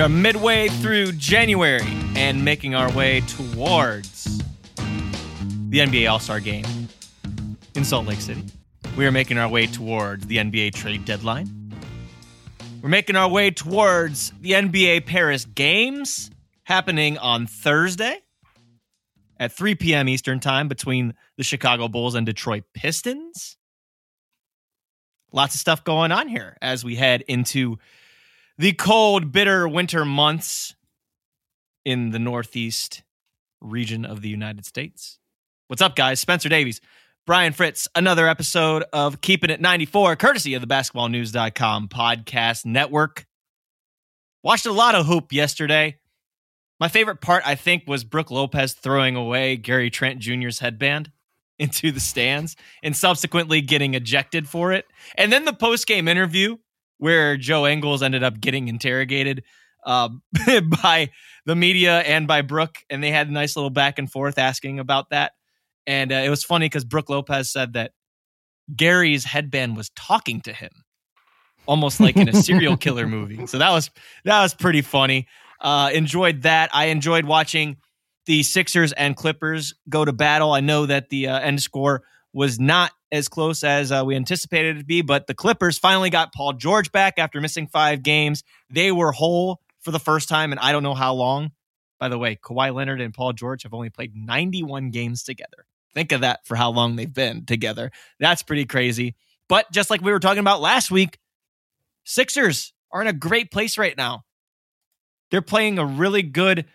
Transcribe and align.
We 0.00 0.04
are 0.04 0.08
midway 0.08 0.68
through 0.68 1.12
January 1.12 1.86
and 2.16 2.42
making 2.42 2.74
our 2.74 2.90
way 2.92 3.20
towards 3.20 4.38
the 5.68 5.80
NBA 5.80 6.10
All 6.10 6.18
Star 6.18 6.40
game 6.40 6.64
in 7.74 7.84
Salt 7.84 8.06
Lake 8.06 8.22
City. 8.22 8.42
We 8.96 9.04
are 9.04 9.12
making 9.12 9.36
our 9.36 9.46
way 9.46 9.66
towards 9.66 10.26
the 10.26 10.38
NBA 10.38 10.72
trade 10.72 11.04
deadline. 11.04 11.74
We're 12.80 12.88
making 12.88 13.16
our 13.16 13.28
way 13.28 13.50
towards 13.50 14.32
the 14.40 14.52
NBA 14.52 15.04
Paris 15.04 15.44
Games 15.44 16.30
happening 16.62 17.18
on 17.18 17.46
Thursday 17.46 18.20
at 19.38 19.52
3 19.52 19.74
p.m. 19.74 20.08
Eastern 20.08 20.40
Time 20.40 20.66
between 20.66 21.12
the 21.36 21.44
Chicago 21.44 21.88
Bulls 21.88 22.14
and 22.14 22.24
Detroit 22.24 22.64
Pistons. 22.72 23.58
Lots 25.30 25.54
of 25.54 25.60
stuff 25.60 25.84
going 25.84 26.10
on 26.10 26.26
here 26.26 26.56
as 26.62 26.86
we 26.86 26.96
head 26.96 27.22
into 27.28 27.76
the 28.60 28.74
cold, 28.74 29.32
bitter 29.32 29.66
winter 29.66 30.04
months 30.04 30.74
in 31.86 32.10
the 32.10 32.18
Northeast 32.18 33.02
region 33.62 34.04
of 34.04 34.20
the 34.20 34.28
United 34.28 34.66
States. 34.66 35.18
What's 35.68 35.80
up, 35.80 35.96
guys? 35.96 36.20
Spencer 36.20 36.50
Davies, 36.50 36.82
Brian 37.26 37.54
Fritz, 37.54 37.88
another 37.94 38.28
episode 38.28 38.84
of 38.92 39.22
Keeping 39.22 39.48
It 39.48 39.62
94, 39.62 40.16
courtesy 40.16 40.52
of 40.52 40.60
the 40.60 40.66
basketballnews.com 40.66 41.88
podcast 41.88 42.66
network. 42.66 43.24
Watched 44.42 44.66
a 44.66 44.72
lot 44.72 44.94
of 44.94 45.06
hoop 45.06 45.32
yesterday. 45.32 45.96
My 46.78 46.88
favorite 46.88 47.22
part, 47.22 47.42
I 47.46 47.54
think, 47.54 47.84
was 47.86 48.04
Brook 48.04 48.30
Lopez 48.30 48.74
throwing 48.74 49.16
away 49.16 49.56
Gary 49.56 49.88
Trent 49.88 50.18
Jr.'s 50.18 50.58
headband 50.58 51.10
into 51.58 51.92
the 51.92 52.00
stands 52.00 52.56
and 52.82 52.94
subsequently 52.94 53.62
getting 53.62 53.94
ejected 53.94 54.46
for 54.50 54.70
it. 54.70 54.84
And 55.14 55.32
then 55.32 55.46
the 55.46 55.54
post 55.54 55.86
game 55.86 56.08
interview 56.08 56.58
where 57.00 57.36
Joe 57.36 57.66
Ingles 57.66 58.02
ended 58.02 58.22
up 58.22 58.38
getting 58.40 58.68
interrogated 58.68 59.42
uh, 59.84 60.10
by 60.82 61.10
the 61.46 61.56
media 61.56 62.00
and 62.00 62.28
by 62.28 62.42
Brook, 62.42 62.76
and 62.90 63.02
they 63.02 63.10
had 63.10 63.28
a 63.28 63.32
nice 63.32 63.56
little 63.56 63.70
back 63.70 63.98
and 63.98 64.10
forth 64.10 64.38
asking 64.38 64.78
about 64.78 65.10
that. 65.10 65.32
And 65.86 66.12
uh, 66.12 66.16
it 66.16 66.28
was 66.28 66.44
funny 66.44 66.66
because 66.66 66.84
Brook 66.84 67.08
Lopez 67.08 67.50
said 67.50 67.72
that 67.72 67.92
Gary's 68.76 69.24
headband 69.24 69.76
was 69.76 69.88
talking 69.96 70.42
to 70.42 70.52
him, 70.52 70.70
almost 71.66 72.00
like 72.00 72.16
in 72.16 72.28
a 72.28 72.34
serial 72.34 72.76
killer 72.76 73.06
movie. 73.06 73.46
So 73.46 73.58
that 73.58 73.70
was 73.70 73.90
that 74.24 74.42
was 74.42 74.54
pretty 74.54 74.82
funny. 74.82 75.26
Uh, 75.58 75.90
enjoyed 75.92 76.42
that. 76.42 76.70
I 76.74 76.86
enjoyed 76.86 77.24
watching 77.24 77.78
the 78.26 78.42
Sixers 78.42 78.92
and 78.92 79.16
Clippers 79.16 79.74
go 79.88 80.04
to 80.04 80.12
battle. 80.12 80.52
I 80.52 80.60
know 80.60 80.84
that 80.84 81.08
the 81.08 81.28
uh, 81.28 81.40
end 81.40 81.62
score 81.62 82.02
was 82.32 82.60
not 82.60 82.92
as 83.12 83.28
close 83.28 83.64
as 83.64 83.90
uh, 83.90 84.02
we 84.06 84.14
anticipated 84.14 84.76
it 84.76 84.80
to 84.80 84.84
be, 84.84 85.02
but 85.02 85.26
the 85.26 85.34
Clippers 85.34 85.78
finally 85.78 86.10
got 86.10 86.32
Paul 86.32 86.52
George 86.52 86.92
back 86.92 87.18
after 87.18 87.40
missing 87.40 87.66
five 87.66 88.02
games. 88.02 88.44
They 88.70 88.92
were 88.92 89.12
whole 89.12 89.60
for 89.80 89.90
the 89.90 89.98
first 89.98 90.28
time, 90.28 90.52
and 90.52 90.60
I 90.60 90.72
don't 90.72 90.82
know 90.82 90.94
how 90.94 91.14
long. 91.14 91.52
By 91.98 92.08
the 92.08 92.18
way, 92.18 92.36
Kawhi 92.36 92.74
Leonard 92.74 93.00
and 93.00 93.12
Paul 93.12 93.32
George 93.32 93.64
have 93.64 93.74
only 93.74 93.90
played 93.90 94.14
91 94.14 94.90
games 94.90 95.22
together. 95.22 95.66
Think 95.92 96.12
of 96.12 96.20
that 96.20 96.46
for 96.46 96.56
how 96.56 96.70
long 96.70 96.96
they've 96.96 97.12
been 97.12 97.44
together. 97.44 97.90
That's 98.18 98.42
pretty 98.42 98.64
crazy. 98.64 99.16
But 99.48 99.70
just 99.72 99.90
like 99.90 100.00
we 100.00 100.12
were 100.12 100.20
talking 100.20 100.38
about 100.38 100.60
last 100.60 100.90
week, 100.90 101.18
Sixers 102.04 102.72
are 102.92 103.02
in 103.02 103.08
a 103.08 103.12
great 103.12 103.50
place 103.50 103.76
right 103.76 103.96
now. 103.96 104.24
They're 105.30 105.42
playing 105.42 105.78
a 105.78 105.84
really 105.84 106.22
good, 106.22 106.66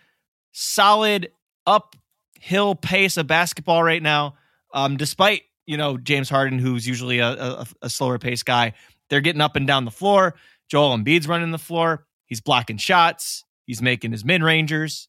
solid, 0.52 1.30
uphill 1.66 2.74
pace 2.74 3.16
of 3.16 3.26
basketball 3.26 3.82
right 3.82 4.02
now. 4.02 4.36
Um, 4.72 4.96
despite 4.96 5.42
you 5.66 5.76
know 5.76 5.96
James 5.98 6.28
Harden, 6.28 6.58
who's 6.58 6.86
usually 6.86 7.18
a, 7.18 7.28
a, 7.28 7.66
a 7.82 7.90
slower 7.90 8.18
pace 8.18 8.42
guy, 8.42 8.74
they're 9.10 9.20
getting 9.20 9.40
up 9.40 9.56
and 9.56 9.66
down 9.66 9.84
the 9.84 9.90
floor. 9.90 10.34
Joel 10.68 10.96
Embiid's 10.96 11.28
running 11.28 11.50
the 11.50 11.58
floor. 11.58 12.06
He's 12.26 12.40
blocking 12.40 12.76
shots. 12.76 13.44
He's 13.66 13.82
making 13.82 14.12
his 14.12 14.24
mid 14.24 14.42
rangers. 14.42 15.08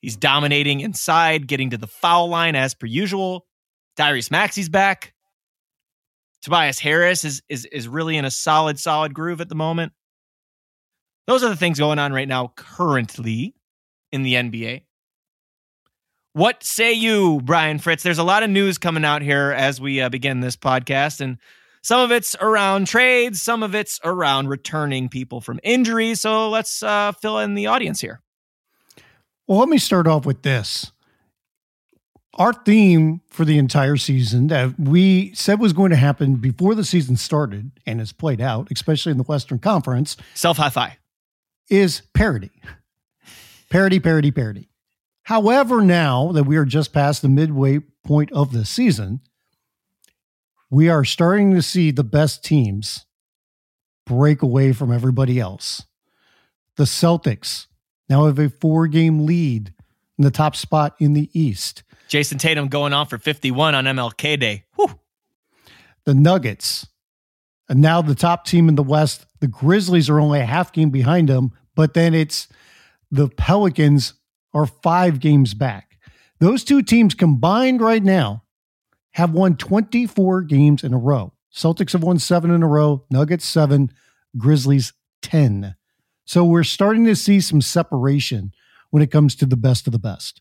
He's 0.00 0.16
dominating 0.16 0.80
inside, 0.80 1.46
getting 1.46 1.70
to 1.70 1.78
the 1.78 1.86
foul 1.86 2.28
line 2.28 2.56
as 2.56 2.74
per 2.74 2.86
usual. 2.86 3.46
Tyrese 3.96 4.30
Maxey's 4.30 4.68
back. 4.68 5.14
Tobias 6.42 6.80
Harris 6.80 7.24
is 7.24 7.42
is 7.48 7.64
is 7.66 7.86
really 7.86 8.16
in 8.16 8.24
a 8.24 8.30
solid, 8.30 8.78
solid 8.78 9.14
groove 9.14 9.40
at 9.40 9.48
the 9.48 9.54
moment. 9.54 9.92
Those 11.28 11.44
are 11.44 11.48
the 11.48 11.56
things 11.56 11.78
going 11.78 12.00
on 12.00 12.12
right 12.12 12.26
now 12.26 12.52
currently 12.56 13.54
in 14.10 14.22
the 14.22 14.34
NBA. 14.34 14.82
What 16.34 16.64
say 16.64 16.94
you, 16.94 17.42
Brian 17.44 17.78
Fritz? 17.78 18.02
There's 18.02 18.18
a 18.18 18.24
lot 18.24 18.42
of 18.42 18.48
news 18.48 18.78
coming 18.78 19.04
out 19.04 19.20
here 19.20 19.52
as 19.52 19.82
we 19.82 20.00
uh, 20.00 20.08
begin 20.08 20.40
this 20.40 20.56
podcast, 20.56 21.20
and 21.20 21.36
some 21.82 22.00
of 22.00 22.10
it's 22.10 22.34
around 22.40 22.86
trades, 22.86 23.42
some 23.42 23.62
of 23.62 23.74
it's 23.74 24.00
around 24.02 24.48
returning 24.48 25.10
people 25.10 25.42
from 25.42 25.60
injuries. 25.62 26.22
So 26.22 26.48
let's 26.48 26.82
uh, 26.82 27.12
fill 27.12 27.38
in 27.38 27.54
the 27.54 27.66
audience 27.66 28.00
here. 28.00 28.22
Well, 29.46 29.58
let 29.58 29.68
me 29.68 29.76
start 29.76 30.06
off 30.06 30.24
with 30.24 30.40
this. 30.40 30.92
Our 32.34 32.54
theme 32.54 33.20
for 33.28 33.44
the 33.44 33.58
entire 33.58 33.98
season 33.98 34.46
that 34.46 34.78
we 34.80 35.34
said 35.34 35.60
was 35.60 35.74
going 35.74 35.90
to 35.90 35.96
happen 35.96 36.36
before 36.36 36.74
the 36.74 36.84
season 36.84 37.16
started 37.16 37.72
and 37.84 37.98
has 37.98 38.10
played 38.12 38.40
out, 38.40 38.68
especially 38.72 39.12
in 39.12 39.18
the 39.18 39.24
Western 39.24 39.58
Conference. 39.58 40.16
Self 40.32 40.56
high 40.56 40.70
five. 40.70 40.92
Is 41.68 42.00
parody. 42.14 42.52
Parody, 43.68 44.00
parody, 44.00 44.30
parity. 44.30 44.68
However, 45.24 45.80
now 45.80 46.32
that 46.32 46.44
we 46.44 46.56
are 46.56 46.64
just 46.64 46.92
past 46.92 47.22
the 47.22 47.28
midway 47.28 47.80
point 48.04 48.32
of 48.32 48.52
the 48.52 48.64
season, 48.64 49.20
we 50.70 50.88
are 50.88 51.04
starting 51.04 51.54
to 51.54 51.62
see 51.62 51.90
the 51.90 52.04
best 52.04 52.44
teams 52.44 53.06
break 54.04 54.42
away 54.42 54.72
from 54.72 54.90
everybody 54.90 55.38
else. 55.38 55.84
The 56.76 56.84
Celtics 56.84 57.66
now 58.08 58.26
have 58.26 58.38
a 58.38 58.48
four 58.48 58.88
game 58.88 59.26
lead 59.26 59.72
in 60.18 60.24
the 60.24 60.30
top 60.30 60.56
spot 60.56 60.96
in 60.98 61.12
the 61.12 61.30
East. 61.38 61.82
Jayson 62.08 62.38
Tatum 62.38 62.68
going 62.68 62.92
on 62.92 63.06
for 63.06 63.18
51 63.18 63.74
on 63.74 63.84
MLK 63.84 64.38
Day. 64.38 64.64
Whew. 64.76 64.98
The 66.04 66.14
Nuggets, 66.14 66.86
and 67.68 67.80
now 67.80 68.02
the 68.02 68.14
top 68.14 68.44
team 68.44 68.68
in 68.68 68.74
the 68.74 68.82
West. 68.82 69.24
The 69.40 69.46
Grizzlies 69.46 70.10
are 70.10 70.20
only 70.20 70.40
a 70.40 70.44
half 70.44 70.72
game 70.72 70.90
behind 70.90 71.28
them, 71.28 71.52
but 71.74 71.94
then 71.94 72.12
it's 72.12 72.48
the 73.10 73.28
Pelicans 73.28 74.14
are 74.54 74.66
five 74.66 75.20
games 75.20 75.54
back. 75.54 75.98
Those 76.38 76.64
two 76.64 76.82
teams 76.82 77.14
combined 77.14 77.80
right 77.80 78.02
now 78.02 78.42
have 79.12 79.32
won 79.32 79.56
24 79.56 80.42
games 80.42 80.82
in 80.82 80.92
a 80.92 80.98
row. 80.98 81.32
Celtics 81.54 81.92
have 81.92 82.02
won 82.02 82.18
seven 82.18 82.50
in 82.50 82.62
a 82.62 82.68
row, 82.68 83.04
Nuggets 83.10 83.44
seven, 83.44 83.92
Grizzlies 84.36 84.92
10. 85.22 85.76
So 86.24 86.44
we're 86.44 86.64
starting 86.64 87.04
to 87.04 87.16
see 87.16 87.40
some 87.40 87.60
separation 87.60 88.52
when 88.90 89.02
it 89.02 89.10
comes 89.10 89.34
to 89.36 89.46
the 89.46 89.56
best 89.56 89.86
of 89.86 89.92
the 89.92 89.98
best. 89.98 90.40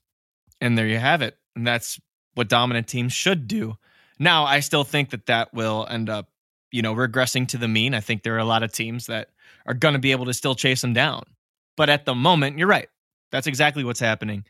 And 0.60 0.78
there 0.78 0.88
you 0.88 1.00
have 1.00 1.22
it. 1.22 1.38
And 1.56 1.68
that's 1.68 2.00
what 2.36 2.48
dominant 2.48 2.88
teams 2.88 3.14
should 3.14 3.48
do. 3.48 3.76
Now, 4.20 4.46
I 4.46 4.60
still 4.60 4.84
think 4.84 5.10
that 5.10 5.26
that 5.26 5.54
will 5.54 5.88
end 5.90 6.10
up, 6.10 6.30
you 6.72 6.82
know, 6.82 6.94
regressing 6.94 7.48
to 7.50 7.58
the 7.58 7.68
mean. 7.68 7.94
I 7.94 8.00
think 8.00 8.24
there 8.24 8.36
are 8.36 8.40
a 8.40 8.46
lot 8.46 8.64
of 8.64 8.72
teams 8.72 9.08
that 9.08 9.30
are 9.66 9.74
going 9.74 9.94
to 9.94 10.00
be 10.00 10.12
able 10.12 10.26
to 10.26 10.34
still 10.34 10.56
chase 10.56 10.82
them 10.82 10.94
down. 10.94 11.24
But 11.76 11.90
at 11.90 12.06
the 12.06 12.16
moment, 12.16 12.58
you're 12.58 12.68
right. 12.68 12.90
That's 13.32 13.48
exactly 13.48 13.84
what's 13.84 14.00
happening. 14.00 14.46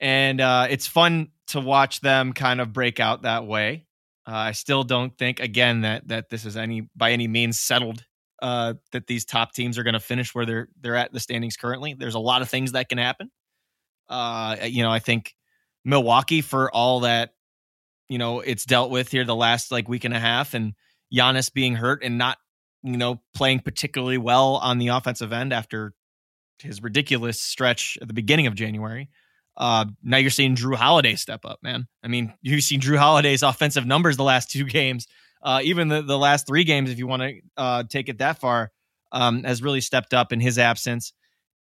And 0.00 0.40
uh, 0.40 0.66
it's 0.70 0.86
fun 0.86 1.28
to 1.48 1.60
watch 1.60 2.00
them 2.00 2.32
kind 2.32 2.60
of 2.60 2.72
break 2.72 3.00
out 3.00 3.22
that 3.22 3.46
way. 3.46 3.86
Uh, 4.26 4.34
I 4.34 4.52
still 4.52 4.82
don't 4.82 5.16
think, 5.16 5.40
again, 5.40 5.82
that 5.82 6.08
that 6.08 6.30
this 6.30 6.44
is 6.44 6.56
any 6.56 6.88
by 6.96 7.12
any 7.12 7.28
means 7.28 7.60
settled. 7.60 8.04
Uh, 8.42 8.74
that 8.92 9.06
these 9.06 9.24
top 9.24 9.52
teams 9.52 9.78
are 9.78 9.82
going 9.82 9.94
to 9.94 10.00
finish 10.00 10.34
where 10.34 10.44
they're 10.44 10.68
they're 10.80 10.96
at 10.96 11.12
the 11.12 11.20
standings 11.20 11.56
currently. 11.56 11.94
There's 11.94 12.14
a 12.14 12.20
lot 12.20 12.42
of 12.42 12.50
things 12.50 12.72
that 12.72 12.88
can 12.88 12.98
happen. 12.98 13.30
Uh, 14.08 14.56
you 14.64 14.82
know, 14.82 14.90
I 14.90 14.98
think 14.98 15.34
Milwaukee, 15.84 16.42
for 16.42 16.70
all 16.70 17.00
that 17.00 17.30
you 18.08 18.18
know, 18.18 18.40
it's 18.40 18.64
dealt 18.64 18.90
with 18.90 19.10
here 19.10 19.24
the 19.24 19.34
last 19.34 19.72
like 19.72 19.88
week 19.88 20.04
and 20.04 20.14
a 20.14 20.20
half, 20.20 20.54
and 20.54 20.74
Giannis 21.12 21.52
being 21.52 21.74
hurt 21.74 22.02
and 22.02 22.18
not 22.18 22.38
you 22.82 22.96
know 22.96 23.20
playing 23.34 23.60
particularly 23.60 24.18
well 24.18 24.56
on 24.56 24.78
the 24.78 24.88
offensive 24.88 25.32
end 25.32 25.52
after 25.52 25.92
his 26.62 26.82
ridiculous 26.82 27.40
stretch 27.40 27.98
at 28.00 28.08
the 28.08 28.14
beginning 28.14 28.46
of 28.46 28.54
January. 28.54 29.08
Uh, 29.56 29.86
now 30.02 30.18
you're 30.18 30.30
seeing 30.30 30.54
Jrue 30.54 30.76
Holiday 30.76 31.14
step 31.14 31.44
up, 31.44 31.60
man. 31.62 31.86
I 32.02 32.08
mean, 32.08 32.34
you've 32.42 32.62
seen 32.62 32.80
Jrue 32.80 32.98
Holiday's 32.98 33.42
offensive 33.42 33.86
numbers 33.86 34.16
the 34.16 34.22
last 34.22 34.50
two 34.50 34.64
games. 34.80 35.06
uh, 35.42 35.60
even 35.62 35.88
the, 35.88 36.02
the 36.02 36.18
last 36.18 36.46
three 36.46 36.64
games, 36.64 36.90
if 36.90 36.98
you 36.98 37.06
want 37.06 37.22
to 37.22 37.40
uh, 37.56 37.84
take 37.88 38.08
it 38.08 38.18
that 38.18 38.38
far, 38.38 38.70
um, 39.12 39.44
has 39.44 39.62
really 39.62 39.80
stepped 39.80 40.12
up 40.12 40.32
in 40.32 40.40
his 40.40 40.58
absence. 40.58 41.12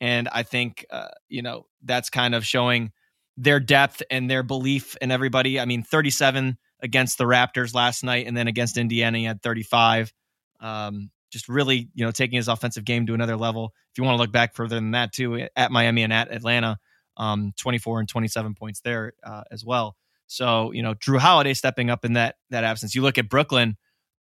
And 0.00 0.28
I 0.28 0.42
think, 0.42 0.84
uh, 0.90 1.08
you 1.28 1.42
know, 1.42 1.66
that's 1.82 2.10
kind 2.10 2.34
of 2.34 2.44
showing 2.44 2.92
their 3.36 3.60
depth 3.60 4.02
and 4.10 4.30
their 4.30 4.42
belief 4.42 4.96
in 5.00 5.10
everybody. 5.10 5.60
I 5.60 5.64
mean, 5.64 5.82
37 5.82 6.56
against 6.82 7.18
the 7.18 7.24
Raptors 7.24 7.74
last 7.74 8.04
night, 8.04 8.26
and 8.26 8.36
then 8.36 8.48
against 8.48 8.76
Indiana, 8.76 9.18
he 9.18 9.24
had 9.24 9.42
35. 9.42 10.12
Um, 10.60 11.10
just 11.34 11.48
really, 11.48 11.90
you 11.94 12.04
know, 12.04 12.12
taking 12.12 12.36
his 12.36 12.48
offensive 12.48 12.84
game 12.84 13.06
to 13.06 13.12
another 13.12 13.36
level. 13.36 13.74
If 13.92 13.98
you 13.98 14.04
want 14.04 14.16
to 14.16 14.22
look 14.22 14.32
back 14.32 14.54
further 14.54 14.76
than 14.76 14.92
that, 14.92 15.12
too, 15.12 15.48
at 15.56 15.72
Miami 15.72 16.04
and 16.04 16.12
at 16.12 16.30
Atlanta, 16.30 16.78
um, 17.16 17.52
24 17.58 18.00
and 18.00 18.08
27 18.08 18.54
points 18.54 18.80
there 18.80 19.12
uh, 19.22 19.42
as 19.50 19.64
well. 19.64 19.96
So, 20.28 20.70
you 20.70 20.82
know, 20.82 20.94
Jrue 20.94 21.18
Holiday 21.18 21.52
stepping 21.52 21.90
up 21.90 22.04
in 22.04 22.14
that 22.14 22.36
that 22.50 22.62
absence. 22.62 22.94
You 22.94 23.02
look 23.02 23.18
at 23.18 23.28
Brooklyn, 23.28 23.76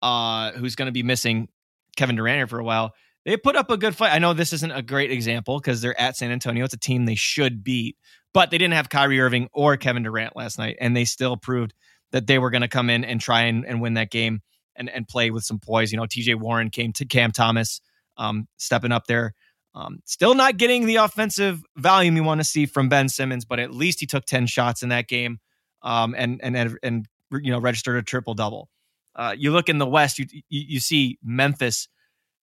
uh, 0.03 0.51
who's 0.51 0.75
going 0.75 0.85
to 0.85 0.93
be 0.93 1.03
missing 1.03 1.49
Kevin 1.97 2.15
Durant 2.15 2.37
here 2.37 2.47
for 2.47 2.59
a 2.59 2.63
while. 2.63 2.93
They 3.25 3.35
put 3.35 3.55
up 3.55 3.71
a 3.71 3.77
good 3.77 3.95
fight. 3.95 4.13
I 4.13 4.19
know 4.19 4.33
this 4.33 4.53
isn't 4.53 4.71
a 4.71 4.81
great 4.81 5.11
example 5.11 5.59
because 5.59 5.81
they're 5.81 5.99
at 5.99 6.15
San 6.15 6.31
Antonio. 6.31 6.63
It's 6.63 6.73
a 6.75 6.79
team 6.79 7.05
they 7.05 7.15
should 7.15 7.63
beat, 7.63 7.97
but 8.33 8.51
they 8.51 8.57
didn't 8.59 8.75
have 8.75 8.87
Kyrie 8.87 9.19
Irving 9.19 9.49
or 9.51 9.75
Kevin 9.77 10.03
Durant 10.03 10.35
last 10.35 10.57
night, 10.59 10.77
and 10.79 10.95
they 10.95 11.05
still 11.05 11.37
proved 11.37 11.73
that 12.11 12.27
they 12.27 12.39
were 12.39 12.51
going 12.51 12.61
to 12.61 12.67
come 12.67 12.89
in 12.89 13.03
and 13.03 13.19
try 13.19 13.41
and, 13.41 13.65
and 13.65 13.81
win 13.81 13.95
that 13.95 14.11
game 14.11 14.41
and, 14.79 14.89
and 14.89 15.07
play 15.07 15.29
with 15.29 15.43
some 15.43 15.59
poise. 15.59 15.91
You 15.91 15.97
know, 15.97 16.05
TJ 16.05 16.35
Warren 16.35 16.71
came 16.71 16.93
to 16.93 17.05
Cam 17.05 17.31
Thomas, 17.31 17.81
um, 18.17 18.47
stepping 18.57 18.91
up 18.91 19.05
there. 19.05 19.35
Um, 19.75 19.99
still 20.05 20.33
not 20.33 20.57
getting 20.57 20.87
the 20.87 20.95
offensive 20.95 21.61
volume 21.77 22.15
you 22.15 22.23
want 22.23 22.41
to 22.41 22.45
see 22.45 22.65
from 22.65 22.89
Ben 22.89 23.07
Simmons, 23.07 23.45
but 23.45 23.59
at 23.59 23.71
least 23.71 23.99
he 23.99 24.07
took 24.07 24.25
10 24.25 24.47
shots 24.47 24.81
in 24.81 24.89
that 24.89 25.07
game 25.07 25.39
um, 25.83 26.15
and, 26.17 26.39
and, 26.41 26.57
and, 26.57 26.79
and, 26.81 27.07
you 27.31 27.51
know, 27.51 27.59
registered 27.59 27.97
a 27.97 28.01
triple 28.01 28.33
double. 28.33 28.69
Uh, 29.15 29.35
you 29.37 29.51
look 29.51 29.69
in 29.69 29.77
the 29.77 29.85
West, 29.85 30.17
you, 30.17 30.25
you, 30.31 30.41
you 30.49 30.79
see 30.79 31.19
Memphis. 31.21 31.87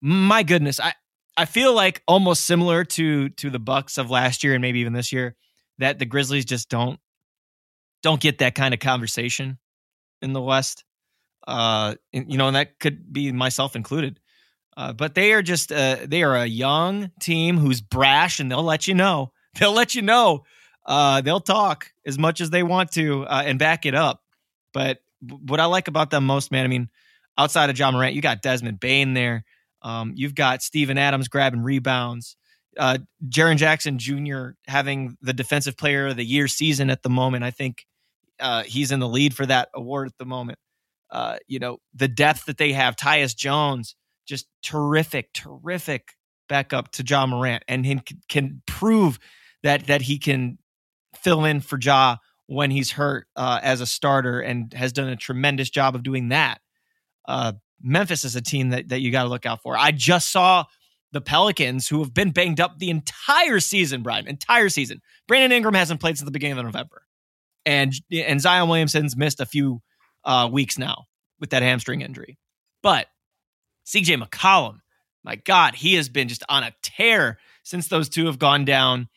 My 0.02 0.42
goodness, 0.42 0.80
I, 0.80 0.94
I 1.36 1.46
feel 1.46 1.74
like 1.74 2.02
almost 2.08 2.46
similar 2.46 2.84
to 2.84 3.30
to 3.30 3.50
the 3.50 3.60
Bucks 3.60 3.98
of 3.98 4.12
last 4.12 4.44
year 4.44 4.54
and 4.54 4.62
maybe 4.62 4.80
even 4.80 4.94
this 4.94 5.12
year 5.12 5.36
that 5.80 5.98
the 5.98 6.06
Grizzlies 6.06 6.46
just 6.46 6.70
don't 6.70 7.00
don't 8.04 8.22
get 8.22 8.40
that 8.40 8.54
kind 8.54 8.74
of 8.74 8.80
conversation 8.80 9.58
in 10.22 10.34
the 10.34 10.42
West. 10.42 10.84
Uh, 11.46 11.96
you 12.12 12.38
know, 12.38 12.48
and 12.48 12.56
that 12.56 12.80
could 12.80 13.12
be 13.12 13.32
myself 13.32 13.76
included. 13.76 14.20
Uh, 14.76 14.94
but 14.94 15.14
they 15.14 15.34
are 15.34 15.42
just 15.42 15.72
uh, 15.72 15.98
they 16.04 16.24
are 16.24 16.36
a 16.36 16.46
young 16.46 17.12
team 17.20 17.58
who's 17.58 17.82
brash, 17.82 18.40
and 18.40 18.50
they'll 18.50 18.64
let 18.64 18.88
you 18.88 18.94
know. 18.94 19.32
They'll 19.60 19.74
let 19.74 19.94
you 19.94 20.02
know. 20.02 20.46
Uh, 20.84 21.22
they'll 21.22 21.40
talk 21.40 21.92
as 22.08 22.18
much 22.18 22.42
as 22.42 22.50
they 22.50 22.64
want 22.64 22.92
to 22.94 23.24
uh, 23.26 23.44
and 23.46 23.60
back 23.60 23.86
it 23.86 23.94
up. 23.94 24.24
But 24.74 24.98
what 25.22 25.60
I 25.60 25.66
like 25.66 25.88
about 25.88 26.10
them 26.10 26.26
most, 26.26 26.52
man, 26.52 26.66
I 26.66 26.68
mean, 26.68 26.90
outside 27.38 27.70
of 27.70 27.78
Ja 27.78 27.92
Morant, 27.92 28.16
you 28.16 28.22
got 28.22 28.42
Desmond 28.42 28.80
Bane 28.80 29.14
there. 29.14 29.46
Um, 29.84 30.14
you've 30.16 30.34
got 30.34 30.64
Steven 30.64 30.98
Adams 30.98 31.28
grabbing 31.28 31.62
rebounds. 31.62 32.36
Uh, 32.78 32.98
Jaren 33.30 33.58
Jackson 33.58 34.00
Jr. 34.00 34.52
having 34.68 35.18
the 35.22 35.34
Defensive 35.34 35.78
Player 35.78 36.08
of 36.08 36.18
the 36.18 36.26
Year 36.26 36.48
season 36.48 36.90
at 36.90 37.04
the 37.04 37.10
moment. 37.10 37.44
I 37.44 37.52
think 37.52 37.86
uh, 38.40 38.64
he's 38.64 38.92
in 38.92 39.00
the 39.00 39.08
lead 39.08 39.36
for 39.36 39.46
that 39.46 39.70
award 39.74 40.08
at 40.08 40.18
the 40.18 40.26
moment. 40.26 40.58
Uh, 41.14 41.38
you 41.48 41.60
know, 41.60 41.78
the 41.94 42.08
depth 42.08 42.46
that 42.46 42.58
they 42.58 42.74
have, 42.74 42.96
Tyus 42.96 43.36
Jones, 43.36 43.96
just 44.28 44.48
terrific, 44.64 45.32
terrific 45.32 46.14
backup 46.50 46.92
to 46.94 47.04
Ja 47.08 47.28
Morant, 47.28 47.64
and 47.68 47.86
he 47.86 48.00
can 48.28 48.64
prove 48.66 49.20
that 49.62 49.86
that 49.88 50.02
he 50.02 50.18
can 50.18 50.58
fill 51.16 51.46
in 51.46 51.62
for 51.62 51.78
Ja 51.80 52.18
when 52.48 52.72
he's 52.72 52.92
hurt 52.92 53.28
uh, 53.36 53.60
as 53.62 53.80
a 53.80 53.86
starter, 53.86 54.42
and 54.42 54.74
has 54.74 54.92
done 54.92 55.08
a 55.08 55.16
tremendous 55.16 55.70
job 55.70 55.94
of 55.94 56.02
doing 56.02 56.30
that. 56.30 56.60
Uh, 57.28 57.54
Memphis 57.82 58.26
is 58.26 58.36
a 58.36 58.42
team 58.42 58.70
that 58.72 58.90
that 58.90 59.02
you 59.02 59.12
got 59.12 59.24
to 59.24 59.30
look 59.30 59.46
out 59.46 59.62
for. 59.62 59.78
I 59.78 59.92
just 59.92 60.32
saw 60.32 60.66
the 61.12 61.22
Pelicans, 61.22 61.88
who 61.88 62.00
have 62.00 62.12
been 62.12 62.32
banged 62.32 62.60
up 62.60 62.80
the 62.80 62.90
entire 62.90 63.60
season, 63.60 64.02
Brian, 64.02 64.28
entire 64.28 64.70
season. 64.70 65.00
Brandon 65.28 65.52
Ingram 65.52 65.76
hasn't 65.76 66.02
played 66.02 66.18
since 66.18 66.26
the 66.26 66.32
beginning 66.32 66.58
of 66.58 66.66
November 66.66 67.04
and 67.66 67.94
and 68.12 68.42
Zion 68.42 68.68
Williamson's 68.68 69.16
missed 69.16 69.40
a 69.40 69.46
few 69.46 69.82
uh, 70.26 70.50
weeks 70.52 70.78
now 70.78 71.06
with 71.40 71.52
that 71.52 71.64
hamstring 71.64 72.02
injury. 72.02 72.38
But 72.82 73.08
CJ 73.86 74.22
McCollum, 74.22 74.80
my 75.24 75.36
God, 75.36 75.76
he 75.76 75.96
has 75.96 76.10
been 76.10 76.28
just 76.28 76.44
on 76.50 76.64
a 76.64 76.74
tear 76.82 77.40
since 77.64 77.88
those 77.88 78.10
two 78.10 78.26
have 78.26 78.40
gone 78.40 78.66
down, 78.66 79.08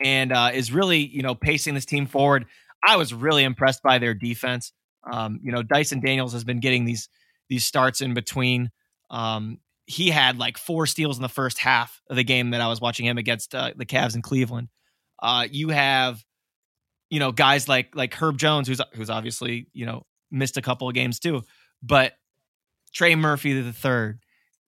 and 0.00 0.32
uh, 0.32 0.50
is 0.52 0.72
really 0.72 0.98
you 0.98 1.22
know 1.22 1.34
pacing 1.34 1.74
this 1.74 1.86
team 1.86 2.06
forward. 2.06 2.46
I 2.86 2.96
was 2.96 3.14
really 3.14 3.44
impressed 3.44 3.82
by 3.82 3.98
their 3.98 4.14
defense. 4.14 4.72
Um, 5.10 5.40
you 5.42 5.52
know, 5.52 5.62
Dyson 5.62 6.00
Daniels 6.00 6.32
has 6.32 6.44
been 6.44 6.60
getting 6.60 6.84
these 6.84 7.08
these 7.48 7.64
starts 7.64 8.00
in 8.00 8.14
between. 8.14 8.70
Um, 9.10 9.58
he 9.86 10.10
had 10.10 10.38
like 10.38 10.56
four 10.58 10.86
steals 10.86 11.18
in 11.18 11.22
the 11.22 11.28
first 11.28 11.58
half 11.58 12.00
of 12.08 12.16
the 12.16 12.24
game 12.24 12.50
that 12.50 12.60
I 12.60 12.68
was 12.68 12.80
watching 12.80 13.06
him 13.06 13.18
against 13.18 13.54
uh, 13.54 13.72
the 13.76 13.84
Cavs 13.84 14.14
in 14.14 14.22
Cleveland. 14.22 14.68
Uh, 15.22 15.46
you 15.50 15.68
have 15.68 16.24
you 17.10 17.20
know, 17.20 17.30
guys 17.30 17.68
like 17.68 17.94
like 17.94 18.12
Herb 18.14 18.38
Jones, 18.38 18.66
who's 18.66 18.80
who's 18.94 19.08
obviously 19.08 19.68
you 19.72 19.86
know 19.86 20.04
missed 20.30 20.56
a 20.56 20.62
couple 20.62 20.88
of 20.88 20.94
games 20.94 21.18
too, 21.18 21.42
but 21.82 22.12
Trey 22.92 23.14
Murphy 23.14 23.60
the 23.60 23.72
third. 23.72 24.20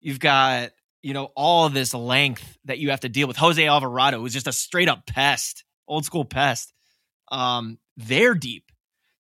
You've 0.01 0.21
got 0.21 0.71
you 1.03 1.15
know 1.15 1.31
all 1.37 1.69
this 1.69 1.95
length 1.95 2.59
that 2.65 2.79
you 2.79 2.91
have 2.91 3.01
to 3.01 3.09
deal 3.09 3.29
with. 3.29 3.37
Jose 3.37 3.65
Alvarado, 3.65 4.21
who's 4.21 4.33
just 4.33 4.49
a 4.49 4.53
straight 4.53 4.89
up 4.89 5.07
pest, 5.07 5.65
old 5.87 6.05
school 6.05 6.25
pest. 6.25 6.73
Um, 7.31 7.79
they're 7.97 8.35
deep. 8.35 8.71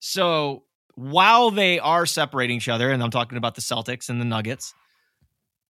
So 0.01 0.65
while 0.95 1.51
they 1.51 1.79
are 1.79 2.07
separating 2.07 2.57
each 2.57 2.69
other, 2.69 2.91
and 2.91 3.03
I'm 3.03 3.11
talking 3.11 3.39
about 3.39 3.55
the 3.55 3.61
Celtics 3.61 4.09
and 4.09 4.21
the 4.21 4.25
Nuggets, 4.25 4.75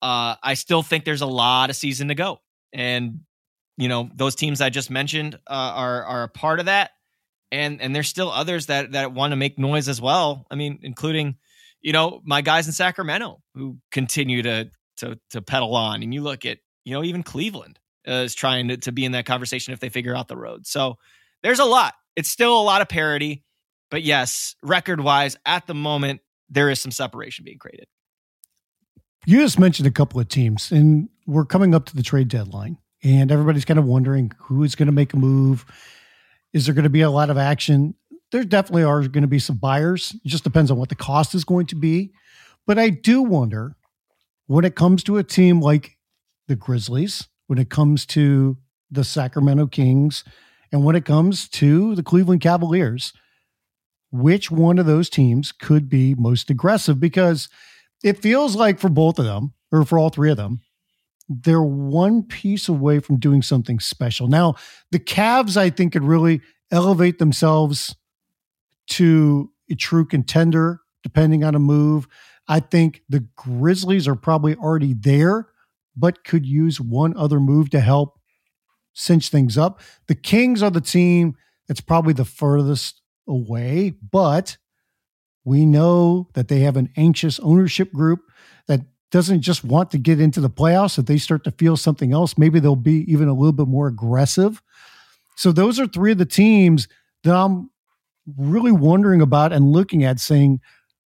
uh, 0.02 0.36
I 0.42 0.54
still 0.56 0.84
think 0.84 1.06
there's 1.06 1.22
a 1.22 1.28
lot 1.28 1.70
of 1.70 1.76
season 1.76 2.08
to 2.10 2.16
go. 2.16 2.42
And 2.74 3.22
you 3.78 3.88
know 3.88 4.10
those 4.14 4.36
teams 4.36 4.62
I 4.62 4.70
just 4.70 4.90
mentioned 4.90 5.36
uh, 5.48 5.74
are 5.76 6.04
are 6.04 6.24
a 6.24 6.30
part 6.30 6.60
of 6.60 6.66
that 6.66 6.92
and 7.52 7.82
and 7.82 7.96
there's 7.96 8.08
still 8.08 8.32
others 8.32 8.68
that 8.68 8.94
that 8.94 9.14
want 9.14 9.32
to 9.32 9.36
make 9.36 9.60
noise 9.60 9.88
as 9.88 10.02
well. 10.02 10.46
I 10.50 10.56
mean, 10.56 10.80
including 10.82 11.36
you 11.82 11.94
know 11.94 12.22
my 12.24 12.42
guys 12.42 12.68
in 12.68 12.74
Sacramento 12.74 13.42
who 13.54 13.78
continue 13.92 14.42
to 14.44 14.70
to 14.98 15.20
to 15.32 15.42
pedal 15.42 15.76
on. 15.76 16.04
And 16.04 16.14
you 16.14 16.22
look 16.22 16.46
at 16.46 16.60
you 16.86 16.94
know 16.94 17.04
even 17.04 17.24
Cleveland 17.24 17.80
uh, 18.08 18.12
is 18.12 18.34
trying 18.34 18.70
to, 18.70 18.78
to 18.78 18.92
be 18.92 19.06
in 19.06 19.12
that 19.12 19.26
conversation 19.26 19.74
if 19.74 19.80
they 19.80 19.90
figure 19.90 20.16
out 20.16 20.28
the 20.28 20.38
road. 20.38 20.66
So 20.66 20.96
there's 21.44 21.60
a 21.60 21.66
lot. 21.66 21.94
It's 22.16 22.30
still 22.30 22.60
a 22.60 22.64
lot 22.64 22.82
of 22.82 22.90
parity, 22.90 23.44
but 23.90 24.04
yes, 24.04 24.56
record 24.64 25.02
wise, 25.02 25.38
at 25.46 25.68
the 25.68 25.74
moment 25.74 26.22
there 26.50 26.70
is 26.70 26.82
some 26.82 26.92
separation 26.92 27.46
being 27.46 27.58
created. 27.58 27.88
You 29.26 29.40
just 29.40 29.60
mentioned 29.60 29.88
a 29.88 29.92
couple 29.92 30.20
of 30.20 30.28
teams, 30.28 30.72
and 30.72 31.08
we're 31.28 31.46
coming 31.46 31.76
up 31.76 31.86
to 31.86 31.96
the 31.96 32.04
trade 32.04 32.28
deadline, 32.28 32.78
and 33.04 33.32
everybody's 33.32 33.66
kind 33.66 33.80
of 33.80 33.86
wondering 33.86 34.32
who 34.40 34.64
is 34.64 34.76
going 34.76 34.88
to 34.88 34.92
make 34.92 35.14
a 35.14 35.18
move 35.18 35.66
is 36.54 36.66
there 36.66 36.76
going 36.76 36.84
to 36.84 36.90
be 36.90 37.02
a 37.02 37.10
lot 37.10 37.30
of 37.30 37.38
action? 37.38 37.96
There 38.32 38.44
definitely 38.44 38.84
are 38.84 39.02
going 39.08 39.22
to 39.24 39.28
be 39.28 39.40
some 39.40 39.58
buyers. 39.58 40.16
It 40.24 40.28
just 40.28 40.44
depends 40.44 40.72
on 40.72 40.78
what 40.78 40.90
the 40.90 40.96
cost 40.96 41.36
is 41.36 41.44
going 41.44 41.68
to 41.68 41.76
be. 41.76 42.12
But 42.66 42.78
I 42.80 42.90
do 42.90 43.22
wonder 43.22 43.76
when 44.48 44.66
it 44.66 44.76
comes 44.76 45.04
to 45.04 45.18
a 45.18 45.24
team 45.24 45.62
like 45.62 45.98
the 46.48 46.56
Grizzlies, 46.56 47.28
when 47.48 47.60
it 47.60 47.70
comes 47.70 48.06
to 48.08 48.58
the 48.90 49.04
Sacramento 49.04 49.68
Kings, 49.68 50.24
and 50.72 50.84
when 50.84 50.96
it 50.96 51.06
comes 51.06 51.48
to 51.50 51.96
the 51.96 52.04
Cleveland 52.04 52.42
Cavaliers, 52.42 53.14
which 54.12 54.52
one 54.52 54.78
of 54.78 54.86
those 54.86 55.10
teams 55.10 55.52
could 55.52 55.90
be 55.90 56.16
most 56.16 56.50
aggressive? 56.50 57.00
Because 57.00 57.50
it 58.04 58.22
feels 58.22 58.56
like 58.56 58.80
for 58.80 58.90
both 58.90 59.20
of 59.20 59.26
them, 59.26 59.54
or 59.72 59.86
for 59.86 59.98
all 59.98 60.10
three 60.10 60.32
of 60.32 60.38
them, 60.38 60.62
they're 61.44 61.62
one 61.62 62.24
piece 62.24 62.68
away 62.68 63.00
from 63.00 63.18
doing 63.18 63.42
something 63.42 63.80
special. 63.80 64.28
Now, 64.28 64.56
the 64.92 65.00
Cavs, 65.00 65.58
I 65.58 65.70
think, 65.70 65.94
could 65.94 66.04
really 66.04 66.42
elevate 66.72 67.20
themselves 67.20 67.96
to 68.88 69.52
a 69.70 69.76
true 69.76 70.06
contender, 70.06 70.82
depending 71.04 71.44
on 71.44 71.56
a 71.56 71.60
move. 71.60 72.08
I 72.48 72.60
think 72.60 73.02
the 73.08 73.26
Grizzlies 73.36 74.08
are 74.08 74.16
probably 74.16 74.56
already 74.56 74.94
there, 74.94 75.48
but 75.96 76.24
could 76.24 76.46
use 76.46 76.82
one 76.82 77.16
other 77.16 77.40
move 77.40 77.70
to 77.72 77.80
help 77.80 78.20
cinch 78.94 79.30
things 79.30 79.58
up. 79.58 79.82
The 80.08 80.16
Kings 80.16 80.62
are 80.62 80.72
the 80.72 80.82
team 80.82 81.36
that's 81.68 81.82
probably 81.82 82.14
the 82.14 82.26
furthest 82.26 83.02
away, 83.28 83.94
but 84.12 84.58
we 85.44 85.66
know 85.66 86.30
that 86.34 86.50
they 86.50 86.60
have 86.60 86.78
an 86.78 86.90
anxious 86.98 87.40
ownership 87.40 87.94
group 87.94 88.20
that 88.68 88.82
doesn't 89.12 89.42
just 89.42 89.64
want 89.64 89.92
to 89.92 89.98
get 89.98 90.20
into 90.20 90.42
the 90.42 90.50
playoffs, 90.50 90.98
if 90.98 91.06
they 91.06 91.18
start 91.18 91.44
to 91.44 91.52
feel 91.52 91.78
something 91.78 92.14
else, 92.14 92.38
maybe 92.38 92.60
they'll 92.60 92.76
be 92.76 93.12
even 93.12 93.28
a 93.28 93.34
little 93.34 93.52
bit 93.52 93.68
more 93.68 93.88
aggressive. 93.88 94.62
So 95.36 95.52
those 95.52 95.80
are 95.80 95.88
three 95.88 96.14
of 96.14 96.18
the 96.18 96.26
teams 96.26 96.88
that 97.24 97.36
I'm 97.36 97.70
really 98.38 98.72
wondering 98.72 99.22
about 99.22 99.52
and 99.52 99.72
looking 99.72 100.04
at 100.04 100.20
saying, 100.20 100.62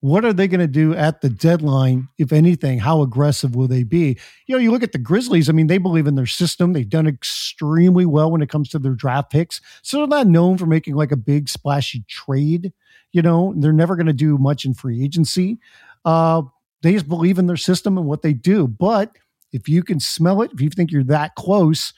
what 0.01 0.25
are 0.25 0.33
they 0.33 0.47
going 0.47 0.61
to 0.61 0.69
do 0.69 0.95
at 0.95 1.23
the 1.23 1.29
deadline, 1.29 2.09
if 2.19 2.33
anything? 2.33 2.79
How 2.79 3.03
aggressive 3.03 3.57
will 3.57 3.67
they 3.67 3.83
be? 3.83 4.17
You 4.47 4.55
know, 4.55 4.61
you 4.61 4.71
look 4.71 4.85
at 4.85 4.93
the 4.93 4.99
Grizzlies, 4.99 5.49
I 5.49 5.53
mean, 5.53 5.67
they 5.67 5.79
believe 5.79 6.07
in 6.07 6.15
their 6.15 6.27
system. 6.27 6.73
They've 6.73 6.89
done 6.89 7.09
extremely 7.09 8.07
well 8.07 8.31
when 8.31 8.41
it 8.41 8.49
comes 8.49 8.69
to 8.71 8.79
their 8.79 8.95
draft 8.95 9.31
picks. 9.33 9.61
So 9.83 9.99
they're 9.99 10.07
not 10.07 10.29
known 10.29 10.57
for 10.57 10.67
making 10.67 10.95
like 10.95 11.11
a 11.11 11.17
big 11.17 11.49
splashy 11.49 12.05
trade. 12.07 12.73
You 13.11 13.23
know, 13.23 13.55
they're 13.57 13.73
never 13.73 13.97
going 13.97 14.07
to 14.07 14.13
do 14.13 14.39
much 14.39 14.65
in 14.65 14.73
free 14.75 15.03
agency. 15.03 15.59
Uh, 16.05 16.43
they 16.83 16.93
just 16.93 17.09
believe 17.09 17.39
in 17.39 17.47
their 17.47 17.57
system 17.57 17.99
and 17.99 18.07
what 18.07 18.23
they 18.23 18.33
do. 18.33 18.67
But 18.67 19.17
if 19.53 19.69
you 19.69 19.83
can 19.83 20.01
smell 20.01 20.43
it, 20.43 20.53
if 20.53 20.61
you 20.61 20.71
think 20.71 20.91
you're 20.91 21.05
that 21.05 21.35
close 21.35 21.93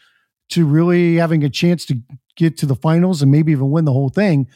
to 0.51 0.67
really 0.67 1.17
having 1.17 1.45
a 1.45 1.51
chance 1.51 1.85
to 1.87 2.01
get 2.37 2.57
to 2.59 2.67
the 2.67 2.75
finals 2.75 3.23
and 3.23 3.31
maybe 3.31 3.53
even 3.53 3.71
win 3.71 3.85
the 3.85 3.93
whole 3.93 4.09
thing, 4.09 4.49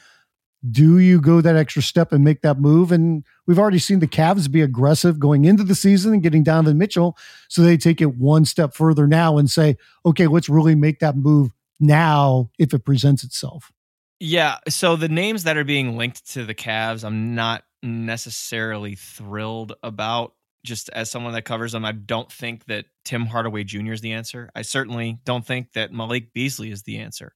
do 0.71 0.99
you 0.99 1.21
go 1.21 1.41
that 1.41 1.57
extra 1.57 1.83
step 1.83 2.13
and 2.13 2.25
make 2.25 2.41
that 2.41 2.59
move? 2.59 2.91
And 2.91 3.25
we've 3.47 3.59
already 3.59 3.79
seen 3.79 3.99
the 3.99 4.07
Cavs 4.07 4.51
be 4.51 4.63
aggressive 4.63 5.19
going 5.19 5.45
into 5.45 5.63
the 5.63 5.75
season 5.75 6.15
and 6.15 6.23
getting 6.23 6.43
Donovan 6.43 6.79
Mitchell. 6.79 7.19
So 7.49 7.63
they 7.63 7.77
take 7.77 8.01
it 8.01 8.17
one 8.17 8.45
step 8.47 8.75
further 8.75 9.07
now 9.07 9.37
and 9.37 9.51
say, 9.51 9.77
okay, 10.07 10.27
let's 10.27 10.49
really 10.49 10.75
make 10.75 11.01
that 11.01 11.17
move 11.17 11.53
now 11.81 12.51
if 12.59 12.73
it 12.73 12.85
presents 12.85 13.25
itself. 13.25 13.73
Yeah. 14.21 14.57
So 14.69 14.97
the 14.97 15.09
names 15.09 15.45
that 15.45 15.59
are 15.59 15.65
being 15.65 15.99
linked 15.99 16.31
to 16.33 16.47
the 16.47 16.55
Cavs, 16.55 17.05
I'm 17.05 17.35
not 17.35 17.65
necessarily 17.85 18.95
thrilled 18.95 19.75
about. 19.83 20.35
Just 20.65 20.89
as 20.89 21.11
someone 21.11 21.35
that 21.35 21.45
covers 21.45 21.73
them, 21.73 21.85
I 21.85 21.93
don't 21.93 22.33
think 22.33 22.65
that 22.67 22.87
Tim 23.05 23.27
Hardaway 23.27 23.65
Jr. 23.65 23.93
is 23.93 24.01
the 24.01 24.13
answer. 24.13 24.49
I 24.55 24.63
certainly 24.63 25.19
don't 25.25 25.47
think 25.47 25.73
that 25.75 25.93
Malik 25.93 26.33
Beasley 26.33 26.71
is 26.71 26.83
the 26.85 26.99
answer. 26.99 27.35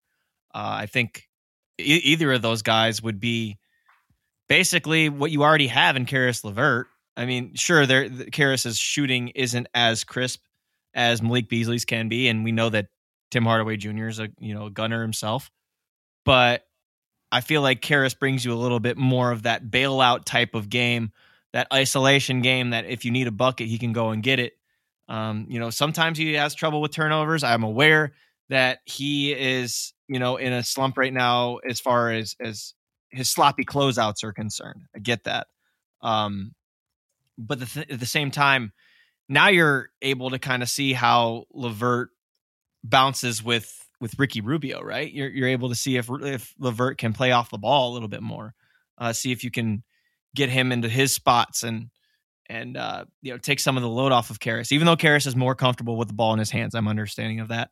Uh, 0.54 0.80
I 0.80 0.86
think 0.86 1.28
e- 1.78 2.00
either 2.04 2.32
of 2.32 2.40
those 2.40 2.62
guys 2.62 3.02
would 3.02 3.20
be 3.20 3.58
basically 4.48 5.10
what 5.10 5.30
you 5.30 5.42
already 5.42 5.66
have 5.66 5.96
in 5.96 6.06
Caris 6.06 6.42
LeVert. 6.42 6.86
I 7.18 7.26
mean, 7.26 7.54
sure, 7.54 7.84
there 7.84 8.08
Caris's 8.08 8.78
shooting 8.78 9.28
isn't 9.28 9.66
as 9.74 10.04
crisp 10.04 10.40
as 10.94 11.20
Malik 11.20 11.48
Beasley's 11.48 11.84
can 11.84 12.08
be, 12.08 12.28
and 12.28 12.44
we 12.44 12.52
know 12.52 12.70
that 12.70 12.86
Tim 13.30 13.44
Hardaway 13.44 13.76
Jr. 13.76 14.06
is 14.06 14.20
a 14.20 14.28
you 14.38 14.54
know 14.54 14.66
a 14.66 14.70
gunner 14.70 15.02
himself, 15.02 15.50
but 16.24 16.62
I 17.30 17.40
feel 17.40 17.62
like 17.62 17.82
Caris 17.82 18.14
brings 18.14 18.44
you 18.44 18.52
a 18.52 18.56
little 18.56 18.80
bit 18.80 18.96
more 18.96 19.30
of 19.30 19.42
that 19.42 19.66
bailout 19.66 20.24
type 20.24 20.54
of 20.54 20.70
game, 20.70 21.12
that 21.52 21.66
isolation 21.72 22.40
game 22.40 22.70
that 22.70 22.86
if 22.86 23.04
you 23.04 23.10
need 23.10 23.26
a 23.26 23.32
bucket, 23.32 23.68
he 23.68 23.78
can 23.78 23.92
go 23.92 24.10
and 24.10 24.22
get 24.22 24.38
it. 24.38 24.54
Um, 25.08 25.46
you 25.48 25.58
know, 25.58 25.70
sometimes 25.70 26.18
he 26.18 26.34
has 26.34 26.54
trouble 26.54 26.80
with 26.80 26.92
turnovers. 26.92 27.42
I'm 27.42 27.62
aware 27.62 28.12
that 28.48 28.80
he 28.84 29.32
is, 29.32 29.92
you 30.08 30.18
know, 30.18 30.36
in 30.36 30.52
a 30.52 30.62
slump 30.62 30.96
right 30.98 31.12
now 31.12 31.56
as 31.56 31.80
far 31.80 32.10
as 32.12 32.36
as 32.40 32.74
his 33.10 33.30
sloppy 33.30 33.64
closeouts 33.64 34.22
are 34.24 34.32
concerned. 34.32 34.82
I 34.94 34.98
get 34.98 35.24
that. 35.24 35.46
Um, 36.02 36.54
but 37.38 37.60
the 37.60 37.66
th- 37.66 37.90
at 37.90 38.00
the 38.00 38.06
same 38.06 38.30
time, 38.30 38.72
now 39.28 39.48
you're 39.48 39.90
able 40.02 40.30
to 40.30 40.38
kind 40.38 40.62
of 40.62 40.68
see 40.68 40.92
how 40.92 41.44
LeVert 41.52 42.10
bounces 42.84 43.42
with 43.42 43.77
with 44.00 44.18
Ricky 44.18 44.40
Rubio, 44.40 44.82
right? 44.82 45.12
You're 45.12 45.28
you're 45.28 45.48
able 45.48 45.68
to 45.68 45.74
see 45.74 45.96
if 45.96 46.08
if 46.10 46.54
LeVert 46.58 46.98
can 46.98 47.12
play 47.12 47.32
off 47.32 47.50
the 47.50 47.58
ball 47.58 47.92
a 47.92 47.94
little 47.94 48.08
bit 48.08 48.22
more, 48.22 48.54
uh, 48.98 49.12
see 49.12 49.32
if 49.32 49.44
you 49.44 49.50
can 49.50 49.82
get 50.34 50.48
him 50.48 50.72
into 50.72 50.88
his 50.88 51.12
spots 51.12 51.62
and 51.62 51.90
and 52.48 52.76
uh, 52.76 53.04
you 53.22 53.32
know 53.32 53.38
take 53.38 53.60
some 53.60 53.76
of 53.76 53.82
the 53.82 53.88
load 53.88 54.12
off 54.12 54.30
of 54.30 54.40
Caris. 54.40 54.72
Even 54.72 54.86
though 54.86 54.96
Caris 54.96 55.26
is 55.26 55.36
more 55.36 55.54
comfortable 55.54 55.96
with 55.96 56.08
the 56.08 56.14
ball 56.14 56.32
in 56.32 56.38
his 56.38 56.50
hands, 56.50 56.74
I'm 56.74 56.88
understanding 56.88 57.40
of 57.40 57.48
that. 57.48 57.70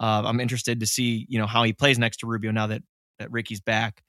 Uh, 0.00 0.22
I'm 0.24 0.40
interested 0.40 0.80
to 0.80 0.86
see 0.86 1.26
you 1.28 1.38
know 1.38 1.46
how 1.46 1.62
he 1.62 1.72
plays 1.72 1.98
next 1.98 2.18
to 2.18 2.26
Rubio 2.26 2.50
now 2.50 2.68
that 2.68 2.82
that 3.18 3.30
Ricky's 3.30 3.60
back. 3.60 4.02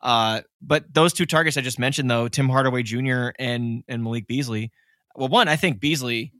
Uh, 0.00 0.40
but 0.60 0.92
those 0.92 1.12
two 1.12 1.26
targets 1.26 1.56
I 1.56 1.60
just 1.60 1.78
mentioned, 1.78 2.10
though, 2.10 2.26
Tim 2.26 2.48
Hardaway 2.48 2.82
Jr. 2.82 3.30
and 3.38 3.84
and 3.88 4.02
Malik 4.02 4.26
Beasley. 4.26 4.72
Well, 5.14 5.28
one, 5.28 5.48
I 5.48 5.56
think 5.56 5.78
Beasley, 5.78 6.32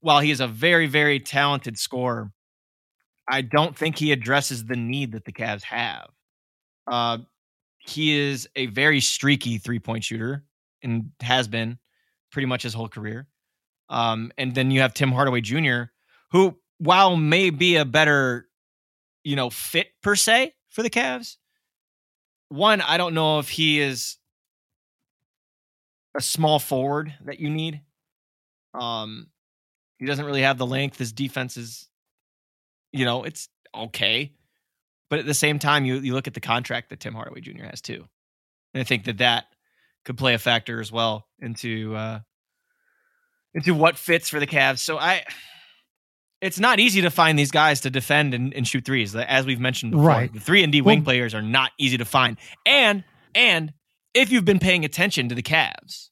while 0.00 0.20
he 0.20 0.30
is 0.30 0.40
a 0.40 0.48
very 0.48 0.86
very 0.86 1.20
talented 1.20 1.78
scorer, 1.78 2.30
I 3.28 3.42
don't 3.42 3.76
think 3.76 3.98
he 3.98 4.12
addresses 4.12 4.64
the 4.64 4.76
need 4.76 5.12
that 5.12 5.24
the 5.24 5.32
Cavs 5.32 5.62
have. 5.64 6.08
Uh, 6.86 7.18
he 7.78 8.18
is 8.18 8.48
a 8.56 8.66
very 8.66 9.00
streaky 9.00 9.58
three 9.58 9.78
point 9.78 10.04
shooter 10.04 10.44
and 10.82 11.10
has 11.20 11.48
been 11.48 11.78
pretty 12.32 12.46
much 12.46 12.62
his 12.62 12.74
whole 12.74 12.88
career. 12.88 13.26
Um, 13.90 14.32
and 14.38 14.54
then 14.54 14.70
you 14.70 14.80
have 14.80 14.94
Tim 14.94 15.12
Hardaway 15.12 15.40
Jr., 15.40 15.84
who, 16.30 16.56
while 16.78 17.16
may 17.16 17.50
be 17.50 17.76
a 17.76 17.84
better, 17.84 18.48
you 19.24 19.36
know, 19.36 19.50
fit 19.50 19.88
per 20.02 20.14
se 20.14 20.54
for 20.68 20.82
the 20.82 20.90
Cavs, 20.90 21.36
one, 22.50 22.80
I 22.80 22.96
don't 22.96 23.14
know 23.14 23.38
if 23.38 23.48
he 23.48 23.80
is 23.80 24.16
a 26.14 26.20
small 26.20 26.58
forward 26.58 27.14
that 27.24 27.40
you 27.40 27.50
need. 27.50 27.80
Um, 28.74 29.28
he 29.98 30.06
doesn't 30.06 30.24
really 30.24 30.42
have 30.42 30.58
the 30.58 30.66
length. 30.66 30.98
His 30.98 31.12
defense 31.12 31.56
is 31.56 31.88
you 32.98 33.04
know, 33.04 33.22
it's 33.22 33.48
okay. 33.74 34.32
But 35.08 35.20
at 35.20 35.26
the 35.26 35.34
same 35.34 35.58
time, 35.58 35.84
you 35.84 35.96
you 35.96 36.12
look 36.12 36.26
at 36.26 36.34
the 36.34 36.40
contract 36.40 36.90
that 36.90 37.00
Tim 37.00 37.14
Hardaway 37.14 37.40
Jr. 37.40 37.64
has 37.64 37.80
too, 37.80 38.04
and 38.74 38.80
I 38.80 38.84
think 38.84 39.04
that 39.04 39.18
that 39.18 39.44
could 40.04 40.18
play 40.18 40.34
a 40.34 40.38
factor 40.38 40.80
as 40.80 40.92
well 40.92 41.26
into 41.38 41.94
uh, 41.94 42.20
into 43.54 43.72
what 43.74 43.96
fits 43.96 44.28
for 44.28 44.38
the 44.38 44.46
Cavs. 44.46 44.80
So 44.80 44.98
I, 44.98 45.24
it's 46.42 46.58
not 46.58 46.78
easy 46.78 47.02
to 47.02 47.10
find 47.10 47.38
these 47.38 47.50
guys 47.50 47.80
to 47.82 47.90
defend 47.90 48.34
and, 48.34 48.52
and 48.52 48.68
shoot 48.68 48.84
threes, 48.84 49.16
as 49.16 49.46
we've 49.46 49.60
mentioned 49.60 49.92
before. 49.92 50.06
Right. 50.06 50.32
The 50.32 50.40
three 50.40 50.62
and 50.62 50.72
D 50.72 50.82
wing 50.82 50.98
well, 50.98 51.04
players 51.04 51.34
are 51.34 51.42
not 51.42 51.70
easy 51.78 51.96
to 51.96 52.04
find, 52.04 52.36
and 52.66 53.04
and 53.34 53.72
if 54.12 54.30
you've 54.30 54.44
been 54.44 54.58
paying 54.58 54.84
attention 54.84 55.30
to 55.30 55.34
the 55.34 55.42
Cavs, 55.42 56.10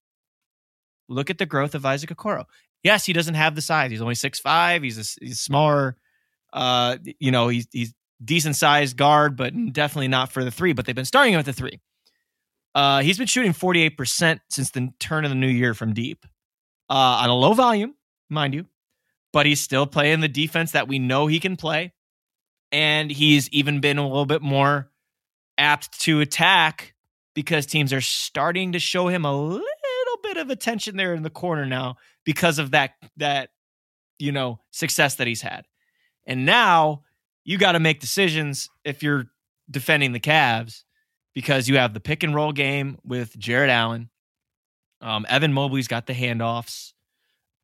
look 1.09 1.29
at 1.29 1.39
the 1.39 1.47
growth 1.47 1.75
of 1.75 1.85
Isaac 1.85 2.11
Okoro. 2.11 2.45
Yes, 2.83 3.05
he 3.05 3.13
doesn't 3.13 3.35
have 3.35 3.57
the 3.57 3.63
size. 3.63 3.91
He's 3.91 4.01
only 4.01 4.15
six 4.15 4.39
five. 4.41 4.83
He's 4.83 4.97
a, 4.97 5.25
he's 5.25 5.41
smaller 5.41 5.97
uh, 6.53 6.97
you 7.19 7.31
know, 7.31 7.49
he's 7.49 7.67
he's 7.73 7.95
decent 8.25 8.57
sized 8.57 8.97
guard, 8.97 9.37
but 9.37 9.53
definitely 9.73 10.09
not 10.09 10.33
for 10.33 10.45
the 10.45 10.51
three. 10.51 10.73
But 10.73 10.87
they've 10.87 10.95
been 10.95 11.05
starting 11.05 11.35
him 11.35 11.41
at 11.41 11.47
the 11.47 11.53
three. 11.53 11.81
Uh, 12.75 13.01
he's 13.01 13.17
been 13.17 13.27
shooting 13.27 13.55
48% 13.55 14.41
since 14.51 14.71
the 14.71 14.91
turn 15.01 15.25
of 15.25 15.31
the 15.31 15.35
new 15.35 15.49
year 15.49 15.73
from 15.73 15.95
deep 15.95 16.27
uh, 16.91 16.93
on 17.23 17.31
a 17.31 17.35
low 17.35 17.55
volume, 17.55 17.95
mind 18.29 18.53
you, 18.53 18.67
but 19.33 19.47
he's 19.47 19.63
still 19.63 19.87
playing 19.87 20.21
the 20.21 20.29
defense 20.29 20.73
that 20.73 20.87
we 20.87 20.99
know 20.99 21.27
he 21.27 21.41
can 21.41 21.57
play. 21.57 21.95
And 22.71 23.11
he's 23.11 23.49
even 23.49 23.81
been 23.81 23.97
a 23.97 24.07
little 24.07 24.27
bit 24.27 24.43
more 24.43 24.91
apt 25.57 25.99
to 26.01 26.21
attack 26.21 26.95
because 27.35 27.65
teams 27.65 27.95
are 27.95 28.03
starting 28.03 28.73
to 28.73 28.79
show 28.79 29.09
him 29.09 29.25
a 29.25 29.35
little 29.35 29.65
bit 30.23 30.37
of 30.37 30.51
attention 30.51 30.97
there 30.97 31.15
in 31.15 31.23
the 31.23 31.31
corner 31.31 31.65
now 31.65 31.97
because 32.25 32.59
of 32.59 32.73
that 32.73 32.93
that 33.17 33.51
you 34.19 34.33
know 34.33 34.61
success 34.71 35.15
that 35.15 35.27
he's 35.27 35.43
had. 35.43 35.65
And 36.27 36.45
now 36.45 37.03
you 37.45 37.59
got 37.59 37.73
to 37.73 37.81
make 37.81 38.01
decisions 38.01 38.69
if 38.85 39.03
you're 39.03 39.27
defending 39.71 40.13
the 40.13 40.21
Cavs 40.21 40.85
because 41.35 41.69
you 41.69 41.77
have 41.77 41.95
the 41.95 42.01
pick 42.01 42.23
and 42.23 42.35
roll 42.35 42.53
game 42.53 42.99
with 43.05 43.37
Jarrett 43.39 43.71
Allen. 43.71 44.11
Um, 45.01 45.27
Evan 45.29 45.53
Mobley's 45.53 45.89
got 45.89 46.07
the 46.07 46.15
handoffs. 46.15 46.93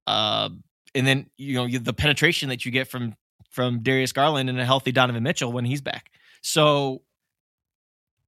Uh, 0.07 0.50
and 0.95 1.07
then 1.07 1.26
you 1.37 1.54
know 1.54 1.78
the 1.78 1.92
penetration 1.92 2.49
that 2.50 2.64
you 2.64 2.73
get 2.73 2.88
from 2.88 3.14
from 3.50 3.83
Darius 3.83 4.12
Garland 4.12 4.49
and 4.49 4.59
a 4.61 4.64
healthy 4.64 4.92
Donovan 4.92 5.23
Mitchell 5.23 5.52
when 5.52 5.64
he's 5.64 5.81
back. 5.81 6.11
So, 6.42 7.02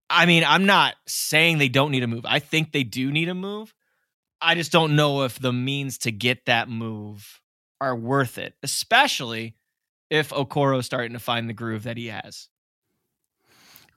I 0.08 0.26
mean, 0.26 0.44
I'm 0.46 0.66
not 0.66 0.94
saying 1.06 1.58
they 1.58 1.68
don't 1.68 1.90
need 1.90 2.02
a 2.02 2.06
move. 2.06 2.26
I 2.26 2.38
think 2.38 2.72
they 2.72 2.84
do 2.84 3.10
need 3.10 3.28
a 3.28 3.34
move. 3.34 3.74
I 4.40 4.54
just 4.54 4.70
don't 4.70 4.96
know 4.96 5.22
if 5.22 5.38
the 5.38 5.52
means 5.52 5.98
to 5.98 6.12
get 6.12 6.44
that 6.46 6.68
move 6.68 7.40
are 7.80 7.96
worth 7.96 8.38
it, 8.38 8.54
especially 8.62 9.56
if 10.14 10.30
Okoro's 10.30 10.86
starting 10.86 11.12
to 11.14 11.18
find 11.18 11.48
the 11.48 11.52
groove 11.52 11.82
that 11.82 11.96
he 11.96 12.06
has. 12.06 12.48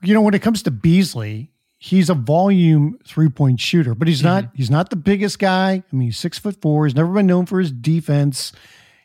You 0.02 0.14
know, 0.14 0.20
when 0.20 0.34
it 0.34 0.42
comes 0.42 0.62
to 0.64 0.70
Beasley, 0.72 1.52
he's 1.78 2.10
a 2.10 2.14
volume 2.14 2.98
three 3.06 3.28
point 3.28 3.60
shooter, 3.60 3.94
but 3.94 4.08
he's 4.08 4.22
not 4.22 4.44
mm-hmm. 4.44 4.56
he's 4.56 4.70
not 4.70 4.90
the 4.90 4.96
biggest 4.96 5.38
guy. 5.38 5.82
I 5.90 5.96
mean, 5.96 6.08
he's 6.08 6.18
six 6.18 6.38
foot 6.38 6.60
four. 6.60 6.86
He's 6.86 6.96
never 6.96 7.12
been 7.12 7.26
known 7.26 7.46
for 7.46 7.60
his 7.60 7.70
defense. 7.70 8.52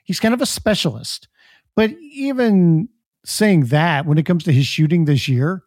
He's 0.03 0.19
kind 0.19 0.33
of 0.33 0.41
a 0.41 0.45
specialist. 0.45 1.27
But 1.75 1.91
even 2.11 2.89
saying 3.25 3.65
that, 3.65 4.05
when 4.05 4.17
it 4.17 4.25
comes 4.25 4.43
to 4.45 4.51
his 4.51 4.65
shooting 4.65 5.05
this 5.05 5.27
year, 5.27 5.63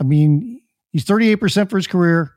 I 0.00 0.04
mean, 0.04 0.60
he's 0.90 1.04
38% 1.04 1.68
for 1.68 1.76
his 1.76 1.86
career, 1.86 2.32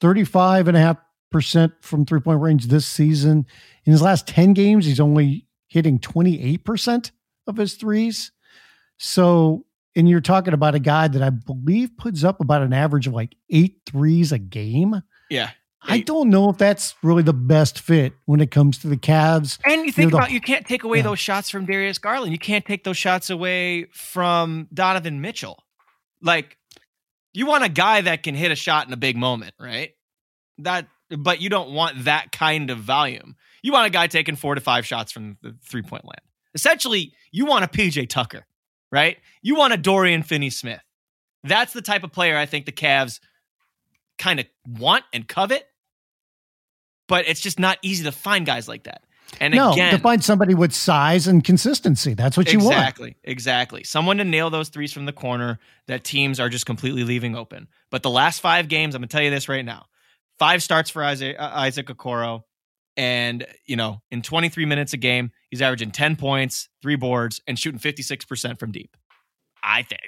35.5% 0.00 1.72
from 1.80 2.06
three 2.06 2.20
point 2.20 2.40
range 2.40 2.66
this 2.66 2.86
season. 2.86 3.46
In 3.84 3.92
his 3.92 4.00
last 4.00 4.26
10 4.26 4.54
games, 4.54 4.86
he's 4.86 5.00
only 5.00 5.46
hitting 5.66 5.98
28% 5.98 7.10
of 7.48 7.56
his 7.56 7.74
threes. 7.74 8.32
So, 8.98 9.64
and 9.96 10.08
you're 10.08 10.20
talking 10.20 10.54
about 10.54 10.74
a 10.74 10.80
guy 10.80 11.08
that 11.08 11.22
I 11.22 11.30
believe 11.30 11.96
puts 11.96 12.24
up 12.24 12.40
about 12.40 12.62
an 12.62 12.72
average 12.72 13.06
of 13.06 13.14
like 13.14 13.34
eight 13.50 13.80
threes 13.86 14.32
a 14.32 14.38
game. 14.38 15.02
Yeah. 15.30 15.50
Eight. 15.88 15.92
I 15.92 16.00
don't 16.00 16.28
know 16.28 16.50
if 16.50 16.58
that's 16.58 16.94
really 17.02 17.22
the 17.22 17.32
best 17.32 17.80
fit 17.80 18.12
when 18.24 18.40
it 18.40 18.50
comes 18.50 18.78
to 18.78 18.88
the 18.88 18.96
Cavs. 18.96 19.58
And 19.64 19.86
you 19.86 19.92
think 19.92 20.06
you 20.06 20.10
know, 20.10 20.18
about 20.18 20.28
the, 20.28 20.34
you 20.34 20.40
can't 20.40 20.66
take 20.66 20.82
away 20.82 20.98
yeah. 20.98 21.04
those 21.04 21.20
shots 21.20 21.50
from 21.50 21.66
Darius 21.66 21.98
Garland. 21.98 22.32
You 22.32 22.38
can't 22.38 22.64
take 22.64 22.84
those 22.84 22.96
shots 22.96 23.30
away 23.30 23.84
from 23.92 24.68
Donovan 24.74 25.20
Mitchell. 25.20 25.62
Like 26.20 26.58
you 27.32 27.46
want 27.46 27.64
a 27.64 27.68
guy 27.68 28.00
that 28.00 28.24
can 28.24 28.34
hit 28.34 28.50
a 28.50 28.56
shot 28.56 28.86
in 28.86 28.92
a 28.92 28.96
big 28.96 29.16
moment, 29.16 29.54
right? 29.58 29.92
That 30.58 30.88
but 31.10 31.40
you 31.40 31.48
don't 31.48 31.70
want 31.70 32.04
that 32.04 32.32
kind 32.32 32.70
of 32.70 32.78
volume. 32.78 33.36
You 33.62 33.72
want 33.72 33.86
a 33.86 33.90
guy 33.90 34.08
taking 34.08 34.36
4 34.36 34.56
to 34.56 34.60
5 34.60 34.86
shots 34.86 35.12
from 35.12 35.38
the 35.42 35.56
three-point 35.64 36.04
land. 36.04 36.20
Essentially, 36.54 37.12
you 37.30 37.46
want 37.46 37.64
a 37.64 37.68
PJ 37.68 38.08
Tucker, 38.08 38.46
right? 38.90 39.18
You 39.42 39.54
want 39.54 39.72
a 39.74 39.76
Dorian 39.76 40.22
Finney 40.22 40.50
Smith. 40.50 40.80
That's 41.44 41.72
the 41.72 41.82
type 41.82 42.04
of 42.04 42.12
player 42.12 42.36
I 42.36 42.46
think 42.46 42.66
the 42.66 42.72
Cavs 42.72 43.20
kind 44.18 44.40
of 44.40 44.46
want 44.66 45.04
and 45.12 45.26
covet. 45.28 45.66
but 47.06 47.26
it's 47.28 47.40
just 47.40 47.58
not 47.58 47.78
easy 47.82 48.04
to 48.04 48.12
find 48.12 48.44
guys 48.44 48.68
like 48.68 48.84
that. 48.84 49.02
And 49.40 49.54
no, 49.54 49.72
again, 49.72 49.94
to 49.94 50.00
find 50.00 50.24
somebody 50.24 50.54
with 50.54 50.72
size 50.72 51.26
and 51.26 51.44
consistency. 51.44 52.14
That's 52.14 52.36
what 52.36 52.52
you 52.52 52.58
want. 52.60 52.72
Exactly. 52.72 53.16
Exactly. 53.24 53.84
Someone 53.84 54.16
to 54.18 54.24
nail 54.24 54.50
those 54.50 54.70
threes 54.70 54.92
from 54.92 55.04
the 55.04 55.12
corner 55.12 55.58
that 55.86 56.02
teams 56.02 56.40
are 56.40 56.48
just 56.48 56.66
completely 56.66 57.04
leaving 57.04 57.36
open. 57.36 57.68
But 57.90 58.02
the 58.02 58.10
last 58.10 58.40
five 58.40 58.68
games, 58.68 58.94
I'm 58.94 59.02
going 59.02 59.08
to 59.08 59.12
tell 59.12 59.22
you 59.22 59.30
this 59.30 59.48
right 59.48 59.64
now 59.64 59.86
five 60.38 60.62
starts 60.62 60.88
for 60.88 61.04
Isaac, 61.04 61.36
uh, 61.38 61.50
Isaac 61.52 61.86
Okoro. 61.86 62.42
And, 62.96 63.46
you 63.64 63.76
know, 63.76 64.02
in 64.10 64.22
23 64.22 64.64
minutes 64.64 64.92
a 64.92 64.96
game, 64.96 65.30
he's 65.50 65.62
averaging 65.62 65.90
10 65.90 66.16
points, 66.16 66.68
three 66.82 66.96
boards, 66.96 67.40
and 67.46 67.58
shooting 67.58 67.80
56% 67.80 68.58
from 68.58 68.72
deep. 68.72 68.96
I 69.62 69.82
think, 69.82 70.00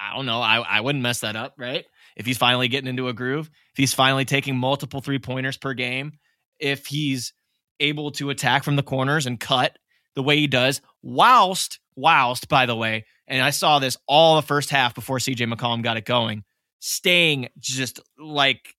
I 0.00 0.14
don't 0.14 0.26
know. 0.26 0.40
I, 0.40 0.58
I 0.58 0.80
wouldn't 0.80 1.02
mess 1.02 1.20
that 1.20 1.36
up, 1.36 1.54
right? 1.58 1.84
If 2.16 2.26
he's 2.26 2.38
finally 2.38 2.68
getting 2.68 2.88
into 2.88 3.08
a 3.08 3.12
groove, 3.12 3.48
if 3.72 3.76
he's 3.76 3.94
finally 3.94 4.24
taking 4.24 4.56
multiple 4.56 5.00
three 5.00 5.18
pointers 5.18 5.56
per 5.56 5.74
game, 5.74 6.12
if 6.58 6.86
he's 6.86 7.32
able 7.80 8.10
to 8.12 8.30
attack 8.30 8.64
from 8.64 8.76
the 8.76 8.82
corners 8.82 9.26
and 9.26 9.38
cut 9.38 9.78
the 10.14 10.22
way 10.22 10.36
he 10.36 10.46
does, 10.46 10.80
whilst, 11.02 11.78
whilst, 11.96 12.48
by 12.48 12.66
the 12.66 12.74
way, 12.74 13.04
and 13.28 13.42
I 13.42 13.50
saw 13.50 13.78
this 13.78 13.96
all 14.06 14.36
the 14.36 14.42
first 14.42 14.70
half 14.70 14.94
before 14.94 15.18
CJ 15.18 15.52
McCollum 15.52 15.82
got 15.82 15.96
it 15.96 16.04
going, 16.04 16.44
staying 16.80 17.48
just 17.58 18.00
like 18.18 18.74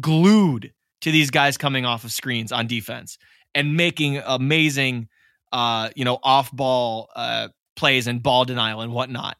glued 0.00 0.72
to 1.02 1.10
these 1.10 1.30
guys 1.30 1.56
coming 1.56 1.84
off 1.84 2.04
of 2.04 2.12
screens 2.12 2.52
on 2.52 2.66
defense 2.66 3.18
and 3.54 3.76
making 3.76 4.18
amazing, 4.18 5.08
uh, 5.52 5.90
you 5.94 6.04
know, 6.04 6.18
off 6.22 6.50
ball 6.52 7.10
uh, 7.14 7.48
plays 7.76 8.06
and 8.06 8.22
ball 8.22 8.44
denial 8.44 8.80
and 8.80 8.92
whatnot. 8.92 9.36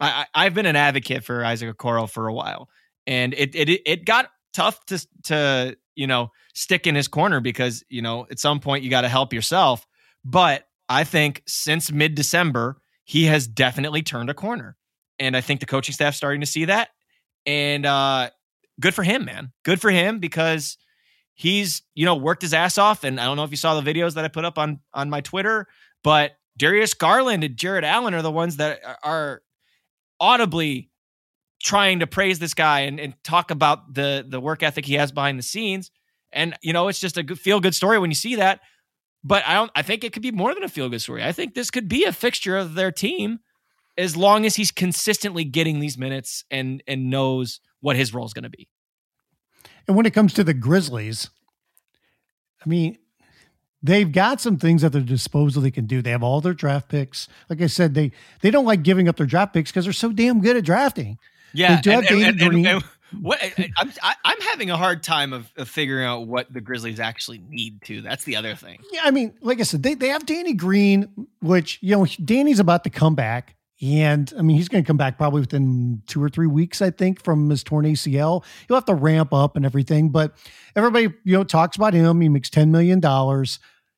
I, 0.00 0.26
I, 0.34 0.44
have 0.44 0.54
been 0.54 0.66
an 0.66 0.76
advocate 0.76 1.24
for 1.24 1.44
Isaac 1.44 1.76
Okoro 1.76 2.08
for 2.08 2.26
a 2.26 2.32
while, 2.32 2.70
and 3.06 3.34
it 3.34 3.54
it 3.54 3.68
it 3.84 4.04
got 4.06 4.30
tough 4.54 4.84
to 4.86 5.06
to 5.24 5.76
you 5.94 6.06
know 6.06 6.30
stick 6.54 6.86
in 6.86 6.94
his 6.94 7.08
corner 7.08 7.40
because 7.40 7.84
you 7.88 8.00
know 8.00 8.26
at 8.30 8.38
some 8.38 8.60
point 8.60 8.82
you 8.82 8.90
got 8.90 9.02
to 9.02 9.08
help 9.08 9.32
yourself. 9.32 9.86
But 10.24 10.64
I 10.88 11.04
think 11.04 11.42
since 11.46 11.92
mid 11.92 12.14
December 12.14 12.80
he 13.04 13.24
has 13.24 13.46
definitely 13.46 14.02
turned 14.02 14.30
a 14.30 14.34
corner, 14.34 14.76
and 15.18 15.36
I 15.36 15.40
think 15.42 15.60
the 15.60 15.66
coaching 15.66 15.92
staff 15.92 16.14
starting 16.14 16.40
to 16.40 16.46
see 16.46 16.64
that, 16.66 16.88
and 17.44 17.84
uh, 17.84 18.30
good 18.80 18.94
for 18.94 19.02
him, 19.02 19.26
man. 19.26 19.52
Good 19.64 19.80
for 19.80 19.90
him 19.90 20.18
because 20.18 20.78
he's 21.40 21.82
you 21.94 22.04
know 22.04 22.16
worked 22.16 22.42
his 22.42 22.52
ass 22.52 22.76
off, 22.76 23.02
and 23.02 23.18
I 23.18 23.24
don't 23.24 23.36
know 23.36 23.44
if 23.44 23.50
you 23.50 23.56
saw 23.56 23.80
the 23.80 23.92
videos 23.92 24.14
that 24.14 24.24
I 24.24 24.28
put 24.28 24.44
up 24.44 24.58
on 24.58 24.80
on 24.92 25.08
my 25.08 25.22
Twitter, 25.22 25.66
but 26.04 26.32
Darius 26.58 26.92
Garland 26.92 27.42
and 27.42 27.56
Jarrett 27.56 27.84
Allen 27.84 28.12
are 28.12 28.20
the 28.20 28.30
ones 28.30 28.58
that 28.58 28.80
are 29.02 29.42
audibly 30.20 30.90
trying 31.62 32.00
to 32.00 32.06
praise 32.06 32.38
this 32.38 32.52
guy 32.52 32.80
and, 32.80 33.00
and 33.00 33.14
talk 33.24 33.50
about 33.50 33.94
the 33.94 34.24
the 34.28 34.38
work 34.38 34.62
ethic 34.62 34.84
he 34.84 34.94
has 34.94 35.12
behind 35.12 35.38
the 35.38 35.42
scenes. 35.42 35.90
And 36.30 36.54
you 36.62 36.74
know, 36.74 36.88
it's 36.88 37.00
just 37.00 37.16
a 37.16 37.22
good, 37.22 37.40
feel 37.40 37.58
good 37.58 37.74
story 37.74 37.98
when 37.98 38.10
you 38.10 38.14
see 38.14 38.36
that. 38.36 38.60
But 39.24 39.42
I 39.46 39.54
don't. 39.54 39.70
I 39.74 39.82
think 39.82 40.04
it 40.04 40.12
could 40.12 40.22
be 40.22 40.32
more 40.32 40.54
than 40.54 40.62
a 40.62 40.68
feel 40.68 40.90
good 40.90 41.00
story. 41.00 41.24
I 41.24 41.32
think 41.32 41.54
this 41.54 41.70
could 41.70 41.88
be 41.88 42.04
a 42.04 42.12
fixture 42.12 42.58
of 42.58 42.74
their 42.74 42.92
team 42.92 43.40
as 43.96 44.14
long 44.14 44.44
as 44.44 44.56
he's 44.56 44.70
consistently 44.70 45.44
getting 45.44 45.80
these 45.80 45.96
minutes 45.96 46.44
and 46.50 46.82
and 46.86 47.08
knows 47.08 47.60
what 47.80 47.96
his 47.96 48.12
role 48.12 48.26
is 48.26 48.34
going 48.34 48.44
to 48.44 48.50
be. 48.50 48.68
And 49.86 49.96
when 49.96 50.06
it 50.06 50.14
comes 50.14 50.32
to 50.34 50.44
the 50.44 50.54
Grizzlies, 50.54 51.30
I 52.64 52.68
mean, 52.68 52.98
they've 53.82 54.10
got 54.10 54.40
some 54.40 54.58
things 54.58 54.84
at 54.84 54.92
their 54.92 55.02
disposal 55.02 55.62
they 55.62 55.70
can 55.70 55.86
do. 55.86 56.02
They 56.02 56.10
have 56.10 56.22
all 56.22 56.40
their 56.40 56.54
draft 56.54 56.88
picks. 56.88 57.28
Like 57.48 57.60
I 57.60 57.66
said, 57.66 57.94
they 57.94 58.12
they 58.42 58.50
don't 58.50 58.66
like 58.66 58.82
giving 58.82 59.08
up 59.08 59.16
their 59.16 59.26
draft 59.26 59.54
picks 59.54 59.70
because 59.70 59.84
they're 59.84 59.92
so 59.92 60.12
damn 60.12 60.40
good 60.40 60.56
at 60.56 60.64
drafting. 60.64 61.18
Yeah, 61.52 61.76
they 61.76 61.80
do 61.82 61.90
have 61.90 62.04
and, 62.10 62.22
and, 62.22 62.38
Green. 62.38 62.66
and, 62.66 62.84
what 63.18 63.42
I'm 63.76 63.92
I, 64.02 64.14
I'm 64.24 64.40
having 64.40 64.70
a 64.70 64.76
hard 64.76 65.02
time 65.02 65.32
of, 65.32 65.52
of 65.56 65.68
figuring 65.68 66.06
out 66.06 66.26
what 66.26 66.52
the 66.52 66.60
Grizzlies 66.60 67.00
actually 67.00 67.38
need 67.38 67.82
to. 67.82 68.02
That's 68.02 68.24
the 68.24 68.36
other 68.36 68.54
thing. 68.54 68.80
Yeah, 68.92 69.00
I 69.04 69.10
mean, 69.10 69.34
like 69.40 69.60
I 69.60 69.64
said, 69.64 69.82
they, 69.82 69.94
they 69.94 70.08
have 70.08 70.26
Danny 70.26 70.52
Green, 70.52 71.26
which 71.40 71.78
you 71.82 71.96
know 71.96 72.06
Danny's 72.24 72.60
about 72.60 72.84
to 72.84 72.90
come 72.90 73.14
back. 73.14 73.56
And 73.82 74.32
I 74.38 74.42
mean, 74.42 74.56
he's 74.56 74.68
going 74.68 74.84
to 74.84 74.86
come 74.86 74.98
back 74.98 75.16
probably 75.16 75.40
within 75.40 76.02
two 76.06 76.22
or 76.22 76.28
three 76.28 76.46
weeks, 76.46 76.82
I 76.82 76.90
think, 76.90 77.22
from 77.22 77.48
his 77.48 77.64
torn 77.64 77.86
ACL. 77.86 78.44
He'll 78.68 78.76
have 78.76 78.84
to 78.86 78.94
ramp 78.94 79.32
up 79.32 79.56
and 79.56 79.64
everything. 79.64 80.10
But 80.10 80.36
everybody, 80.76 81.14
you 81.24 81.36
know, 81.36 81.44
talks 81.44 81.76
about 81.76 81.94
him. 81.94 82.20
He 82.20 82.28
makes 82.28 82.50
$10 82.50 82.68
million. 82.68 83.00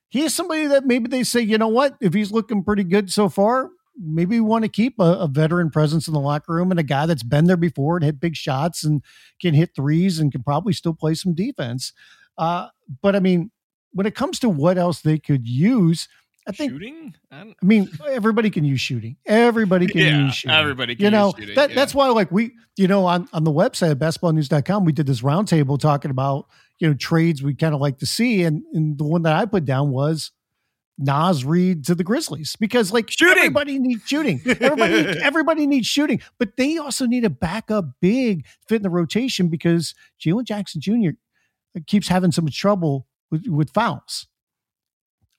He 0.08 0.22
is 0.22 0.34
somebody 0.34 0.66
that 0.66 0.86
maybe 0.86 1.08
they 1.08 1.24
say, 1.24 1.40
you 1.40 1.58
know 1.58 1.68
what, 1.68 1.96
if 2.00 2.14
he's 2.14 2.30
looking 2.30 2.62
pretty 2.62 2.84
good 2.84 3.10
so 3.10 3.28
far, 3.28 3.70
maybe 3.98 4.36
we 4.36 4.46
want 4.46 4.64
to 4.64 4.68
keep 4.68 4.98
a, 4.98 5.14
a, 5.14 5.26
veteran 5.26 5.70
presence 5.70 6.06
in 6.06 6.14
the 6.14 6.20
locker 6.20 6.54
room 6.54 6.70
and 6.70 6.80
a 6.80 6.84
guy 6.84 7.06
that's 7.06 7.22
been 7.22 7.46
there 7.46 7.56
before 7.56 7.96
and 7.96 8.04
hit 8.04 8.20
big 8.20 8.36
shots 8.36 8.84
and 8.84 9.02
can 9.40 9.54
hit 9.54 9.70
threes 9.74 10.18
and 10.18 10.32
can 10.32 10.42
probably 10.42 10.72
still 10.72 10.94
play 10.94 11.14
some 11.14 11.34
defense. 11.34 11.92
Uh, 12.38 12.68
but 13.02 13.16
I 13.16 13.20
mean, 13.20 13.50
when 13.92 14.06
it 14.06 14.14
comes 14.14 14.38
to 14.40 14.48
what 14.48 14.78
else 14.78 15.00
they 15.00 15.18
could 15.18 15.46
use, 15.46 16.08
I 16.46 16.52
think 16.52 16.72
shooting. 16.72 17.14
I, 17.30 17.40
I, 17.40 17.54
mean, 17.64 17.88
everybody 18.08 18.50
can 18.50 18.64
use 18.64 18.80
shooting. 18.80 19.16
Everybody 19.26 19.86
can 19.86 20.00
yeah, 20.00 20.24
use 20.24 20.34
shooting. 20.34 20.56
Everybody 20.56 20.96
can 20.96 21.04
you 21.04 21.10
know, 21.10 21.32
shooting, 21.36 21.54
That, 21.54 21.70
yeah. 21.70 21.76
That's 21.76 21.94
why, 21.94 22.08
like, 22.08 22.32
we, 22.32 22.52
you 22.76 22.88
know, 22.88 23.06
on, 23.06 23.28
on 23.32 23.44
the 23.44 23.52
website 23.52 23.92
at 23.92 23.98
basketballnews.com, 23.98 24.84
we 24.84 24.92
did 24.92 25.06
this 25.06 25.20
roundtable 25.20 25.78
talking 25.78 26.10
about, 26.10 26.48
you 26.78 26.88
know, 26.88 26.94
trades 26.94 27.42
we 27.42 27.54
kind 27.54 27.74
of 27.74 27.80
like 27.80 27.98
to 27.98 28.06
see. 28.06 28.42
And, 28.42 28.64
and 28.72 28.98
the 28.98 29.04
one 29.04 29.22
that 29.22 29.36
I 29.36 29.44
put 29.44 29.64
down 29.64 29.90
was 29.90 30.32
Naz 30.98 31.44
Reid 31.44 31.84
to 31.84 31.94
the 31.94 32.02
Grizzlies 32.02 32.56
because, 32.56 32.92
like, 32.92 33.08
shooting. 33.08 33.38
everybody 33.38 33.78
needs 33.78 34.02
shooting. 34.04 34.40
Everybody, 34.44 34.94
everybody 35.22 35.66
needs 35.68 35.86
shooting, 35.86 36.20
but 36.38 36.56
they 36.56 36.76
also 36.76 37.06
need 37.06 37.24
a 37.24 37.30
backup 37.30 37.84
big 38.00 38.46
fit 38.66 38.76
in 38.76 38.82
the 38.82 38.90
rotation 38.90 39.46
because 39.46 39.94
Jaren 40.20 40.44
Jackson 40.44 40.80
Jr. 40.80 41.10
keeps 41.86 42.08
having 42.08 42.32
some 42.32 42.48
trouble 42.48 43.06
with, 43.30 43.46
with 43.46 43.70
fouls. 43.70 44.26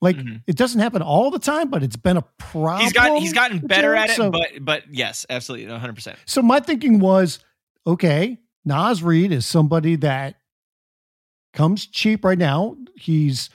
Like 0.03 0.17
mm-hmm. 0.17 0.35
it 0.45 0.57
doesn't 0.57 0.81
happen 0.81 1.01
all 1.01 1.31
the 1.31 1.39
time, 1.39 1.69
but 1.69 1.81
it's 1.81 1.95
been 1.95 2.17
a 2.17 2.25
problem. 2.37 2.81
He's 2.81 2.91
got 2.91 3.17
he's 3.19 3.31
gotten 3.31 3.59
better 3.59 3.95
at 3.95 4.09
it, 4.09 4.17
so, 4.17 4.29
but 4.29 4.49
but 4.59 4.83
yes, 4.91 5.25
absolutely, 5.29 5.67
one 5.67 5.79
hundred 5.79 5.95
percent. 5.95 6.19
So 6.25 6.41
my 6.41 6.59
thinking 6.59 6.99
was, 6.99 7.39
okay, 7.87 8.37
Naz 8.65 9.01
Reid 9.01 9.31
is 9.31 9.45
somebody 9.45 9.95
that 9.95 10.35
comes 11.53 11.87
cheap 11.87 12.25
right 12.25 12.37
now. 12.37 12.75
He's 12.95 13.49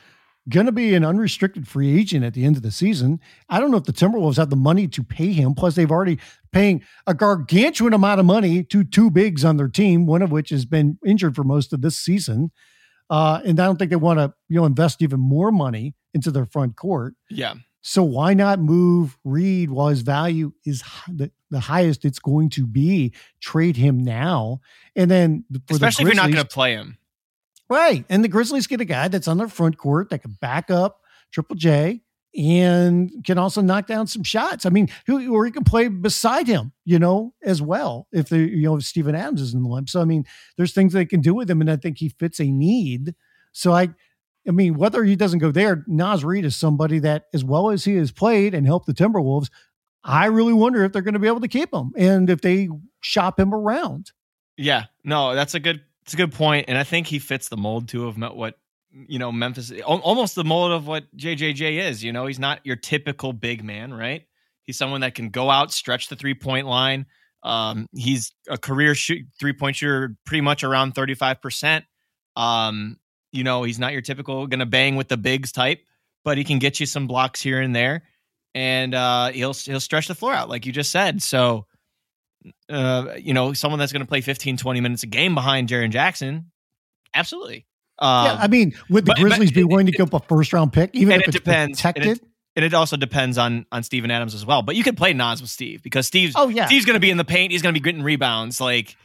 going 0.49 0.65
to 0.65 0.73
be 0.73 0.95
an 0.95 1.05
unrestricted 1.05 1.69
free 1.69 1.99
agent 2.01 2.25
at 2.25 2.33
the 2.33 2.47
end 2.47 2.57
of 2.57 2.63
the 2.63 2.71
season. 2.71 3.21
I 3.51 3.61
don't 3.61 3.71
know 3.71 3.77
if 3.77 3.85
the 3.85 3.93
Timberwolves 3.93 4.39
have 4.39 4.49
the 4.49 4.57
money 4.57 4.89
to 4.89 5.03
pay 5.03 5.33
him. 5.33 5.55
Plus, 5.55 5.75
they've 5.75 5.91
already 5.91 6.19
paying 6.51 6.83
a 7.07 7.13
gargantuan 7.13 7.93
amount 7.93 8.21
of 8.21 8.25
money 8.27 8.65
to 8.65 8.85
two 8.85 9.11
bigs 9.11 9.45
on 9.45 9.59
their 9.59 9.69
team, 9.69 10.07
one 10.07 10.23
of 10.23 10.31
which 10.31 10.49
has 10.49 10.65
been 10.65 10.99
injured 11.05 11.37
for 11.37 11.45
most 11.45 11.75
of 11.75 11.83
this 11.83 11.99
season. 11.99 12.51
Uh, 13.11 13.41
and 13.45 13.59
I 13.59 13.65
don't 13.67 13.79
think 13.79 13.91
they 13.91 13.97
want 13.97 14.19
to, 14.19 14.35
you 14.49 14.57
know, 14.57 14.67
invest 14.67 15.03
even 15.03 15.21
more 15.21 15.51
money 15.51 15.95
into 16.15 16.31
their 16.31 16.47
front 16.47 16.77
court. 16.77 17.15
Yeah. 17.31 17.55
So 17.81 18.03
why 18.03 18.35
not 18.35 18.59
move 18.59 19.17
Reid 19.25 19.71
while 19.71 19.89
his 19.89 20.03
value 20.03 20.53
is 20.67 20.83
the, 21.09 21.31
the 21.51 21.61
highest 21.61 22.05
it's 22.05 22.19
going 22.19 22.51
to 22.51 22.67
be? 22.67 23.15
Trade 23.41 23.77
him 23.77 24.03
now, 24.03 24.61
and 24.95 25.11
then 25.11 25.45
especially 25.71 26.05
the 26.05 26.11
if 26.11 26.15
you're 26.17 26.23
not 26.23 26.31
going 26.31 26.45
to 26.45 26.53
play 26.53 26.73
him, 26.73 26.99
right? 27.71 28.05
And 28.11 28.23
the 28.23 28.29
Grizzlies 28.29 28.67
get 28.67 28.81
a 28.81 28.85
guy 28.85 29.09
that's 29.09 29.29
on 29.29 29.39
their 29.39 29.49
front 29.49 29.79
court 29.79 30.11
that 30.11 30.19
can 30.19 30.33
back 30.41 30.71
up 30.71 31.01
Triple 31.31 31.57
J 31.57 32.03
and 32.39 33.11
can 33.25 33.37
also 33.37 33.61
knock 33.61 33.89
down 33.89 34.07
some 34.07 34.23
shots. 34.23 34.65
I 34.65 34.71
mean, 34.71 34.89
or 35.09 35.45
he 35.45 35.51
can 35.51 35.65
play 35.65 35.89
beside 35.89 36.47
him, 36.47 36.73
you 36.85 36.99
know, 37.01 37.35
as 37.43 37.61
well. 37.61 38.07
If 38.13 38.29
the 38.29 38.39
you 38.39 38.63
know 38.63 38.77
if 38.77 38.85
Steven 38.85 39.17
Adams 39.17 39.41
is 39.41 39.55
in 39.55 39.65
the 39.65 39.69
limp, 39.69 39.89
so 39.89 40.01
I 40.01 40.05
mean, 40.05 40.25
there's 40.57 40.73
things 40.73 40.93
they 40.93 41.05
can 41.05 41.21
do 41.21 41.35
with 41.35 41.51
him, 41.51 41.61
and 41.61 41.71
I 41.71 41.77
think 41.77 41.99
he 41.99 42.11
fits 42.11 42.39
a 42.39 42.45
need. 42.45 43.17
So 43.51 43.73
I, 43.73 43.89
I 44.47 44.53
mean, 44.53 44.75
whether 44.75 45.03
he 45.03 45.17
doesn't 45.17 45.41
go 45.41 45.51
there, 45.51 45.85
Naz 45.89 46.25
Reid 46.25 46.45
is 46.45 46.55
somebody 46.55 47.01
that, 47.01 47.25
as 47.35 47.45
well 47.45 47.71
as 47.71 47.85
he 47.85 47.97
has 47.97 48.13
played 48.13 48.55
and 48.55 48.67
helped 48.67 48.87
the 48.87 48.95
Timberwolves, 48.95 49.51
I 50.05 50.27
really 50.27 50.53
wonder 50.53 50.85
if 50.85 50.93
they're 50.93 51.03
going 51.03 51.15
to 51.15 51.21
be 51.21 51.27
able 51.27 51.41
to 51.41 51.49
keep 51.49 51.75
him 51.75 51.91
and 51.97 52.31
if 52.31 52.41
they 52.41 52.69
shop 53.01 53.41
him 53.41 53.53
around. 53.53 54.13
Yeah, 54.57 54.85
no, 55.03 55.35
that's 55.35 55.55
a 55.55 55.61
good, 55.61 55.83
it's 56.03 56.15
a 56.15 56.17
good 56.17 56.33
point, 56.33 56.67
and 56.69 56.79
I 56.79 56.85
think 56.85 57.09
he 57.09 57.19
fits 57.19 57.49
the 57.49 57.57
mold 57.57 57.89
too 57.89 58.07
of 58.07 58.17
what 58.17 58.59
you 58.93 59.19
know, 59.19 59.31
Memphis, 59.31 59.73
almost 59.85 60.35
the 60.35 60.45
mold 60.45 60.73
of 60.73 60.87
what 60.87 61.05
JJJ 61.17 61.79
is. 61.89 62.03
You 62.03 62.13
know, 62.13 62.27
he's 62.27 62.39
not 62.39 62.65
your 62.65 62.77
typical 62.77 63.33
big 63.33 63.63
man, 63.63 63.93
right? 63.93 64.25
He's 64.65 64.77
someone 64.77 65.03
that 65.03 65.15
can 65.15 65.31
go 65.31 65.51
out, 65.51 65.73
stretch 65.73 66.09
the 66.09 66.17
three 66.17 66.35
point 66.35 66.67
line. 66.67 67.07
Um, 67.43 67.87
he's 67.95 68.33
a 68.49 68.59
career 68.59 68.95
shoot, 68.95 69.27
three 69.39 69.53
point 69.53 69.77
shooter, 69.77 70.17
pretty 70.27 70.41
much 70.41 70.65
around 70.65 70.95
35%. 70.95 71.85
Um, 72.37 72.97
you 73.33 73.45
know, 73.45 73.63
he's 73.63 73.79
not 73.79 73.93
your 73.93 74.03
typical 74.03 74.47
going 74.47 74.61
to 74.61 74.67
bang 74.67 74.97
with 74.97 75.09
the 75.09 75.17
bigs 75.17 75.53
type, 75.53 75.81
but 76.25 76.39
he 76.39 76.45
can 76.45 76.59
get 76.59 76.81
you 76.81 76.87
some 76.87 77.07
blocks 77.07 77.41
here 77.41 77.61
and 77.61 77.75
there. 77.75 78.05
And 78.55 78.95
uh, 78.95 79.29
he'll 79.29 79.53
he'll 79.53 79.81
stretch 79.81 80.09
the 80.09 80.15
floor 80.15 80.33
out, 80.33 80.49
like 80.49 80.67
you 80.67 80.73
just 80.73 80.91
said. 80.91 81.23
So, 81.23 81.67
uh, 82.71 83.15
you 83.19 83.35
know, 83.35 83.53
someone 83.53 83.79
that's 83.79 83.93
going 83.93 84.03
to 84.03 84.09
play 84.09 84.23
15, 84.23 84.57
20 84.57 84.81
minutes 84.81 85.03
a 85.03 85.07
game 85.07 85.35
behind 85.35 85.69
Jaren 85.69 85.91
Jackson, 85.91 86.51
absolutely. 87.15 87.68
Um, 87.99 88.27
yeah, 88.27 88.39
I 88.41 88.49
mean, 88.49 88.75
would 88.91 89.05
the 89.05 89.11
but, 89.11 89.19
Grizzlies 89.19 89.51
but, 89.51 89.57
be 89.57 89.65
willing 89.65 89.87
to 89.87 89.93
give 89.93 90.15
up 90.15 90.23
a 90.23 90.27
first 90.27 90.53
round 90.53 90.73
pick, 90.73 90.91
even 90.95 91.15
if 91.15 91.23
it 91.23 91.29
it's 91.29 91.37
depends. 91.37 91.79
protected? 91.81 92.21
And 92.57 92.65
it, 92.65 92.75
also 92.75 92.97
depends 92.97 93.39
on 93.39 93.67
on 93.71 93.85
Steven 93.85 94.11
Adams 94.11 94.35
as 94.35 94.45
well. 94.45 94.63
But 94.63 94.75
you 94.75 94.83
can 94.83 94.97
play 94.97 95.13
Naz 95.13 95.41
with 95.41 95.51
Steve 95.51 95.83
because 95.83 96.07
Steve's 96.09 96.35
oh 96.37 96.49
yeah 96.49 96.67
Steve's 96.67 96.85
going 96.87 96.95
to 96.95 97.01
be 97.01 97.11
in 97.11 97.17
the 97.17 97.25
paint. 97.25 97.53
He's 97.53 97.63
going 97.63 97.73
to 97.73 97.81
be 97.81 97.85
getting 97.85 98.03
rebounds. 98.03 98.61
Like 98.61 98.97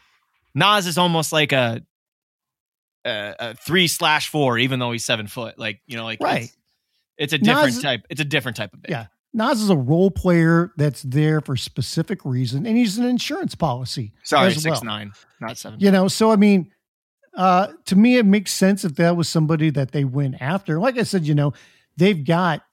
Naz 0.55 0.87
is 0.87 0.97
almost 0.97 1.31
like 1.31 1.51
a 1.51 1.81
a, 3.05 3.35
a 3.39 3.55
three 3.55 3.87
slash 3.87 4.29
four, 4.29 4.57
even 4.57 4.79
though 4.79 4.91
he's 4.91 5.05
seven 5.05 5.27
foot. 5.27 5.59
Like 5.59 5.81
you 5.85 5.97
know, 5.97 6.03
like 6.03 6.19
Right. 6.19 6.43
It's, 6.43 6.53
it's 7.17 7.33
a 7.33 7.37
different 7.37 7.75
Naz- 7.75 7.81
type. 7.83 8.01
It's 8.09 8.21
a 8.21 8.25
different 8.25 8.57
type 8.57 8.73
of 8.73 8.81
big. 8.81 8.91
Yeah. 8.91 9.05
Naz 9.33 9.61
is 9.61 9.69
a 9.69 9.77
role 9.77 10.11
player 10.11 10.71
that's 10.77 11.01
there 11.01 11.41
for 11.41 11.55
specific 11.55 12.23
reason, 12.23 12.67
and 12.67 12.77
he's 12.77 12.99
an 12.99 13.05
insurance 13.05 13.55
policy. 13.55 14.13
Sorry, 14.23 14.53
six 14.53 14.65
well. 14.65 14.83
nine, 14.83 15.11
not 15.41 15.57
seven. 15.57 15.79
You 15.79 15.89
know, 15.89 16.07
so 16.07 16.31
I 16.31 16.35
mean, 16.35 16.71
uh, 17.35 17.67
to 17.85 17.95
me, 17.95 18.17
it 18.17 18.25
makes 18.25 18.51
sense 18.51 18.83
if 18.85 18.95
that 18.95 19.15
was 19.15 19.27
somebody 19.27 19.69
that 19.71 19.91
they 19.91 20.03
went 20.03 20.35
after. 20.39 20.79
Like 20.79 20.97
I 20.97 21.03
said, 21.03 21.25
you 21.25 21.35
know, 21.35 21.53
they've 21.97 22.23
got 22.23 22.63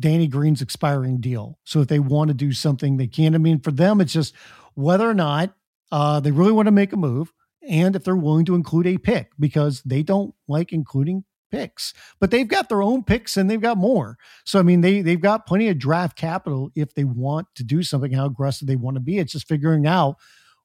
Danny 0.00 0.26
Green's 0.26 0.62
expiring 0.62 1.20
deal. 1.20 1.58
So 1.64 1.80
if 1.80 1.88
they 1.88 1.98
want 1.98 2.28
to 2.28 2.34
do 2.34 2.52
something, 2.52 2.96
they 2.96 3.06
can. 3.06 3.34
I 3.34 3.38
mean, 3.38 3.60
for 3.60 3.70
them, 3.70 4.00
it's 4.00 4.12
just 4.12 4.34
whether 4.74 5.08
or 5.08 5.14
not 5.14 5.54
uh, 5.90 6.20
they 6.20 6.30
really 6.30 6.52
want 6.52 6.66
to 6.66 6.72
make 6.72 6.92
a 6.92 6.96
move 6.96 7.32
and 7.68 7.96
if 7.96 8.04
they're 8.04 8.16
willing 8.16 8.44
to 8.46 8.54
include 8.54 8.86
a 8.86 8.98
pick 8.98 9.30
because 9.38 9.82
they 9.82 10.02
don't 10.02 10.34
like 10.46 10.72
including 10.72 11.24
picks. 11.50 11.94
But 12.20 12.30
they've 12.30 12.46
got 12.46 12.68
their 12.68 12.82
own 12.82 13.02
picks 13.02 13.36
and 13.36 13.50
they've 13.50 13.60
got 13.60 13.78
more. 13.78 14.16
So 14.44 14.58
I 14.58 14.62
mean, 14.62 14.80
they 14.80 15.02
they've 15.02 15.20
got 15.20 15.46
plenty 15.46 15.68
of 15.68 15.78
draft 15.78 16.16
capital 16.16 16.70
if 16.74 16.94
they 16.94 17.04
want 17.04 17.48
to 17.56 17.64
do 17.64 17.82
something, 17.82 18.12
how 18.12 18.26
aggressive 18.26 18.68
they 18.68 18.76
want 18.76 18.96
to 18.96 19.00
be. 19.00 19.18
It's 19.18 19.32
just 19.32 19.48
figuring 19.48 19.86
out 19.86 20.16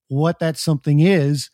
what 0.08 0.38
that 0.38 0.58
something 0.58 1.00
is 1.00 1.50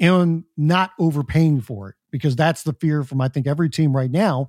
and 0.00 0.44
not 0.56 0.92
overpaying 0.98 1.60
for 1.60 1.90
it 1.90 1.96
because 2.10 2.36
that's 2.36 2.62
the 2.62 2.72
fear 2.72 3.02
from 3.02 3.20
I 3.20 3.28
think 3.28 3.46
every 3.46 3.70
team 3.70 3.94
right 3.94 4.10
now 4.10 4.48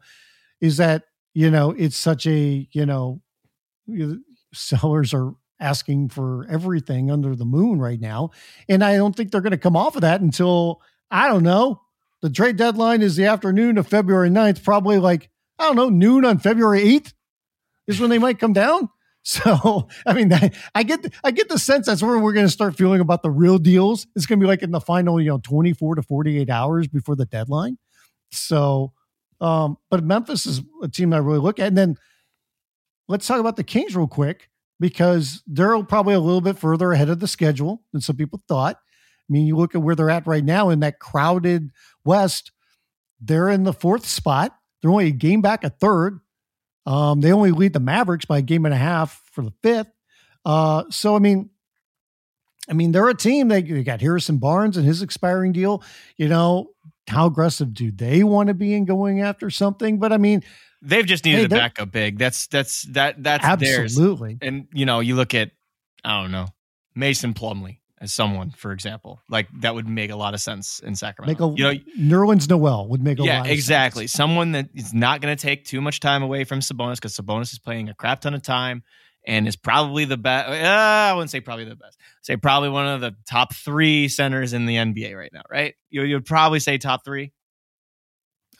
is 0.62 0.78
that 0.78 1.04
you 1.34 1.50
know 1.52 1.72
it's 1.72 1.98
such 1.98 2.28
a 2.28 2.68
you 2.72 2.86
know 2.86 3.22
sellers 4.54 5.14
are 5.14 5.34
asking 5.60 6.10
for 6.10 6.46
everything 6.50 7.12
under 7.12 7.36
the 7.36 7.46
moon 7.46 7.80
right 7.80 8.00
now. 8.00 8.32
And 8.70 8.84
I 8.84 8.96
don't 8.96 9.16
think 9.16 9.32
they're 9.32 9.42
going 9.42 9.52
to 9.52 9.58
come 9.58 9.76
off 9.76 9.96
of 9.96 10.02
that 10.02 10.22
until 10.22 10.82
I 11.12 11.28
don't 11.28 11.44
know 11.44 11.82
the 12.22 12.30
trade 12.30 12.58
deadline 12.58 13.02
is 13.02 13.16
the 13.16 13.26
afternoon 13.26 13.78
of 13.78 13.88
February 13.88 14.30
9th 14.30 14.64
probably 14.64 14.98
like 14.98 15.30
I 15.58 15.66
don't 15.66 15.76
know 15.76 15.90
noon 15.90 16.26
on 16.26 16.40
February 16.40 16.84
8th 16.84 17.14
is 17.88 18.00
when 18.00 18.10
they 18.10 18.20
might 18.20 18.40
come 18.40 18.54
down 18.54 18.90
so 19.24 19.88
I 20.06 20.14
mean, 20.14 20.32
I 20.76 20.84
get 20.84 21.14
I 21.24 21.32
get 21.32 21.50
the 21.50 21.60
sense 21.60 21.86
that's 21.86 22.02
where 22.02 22.18
we're 22.18 22.34
going 22.34 22.46
to 22.46 22.52
start 22.52 22.76
feeling 22.76 23.02
about 23.02 23.24
the 23.24 23.32
real 23.32 23.58
deals. 23.58 24.08
It's 24.16 24.26
going 24.26 24.40
to 24.40 24.44
be 24.44 24.48
like 24.48 24.64
in 24.64 24.72
the 24.72 24.82
final, 24.82 25.22
you 25.22 25.30
know, 25.30 25.40
twenty 25.40 25.74
four 25.74 25.96
to 25.96 26.02
forty 26.02 26.40
eight 26.40 26.50
hours 26.50 26.88
before 26.88 27.16
the 27.16 27.26
deadline. 27.26 27.78
So, 28.32 28.94
um, 29.42 29.78
but 29.90 30.04
Memphis 30.04 30.46
is 30.46 30.62
a 30.82 30.88
team 30.88 31.14
I 31.14 31.18
really 31.18 31.40
look 31.40 31.60
at. 31.60 31.68
And 31.68 31.78
then 31.78 31.96
let's 33.08 33.28
talk 33.28 33.40
about 33.40 33.56
the 33.56 33.64
Kings 33.64 33.96
real 33.96 34.08
quick 34.08 34.50
because 34.80 35.44
they're 35.46 35.82
probably 35.84 36.14
a 36.14 36.20
little 36.20 36.42
bit 36.42 36.58
further 36.58 36.92
ahead 36.92 37.10
of 37.10 37.20
the 37.20 37.28
schedule 37.28 37.84
than 37.92 38.02
some 38.02 38.16
people 38.16 38.42
thought. 38.48 38.78
I 38.78 39.32
mean, 39.34 39.46
you 39.46 39.58
look 39.58 39.76
at 39.76 39.82
where 39.82 39.96
they're 39.96 40.10
at 40.10 40.26
right 40.26 40.44
now 40.44 40.70
in 40.70 40.80
that 40.80 41.00
crowded 41.00 41.72
West. 42.04 42.52
They're 43.22 43.50
in 43.50 43.64
the 43.64 43.74
fourth 43.74 44.06
spot. 44.06 44.56
They're 44.82 44.92
only 44.92 45.08
a 45.08 45.12
game 45.12 45.42
back 45.42 45.64
a 45.64 45.70
third. 45.70 46.20
Um, 46.86 47.22
they 47.22 47.32
only 47.32 47.52
lead 47.52 47.74
the 47.74 47.80
Mavericks 47.80 48.26
by 48.26 48.40
a 48.40 48.42
game 48.42 48.66
and 48.66 48.74
a 48.74 48.78
half 48.78 49.22
for 49.32 49.44
the 49.44 49.54
fifth. 49.62 49.92
Uh, 50.46 50.84
so 50.90 51.16
I 51.16 51.20
mean, 51.20 51.50
I 52.70 52.74
mean, 52.74 52.92
they're 52.92 53.10
a 53.10 53.16
team. 53.16 53.48
They, 53.48 53.62
they 53.62 53.84
got 53.84 54.02
Harrison 54.02 54.38
Barnes 54.38 54.78
and 54.78 54.86
his 54.86 55.02
expiring 55.02 55.52
deal. 55.52 55.84
You 56.18 56.28
know, 56.30 56.72
how 57.08 57.26
aggressive 57.26 57.74
do 57.74 57.92
they 57.92 58.24
want 58.24 58.48
to 58.48 58.54
be 58.54 58.74
in 58.74 58.86
going 58.86 59.22
after 59.22 59.50
something? 59.50 60.00
But 60.00 60.14
I 60.14 60.18
mean, 60.18 60.44
They've 60.82 61.06
just 61.06 61.26
needed 61.26 61.52
Hey, 61.52 61.58
a 61.58 61.60
backup 61.60 61.92
big. 61.92 62.18
That's 62.18 62.48
that's 62.48 62.84
that 62.94 63.22
that's 63.22 63.46
theirs. 63.60 63.92
absolutely. 63.98 64.38
And 64.42 64.68
you 64.74 64.86
know, 64.86 65.02
you 65.02 65.16
look 65.16 65.34
at 65.34 65.52
I 66.06 66.22
don't 66.22 66.32
know 66.32 66.46
Mason 66.96 67.34
Plumlee 67.34 67.79
as 68.02 68.14
someone, 68.14 68.52
for 68.52 68.72
example, 68.72 69.22
like 69.30 69.48
that 69.60 69.76
would 69.76 69.88
make 69.88 70.10
a 70.10 70.16
lot 70.16 70.34
of 70.34 70.40
sense 70.40 70.80
in 70.80 70.92
Make 70.92 70.98
Sacramento. 70.98 71.52
a 71.52 71.56
you 71.56 71.64
know, 71.64 71.74
Nerlens 71.98 72.50
Noel 72.50 72.88
would 72.88 73.04
make 73.04 73.20
a 73.20 73.24
yeah, 73.24 73.40
lot 73.40 73.48
of 73.48 73.52
exactly. 73.52 74.08
sense. 74.08 74.14
Someone 74.14 74.54
that 74.54 74.70
is 74.74 74.94
not 74.94 75.22
going 75.22 75.36
to 75.36 75.42
take 75.42 75.66
too 75.66 75.82
much 75.82 76.00
time 76.00 76.24
away 76.24 76.44
from 76.46 76.60
Sabonis 76.60 76.96
because 76.96 77.16
Sabonis 77.16 77.52
is 77.52 77.60
playing 77.60 77.90
a 77.90 77.94
crap 77.94 78.22
ton 78.22 78.34
of 78.34 78.42
time 78.42 78.84
and 79.28 79.48
is 79.48 79.56
probably 79.56 80.06
the 80.06 80.18
best. 80.18 80.50
Uh, 80.50 80.54
I 80.54 81.14
wouldn't 81.14 81.30
say 81.30 81.42
probably 81.42 81.66
the 81.66 81.76
best. 81.76 81.98
Say 82.22 82.38
probably 82.38 82.70
one 82.70 82.88
of 82.88 83.02
the 83.02 83.16
top 83.28 83.54
three 83.54 84.08
centers 84.08 84.54
in 84.54 84.66
the 84.66 84.76
NBA 84.76 85.16
right 85.16 85.32
now. 85.34 85.44
Right? 85.50 85.76
You 85.90 86.04
you'd 86.04 86.26
probably 86.26 86.60
say 86.60 86.78
top 86.78 87.04
three. 87.04 87.34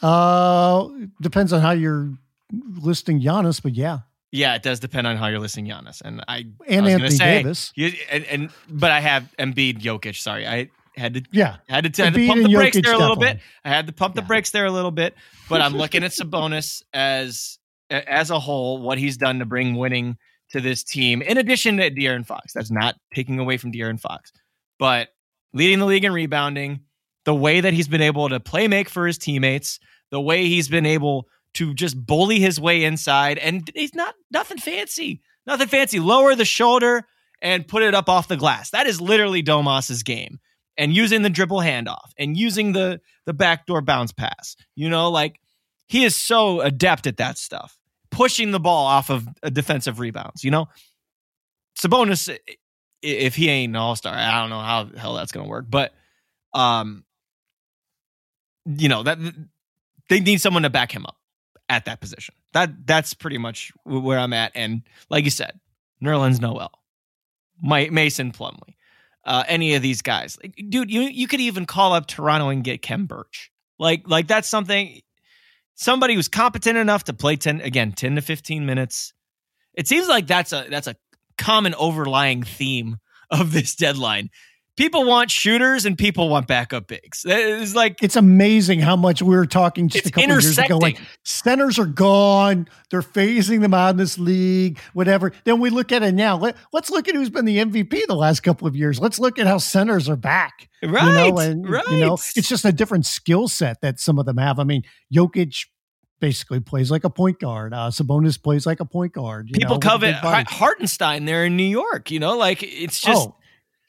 Uh, 0.02 0.88
depends 1.22 1.54
on 1.54 1.62
how 1.62 1.72
you're 1.72 2.14
listing 2.52 3.22
Giannis, 3.22 3.62
but 3.62 3.76
yeah, 3.76 4.00
Yeah, 4.32 4.56
it 4.56 4.62
does 4.64 4.80
depend 4.80 5.08
on 5.08 5.18
how 5.18 5.28
you're 5.28 5.40
listing 5.40 5.66
Giannis, 5.66 6.02
and 6.04 6.24
I 6.28 6.46
and 6.68 6.86
I 6.86 6.92
Anthony 6.92 7.10
say, 7.10 7.44
Davis. 7.44 7.72
You, 7.76 7.92
and, 8.12 8.26
and 8.26 8.50
but 8.70 8.92
I 8.92 9.00
have 9.00 9.34
Embiid, 9.40 9.82
Jokic. 9.82 10.16
Sorry, 10.22 10.46
I 10.48 10.70
had 10.96 11.16
to 11.16 11.24
Yeah, 11.32 11.58
had 11.68 11.92
to, 11.94 12.04
had 12.04 12.14
to 12.14 12.28
pump 12.28 12.44
the 12.44 12.50
brakes 12.50 12.78
there 12.82 12.94
a 12.94 12.98
little 12.98 13.16
bit. 13.16 13.40
I 13.66 13.70
had 13.70 13.88
to 13.88 13.94
pump 13.94 14.16
the 14.16 14.22
Yeah. 14.22 14.28
brakes 14.28 14.52
there 14.52 14.66
a 14.66 14.72
little 14.72 14.92
bit, 14.92 15.16
but 15.50 15.62
I'm 15.62 15.74
looking 15.74 16.04
at 16.04 16.12
Sabonis 16.20 16.84
as 16.94 17.58
as 17.90 18.30
a 18.30 18.40
whole, 18.40 18.82
what 18.82 19.00
he's 19.00 19.18
done 19.18 19.40
to 19.40 19.46
bring 19.46 19.76
winning 19.76 20.16
to 20.52 20.62
this 20.62 20.84
team. 20.84 21.24
In 21.24 21.38
addition 21.38 21.78
to 21.78 21.90
De'Aaron 21.90 22.26
Fox, 22.26 22.54
that's 22.54 22.70
not 22.70 22.96
taking 23.16 23.40
away 23.40 23.58
from 23.58 23.72
De'Aaron 23.72 24.00
Fox, 24.00 24.32
but 24.78 25.10
leading 25.54 25.80
the 25.80 25.86
league 25.88 26.04
in 26.06 26.14
rebounding, 26.14 26.82
the 27.26 27.34
way 27.34 27.62
that 27.62 27.74
he's 27.74 27.88
been 27.88 28.02
able 28.02 28.30
to 28.30 28.40
play 28.40 28.68
make 28.68 28.90
for 28.90 29.08
his 29.08 29.18
teammates, 29.18 29.80
the 30.12 30.22
way 30.22 30.46
he's 30.48 30.68
been 30.68 30.86
able 30.86 31.28
to 31.56 31.74
just 31.74 32.06
bully 32.06 32.40
his 32.40 32.60
way 32.60 32.84
inside, 32.84 33.38
and 33.38 33.70
he's 33.74 33.96
not 33.96 34.16
nothing 34.32 34.58
fancy, 34.58 35.22
nothing 35.46 35.68
fancy. 35.68 36.00
Lower 36.00 36.36
the 36.36 36.46
shoulder 36.46 37.06
and 37.42 37.68
put 37.68 37.84
it 37.84 37.96
up 37.96 38.10
off 38.10 38.28
the 38.28 38.38
glass. 38.38 38.72
That 38.72 38.88
is 38.88 39.02
literally 39.02 39.42
Domas's 39.44 40.04
game 40.04 40.40
and 40.78 40.94
using 40.94 41.22
the 41.22 41.30
dribble 41.30 41.60
handoff 41.60 42.12
and 42.18 42.38
using 42.38 42.72
the 42.72 43.02
the 43.26 43.34
backdoor 43.34 43.82
bounce 43.82 44.12
pass. 44.12 44.56
You 44.76 44.90
know, 44.90 45.10
like 45.10 45.40
he 45.88 46.06
is 46.06 46.16
so 46.16 46.62
adept 46.62 47.08
at 47.08 47.18
that 47.18 47.38
stuff, 47.38 47.78
pushing 48.12 48.52
the 48.52 48.60
ball 48.60 48.86
off 48.86 49.10
of 49.10 49.28
uh, 49.44 49.50
defensive 49.50 50.00
rebounds. 50.00 50.44
You 50.44 50.52
know, 50.52 50.68
Sabonis, 51.78 52.36
if 53.02 53.36
he 53.36 53.50
ain't 53.50 53.72
an 53.72 53.76
all 53.76 53.96
star, 53.96 54.14
I 54.14 54.40
don't 54.40 54.50
know 54.50 54.62
how 54.62 54.84
the 54.86 55.00
hell 55.00 55.16
that's 55.16 55.32
gonna 55.32 55.48
work. 55.48 55.66
But, 55.70 55.94
um, 56.54 57.04
you 58.66 58.90
know 58.90 59.04
that 59.04 59.18
they 60.10 60.20
need 60.20 60.42
someone 60.42 60.64
to 60.64 60.70
back 60.70 60.92
him 60.92 61.06
up 61.06 61.18
at 61.70 61.86
that 61.86 62.02
position. 62.02 62.36
That 62.54 62.86
that's 62.86 63.14
pretty 63.14 63.38
much 63.38 63.72
where 63.86 64.20
I'm 64.20 64.34
at. 64.34 64.52
And 64.56 64.82
like 65.10 65.24
you 65.24 65.32
said, 65.32 65.60
Nerlens 66.04 66.42
Noel, 66.42 66.72
My, 67.62 67.90
Mason 67.90 68.32
Plumlee 68.32 68.76
uh, 69.26 69.44
any 69.48 69.76
of 69.76 69.82
these 69.82 70.02
guys. 70.02 70.38
Like, 70.42 70.56
dude, 70.70 70.92
you 70.92 71.02
you 71.02 71.28
could 71.28 71.40
even 71.40 71.66
call 71.66 71.94
up 71.94 72.08
Toronto 72.08 72.50
and 72.50 72.64
get 72.64 72.82
Khem 72.82 73.06
Birch. 73.06 73.52
Like 73.78 74.04
like 74.08 74.28
that's 74.28 74.48
something 74.48 75.02
somebody 75.76 76.16
who's 76.16 76.28
competent 76.28 76.78
enough 76.78 77.06
to 77.06 77.14
play 77.14 77.36
10 77.36 77.62
again 77.62 77.92
10 77.92 78.16
to 78.16 78.22
15 78.22 78.66
minutes. 78.66 79.14
It 79.76 79.88
seems 79.88 80.08
like 80.08 80.28
that's 80.28 80.52
a 80.52 80.66
that's 80.70 80.88
a 80.88 80.96
common 81.38 81.76
overlying 81.76 82.44
theme 82.44 82.98
of 83.30 83.54
this 83.54 83.76
deadline. 83.76 84.30
People 84.80 85.04
want 85.04 85.30
shooters 85.30 85.86
and 85.86 85.98
people 85.98 86.30
want 86.30 86.48
backup 86.48 86.88
bigs. 86.88 87.26
It's 87.28 87.76
like 87.76 88.02
it's 88.02 88.16
amazing 88.16 88.80
how 88.80 88.96
much 88.96 89.22
we 89.22 89.36
were 89.36 89.46
talking 89.46 89.90
just 89.90 90.06
a 90.06 90.10
couple 90.10 90.32
of 90.32 90.42
years 90.42 90.58
ago. 90.58 90.78
Like 90.78 91.02
centers 91.26 91.78
are 91.78 91.86
gone, 91.86 92.66
they're 92.90 93.02
phasing 93.02 93.60
them 93.60 93.74
out 93.74 93.90
in 93.90 93.98
this 93.98 94.18
league, 94.18 94.80
whatever. 94.94 95.34
Then 95.44 95.60
we 95.60 95.70
look 95.70 95.92
at 95.92 96.02
it 96.02 96.14
now. 96.14 96.38
Let, 96.38 96.56
let's 96.72 96.90
look 96.90 97.10
at 97.10 97.16
who's 97.16 97.30
been 97.30 97.44
the 97.44 97.58
MVP 97.58 98.08
the 98.08 98.16
last 98.16 98.40
couple 98.40 98.70
of 98.70 98.76
years. 98.78 99.02
Let's 99.02 99.20
look 99.20 99.38
at 99.38 99.48
how 99.48 99.58
centers 99.58 100.08
are 100.08 100.16
back. 100.16 100.70
right, 100.82 101.26
you 101.26 101.32
know, 101.34 101.40
and 101.40 101.70
right. 101.70 101.86
you 101.90 101.98
know, 101.98 102.14
it's 102.14 102.48
just 102.48 102.64
a 102.64 102.72
different 102.72 103.06
skill 103.06 103.50
set 103.50 103.82
that 103.82 104.00
some 104.00 104.18
of 104.18 104.26
them 104.26 104.38
have. 104.38 104.60
I 104.60 104.64
mean, 104.64 104.84
Jokic 105.14 105.66
basically 106.22 106.62
plays 106.62 106.90
like 106.90 107.04
a 107.04 107.10
point 107.10 107.40
guard. 107.40 107.74
Uh, 107.74 107.90
Sabonis 107.90 108.42
plays 108.42 108.66
like 108.66 108.80
a 108.80 108.86
point 108.86 109.12
guard. 109.12 109.50
you 109.50 109.56
people 109.56 109.76
know, 109.76 109.80
covet. 109.80 110.16
Hartenstein 110.16 111.26
there 111.26 111.44
in 111.44 111.58
New 111.58 111.64
York. 111.64 112.12
You 112.12 112.20
know, 112.20 112.38
like 112.38 112.64
it's 112.64 113.02
just 113.02 113.28
oh, 113.28 113.36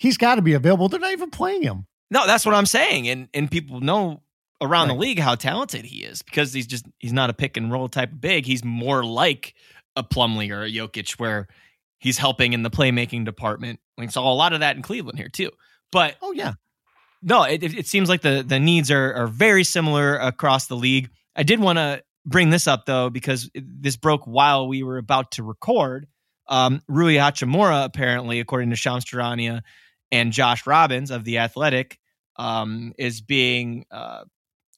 he's 0.01 0.17
got 0.17 0.37
to 0.37 0.43
be 0.43 0.55
available. 0.55 0.89
They're 0.89 0.99
not 0.99 1.13
even 1.13 1.31
playing 1.31 1.63
him. 1.63 1.87
No, 2.11 2.27
that's 2.27 2.45
what 2.45 2.57
I'm 2.57 2.67
saying, 2.67 3.09
and 3.09 3.29
and 3.33 3.49
people 3.49 3.81
know 3.81 4.23
around 4.61 4.89
the 4.89 4.95
league 4.95 5.19
how 5.19 5.35
talented 5.37 5.85
he 5.85 6.03
is 6.03 6.23
because 6.23 6.53
he's 6.53 6.67
just 6.67 6.85
he's 6.99 7.13
not 7.13 7.31
a 7.31 7.33
pick 7.33 7.57
and 7.57 7.71
roll 7.71 7.89
type 7.89 8.11
of 8.11 8.21
big. 8.21 8.47
He's 8.47 8.65
more 8.65 9.05
like 9.05 9.55
a 9.95 10.03
Plumlee 10.03 10.51
or 10.51 10.65
a 10.65 10.71
Jokic, 10.71 11.13
where 11.21 11.47
he's 11.99 12.19
helping 12.19 12.53
in 12.53 12.63
the 12.63 12.71
playmaking 12.71 13.25
department. 13.25 13.79
We 13.97 14.09
saw 14.09 14.31
a 14.31 14.35
lot 14.35 14.53
of 14.53 14.61
that 14.61 14.75
in 14.75 14.83
Cleveland 14.83 15.19
here 15.19 15.29
too. 15.29 15.51
But 15.93 16.17
Oh 16.21 16.33
yeah, 16.33 16.55
no, 17.23 17.45
it, 17.45 17.63
it 17.63 17.79
it 17.79 17.87
seems 17.87 18.09
like 18.09 18.23
the 18.23 18.45
the 18.47 18.59
needs 18.59 18.91
are 18.91 19.15
are 19.15 19.29
very 19.29 19.63
similar 19.63 20.17
across 20.17 20.67
the 20.67 20.77
league. 20.77 21.11
I 21.37 21.45
did 21.45 21.61
want 21.61 21.79
to 21.79 22.03
bring 22.27 22.51
this 22.51 22.67
up 22.67 22.87
though 22.87 23.09
because 23.09 23.49
this 23.55 23.97
broke 23.97 24.25
while 24.25 24.67
we 24.67 24.83
were 24.83 24.99
about 24.99 25.33
to 25.33 25.45
record. 25.45 26.09
Um, 26.49 26.83
Rui 26.89 27.15
Hachimura 27.15 27.85
apparently, 27.85 28.41
according 28.41 28.71
to 28.71 28.77
Shams 28.77 29.05
Charania 29.05 29.63
and 30.13 30.33
Josh 30.33 30.67
Robbins 30.67 31.11
of 31.11 31.25
the 31.25 31.39
Athletic, 31.39 31.99
um, 32.37 32.93
is 32.99 33.21
being 33.21 33.85
uh, 33.91 34.25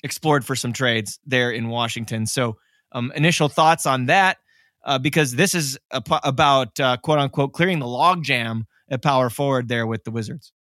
explored 0.03 0.45
for 0.45 0.57
some 0.57 0.73
trades 0.73 1.19
there 1.25 1.51
in 1.51 1.69
Washington. 1.69 2.27
So, 2.27 2.57
um, 2.93 3.13
initial 3.15 3.49
thoughts 3.49 3.87
on 3.87 4.07
that 4.07 4.39
uh, 4.85 4.99
because 4.99 5.35
this 5.35 5.55
is 5.55 5.79
about 5.91 6.79
uh, 6.81 6.97
quote 6.99 7.19
unquote 7.19 7.53
clearing 7.53 7.79
the 7.79 7.87
logjam 7.87 8.65
at 8.89 9.03
power 9.03 9.31
forward 9.31 9.69
there 9.69 9.87
with 9.87 10.05
the 10.05 10.11
Wizards. 10.11 10.53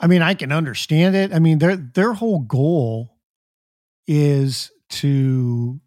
I 0.00 0.06
mean, 0.06 0.22
I 0.22 0.34
can 0.34 0.50
understand 0.50 1.14
it. 1.14 1.32
I 1.32 1.38
mean, 1.38 1.58
their 1.58 1.76
their 1.76 2.12
whole 2.12 2.40
goal 2.40 3.16
is 4.06 4.70
to 4.90 5.80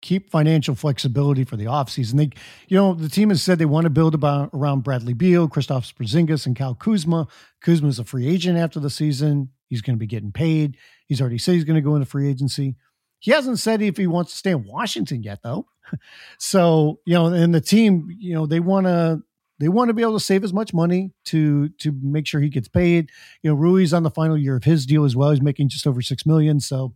keep 0.00 0.30
financial 0.30 0.74
flexibility 0.74 1.44
for 1.44 1.56
the 1.56 1.64
offseason. 1.64 2.16
They, 2.16 2.30
you 2.68 2.76
know, 2.76 2.94
the 2.94 3.08
team 3.08 3.30
has 3.30 3.42
said 3.42 3.58
they 3.58 3.64
want 3.64 3.84
to 3.84 3.90
build 3.90 4.14
about 4.14 4.50
around 4.52 4.84
Bradley 4.84 5.14
Beal, 5.14 5.48
Kristaps 5.48 5.92
Porzingis, 5.92 6.46
and 6.46 6.56
Cal 6.56 6.74
Kuzma. 6.74 7.26
Kuzma's 7.60 7.98
a 7.98 8.04
free 8.04 8.28
agent 8.28 8.58
after 8.58 8.80
the 8.80 8.90
season. 8.90 9.50
He's 9.68 9.82
going 9.82 9.96
to 9.96 10.00
be 10.00 10.06
getting 10.06 10.32
paid. 10.32 10.76
He's 11.06 11.20
already 11.20 11.38
said 11.38 11.54
he's 11.54 11.64
going 11.64 11.76
to 11.76 11.82
go 11.82 11.94
into 11.94 12.06
free 12.06 12.28
agency. 12.28 12.76
He 13.18 13.32
hasn't 13.32 13.58
said 13.58 13.82
if 13.82 13.96
he 13.96 14.06
wants 14.06 14.32
to 14.32 14.38
stay 14.38 14.52
in 14.52 14.64
Washington 14.64 15.22
yet, 15.22 15.40
though. 15.42 15.66
so, 16.38 17.00
you 17.04 17.14
know, 17.14 17.26
and 17.26 17.54
the 17.54 17.60
team, 17.60 18.08
you 18.18 18.34
know, 18.34 18.46
they 18.46 18.60
want 18.60 18.86
to 18.86 19.22
they 19.60 19.68
want 19.68 19.88
to 19.88 19.94
be 19.94 20.02
able 20.02 20.18
to 20.18 20.24
save 20.24 20.44
as 20.44 20.52
much 20.52 20.72
money 20.72 21.12
to 21.26 21.68
to 21.80 21.92
make 22.00 22.26
sure 22.26 22.40
he 22.40 22.48
gets 22.48 22.68
paid. 22.68 23.10
You 23.42 23.50
know, 23.50 23.56
Rui's 23.56 23.92
on 23.92 24.04
the 24.04 24.10
final 24.10 24.38
year 24.38 24.56
of 24.56 24.64
his 24.64 24.86
deal 24.86 25.04
as 25.04 25.16
well. 25.16 25.30
He's 25.30 25.42
making 25.42 25.68
just 25.68 25.86
over 25.86 26.00
six 26.00 26.24
million. 26.24 26.60
So 26.60 26.94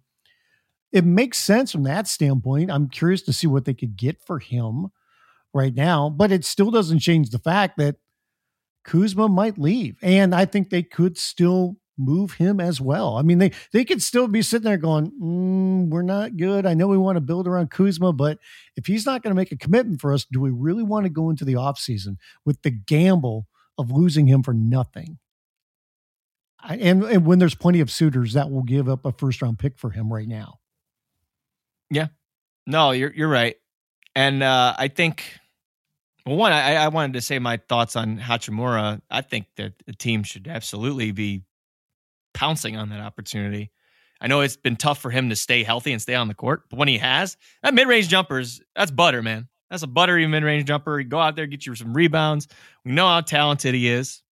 it 0.92 1.04
makes 1.04 1.38
sense 1.38 1.72
from 1.72 1.84
that 1.84 2.06
standpoint. 2.06 2.70
I'm 2.70 2.88
curious 2.88 3.22
to 3.22 3.32
see 3.32 3.46
what 3.46 3.64
they 3.64 3.74
could 3.74 3.96
get 3.96 4.20
for 4.22 4.38
him 4.38 4.88
right 5.54 5.74
now, 5.74 6.10
but 6.10 6.32
it 6.32 6.44
still 6.44 6.70
doesn't 6.70 7.00
change 7.00 7.30
the 7.30 7.38
fact 7.38 7.78
that 7.78 7.96
Kuzma 8.84 9.28
might 9.28 9.58
leave. 9.58 9.96
And 10.02 10.34
I 10.34 10.44
think 10.44 10.70
they 10.70 10.82
could 10.82 11.16
still 11.18 11.76
move 11.98 12.34
him 12.34 12.58
as 12.60 12.80
well. 12.80 13.16
I 13.16 13.22
mean, 13.22 13.38
they 13.38 13.52
they 13.72 13.84
could 13.84 14.02
still 14.02 14.26
be 14.26 14.42
sitting 14.42 14.64
there 14.64 14.78
going, 14.78 15.12
mm, 15.20 15.88
"We're 15.90 16.02
not 16.02 16.36
good. 16.36 16.66
I 16.66 16.74
know 16.74 16.88
we 16.88 16.98
want 16.98 17.16
to 17.16 17.20
build 17.20 17.46
around 17.46 17.70
Kuzma, 17.70 18.12
but 18.12 18.38
if 18.76 18.86
he's 18.86 19.06
not 19.06 19.22
going 19.22 19.30
to 19.30 19.40
make 19.40 19.52
a 19.52 19.56
commitment 19.56 20.00
for 20.00 20.12
us, 20.12 20.24
do 20.30 20.40
we 20.40 20.50
really 20.50 20.82
want 20.82 21.04
to 21.04 21.10
go 21.10 21.30
into 21.30 21.44
the 21.44 21.54
offseason 21.54 22.16
with 22.44 22.62
the 22.62 22.70
gamble 22.70 23.46
of 23.78 23.90
losing 23.90 24.26
him 24.26 24.42
for 24.42 24.54
nothing?" 24.54 25.18
And, 26.64 27.02
and 27.02 27.26
when 27.26 27.40
there's 27.40 27.56
plenty 27.56 27.80
of 27.80 27.90
suitors 27.90 28.34
that 28.34 28.50
will 28.50 28.62
give 28.62 28.88
up 28.88 29.04
a 29.04 29.12
first 29.12 29.42
round 29.42 29.58
pick 29.58 29.78
for 29.78 29.90
him 29.90 30.12
right 30.12 30.28
now. 30.28 30.60
Yeah, 31.92 32.08
no, 32.66 32.92
you're 32.92 33.12
you're 33.12 33.28
right, 33.28 33.56
and 34.14 34.42
uh, 34.42 34.74
I 34.78 34.88
think 34.88 35.24
well, 36.24 36.36
one, 36.36 36.52
I, 36.52 36.76
I 36.76 36.88
wanted 36.88 37.14
to 37.14 37.20
say 37.20 37.38
my 37.38 37.58
thoughts 37.68 37.96
on 37.96 38.18
Hachimura. 38.18 39.00
I 39.10 39.20
think 39.22 39.46
that 39.56 39.74
the 39.86 39.92
team 39.92 40.22
should 40.22 40.46
absolutely 40.48 41.12
be 41.12 41.42
pouncing 42.32 42.76
on 42.76 42.90
that 42.90 43.00
opportunity. 43.00 43.70
I 44.20 44.28
know 44.28 44.40
it's 44.40 44.56
been 44.56 44.76
tough 44.76 44.98
for 44.98 45.10
him 45.10 45.30
to 45.30 45.36
stay 45.36 45.64
healthy 45.64 45.92
and 45.92 46.00
stay 46.00 46.14
on 46.14 46.28
the 46.28 46.34
court, 46.34 46.62
but 46.70 46.78
when 46.78 46.88
he 46.88 46.98
has, 46.98 47.36
that 47.62 47.74
mid 47.74 47.88
range 47.88 48.08
jumpers, 48.08 48.60
that's 48.76 48.90
butter, 48.90 49.20
man. 49.20 49.48
That's 49.68 49.82
a 49.82 49.88
buttery 49.88 50.26
mid 50.26 50.44
range 50.44 50.66
jumper. 50.66 51.02
Go 51.02 51.18
out 51.18 51.34
there, 51.34 51.46
get 51.46 51.66
you 51.66 51.74
some 51.74 51.92
rebounds. 51.92 52.46
We 52.84 52.92
know 52.92 53.08
how 53.08 53.20
talented 53.22 53.74
he 53.74 53.88
is. 53.88 54.22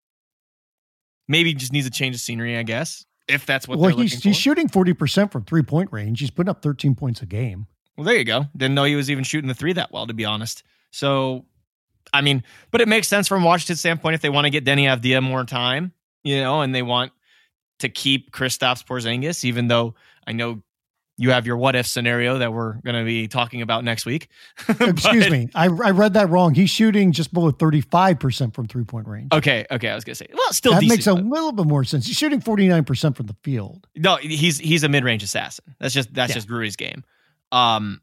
Maybe 1.29 1.51
he 1.51 1.55
just 1.55 1.73
needs 1.73 1.87
a 1.87 1.91
change 1.91 2.15
of 2.15 2.21
scenery, 2.21 2.57
I 2.57 2.63
guess, 2.63 3.05
if 3.31 3.47
that's 3.47 3.67
what 3.67 3.79
well, 3.79 3.97
he's, 3.97 4.23
he's 4.23 4.37
shooting 4.37 4.69
40% 4.69 5.31
from 5.33 5.45
three 5.45 5.63
point 5.63 5.91
range. 5.93 6.21
He's 6.21 6.31
putting 6.31 6.51
up 6.51 6.63
13 6.63 6.95
points 6.95 7.23
a 7.23 7.27
game. 7.27 7.67
Well, 7.97 8.05
there 8.05 8.17
you 8.17 8.25
go. 8.25 8.47
Didn't 8.57 8.75
know 8.75 8.85
he 8.85 8.97
was 8.97 9.11
even 9.11 9.25
shooting 9.25 9.49
the 9.49 9.55
three 9.55 9.73
that 9.75 9.93
well, 9.93 10.07
to 10.07 10.15
be 10.15 10.25
honest. 10.25 10.63
So, 10.91 11.45
I 12.13 12.21
mean, 12.23 12.43
but 12.71 12.81
it 12.81 12.89
makes 12.89 13.09
sense 13.09 13.29
from 13.29 13.45
Washington's 13.45 13.81
standpoint 13.81 14.15
if 14.15 14.21
they 14.21 14.31
want 14.31 14.47
to 14.47 14.51
get 14.51 14.65
Deni 14.65 14.85
Avdija 14.85 15.23
more 15.23 15.45
time, 15.45 15.93
you 16.25 16.41
know, 16.41 16.63
and 16.63 16.75
they 16.75 16.83
want 16.83 17.13
to 17.81 17.89
keep 17.89 18.33
Kristaps 18.33 18.85
Porzingis, 18.85 19.45
even 19.45 19.69
though 19.69 19.95
I 20.27 20.33
know 20.33 20.63
you 21.21 21.33
have 21.33 21.47
your 21.47 21.59
what 21.59 21.77
if 21.77 21.87
scenario 21.87 22.39
that 22.39 22.51
we're 22.51 22.81
going 22.81 22.97
to 22.97 23.05
be 23.05 23.29
talking 23.29 23.61
about 23.61 23.85
next 23.85 24.07
week. 24.07 24.29
Excuse 24.69 25.29
me. 25.29 25.51
I, 25.55 25.67
I 25.67 25.91
read 25.91 26.15
that 26.15 26.31
wrong. 26.31 26.55
He's 26.55 26.71
shooting 26.71 27.13
just 27.13 27.35
below 27.35 27.53
35% 27.53 28.55
from 28.55 28.67
three 28.67 28.85
point 28.85 29.07
range. 29.07 29.29
Okay. 29.31 29.67
Okay. 29.71 29.91
I 29.91 29.95
was 29.95 30.03
going 30.03 30.15
to 30.15 30.17
say, 30.17 30.29
well, 30.33 30.51
still 30.55 30.73
that 30.73 30.81
decent, 30.81 30.97
makes 30.97 31.07
a 31.07 31.15
but... 31.17 31.25
little 31.27 31.53
bit 31.53 31.67
more 31.67 31.85
sense. 31.85 32.07
He's 32.07 32.17
shooting 32.17 32.41
49% 32.41 33.17
from 33.17 33.27
the 33.27 33.37
field. 33.45 33.87
No, 33.95 34.17
he's, 34.17 34.59
he's 34.59 34.83
a 34.83 34.89
mid 34.89 35.05
range 35.05 35.23
assassin. 35.23 35.75
That's 35.79 35.93
just, 35.93 36.15
that's 36.15 36.31
yeah. 36.31 36.37
just 36.37 36.49
Rui's 36.49 36.77
game. 36.77 37.05
Um, 37.53 38.01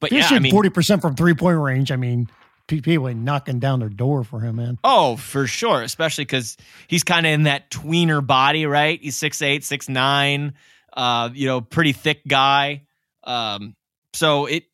but 0.00 0.12
if 0.12 0.30
yeah, 0.30 0.36
I 0.36 0.38
mean, 0.38 0.52
40% 0.52 1.00
from 1.00 1.16
three 1.16 1.34
point 1.34 1.58
range. 1.58 1.90
I 1.90 1.96
mean, 1.96 2.28
people 2.68 3.12
knocking 3.12 3.58
down 3.58 3.80
their 3.80 3.88
door 3.88 4.22
for 4.22 4.38
him, 4.38 4.56
man. 4.56 4.78
Oh, 4.84 5.16
for 5.16 5.48
sure. 5.48 5.82
Especially 5.82 6.24
because 6.24 6.56
he's 6.86 7.02
kind 7.02 7.26
of 7.26 7.32
in 7.32 7.42
that 7.44 7.72
tweener 7.72 8.24
body, 8.24 8.66
right? 8.66 9.00
He's 9.02 9.16
six 9.16 9.42
eight, 9.42 9.64
six 9.64 9.88
nine, 9.88 10.54
uh, 10.96 11.30
you 11.32 11.46
know, 11.46 11.60
pretty 11.60 11.92
thick 11.92 12.22
guy. 12.26 12.82
Um, 13.24 13.76
so 14.12 14.46
it 14.46 14.64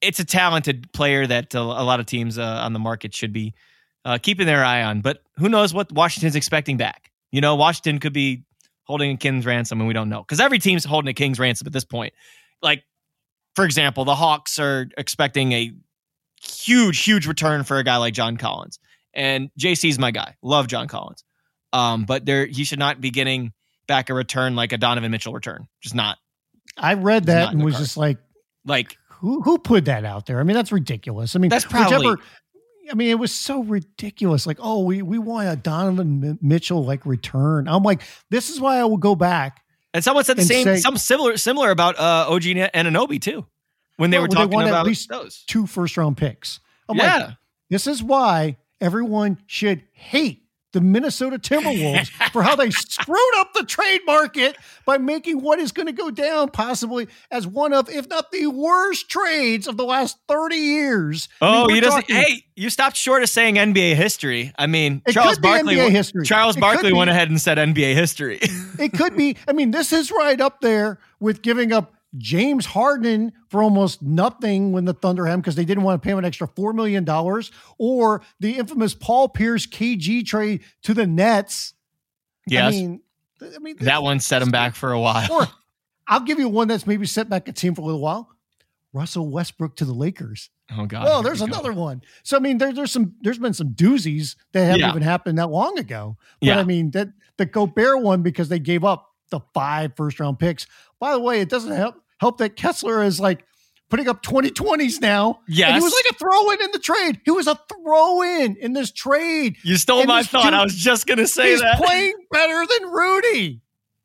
it's 0.00 0.20
a 0.20 0.24
talented 0.24 0.92
player 0.92 1.26
that 1.26 1.54
a 1.54 1.62
lot 1.62 2.00
of 2.00 2.06
teams 2.06 2.38
uh, 2.38 2.42
on 2.42 2.72
the 2.72 2.78
market 2.78 3.14
should 3.14 3.32
be 3.32 3.54
uh, 4.04 4.18
keeping 4.18 4.46
their 4.46 4.64
eye 4.64 4.82
on. 4.82 5.00
But 5.00 5.22
who 5.36 5.48
knows 5.48 5.74
what 5.74 5.90
Washington's 5.92 6.36
expecting 6.36 6.76
back? 6.76 7.10
You 7.32 7.40
know, 7.40 7.56
Washington 7.56 7.98
could 7.98 8.12
be 8.12 8.44
holding 8.84 9.10
a 9.10 9.16
king's 9.16 9.44
ransom, 9.44 9.80
and 9.80 9.88
we 9.88 9.94
don't 9.94 10.08
know 10.08 10.22
because 10.22 10.40
every 10.40 10.58
team's 10.58 10.84
holding 10.84 11.08
a 11.08 11.14
king's 11.14 11.38
ransom 11.38 11.66
at 11.66 11.72
this 11.72 11.84
point. 11.84 12.14
Like, 12.62 12.84
for 13.54 13.64
example, 13.64 14.04
the 14.04 14.14
Hawks 14.14 14.58
are 14.58 14.88
expecting 14.96 15.52
a 15.52 15.72
huge, 16.40 17.00
huge 17.00 17.26
return 17.26 17.64
for 17.64 17.78
a 17.78 17.84
guy 17.84 17.96
like 17.96 18.14
John 18.14 18.36
Collins. 18.36 18.78
And 19.14 19.50
JC's 19.58 19.98
my 19.98 20.10
guy. 20.10 20.36
Love 20.42 20.68
John 20.68 20.86
Collins. 20.86 21.24
Um, 21.72 22.04
but 22.04 22.24
there 22.24 22.46
he 22.46 22.64
should 22.64 22.78
not 22.78 23.00
be 23.00 23.10
getting 23.10 23.52
back 23.88 24.10
a 24.10 24.14
return 24.14 24.54
like 24.54 24.72
a 24.72 24.78
Donovan 24.78 25.10
Mitchell 25.10 25.32
return. 25.32 25.66
Just 25.80 25.96
not. 25.96 26.18
I 26.76 26.94
read 26.94 27.24
that 27.24 27.52
and 27.52 27.64
was 27.64 27.74
card. 27.74 27.84
just 27.84 27.96
like 27.96 28.18
like 28.64 28.96
who 29.08 29.42
who 29.42 29.58
put 29.58 29.86
that 29.86 30.04
out 30.04 30.26
there? 30.26 30.38
I 30.38 30.44
mean, 30.44 30.54
that's 30.54 30.70
ridiculous. 30.70 31.34
I 31.34 31.40
mean, 31.40 31.48
that's 31.48 31.64
probably 31.64 31.96
whichever, 31.96 32.22
I 32.90 32.94
mean, 32.94 33.10
it 33.10 33.18
was 33.18 33.32
so 33.32 33.62
ridiculous. 33.62 34.46
Like, 34.46 34.58
oh, 34.60 34.84
we 34.84 35.02
we 35.02 35.18
want 35.18 35.48
a 35.48 35.56
Donovan 35.56 36.38
Mitchell 36.40 36.84
like 36.84 37.04
return. 37.04 37.68
I'm 37.68 37.82
like, 37.82 38.02
this 38.30 38.50
is 38.50 38.60
why 38.60 38.78
I 38.78 38.84
will 38.84 38.96
go 38.96 39.16
back. 39.16 39.64
And 39.92 40.04
someone 40.04 40.24
said 40.24 40.36
the 40.36 40.44
same, 40.44 40.64
say, 40.64 40.76
some 40.76 40.96
similar 40.96 41.36
similar 41.36 41.70
about 41.70 41.98
uh, 41.98 42.26
OG 42.28 42.42
Anunoby 42.42 43.20
too 43.20 43.46
when 43.96 44.10
they 44.10 44.18
well, 44.18 44.28
were 44.28 44.28
talking 44.28 44.58
they 44.58 44.68
about 44.68 44.80
at 44.80 44.86
least 44.86 45.08
those. 45.08 45.44
two 45.46 45.66
first 45.66 45.96
round 45.96 46.16
picks. 46.16 46.60
I'm 46.88 46.96
yeah. 46.96 47.16
Like, 47.18 47.36
this 47.70 47.86
is 47.86 48.02
why 48.02 48.56
everyone 48.80 49.38
should 49.46 49.82
hate 49.92 50.42
the 50.78 50.84
Minnesota 50.84 51.40
Timberwolves 51.40 52.08
for 52.32 52.40
how 52.40 52.54
they 52.54 52.70
screwed 52.70 53.34
up 53.38 53.52
the 53.52 53.64
trade 53.64 54.00
market 54.06 54.56
by 54.84 54.96
making 54.96 55.42
what 55.42 55.58
is 55.58 55.72
going 55.72 55.86
to 55.86 55.92
go 55.92 56.08
down 56.08 56.50
possibly 56.50 57.08
as 57.32 57.48
one 57.48 57.72
of, 57.72 57.90
if 57.90 58.08
not 58.08 58.30
the 58.30 58.46
worst 58.46 59.08
trades 59.08 59.66
of 59.66 59.76
the 59.76 59.84
last 59.84 60.18
30 60.28 60.54
years. 60.54 61.28
Oh, 61.42 61.64
I 61.64 61.66
mean, 61.66 61.70
oh, 61.70 61.74
you 61.74 61.80
doesn't. 61.80 62.10
Hey, 62.10 62.44
you 62.54 62.70
stopped 62.70 62.96
short 62.96 63.24
of 63.24 63.28
saying 63.28 63.56
NBA 63.56 63.96
history. 63.96 64.52
I 64.56 64.68
mean, 64.68 65.02
Charles 65.10 65.38
Barkley. 65.40 65.74
NBA 65.74 65.90
history. 65.90 66.24
Charles 66.24 66.56
it 66.56 66.60
Barkley 66.60 66.92
went 66.92 67.10
ahead 67.10 67.28
and 67.28 67.40
said 67.40 67.58
NBA 67.58 67.94
history. 67.94 68.38
it 68.78 68.92
could 68.92 69.16
be. 69.16 69.36
I 69.48 69.52
mean, 69.52 69.72
this 69.72 69.92
is 69.92 70.12
right 70.12 70.40
up 70.40 70.60
there 70.60 71.00
with 71.18 71.42
giving 71.42 71.72
up 71.72 71.92
James 72.16 72.64
Harden 72.64 73.32
for 73.48 73.62
almost 73.62 74.02
nothing 74.02 74.72
when 74.72 74.84
the 74.84 74.94
Thunder 74.94 75.26
had 75.26 75.34
him 75.34 75.40
because 75.40 75.56
they 75.56 75.64
didn't 75.64 75.84
want 75.84 76.00
to 76.00 76.04
pay 76.04 76.12
him 76.12 76.18
an 76.18 76.24
extra 76.24 76.48
$4 76.48 76.74
million, 76.74 77.08
or 77.78 78.22
the 78.40 78.56
infamous 78.56 78.94
Paul 78.94 79.28
Pierce 79.28 79.66
KG 79.66 80.24
trade 80.24 80.62
to 80.82 80.94
the 80.94 81.06
Nets. 81.06 81.74
Yes. 82.46 82.74
I 82.74 82.76
mean, 82.76 83.00
I 83.42 83.58
mean 83.58 83.76
that 83.80 84.02
one 84.02 84.20
set 84.20 84.40
him 84.40 84.50
back 84.50 84.74
for 84.74 84.92
a 84.92 85.00
while. 85.00 85.30
Or 85.30 85.46
I'll 86.08 86.20
give 86.20 86.38
you 86.38 86.48
one 86.48 86.68
that's 86.68 86.86
maybe 86.86 87.06
set 87.06 87.28
back 87.28 87.46
a 87.48 87.52
team 87.52 87.74
for 87.74 87.82
a 87.82 87.84
little 87.84 88.00
while. 88.00 88.30
Russell 88.94 89.28
Westbrook 89.28 89.76
to 89.76 89.84
the 89.84 89.92
Lakers. 89.92 90.48
Oh 90.76 90.86
God! 90.86 91.06
Oh, 91.08 91.22
there's 91.22 91.42
another 91.42 91.72
go. 91.72 91.80
one. 91.80 92.02
So 92.22 92.36
I 92.36 92.40
mean, 92.40 92.58
there, 92.58 92.72
there's 92.72 92.90
some, 92.90 93.14
there's 93.20 93.38
been 93.38 93.52
some 93.52 93.68
doozies 93.68 94.36
that 94.52 94.64
haven't 94.64 94.80
yeah. 94.80 94.90
even 94.90 95.02
happened 95.02 95.38
that 95.38 95.50
long 95.50 95.78
ago. 95.78 96.16
But 96.40 96.46
yeah. 96.46 96.58
I 96.58 96.64
mean, 96.64 96.90
that 96.92 97.08
the 97.36 97.46
Gobert 97.46 98.02
one 98.02 98.22
because 98.22 98.48
they 98.48 98.58
gave 98.58 98.84
up 98.84 99.07
the 99.30 99.40
five 99.54 99.92
first 99.96 100.20
round 100.20 100.38
picks. 100.38 100.66
By 101.00 101.12
the 101.12 101.20
way, 101.20 101.40
it 101.40 101.48
doesn't 101.48 101.72
help 101.72 101.96
help 102.18 102.38
that 102.38 102.56
Kessler 102.56 103.02
is 103.02 103.20
like 103.20 103.44
putting 103.88 104.08
up 104.08 104.22
2020s 104.22 105.00
now. 105.00 105.40
Yes. 105.48 105.68
And 105.68 105.76
he 105.78 105.82
was 105.82 105.92
like 105.92 106.14
a 106.14 106.18
throw 106.18 106.50
in 106.50 106.62
in 106.62 106.70
the 106.72 106.78
trade. 106.78 107.20
He 107.24 107.30
was 107.30 107.46
a 107.46 107.58
throw 107.68 108.22
in 108.22 108.56
in 108.56 108.72
this 108.72 108.90
trade. 108.90 109.56
You 109.62 109.76
stole 109.76 110.00
and 110.00 110.08
my 110.08 110.22
thought. 110.22 110.44
Dude, 110.44 110.54
I 110.54 110.62
was 110.62 110.74
just 110.74 111.06
going 111.06 111.18
to 111.18 111.26
say 111.26 111.50
he's 111.50 111.60
that. 111.60 111.76
He's 111.76 111.86
playing 111.86 112.14
better 112.30 112.66
than 112.66 112.90
Rudy. 112.90 113.60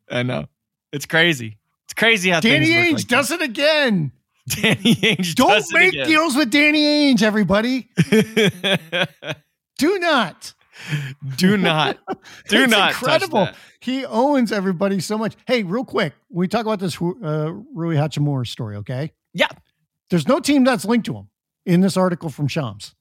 I 0.09 0.23
know. 0.23 0.47
It's 0.91 1.05
crazy. 1.05 1.57
It's 1.85 1.93
crazy 1.93 2.29
how 2.29 2.39
Danny 2.39 2.69
Ainge 2.69 2.93
like 2.93 3.07
does 3.07 3.31
it 3.31 3.41
again. 3.41 4.11
Danny 4.47 4.95
Ainge 4.95 5.35
Don't 5.35 5.65
make 5.73 5.91
deals 5.91 6.35
with 6.35 6.49
Danny 6.49 7.13
Ainge, 7.13 7.21
everybody. 7.21 7.89
Do 9.77 9.99
not. 9.99 10.53
Do 11.37 11.57
not. 11.57 11.97
Do 12.49 12.67
not. 12.67 12.91
Incredible. 12.91 13.49
He 13.79 14.05
owns 14.05 14.51
everybody 14.51 14.99
so 14.99 15.17
much. 15.17 15.35
Hey, 15.47 15.63
real 15.63 15.85
quick, 15.85 16.13
we 16.29 16.47
talk 16.47 16.61
about 16.61 16.79
this 16.79 17.01
uh, 17.01 17.51
Rui 17.73 17.95
Hachimura 17.95 18.47
story, 18.47 18.77
okay? 18.77 19.11
Yeah. 19.33 19.47
There's 20.09 20.27
no 20.27 20.39
team 20.39 20.63
that's 20.63 20.85
linked 20.85 21.05
to 21.07 21.15
him 21.15 21.29
in 21.65 21.81
this 21.81 21.97
article 21.97 22.29
from 22.29 22.47
Shams, 22.47 22.95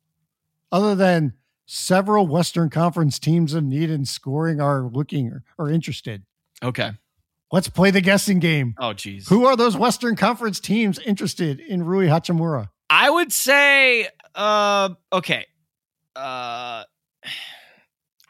other 0.71 0.95
than 0.95 1.35
several 1.67 2.27
Western 2.27 2.71
Conference 2.71 3.19
teams 3.19 3.55
of 3.55 3.65
need 3.65 3.91
in 3.91 4.05
scoring 4.05 4.61
are 4.61 4.83
looking 4.83 5.29
or, 5.29 5.45
or 5.59 5.71
interested. 5.71 6.23
Okay. 6.63 6.93
Let's 7.51 7.69
play 7.69 7.91
the 7.91 8.01
guessing 8.01 8.39
game. 8.39 8.75
Oh, 8.79 8.95
geez. 8.95 9.29
Who 9.29 9.45
are 9.45 9.57
those 9.57 9.77
Western 9.77 10.17
Conference 10.17 10.59
teams 10.59 10.99
interested 11.01 11.61
in 11.61 11.85
Rui 11.85 12.07
Hachimura? 12.07 12.71
I 12.89 13.11
would 13.11 13.33
say, 13.33 14.09
uh, 14.35 14.91
okay. 15.13 15.47
Uh, 16.17 16.85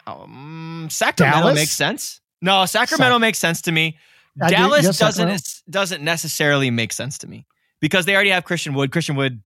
Um, 0.06 0.88
Sacramento 0.90 1.38
Dallas? 1.40 1.54
makes 1.54 1.72
sense. 1.72 2.20
No, 2.40 2.66
Sacramento 2.66 3.14
Sac- 3.14 3.20
makes 3.20 3.38
sense 3.38 3.62
to 3.62 3.72
me. 3.72 3.98
I 4.40 4.48
do- 4.48 4.54
Dallas 4.56 4.84
yes, 4.84 4.98
doesn't 4.98 5.14
Sacramento. 5.38 5.50
doesn't 5.70 6.02
necessarily 6.02 6.70
make 6.70 6.92
sense 6.92 7.18
to 7.18 7.26
me 7.28 7.46
because 7.80 8.04
they 8.06 8.14
already 8.14 8.30
have 8.30 8.44
Christian 8.44 8.74
Wood. 8.74 8.90
Christian 8.92 9.14
Wood 9.16 9.42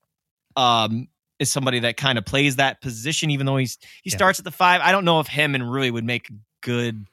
um, 0.57 1.09
is 1.39 1.53
somebody 1.53 1.81
that 1.81 1.97
kind 1.99 2.17
of 2.19 2.25
plays 2.25 2.57
that 2.57 2.81
position, 2.81 3.31
even 3.31 3.45
though 3.47 3.57
he's 3.59 3.77
he 4.03 4.11
Yeah. 4.11 4.17
starts 4.17 4.39
at 4.39 4.45
the 4.45 4.51
five. 4.51 4.81
I 4.81 4.93
don't 4.93 5.05
know 5.05 5.21
if 5.21 5.27
him 5.27 5.55
and 5.55 5.71
Rui 5.71 5.91
would 5.91 6.05
make 6.05 6.31
a 6.31 6.35
good 6.63 7.07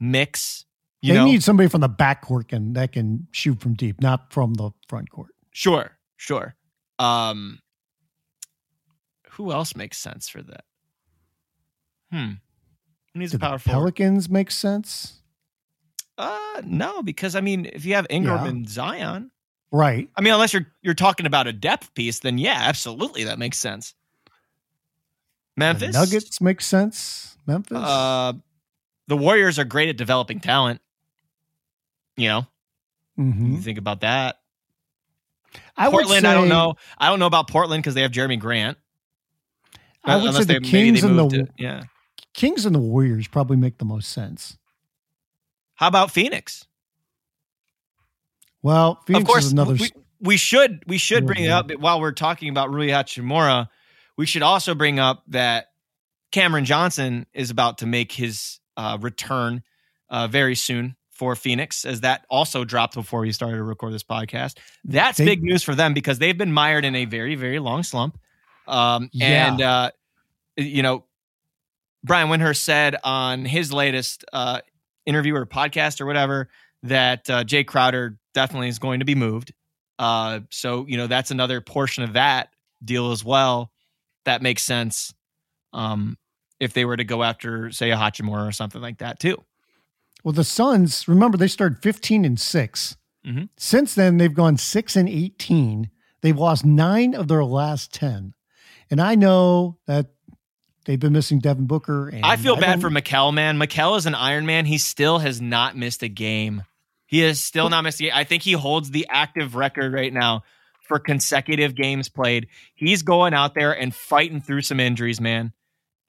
mix. 0.00 0.64
You 1.02 1.12
they 1.12 1.18
know, 1.18 1.26
need 1.26 1.42
somebody 1.42 1.68
from 1.68 1.82
the 1.82 1.90
backcourt 1.90 2.48
can 2.48 2.72
that 2.72 2.92
can 2.92 3.26
shoot 3.32 3.60
from 3.60 3.74
deep, 3.74 4.00
not 4.00 4.32
from 4.32 4.54
the 4.54 4.70
front 4.88 5.10
court. 5.10 5.32
sure, 5.52 5.98
sure. 6.16 6.54
Um, 6.98 7.60
who 9.32 9.52
else 9.52 9.76
makes 9.76 9.98
sense 9.98 10.28
for 10.30 10.40
that? 10.42 10.64
Hmm. 12.10 12.30
Who 13.16 13.20
needs 13.20 13.32
Do 13.32 13.36
a 13.36 13.38
the 13.38 13.46
power 13.46 13.58
forward? 13.58 13.94
Pelicans 13.96 14.28
make 14.28 14.50
sense? 14.50 15.20
Uh, 16.18 16.60
no, 16.64 17.02
because 17.02 17.34
I 17.34 17.40
mean, 17.40 17.64
if 17.72 17.86
you 17.86 17.94
have 17.94 18.06
Ingram 18.10 18.44
Yeah. 18.44 18.50
and 18.50 18.68
Zion, 18.68 19.30
Right. 19.72 20.08
I 20.16 20.20
mean, 20.20 20.32
unless 20.34 20.52
you're 20.52 20.66
you're 20.82 20.92
talking 20.94 21.24
about 21.26 21.46
a 21.46 21.52
depth 21.52 21.94
piece, 21.94 22.20
then 22.20 22.36
yeah, 22.38 22.58
absolutely, 22.60 23.24
that 23.24 23.38
makes 23.38 23.56
sense. 23.58 23.94
The 24.26 25.60
Memphis 25.60 25.94
Nuggets 25.94 26.40
make 26.42 26.60
sense. 26.60 27.36
Memphis. 27.46 27.76
Uh, 27.78 28.34
the 29.08 29.16
Warriors 29.16 29.58
are 29.58 29.64
great 29.64 29.88
at 29.88 29.96
developing 29.96 30.40
talent. 30.40 30.80
You 32.18 32.28
know, 32.28 32.46
Mhm. 33.18 33.52
you 33.52 33.60
think 33.62 33.78
about 33.78 34.00
that. 34.02 34.40
I 35.76 35.88
Portland, 35.90 36.26
I 36.26 36.34
don't 36.34 36.48
know. 36.50 36.74
I 36.98 37.08
don't 37.08 37.18
know 37.18 37.26
about 37.26 37.48
Portland 37.48 37.82
because 37.82 37.94
they 37.94 38.02
have 38.02 38.12
Jerami 38.12 38.38
Grant. 38.38 38.76
I 40.04 40.16
would 40.16 40.26
Unless 40.28 40.36
say 40.46 40.54
the 40.54 40.60
they- 40.60 40.68
Kings 40.68 41.02
and 41.02 41.18
the 41.18 41.28
to- 41.28 41.48
yeah. 41.58 41.84
Kings 42.36 42.64
and 42.66 42.74
the 42.74 42.78
Warriors 42.80 43.26
probably 43.26 43.56
make 43.56 43.78
the 43.78 43.84
most 43.84 44.10
sense. 44.10 44.58
How 45.74 45.88
about 45.88 46.10
Phoenix? 46.10 46.66
Well, 48.62 49.00
Phoenix 49.06 49.22
of 49.22 49.26
course, 49.26 49.44
is 49.46 49.52
another. 49.52 49.74
we, 49.74 49.90
we 50.20 50.36
should 50.36 50.82
we 50.86 50.98
should 50.98 51.26
bring 51.26 51.44
it 51.44 51.50
up 51.50 51.70
while 51.72 52.00
we're 52.00 52.12
talking 52.12 52.48
about 52.48 52.70
Rui 52.72 52.88
Hachimura. 52.88 53.68
We 54.16 54.26
should 54.26 54.42
also 54.42 54.74
bring 54.74 54.98
up 54.98 55.22
that 55.28 55.66
Cameron 56.32 56.64
Johnson 56.64 57.26
is 57.34 57.50
about 57.50 57.78
to 57.78 57.86
make 57.86 58.12
his 58.12 58.58
uh, 58.76 58.98
return 59.00 59.62
uh, 60.10 60.26
very 60.28 60.54
soon 60.54 60.96
for 61.10 61.34
Phoenix, 61.36 61.84
as 61.84 62.02
that 62.02 62.26
also 62.28 62.64
dropped 62.64 62.94
before 62.94 63.20
we 63.20 63.32
started 63.32 63.56
to 63.56 63.62
record 63.62 63.92
this 63.92 64.02
podcast. 64.04 64.58
That's 64.84 65.16
They- 65.18 65.24
big 65.24 65.42
news 65.42 65.62
for 65.62 65.74
them 65.74 65.94
because 65.94 66.18
they've 66.18 66.36
been 66.36 66.52
mired 66.52 66.84
in 66.84 66.94
a 66.94 67.04
very 67.06 67.34
very 67.34 67.58
long 67.58 67.82
slump. 67.82 68.18
Um, 68.66 69.08
Yeah. 69.12 69.48
and 69.52 69.62
uh, 69.62 69.90
you 70.56 70.82
know, 70.82 71.04
Brian 72.06 72.28
Windhorst 72.28 72.58
said 72.58 72.96
on 73.02 73.44
his 73.44 73.72
latest 73.72 74.24
uh, 74.32 74.60
interview 75.04 75.34
or 75.34 75.44
podcast 75.44 76.00
or 76.00 76.06
whatever 76.06 76.48
that 76.84 77.28
uh, 77.28 77.42
Jae 77.42 77.66
Crowder 77.66 78.16
definitely 78.32 78.68
is 78.68 78.78
going 78.78 79.00
to 79.00 79.04
be 79.04 79.14
moved. 79.16 79.52
Uh, 79.98 80.40
so 80.50 80.86
you 80.86 80.96
know 80.96 81.06
that's 81.08 81.30
another 81.30 81.60
portion 81.60 82.04
of 82.04 82.12
that 82.12 82.48
deal 82.84 83.10
as 83.10 83.24
well. 83.24 83.72
That 84.24 84.40
makes 84.42 84.62
sense. 84.62 85.12
Um, 85.72 86.16
if 86.60 86.72
they 86.72 86.84
were 86.84 86.96
to 86.96 87.04
go 87.04 87.22
after, 87.22 87.70
say, 87.70 87.90
a 87.90 87.96
Hachimura 87.96 88.48
or 88.48 88.52
something 88.52 88.80
like 88.80 88.98
that 88.98 89.18
too. 89.18 89.42
well, 90.24 90.32
the 90.32 90.44
Suns. 90.44 91.06
Remember, 91.08 91.36
they 91.36 91.48
started 91.48 91.82
fifteen 91.82 92.24
and 92.24 92.38
6 92.40 92.96
Mhm. 93.26 93.48
Since 93.56 93.94
then, 93.96 94.18
they've 94.18 94.32
gone 94.32 94.56
six 94.56 94.94
and 94.94 95.08
eighteen. 95.08 95.90
They've 96.22 96.38
lost 96.38 96.64
nine 96.64 97.12
of 97.14 97.26
their 97.28 97.44
last 97.44 97.92
ten, 97.92 98.34
and 98.90 99.00
I 99.00 99.16
know 99.16 99.78
that 99.86 100.06
they've 100.86 100.98
been 100.98 101.12
missing 101.12 101.38
Devin 101.38 101.66
Booker. 101.66 102.08
And 102.08 102.24
I 102.24 102.36
feel 102.36 102.56
bad 102.56 102.80
for 102.80 102.88
Mikal, 102.88 103.34
man. 103.34 103.58
Mikal 103.58 103.98
is 103.98 104.06
an 104.06 104.14
Iron 104.14 104.46
Man. 104.46 104.64
He 104.64 104.78
still 104.78 105.18
has 105.18 105.40
not 105.40 105.76
missed 105.76 106.02
a 106.02 106.08
game. 106.08 106.64
He 107.06 107.20
has 107.20 107.40
still 107.40 107.68
not 107.68 107.82
missed 107.82 108.00
a 108.00 108.04
game. 108.04 108.12
I 108.14 108.24
think 108.24 108.42
he 108.42 108.52
holds 108.52 108.90
the 108.90 109.06
active 109.10 109.54
record 109.54 109.92
right 109.92 110.12
now 110.12 110.42
for 110.80 110.98
consecutive 110.98 111.74
games 111.74 112.08
played. 112.08 112.48
He's 112.74 113.02
going 113.02 113.34
out 113.34 113.54
there 113.54 113.72
and 113.72 113.94
fighting 113.94 114.40
through 114.40 114.62
some 114.62 114.80
injuries, 114.80 115.20
man. 115.20 115.52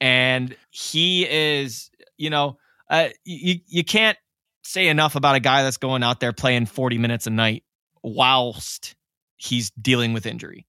And 0.00 0.56
he 0.70 1.28
is, 1.28 1.90
you 2.16 2.30
know, 2.30 2.58
uh, 2.88 3.08
you 3.24 3.60
you 3.66 3.84
can't 3.84 4.16
say 4.62 4.88
enough 4.88 5.16
about 5.16 5.34
a 5.34 5.40
guy 5.40 5.62
that's 5.62 5.76
going 5.76 6.02
out 6.02 6.20
there 6.20 6.32
playing 6.32 6.66
40 6.66 6.98
minutes 6.98 7.26
a 7.26 7.30
night 7.30 7.64
whilst 8.02 8.94
he's 9.36 9.70
dealing 9.70 10.12
with 10.12 10.26
injury. 10.26 10.66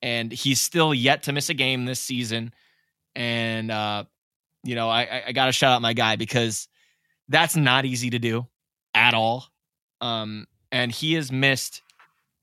And 0.00 0.32
he's 0.32 0.60
still 0.60 0.92
yet 0.92 1.24
to 1.24 1.32
miss 1.32 1.48
a 1.48 1.54
game 1.54 1.84
this 1.84 2.00
season. 2.00 2.52
And 3.14 3.70
uh, 3.70 4.04
you 4.64 4.74
know, 4.74 4.88
I, 4.88 5.02
I, 5.02 5.22
I 5.28 5.32
got 5.32 5.46
to 5.46 5.52
shout 5.52 5.72
out 5.72 5.82
my 5.82 5.92
guy 5.92 6.16
because 6.16 6.68
that's 7.28 7.56
not 7.56 7.84
easy 7.84 8.10
to 8.10 8.18
do 8.18 8.46
at 8.94 9.14
all. 9.14 9.46
Um, 10.00 10.46
and 10.70 10.90
he 10.90 11.14
has 11.14 11.30
missed 11.30 11.82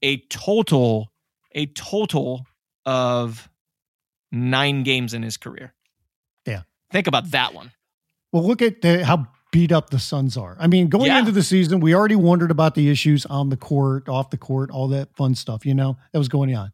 a 0.02 0.18
total, 0.30 1.12
a 1.54 1.66
total 1.68 2.46
of 2.86 3.50
nine 4.32 4.84
games 4.84 5.14
in 5.14 5.24
his 5.24 5.38
career. 5.38 5.74
Yeah. 6.46 6.62
Think 6.92 7.08
about 7.08 7.32
that 7.32 7.54
one. 7.54 7.72
Well, 8.32 8.46
look 8.48 8.62
at 8.62 8.82
the, 8.82 9.04
how 9.04 9.28
beat 9.52 9.72
up 9.72 9.90
the 9.90 10.00
Suns 10.00 10.38
are. 10.38 10.56
I 10.60 10.68
mean, 10.68 10.88
going 10.88 11.08
Yeah. 11.08 11.20
into 11.20 11.32
the 11.32 11.44
season, 11.44 11.80
we 11.80 11.94
already 11.96 12.16
wondered 12.16 12.52
about 12.52 12.76
the 12.76 12.90
issues 12.90 13.26
on 13.26 13.50
the 13.50 13.58
court, 13.58 14.08
off 14.08 14.30
the 14.30 14.38
court, 14.38 14.70
all 14.72 14.88
that 14.90 15.16
fun 15.16 15.36
stuff, 15.36 15.66
you 15.66 15.74
know, 15.74 15.98
that 16.14 16.20
was 16.20 16.30
going 16.30 16.56
on. 16.56 16.72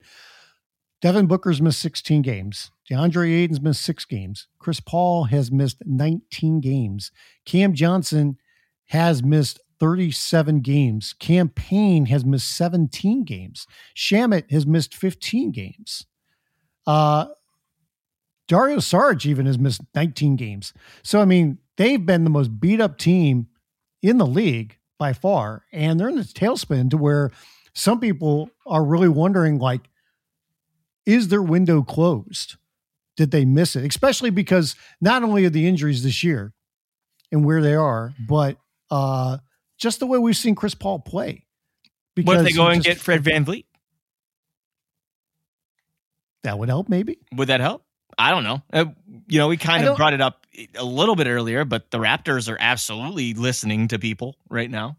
Devin 1.02 1.28
Booker's 1.28 1.62
missed 1.62 1.80
16 1.80 2.22
games. 2.22 2.72
DeAndre 2.90 3.32
Ayton's 3.32 3.62
missed 3.62 3.82
six 3.82 4.06
games. 4.06 4.48
Chris 4.60 4.80
Paul 4.80 5.26
has 5.26 5.52
missed 5.52 5.78
19 5.86 6.62
games. 6.62 7.12
Cam 7.46 7.74
Johnson 7.74 8.38
has 8.88 9.24
missed 9.24 9.60
37 9.80 10.62
games. 10.62 11.14
Cam 11.20 11.50
Payne 11.50 12.06
has 12.06 12.24
missed 12.24 12.56
17 12.56 13.24
games. 13.24 13.68
Shamet 13.96 14.52
has 14.52 14.66
missed 14.66 14.96
15 14.96 15.52
games. 15.52 16.06
Uh, 16.86 17.28
Dario 18.48 18.78
Saric 18.78 19.26
even 19.26 19.46
has 19.48 19.58
missed 19.58 19.82
19 19.96 20.36
games. 20.36 20.74
So, 21.04 21.20
I 21.20 21.26
mean, 21.26 21.58
they've 21.78 22.06
been 22.06 22.24
the 22.24 22.30
most 22.30 22.60
beat 22.60 22.80
up 22.80 22.98
team 22.98 23.48
in 24.02 24.18
the 24.18 24.28
league 24.28 24.78
by 25.00 25.14
far. 25.14 25.64
And 25.74 26.00
they're 26.00 26.10
in 26.10 26.16
this 26.16 26.34
tailspin 26.34 26.92
to 26.92 26.98
where 26.98 27.32
some 27.74 28.00
people 28.00 28.50
are 28.68 28.84
really 28.84 29.10
wondering, 29.10 29.58
like, 29.58 29.90
is 31.06 31.28
their 31.28 31.42
window 31.42 31.82
closed? 31.82 32.56
Did 33.16 33.32
they 33.32 33.46
miss 33.46 33.76
it? 33.76 33.86
Especially 33.86 34.30
because 34.30 34.76
not 35.00 35.24
only 35.24 35.46
are 35.46 35.50
the 35.50 35.68
injuries 35.68 36.04
this 36.04 36.24
year 36.24 36.54
and 37.32 37.46
where 37.46 37.62
they 37.62 37.76
are, 37.76 38.14
but 38.28 38.58
uh, 38.92 39.38
just 39.78 40.00
the 40.00 40.06
way 40.06 40.18
we've 40.18 40.36
seen 40.36 40.56
Chris 40.56 40.76
Paul 40.76 41.00
play. 41.00 41.46
What 42.24 42.38
if 42.38 42.44
they 42.44 42.52
go 42.52 42.68
and 42.68 42.84
just- 42.84 42.98
get 42.98 43.04
Fred 43.04 43.24
VanVleet? 43.24 43.66
That 46.44 46.60
would 46.60 46.70
help, 46.70 46.90
maybe. 46.90 47.18
Would 47.36 47.48
that 47.48 47.60
help? 47.60 47.84
I 48.18 48.32
don't 48.32 48.44
know. 48.44 48.62
Uh, 48.72 48.86
you 49.28 49.40
know, 49.40 49.48
we 49.48 49.58
kind 49.58 49.86
of 49.86 49.98
brought 49.98 50.14
it 50.14 50.22
up 50.22 50.46
a 50.76 50.84
little 50.86 51.16
bit 51.16 51.28
earlier, 51.28 51.66
but 51.66 51.92
the 51.92 51.98
Raptors 51.98 52.50
are 52.50 52.58
absolutely 52.60 53.34
listening 53.34 53.88
to 53.90 54.00
people 54.00 54.38
right 54.50 54.70
now. 54.70 54.98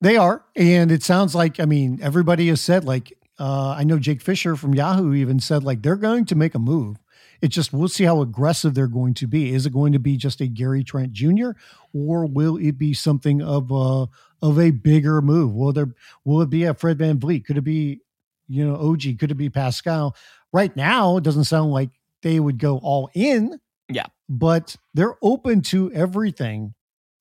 They 0.00 0.16
are. 0.16 0.44
And 0.56 0.90
it 0.90 1.02
sounds 1.02 1.34
like, 1.34 1.60
I 1.60 1.64
mean, 1.64 2.00
everybody 2.02 2.48
has 2.48 2.60
said, 2.60 2.84
like, 2.84 3.12
uh, 3.38 3.70
I 3.78 3.84
know 3.84 3.98
Jake 3.98 4.20
Fisher 4.20 4.56
from 4.56 4.74
Yahoo 4.74 5.14
even 5.14 5.40
said, 5.40 5.62
like, 5.62 5.80
they're 5.82 5.96
going 5.96 6.26
to 6.26 6.34
make 6.34 6.54
a 6.54 6.58
move. 6.58 6.96
It's 7.42 7.54
just, 7.54 7.72
we'll 7.72 7.88
see 7.88 8.04
how 8.04 8.20
aggressive 8.20 8.74
they're 8.74 8.86
going 8.86 9.14
to 9.14 9.26
be. 9.26 9.54
Is 9.54 9.64
it 9.66 9.72
going 9.72 9.92
to 9.92 9.98
be 9.98 10.16
just 10.16 10.40
a 10.40 10.46
Gary 10.46 10.84
Trent 10.84 11.12
Jr., 11.12 11.50
or 11.94 12.26
will 12.26 12.56
it 12.56 12.78
be 12.78 12.92
something 12.92 13.40
of 13.40 13.70
a, 13.70 14.08
of 14.44 14.58
a 14.58 14.70
bigger 14.70 15.22
move? 15.22 15.54
Will 15.54 15.72
there, 15.72 15.94
will 16.24 16.42
it 16.42 16.50
be 16.50 16.64
a 16.64 16.74
Fred 16.74 16.98
VanVleet? 16.98 17.44
Could 17.44 17.56
it 17.56 17.62
be, 17.62 18.00
you 18.48 18.66
know, 18.66 18.76
OG? 18.76 19.18
Could 19.18 19.30
it 19.30 19.36
be 19.36 19.48
Pascal? 19.48 20.14
Right 20.52 20.74
now, 20.76 21.16
it 21.16 21.24
doesn't 21.24 21.44
sound 21.44 21.70
like 21.70 21.90
they 22.22 22.40
would 22.40 22.58
go 22.58 22.78
all 22.78 23.10
in. 23.14 23.58
Yeah. 23.88 24.06
But 24.28 24.76
they're 24.94 25.16
open 25.22 25.62
to 25.62 25.90
everything 25.92 26.74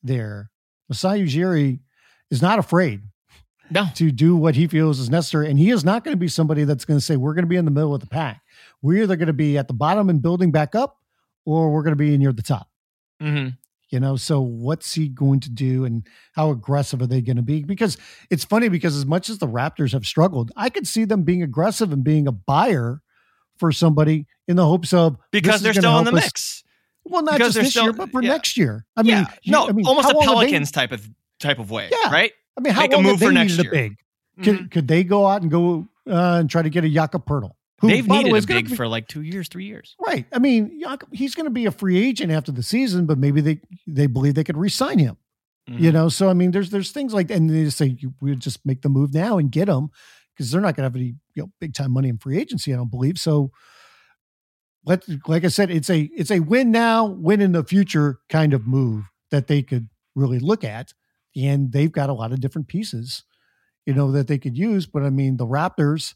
there. 0.04 0.52
Masai 0.90 1.24
Ujiri 1.24 1.80
is 2.30 2.42
not 2.42 2.60
afraid 2.60 3.02
No, 3.72 3.88
to 3.96 4.12
do 4.12 4.36
what 4.36 4.56
he 4.56 4.68
feels 4.68 5.00
is 5.00 5.10
necessary. 5.10 5.50
And 5.50 5.58
he 5.58 5.70
is 5.70 5.84
not 5.84 6.04
going 6.04 6.14
to 6.14 6.20
be 6.20 6.28
somebody 6.28 6.64
that's 6.64 6.86
going 6.86 7.00
to 7.00 7.06
say, 7.06 7.16
we're 7.16 7.34
going 7.34 7.44
to 7.44 7.50
be 7.50 7.56
in 7.56 7.66
the 7.66 7.72
middle 7.72 7.94
of 7.94 8.02
the 8.02 8.08
pack. 8.08 8.42
We're 8.82 9.04
either 9.04 9.16
going 9.16 9.28
to 9.28 9.34
be 9.34 9.58
at 9.58 9.68
the 9.68 9.74
bottom 9.74 10.10
and 10.10 10.22
building 10.22 10.52
back 10.52 10.76
up, 10.76 10.98
or 11.46 11.72
we're 11.72 11.84
going 11.84 11.92
to 11.98 12.04
be 12.04 12.18
near 12.18 12.32
the 12.32 12.42
top. 12.44 12.70
hmm 13.20 13.50
You 13.90 14.00
know, 14.00 14.16
so 14.16 14.40
what's 14.42 14.94
he 14.94 15.10
going 15.10 15.40
to 15.42 15.50
do 15.50 15.84
and 15.86 16.06
how 16.34 16.52
aggressive 16.52 17.02
are 17.02 17.08
they 17.08 17.22
going 17.22 17.36
to 17.38 17.42
be? 17.42 17.64
Because 17.64 17.98
it's 18.30 18.44
funny 18.46 18.70
because 18.70 18.96
as 18.96 19.06
much 19.06 19.30
as 19.30 19.40
the 19.40 19.48
Raptors 19.48 19.92
have 19.94 20.06
struggled, 20.06 20.52
I 20.56 20.70
could 20.70 20.88
see 20.88 21.06
them 21.06 21.24
being 21.24 21.44
aggressive 21.44 21.92
and 21.92 22.04
being 22.04 22.28
a 22.28 22.32
buyer 22.32 23.02
for 23.58 23.72
somebody 23.72 24.26
in 24.48 24.56
the 24.56 24.66
hopes 24.66 24.94
of 24.94 25.18
because 25.32 25.62
they're 25.62 25.74
still 25.74 25.98
in 26.00 26.06
the 26.06 26.12
us- 26.14 26.24
mix. 26.24 26.64
Well, 27.06 27.24
not 27.24 27.34
Because 27.38 27.56
just 27.56 27.64
this 27.66 27.72
still- 27.72 27.84
year, 27.86 27.94
but 27.94 28.12
for 28.12 28.22
yeah. 28.22 28.30
next 28.30 28.56
year. 28.58 28.86
I 28.96 29.02
mean, 29.04 29.12
yeah, 29.12 29.26
no, 29.48 29.68
I 29.68 29.72
mean, 29.72 29.86
almost 29.88 30.10
a 30.12 30.16
long 30.16 30.24
Pelicans 30.26 30.72
type 30.72 30.92
of 30.92 31.10
type 31.40 31.58
of 31.60 31.72
way, 31.72 31.90
Yeah. 31.92 32.12
right? 32.12 32.32
I 32.58 32.62
mean, 32.62 32.74
how 32.74 32.82
make 32.82 32.94
a 32.94 33.02
move 33.02 33.20
they 33.20 33.26
for 33.28 33.32
next 33.32 33.58
year. 33.58 33.72
big? 33.72 33.98
Could, 34.44 34.56
Mhm. 34.60 34.72
could 34.72 34.88
they 34.88 35.04
go 35.04 35.26
out 35.26 35.42
and 35.42 35.50
go 35.50 35.88
uh, 36.08 36.38
and 36.40 36.50
try 36.50 36.62
to 36.62 36.70
get 36.70 36.84
a 36.86 36.90
Jakob 36.90 37.26
Poeltl? 37.26 37.52
Who, 37.82 37.88
They've 37.88 38.06
by 38.06 38.16
the 38.18 38.24
needed 38.24 38.34
way, 38.34 38.40
a 38.40 38.42
big 38.42 38.70
be- 38.70 38.76
for 38.76 38.88
like 38.88 39.08
two 39.08 39.22
years, 39.22 39.48
three 39.48 39.66
years. 39.66 39.96
Right. 40.06 40.26
I 40.34 40.40
mean, 40.40 40.82
he's 41.12 41.34
going 41.36 41.46
to 41.46 41.50
be 41.52 41.66
a 41.66 41.72
free 41.72 41.98
agent 41.98 42.32
after 42.32 42.52
the 42.52 42.64
season, 42.64 43.06
but 43.06 43.18
maybe 43.18 43.40
they 43.42 43.62
they 43.88 44.08
believe 44.08 44.36
they 44.36 44.44
could 44.44 44.58
re-sign 44.58 45.00
him. 45.00 45.18
Mhm. 45.70 45.80
You 45.80 45.92
know, 45.92 46.10
so 46.10 46.30
I 46.30 46.34
mean, 46.34 46.52
there's 46.52 46.72
there's 46.72 46.92
things 46.92 47.14
like, 47.14 47.30
and 47.32 47.50
they 47.50 47.64
just 47.64 47.78
say 47.78 47.96
you- 48.00 48.14
we'll 48.22 48.36
just 48.36 48.66
make 48.66 48.82
the 48.82 48.90
move 48.90 49.14
now 49.14 49.38
and 49.38 49.52
get 49.52 49.70
him 49.70 49.90
because 50.36 50.52
they're 50.52 50.62
not 50.62 50.76
going 50.76 50.84
to 50.84 50.84
have 50.84 50.96
any 50.96 51.16
you 51.36 51.44
know 51.44 51.52
big 51.62 51.74
time 51.74 51.92
money 51.92 52.10
in 52.10 52.18
free 52.18 52.38
agency. 52.38 52.74
I 52.74 52.78
don't 52.78 52.92
believe 52.92 53.18
so. 53.18 53.52
Let 54.86 55.04
like 55.28 55.44
I 55.44 55.50
said, 55.50 55.70
it's 55.70 55.90
a 55.90 56.10
it's 56.16 56.32
a 56.32 56.40
win 56.40 56.72
now, 56.72 57.06
win 57.06 57.42
in 57.42 57.52
the 57.52 57.64
future 57.64 58.20
kind 58.30 58.54
of 58.54 58.66
move 58.66 59.06
that 59.32 59.48
they 59.48 59.62
could 59.62 59.90
really 60.16 60.40
look 60.40 60.64
at, 60.64 60.94
and 61.36 61.72
they've 61.72 61.92
got 61.92 62.10
a 62.10 62.14
lot 62.14 62.32
of 62.32 62.40
different 62.42 62.68
pieces, 62.68 63.24
you 63.86 63.94
know, 63.94 64.12
that 64.12 64.28
they 64.28 64.38
could 64.38 64.58
use. 64.58 64.86
But 64.88 65.04
I 65.04 65.10
mean, 65.10 65.38
the 65.38 65.46
Raptors, 65.46 66.16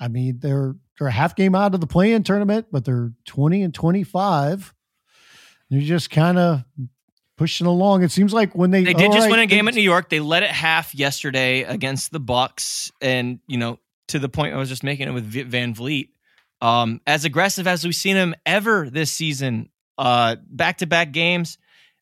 I 0.00 0.08
mean, 0.08 0.38
they're 0.40 0.76
they're 0.98 1.08
a 1.08 1.12
half 1.12 1.36
game 1.36 1.54
out 1.54 1.74
of 1.74 1.80
the 1.80 1.86
play-in 1.86 2.22
tournament, 2.22 2.66
but 2.70 2.84
they're 2.84 3.12
twenty 3.24 3.62
and 3.62 3.74
twenty-five. 3.74 4.72
They're 5.70 5.80
just 5.80 6.10
kind 6.10 6.38
of 6.38 6.64
pushing 7.36 7.66
along. 7.66 8.02
It 8.02 8.10
seems 8.10 8.32
like 8.32 8.54
when 8.54 8.70
they 8.70 8.84
They 8.84 8.94
did 8.94 9.12
just 9.12 9.24
right, 9.24 9.30
win 9.30 9.40
a 9.40 9.46
game 9.46 9.66
at 9.68 9.74
New 9.74 9.82
York. 9.82 10.08
They 10.08 10.20
let 10.20 10.42
it 10.42 10.50
half 10.50 10.94
yesterday 10.94 11.62
against 11.62 12.12
the 12.12 12.20
Bucks, 12.20 12.92
and 13.00 13.40
you 13.46 13.58
know, 13.58 13.78
to 14.08 14.18
the 14.18 14.28
point 14.28 14.54
I 14.54 14.58
was 14.58 14.68
just 14.68 14.84
making 14.84 15.08
it 15.08 15.12
with 15.12 15.32
VanVleet. 15.32 16.10
Um, 16.60 17.00
as 17.06 17.24
aggressive 17.24 17.66
as 17.66 17.84
we've 17.84 17.94
seen 17.94 18.16
him 18.16 18.34
ever 18.46 18.88
this 18.88 19.12
season, 19.12 19.68
uh, 19.98 20.36
back-to-back 20.48 21.12
games, 21.12 21.58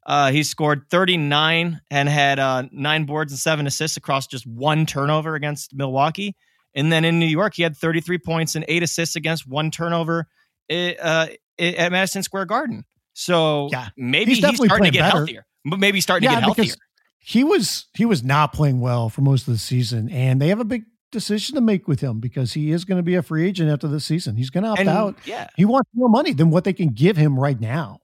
uh, 0.07 0.31
he 0.31 0.43
scored 0.43 0.89
39 0.91 1.81
and 1.91 2.09
had 2.09 2.39
uh, 2.39 2.65
nine 2.71 3.05
boards 3.05 3.33
and 3.33 3.39
seven 3.39 3.67
assists 3.67 3.97
across 3.97 4.27
just 4.27 4.47
one 4.47 4.87
turnover 4.87 5.35
against 5.35 5.75
Milwaukee. 5.75 6.37
And 6.75 6.91
then 6.93 7.05
in 7.05 7.19
New 7.19 7.27
York, 7.27 7.55
he 7.55 7.63
had 7.63 7.77
33 7.77 8.19
points 8.19 8.55
and 8.55 8.65
eight 8.69 8.83
assists 8.83 9.15
against 9.17 9.47
one 9.47 9.71
turnover 9.71 10.27
uh, 10.71 11.27
at 11.59 11.93
Madison 11.93 12.23
Square 12.23 12.47
Garden. 12.47 12.85
So 13.13 13.69
Yeah. 13.71 13.89
maybe 13.97 14.35
He's 14.35 14.45
he's, 14.45 14.57
starting 14.65 14.85
to 14.87 14.91
get 14.91 15.01
better. 15.01 15.17
healthier. 15.19 15.47
But 15.65 15.79
maybe 15.79 16.01
starting 16.01 16.29
to 16.29 16.35
get 16.35 16.43
healthier. 16.43 16.75
he 17.19 17.45
was 17.45 17.87
he 17.95 18.05
was 18.05 18.25
not 18.25 18.53
playing 18.53 18.81
well 18.81 19.09
for 19.11 19.21
most 19.21 19.47
of 19.47 19.53
the 19.55 19.59
season, 19.59 20.09
and 20.11 20.41
they 20.41 20.49
have 20.49 20.59
a 20.61 20.65
big 20.65 20.85
decision 21.13 21.55
to 21.57 21.61
make 21.61 21.87
with 21.87 22.01
him 22.01 22.19
because 22.21 22.55
he 22.55 22.73
is 22.73 22.85
going 22.87 22.97
to 22.97 23.03
be 23.03 23.15
a 23.17 23.23
free 23.23 23.47
agent 23.47 23.71
after 23.71 23.87
the 23.87 24.01
season. 24.01 24.35
He's 24.37 24.49
going 24.51 24.65
to 24.65 24.71
opt 24.71 24.81
And 24.81 24.89
out. 24.89 25.19
yeah, 25.27 25.49
He 25.57 25.65
wants 25.67 25.91
more 25.95 26.09
money 26.09 26.33
than 26.33 26.51
what 26.51 26.65
they 26.65 26.73
can 26.73 26.89
give 26.89 27.17
him 27.19 27.39
right 27.39 27.61
now. 27.61 28.01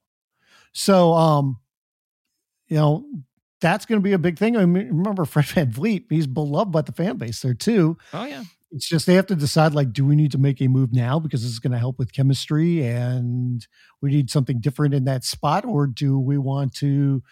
So, 0.72 1.14
um, 1.14 1.56
you 2.68 2.76
know, 2.76 3.06
that's 3.60 3.86
going 3.86 3.98
to 3.98 4.02
be 4.04 4.12
a 4.12 4.18
big 4.18 4.38
thing. 4.38 4.56
I 4.58 4.66
mean, 4.66 4.88
remember 4.88 5.24
Fred 5.24 5.46
VanVleet, 5.46 6.04
he's 6.10 6.26
beloved 6.26 6.70
by 6.70 6.82
the 6.82 6.92
fan 6.92 7.16
base 7.16 7.40
there 7.40 7.54
too. 7.54 7.96
oh 8.12 8.24
yeah, 8.26 8.44
It's 8.70 8.88
just 8.88 9.06
they 9.06 9.14
have 9.14 9.26
to 9.26 9.34
decide 9.34 9.74
like, 9.74 9.92
do 9.92 10.04
we 10.04 10.14
need 10.14 10.32
to 10.32 10.38
make 10.38 10.60
a 10.60 10.68
move 10.68 10.92
now 10.92 11.18
because 11.18 11.42
this 11.42 11.50
is 11.50 11.58
going 11.58 11.72
to 11.72 11.78
help 11.78 11.98
with 11.98 12.12
chemistry 12.12 12.86
and 12.86 13.66
we 14.02 14.10
need 14.10 14.30
something 14.30 14.60
different 14.60 14.94
in 14.94 15.04
that 15.04 15.24
spot, 15.24 15.64
or 15.64 15.86
do 15.86 16.18
we 16.18 16.36
want 16.36 16.74
to 16.76 17.22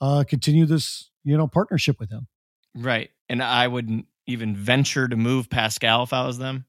uh, 0.00 0.24
continue 0.28 0.64
this, 0.64 1.10
you 1.24 1.36
know, 1.36 1.48
partnership 1.48 1.98
with 1.98 2.10
him? 2.10 2.28
right. 2.76 3.10
And 3.28 3.42
I 3.42 3.66
wouldn't 3.66 4.06
even 4.26 4.54
venture 4.54 5.08
to 5.08 5.16
move 5.16 5.50
Pascal 5.50 6.02
if 6.02 6.12
I 6.12 6.26
was 6.26 6.38
them 6.38 6.66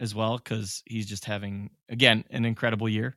as 0.00 0.14
well 0.14 0.38
because 0.38 0.82
he's 0.86 1.06
just 1.06 1.24
having 1.24 1.70
again 1.88 2.24
an 2.30 2.44
incredible 2.44 2.88
year. 2.88 3.16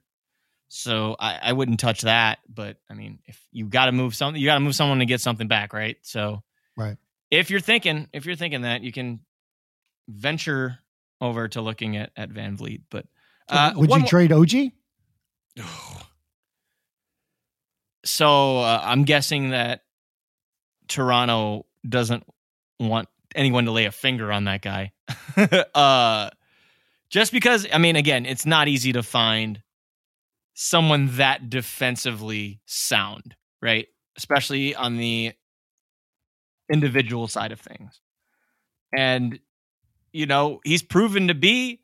So 0.67 1.15
I, 1.19 1.39
I 1.43 1.53
wouldn't 1.53 1.79
touch 1.79 2.01
that. 2.01 2.39
But 2.49 2.77
I 2.89 2.93
mean, 2.93 3.19
if 3.25 3.39
you 3.51 3.67
got 3.67 3.85
to 3.85 3.91
move 3.91 4.15
something, 4.15 4.41
you 4.41 4.47
got 4.47 4.55
to 4.55 4.61
move 4.61 4.75
someone 4.75 4.99
to 4.99 5.05
get 5.05 5.21
something 5.21 5.47
back, 5.47 5.73
right? 5.73 5.97
So 6.01 6.43
Right. 6.77 6.97
If 7.29 7.49
you're 7.49 7.59
thinking, 7.59 8.07
if 8.13 8.25
you're 8.25 8.35
thinking 8.35 8.61
that, 8.61 8.81
you 8.81 8.91
can 8.91 9.19
venture 10.07 10.79
over 11.19 11.47
to 11.49 11.61
looking 11.61 11.97
at 11.97 12.11
at 12.15 12.29
VanVleet. 12.29 12.81
But 12.89 13.05
uh, 13.49 13.73
Would 13.75 13.89
you 13.89 13.99
more- 13.99 14.07
trade 14.07 14.31
OG? 14.31 14.71
So 18.03 18.57
uh, 18.59 18.81
I'm 18.83 19.03
guessing 19.03 19.51
that 19.51 19.81
Toronto 20.87 21.67
doesn't 21.87 22.23
want 22.79 23.07
anyone 23.35 23.65
to 23.65 23.71
lay 23.71 23.85
a 23.85 23.91
finger 23.91 24.31
on 24.31 24.45
that 24.45 24.61
guy. 24.61 24.91
uh, 25.75 26.31
just 27.09 27.31
because, 27.31 27.67
I 27.71 27.77
mean, 27.77 27.95
again, 27.95 28.25
it's 28.25 28.45
not 28.45 28.67
easy 28.67 28.93
to 28.93 29.03
find 29.03 29.61
someone 30.53 31.15
that 31.17 31.49
defensively 31.49 32.59
sound, 32.65 33.35
right? 33.61 33.87
Especially 34.17 34.75
on 34.75 34.97
the 34.97 35.33
individual 36.71 37.27
side 37.27 37.51
of 37.51 37.59
things. 37.59 38.01
And, 38.97 39.39
you 40.13 40.25
know, 40.25 40.59
he's 40.63 40.81
proven 40.83 41.27
to 41.27 41.33
be 41.33 41.81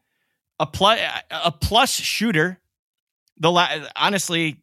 a 0.59 0.65
plus, 0.65 0.99
a 1.31 1.51
plus 1.51 1.91
shooter. 1.91 2.59
The 3.37 3.51
la- 3.51 3.69
honestly, 3.95 4.61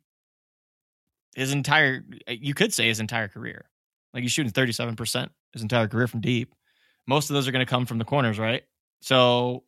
his 1.35 1.53
entire 1.53 2.05
you 2.29 2.55
could 2.55 2.73
say 2.73 2.89
his 2.89 3.01
entire 3.01 3.29
career. 3.29 3.65
Like 4.13 4.23
he's 4.23 4.33
shooting 4.33 4.53
37% 4.53 5.29
his 5.53 5.63
entire 5.63 5.89
career 5.89 6.07
from 6.07 6.21
deep. 6.21 6.55
Most 7.07 7.31
of 7.31 7.35
those 7.35 7.47
are 7.49 7.53
going 7.53 7.65
to 7.65 7.71
come 7.71 7.87
from 7.87 7.99
the 7.99 8.05
corners, 8.05 8.39
right? 8.39 8.63
So 9.01 9.65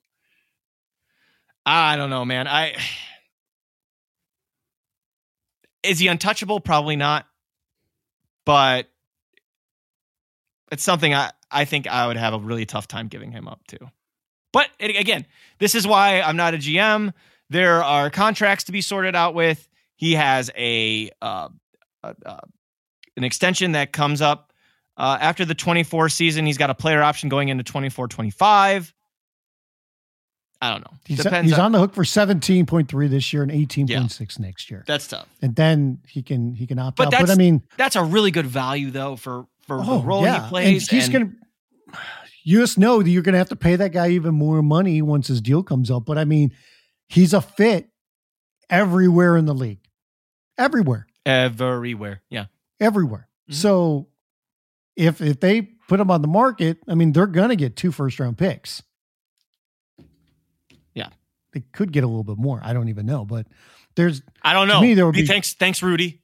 I 1.65 1.97
don't 1.97 2.11
know, 2.11 2.25
man. 2.25 2.47
I 2.47 2.77
Is 5.83 5.99
he 5.99 6.09
untouchable? 6.09 6.61
Probably 6.61 6.97
not. 6.97 7.27
But 8.45 8.89
it's 10.71 10.83
something 10.83 11.15
I 11.15 11.33
I 11.51 11.65
think 11.65 11.87
I 11.87 12.07
would 12.07 12.17
have 12.17 12.35
a 12.35 12.39
really 12.39 12.67
tough 12.67 12.89
time 12.89 13.09
giving 13.09 13.33
him 13.33 13.49
up 13.49 13.61
to. 13.69 13.79
But 14.53 14.71
it, 14.79 14.97
again, 14.97 15.27
this 15.59 15.75
is 15.75 15.87
why 15.87 16.21
I'm 16.21 16.37
not 16.37 16.55
a 16.55 16.59
GM. 16.59 17.13
There 17.51 17.83
are 17.83 18.11
contracts 18.11 18.65
to 18.65 18.73
be 18.73 18.81
sorted 18.81 19.15
out 19.15 19.35
with. 19.35 19.69
He 19.97 20.15
has 20.15 20.51
a, 20.57 21.11
uh, 21.23 21.49
uh, 22.03 22.15
uh, 22.25 22.41
an 23.17 23.25
extension 23.25 23.73
that 23.73 23.93
comes 23.93 24.21
up 24.21 24.53
uh, 24.97 25.19
after 25.21 25.45
the 25.45 25.55
24 25.55 26.09
season. 26.09 26.47
He's 26.47 26.59
got 26.59 26.71
a 26.71 26.75
player 26.75 27.03
option 27.03 27.29
going 27.29 27.49
into 27.49 27.65
24 27.65 28.09
25. 28.09 28.93
I 30.63 30.71
don't 30.71 30.81
know. 30.81 30.97
He's, 31.05 31.23
Depends. 31.23 31.51
he's 31.51 31.59
on, 31.59 31.67
on 31.67 31.73
the 31.73 31.79
hook 31.79 31.95
for 31.95 32.03
17.3 32.03 33.11
this 33.11 33.33
year 33.33 33.43
and 33.43 33.53
18.6 33.53 34.39
next 34.41 34.71
year. 34.71 34.85
that's 34.87 35.07
tough. 35.07 35.29
And 35.43 35.55
then 35.55 35.99
he 36.09 36.23
can 36.23 36.55
he 36.55 36.67
can 36.67 36.79
opt 36.79 36.97
But 36.97 37.13
out. 37.13 37.21
But 37.21 37.31
I 37.31 37.35
mean, 37.35 37.63
That's 37.77 37.95
a 37.95 38.03
really 38.03 38.31
good 38.31 38.47
value 38.47 38.91
though 38.91 39.17
for 39.17 39.47
for 39.67 39.79
oh, 39.81 39.99
the 40.01 40.07
role 40.07 40.23
yeah. 40.25 40.45
he 40.45 40.49
plays. 40.49 40.89
And 40.89 40.97
he's 40.97 41.05
and- 41.09 41.13
going 41.13 41.31
to 41.31 41.37
you 42.45 42.61
just 42.61 42.79
know 42.79 43.03
that 43.03 43.11
you're 43.11 43.23
going 43.23 43.33
to 43.33 43.39
have 43.39 43.49
to 43.49 43.57
pay 43.57 43.75
that 43.75 43.91
guy 43.91 44.11
even 44.11 44.33
more 44.33 44.63
money 44.63 45.03
once 45.03 45.27
his 45.27 45.41
deal 45.41 45.65
comes 45.65 45.91
up. 45.91 46.05
But 46.07 46.17
I 46.17 46.25
mean, 46.25 46.53
he's 47.09 47.35
a 47.35 47.41
fit 47.41 47.89
everywhere 48.71 49.37
in 49.37 49.47
the 49.47 49.55
league. 49.55 49.81
Everywhere. 50.57 51.09
everywhere. 51.27 52.23
Yeah. 52.31 52.47
Everywhere. 52.79 53.29
Mhm. 53.51 53.55
So 53.55 54.09
if 54.95 55.21
if 55.21 55.41
they 55.41 55.63
put 55.63 55.99
him 55.99 56.11
on 56.11 56.23
the 56.23 56.29
market, 56.29 56.79
I 56.87 56.95
mean, 56.95 57.13
they're 57.13 57.27
going 57.27 57.49
to 57.49 57.57
get 57.57 57.75
two 57.75 57.91
first 57.91 58.21
round 58.21 58.39
picks. 58.39 58.81
Yeah. 60.95 61.09
They 61.53 61.61
could 61.73 61.93
get 61.93 62.05
a 62.05 62.07
little 62.07 62.25
bit 62.25 62.39
more. 62.39 62.61
I 62.63 62.73
don't 62.73 62.89
even 62.89 63.07
know, 63.07 63.25
but 63.25 63.47
there's 63.97 64.23
I 64.43 64.53
don't 64.53 64.69
know. 64.69 64.81
me, 64.81 64.95
there 64.95 65.05
would 65.07 65.15
be- 65.17 65.27
thanks, 65.27 65.55
thanks, 65.55 65.83
Rudy. 65.83 66.23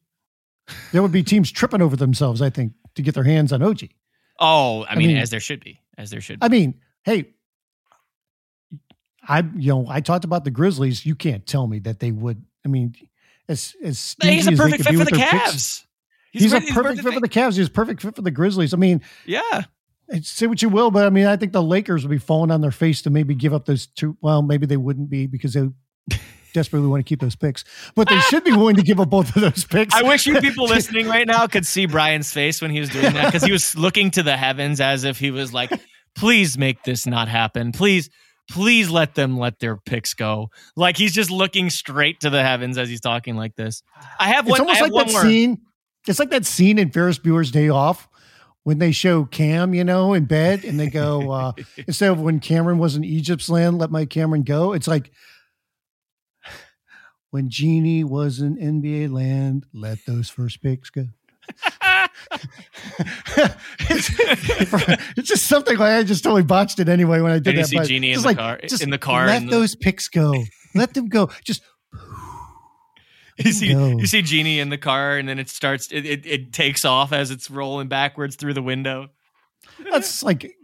there 0.92 1.02
would 1.02 1.12
be 1.12 1.22
teams 1.22 1.50
tripping 1.50 1.82
over 1.82 1.96
themselves, 1.96 2.40
I 2.40 2.50
think, 2.50 2.72
to 2.94 3.02
get 3.02 3.14
their 3.14 3.24
hands 3.24 3.52
on 3.52 3.62
OG. 3.62 3.88
Oh, 4.40 4.84
I 4.88 4.94
mean, 4.96 5.08
mean- 5.08 5.16
as 5.18 5.30
there 5.30 5.40
should 5.40 5.60
be, 5.62 5.80
as 5.98 6.10
there 6.10 6.20
should. 6.20 6.40
be. 6.40 6.44
I 6.46 6.48
mean, 6.48 6.74
hey, 7.04 7.26
I 9.26 9.40
you 9.56 9.68
know 9.72 9.86
I 9.88 10.00
talked 10.00 10.24
about 10.24 10.44
the 10.44 10.50
Grizzlies. 10.50 11.06
You 11.06 11.14
can't 11.14 11.46
tell 11.46 11.66
me 11.66 11.78
that 11.80 12.00
they 12.00 12.10
would. 12.10 12.44
I 12.64 12.68
mean, 12.68 12.94
as 13.48 13.74
as 13.82 13.86
he's 13.86 13.90
a 13.90 13.94
stingy 13.94 14.38
as 14.38 14.44
they 14.46 14.56
perfect 14.56 14.84
fit 14.84 14.92
for 14.98 15.04
the 15.04 15.10
their 15.16 15.30
picks, 15.30 15.42
Cavs. 15.52 15.84
He's, 16.32 16.52
ready- 16.52 16.68
a 16.70 16.72
perfect 16.72 17.02
fit 17.02 17.12
for 17.14 17.20
the 17.20 17.28
Cavs. 17.28 17.56
He's 17.56 17.66
a 17.68 17.70
perfect 17.70 18.02
fit 18.02 18.16
for 18.16 18.22
the 18.22 18.30
Grizzlies. 18.30 18.72
I 18.74 18.78
mean, 18.78 19.02
Yeah, 19.26 19.62
say 20.22 20.46
what 20.46 20.62
you 20.62 20.70
will, 20.70 20.90
but 20.90 21.06
I 21.06 21.10
mean, 21.10 21.26
I 21.26 21.36
think 21.36 21.52
the 21.52 21.62
Lakers 21.62 22.02
would 22.04 22.10
be 22.10 22.18
falling 22.18 22.50
on 22.50 22.60
their 22.62 22.70
face 22.70 23.02
to 23.02 23.10
maybe 23.10 23.34
give 23.34 23.52
up 23.52 23.66
those 23.66 23.86
two. 23.86 24.16
Well, 24.22 24.42
maybe 24.42 24.66
they 24.66 24.76
wouldn't 24.78 25.10
be 25.10 25.26
because 25.26 25.52
they 25.52 25.68
desperately 26.52 26.88
want 26.88 27.04
to 27.04 27.08
keep 27.08 27.20
those 27.20 27.36
picks, 27.36 27.64
but 27.94 28.08
they 28.08 28.18
should 28.20 28.44
be 28.44 28.52
willing 28.52 28.76
to 28.76 28.82
give 28.82 29.00
up 29.00 29.10
both 29.10 29.34
of 29.34 29.42
those 29.42 29.64
picks. 29.64 29.94
I 29.94 30.02
wish 30.02 30.26
you 30.26 30.40
people 30.40 30.64
listening 30.68 31.06
right 31.08 31.26
now 31.26 31.46
could 31.46 31.66
see 31.66 31.86
Brian's 31.86 32.32
face 32.32 32.60
when 32.60 32.70
he 32.70 32.80
was 32.80 32.88
doing 32.88 33.12
that 33.14 33.26
because 33.26 33.42
he 33.42 33.52
was 33.52 33.76
looking 33.76 34.10
to 34.12 34.22
the 34.22 34.36
heavens 34.36 34.80
as 34.80 35.04
if 35.04 35.18
he 35.18 35.30
was 35.30 35.52
like, 35.52 35.70
"Please 36.14 36.56
make 36.58 36.82
this 36.84 37.06
not 37.06 37.28
happen. 37.28 37.72
Please, 37.72 38.10
please 38.50 38.90
let 38.90 39.14
them 39.14 39.38
let 39.38 39.58
their 39.58 39.76
picks 39.76 40.14
go." 40.14 40.48
Like 40.76 40.96
he's 40.96 41.12
just 41.12 41.30
looking 41.30 41.70
straight 41.70 42.20
to 42.20 42.30
the 42.30 42.42
heavens 42.42 42.78
as 42.78 42.88
he's 42.88 43.00
talking 43.00 43.36
like 43.36 43.56
this. 43.56 43.82
I 44.18 44.28
have 44.28 44.46
It's 44.46 44.58
one. 44.58 44.60
I 44.60 44.62
almost 44.80 44.80
like 44.92 45.06
that 45.06 45.12
more. 45.12 45.22
scene. 45.22 45.58
It's 46.06 46.18
like 46.18 46.30
that 46.30 46.44
scene 46.46 46.78
in 46.78 46.90
Ferris 46.90 47.18
Bueller's 47.18 47.50
Day 47.50 47.68
Off 47.68 48.08
when 48.64 48.78
they 48.78 48.92
show 48.92 49.24
Cam, 49.24 49.74
you 49.74 49.84
know, 49.84 50.14
in 50.14 50.24
bed, 50.24 50.64
and 50.64 50.78
they 50.78 50.88
go 50.88 51.30
uh, 51.30 51.52
instead 51.86 52.10
of 52.10 52.20
when 52.20 52.40
Cameron 52.40 52.78
was 52.78 52.96
in 52.96 53.04
Egypt's 53.04 53.48
land, 53.48 53.78
let 53.78 53.90
my 53.90 54.04
Cameron 54.04 54.42
go. 54.42 54.72
It's 54.72 54.88
like 54.88 55.10
when 57.32 57.48
Genie 57.50 58.04
was 58.04 58.38
in 58.40 58.56
NBA 58.56 59.10
land, 59.12 59.66
let 59.74 59.98
those 60.06 60.30
first 60.30 60.62
picks 60.62 60.88
go. 60.90 61.06
it's, 63.90 64.10
it's 65.16 65.28
just 65.28 65.46
something 65.46 65.76
like 65.76 65.92
I 65.98 66.02
just 66.04 66.22
totally 66.22 66.42
botched 66.44 66.78
it 66.78 66.88
anyway 66.88 67.20
when 67.20 67.32
I 67.32 67.38
did 67.38 67.56
that. 67.56 67.66
see 67.66 67.76
but 67.76 67.86
Jeannie 67.88 68.12
in 68.12 68.20
the 68.20 68.26
like, 68.26 68.36
car- 68.36 68.60
just 68.68 68.82
in 68.82 68.90
the 68.90 68.98
car 68.98 69.26
Let 69.26 69.42
and 69.42 69.50
the- 69.50 69.56
those 69.56 69.74
picks 69.74 70.08
go. 70.08 70.34
Let 70.74 70.94
them 70.94 71.08
go. 71.08 71.30
Just 71.44 71.62
You 73.38 73.52
see, 73.52 73.72
No. 73.74 73.98
you 73.98 74.06
see 74.06 74.22
Jeannie 74.22 74.60
in 74.60 74.68
the 74.68 74.78
car, 74.78 75.16
and 75.16 75.26
then 75.28 75.38
it 75.38 75.48
starts. 75.48 75.88
It, 75.90 76.04
it, 76.04 76.26
it 76.26 76.52
takes 76.52 76.84
off 76.84 77.12
as 77.12 77.30
it's 77.30 77.50
rolling 77.50 77.88
backwards 77.88 78.36
through 78.36 78.52
the 78.54 78.62
window. 78.62 79.08
that's 79.90 80.22
like 80.22 80.54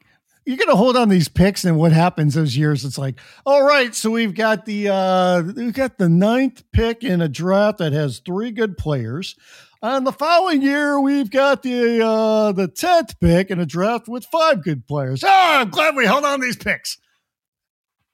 you're 0.49 0.57
gonna 0.57 0.76
hold 0.76 0.96
on 0.96 1.11
these 1.11 1.28
picks, 1.28 1.66
and 1.66 1.76
what 1.76 1.92
happens 1.92 2.32
those 2.32 2.57
years? 2.57 2.82
It's 2.86 2.96
like, 2.96 3.20
all 3.44 3.62
right, 3.62 3.94
so 3.94 4.11
we've 4.11 4.34
got 4.34 4.64
the 4.64 4.88
uh 4.88 5.42
we've 5.42 5.74
got 5.74 5.99
the 5.99 6.09
ninth 6.09 6.64
pick 6.72 7.05
in 7.05 7.20
a 7.20 7.28
draft 7.28 7.76
that 7.78 7.92
has 7.92 8.20
three 8.20 8.51
good 8.51 8.78
players. 8.78 9.36
And 9.82 10.07
the 10.07 10.12
following 10.12 10.62
year, 10.62 10.99
we've 10.99 11.30
got 11.30 11.62
the 11.62 12.03
uh 12.03 12.53
the 12.53 12.66
tenth 12.66 13.20
pick 13.20 13.51
in 13.51 13.61
a 13.61 13.66
draft 13.66 14.09
with 14.09 14.24
five 14.24 14.64
good 14.64 14.86
players. 14.86 15.22
Oh, 15.22 15.28
I'm 15.30 15.68
glad 15.68 15.94
we 15.94 16.07
held 16.07 16.24
on 16.24 16.40
these 16.40 16.57
picks. 16.57 16.96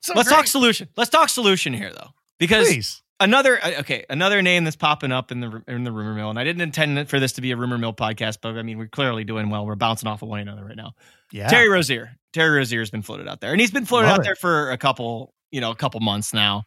So 0.01 0.13
Let's 0.17 0.29
great. 0.29 0.37
talk 0.39 0.47
solution. 0.49 0.89
Let's 0.97 1.11
talk 1.11 1.29
solution 1.29 1.73
here, 1.73 1.93
though, 1.95 2.11
because 2.41 2.67
Please. 2.67 3.01
Another 3.25 3.59
uh, 3.63 3.81
okay, 3.81 4.05
another 4.09 4.43
name 4.43 4.65
that's 4.65 4.77
popping 4.77 5.11
up 5.11 5.33
in 5.33 5.41
the 5.41 5.63
in 5.67 5.83
the 5.83 5.91
rumor 5.91 6.15
mill, 6.15 6.31
and 6.31 6.39
I 6.39 6.45
didn't 6.45 6.63
intend 6.63 7.09
for 7.09 7.19
this 7.19 7.33
to 7.33 7.41
be 7.41 7.51
a 7.51 7.57
rumor 7.57 7.79
mill 7.79 7.93
podcast, 7.93 8.39
but 8.41 8.57
I 8.57 8.63
mean 8.63 8.79
we're 8.79 8.87
clearly 8.87 9.25
doing 9.25 9.51
well. 9.51 9.67
We're 9.67 9.75
bouncing 9.75 10.09
off 10.09 10.23
of 10.23 10.29
one 10.29 10.41
another 10.41 10.65
right 10.65 10.77
now. 10.77 10.93
Yeah. 11.33 11.49
Terry 11.49 11.69
Rozier. 11.69 12.17
Terry 12.33 12.59
Rozier 12.59 12.81
has 12.81 12.91
been 12.91 13.03
floated 13.03 13.27
out 13.27 13.41
there, 13.41 13.51
and 13.53 13.61
he's 13.61 13.71
been 13.71 13.87
floated 13.87 14.09
Love 14.09 14.19
out 14.19 14.21
it. 14.21 14.25
there 14.25 14.37
for 14.37 14.71
a 14.71 14.79
couple, 14.79 15.35
you 15.51 15.61
know, 15.61 15.71
a 15.71 15.77
couple 15.77 16.01
months 16.01 16.33
now. 16.33 16.65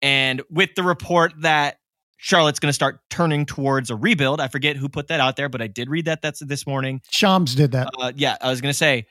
And 0.00 0.42
with 0.50 0.74
the 0.74 0.82
report 0.82 1.32
that 1.40 1.78
Charlotte's 2.16 2.60
going 2.60 2.70
to 2.70 2.74
start 2.74 3.00
turning 3.10 3.46
towards 3.46 3.90
a 3.90 3.96
rebuild, 3.96 4.40
I 4.40 4.48
forget 4.48 4.76
who 4.76 4.88
put 4.88 5.08
that 5.08 5.20
out 5.20 5.36
there, 5.36 5.48
but 5.48 5.60
I 5.60 5.66
did 5.66 5.90
read 5.90 6.06
that 6.06 6.22
that's 6.22 6.40
this 6.40 6.66
morning. 6.66 7.00
Shams 7.10 7.54
did 7.54 7.72
that. 7.72 7.90
Uh, 7.98 8.12
yeah, 8.14 8.36
I 8.40 8.50
was 8.50 8.60
going 8.60 8.70
to 8.70 8.78
say. 8.78 9.06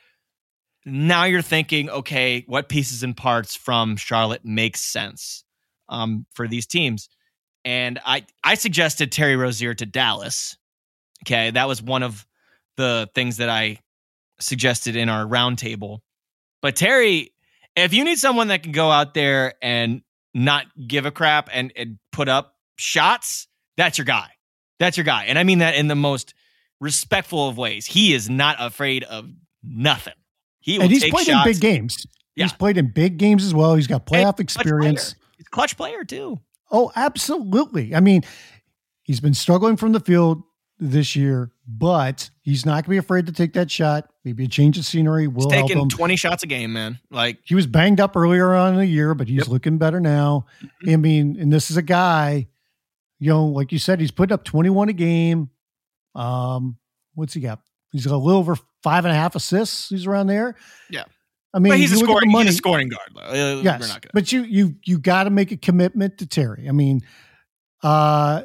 Now 0.85 1.25
you're 1.25 1.41
thinking, 1.41 1.89
okay, 1.89 2.45
what 2.47 2.69
pieces 2.69 3.03
and 3.03 3.15
parts 3.15 3.57
from 3.57 3.97
Charlotte 3.97 4.45
makes 4.45 4.79
sense 4.79 5.43
um, 5.89 6.25
for 6.33 6.47
these 6.47 6.65
teams? 6.65 7.09
And 7.65 7.99
I 8.05 8.25
I 8.43 8.55
suggested 8.55 9.11
Terry 9.11 9.35
Rozier 9.35 9.73
to 9.73 9.85
Dallas. 9.85 10.57
Okay, 11.25 11.51
that 11.51 11.67
was 11.67 11.81
one 11.81 12.03
of 12.03 12.25
the 12.77 13.09
things 13.13 13.37
that 13.37 13.49
I 13.49 13.79
suggested 14.39 14.95
in 14.95 15.09
our 15.09 15.25
roundtable. 15.25 15.99
But 16.61 16.75
Terry, 16.75 17.33
if 17.75 17.93
you 17.93 18.03
need 18.03 18.19
someone 18.19 18.49
that 18.49 18.63
can 18.63 18.71
go 18.71 18.91
out 18.91 19.13
there 19.13 19.53
and 19.61 20.01
not 20.33 20.65
give 20.87 21.05
a 21.05 21.11
crap 21.11 21.49
and, 21.51 21.73
and 21.75 21.97
put 22.11 22.29
up 22.29 22.55
shots, 22.77 23.47
that's 23.75 23.97
your 23.97 24.05
guy. 24.05 24.29
That's 24.79 24.95
your 24.95 25.03
guy. 25.03 25.25
And 25.25 25.39
I 25.39 25.43
mean 25.43 25.59
that 25.59 25.75
in 25.75 25.87
the 25.87 25.95
most 25.95 26.33
respectful 26.79 27.49
of 27.49 27.57
ways. 27.57 27.85
He 27.85 28.13
is 28.13 28.29
not 28.29 28.57
afraid 28.59 29.03
of 29.03 29.29
nothing. 29.63 30.13
He 30.59 30.77
will 30.77 30.83
and 30.83 30.91
he's 30.91 31.09
played 31.09 31.27
shots. 31.27 31.47
in 31.47 31.53
big 31.53 31.61
games. 31.61 32.05
Yeah. 32.35 32.45
He's 32.45 32.53
played 32.53 32.77
in 32.77 32.91
big 32.91 33.17
games 33.17 33.43
as 33.43 33.53
well. 33.53 33.75
He's 33.75 33.87
got 33.87 34.05
playoff 34.05 34.39
experience. 34.39 35.15
Player. 35.51 35.65
He's 35.65 35.73
a 35.73 35.75
clutch 35.75 35.77
player 35.77 36.03
too. 36.03 36.39
Oh, 36.71 36.91
absolutely. 36.95 37.95
I 37.95 37.99
mean, 37.99 38.23
he's 39.03 39.19
been 39.19 39.33
struggling 39.33 39.77
from 39.77 39.93
the 39.93 39.99
field 39.99 40.43
this 40.79 41.15
year, 41.15 41.51
but 41.67 42.29
he's 42.41 42.65
not 42.65 42.73
going 42.73 42.83
to 42.83 42.89
be 42.91 42.97
afraid 42.97 43.25
to 43.27 43.31
take 43.31 43.53
that 43.53 43.71
shot. 43.71 44.09
Maybe 44.23 44.43
a 44.43 44.47
change 44.47 44.77
of 44.77 44.85
scenery 44.85 45.27
will 45.27 45.45
He's 45.49 45.53
help 45.53 45.67
taking 45.69 45.81
him. 45.81 45.89
20 45.89 46.15
shots 46.17 46.43
a 46.43 46.47
game, 46.47 46.73
man. 46.73 46.99
Like 47.09 47.39
he 47.43 47.55
was 47.55 47.65
banged 47.65 47.99
up 47.99 48.15
earlier 48.17 48.53
on 48.53 48.73
in 48.73 48.79
the 48.79 48.85
year, 48.85 49.15
but 49.15 49.27
he's 49.27 49.39
Yep. 49.39 49.47
looking 49.47 49.77
better 49.77 49.99
now. 49.99 50.45
I 50.87 50.97
mean, 50.97 51.37
and 51.39 51.51
this 51.51 51.71
is 51.71 51.77
a 51.77 51.81
guy, 51.81 52.47
you 53.19 53.29
know, 53.29 53.45
like 53.45 53.71
you 53.71 53.79
said, 53.79 53.99
he's 53.99 54.11
putting 54.11 54.33
up 54.33 54.43
21 54.43 54.89
a 54.89 54.93
game. 54.93 55.49
Um, 56.13 56.77
what's 57.15 57.33
he 57.33 57.39
got? 57.41 57.59
He's 57.91 58.05
got 58.05 58.15
a 58.15 58.17
little 58.17 58.39
over 58.39 58.55
five 58.83 59.05
and 59.05 59.11
a 59.13 59.15
half 59.15 59.35
assists. 59.35 59.89
He's 59.89 60.05
around 60.05 60.27
there. 60.27 60.55
Yeah. 60.91 61.05
I 61.57 61.59
mean, 61.59 61.71
but 61.71 61.79
he's 61.79 61.91
a 61.91 61.95
you 61.95 62.01
look 62.01 62.09
at 62.09 62.13
the 62.13 62.13
scoring, 62.13 62.31
money- 62.31 62.45
he's 62.45 62.53
a 62.53 62.57
scoring 62.57 62.89
guard. 62.89 63.09
Uh, 63.17 63.31
We're 63.33 63.61
Yes, 63.63 63.87
gonna. 63.87 63.99
but 64.13 64.31
you 64.31 64.43
you 64.43 64.75
you 64.85 64.99
got 64.99 65.23
to 65.25 65.29
make 65.31 65.51
a 65.51 65.57
commitment 65.57 66.19
to 66.19 66.27
Terry. 66.27 66.67
I 66.69 66.71
mean, 66.71 67.01
uh 67.83 68.43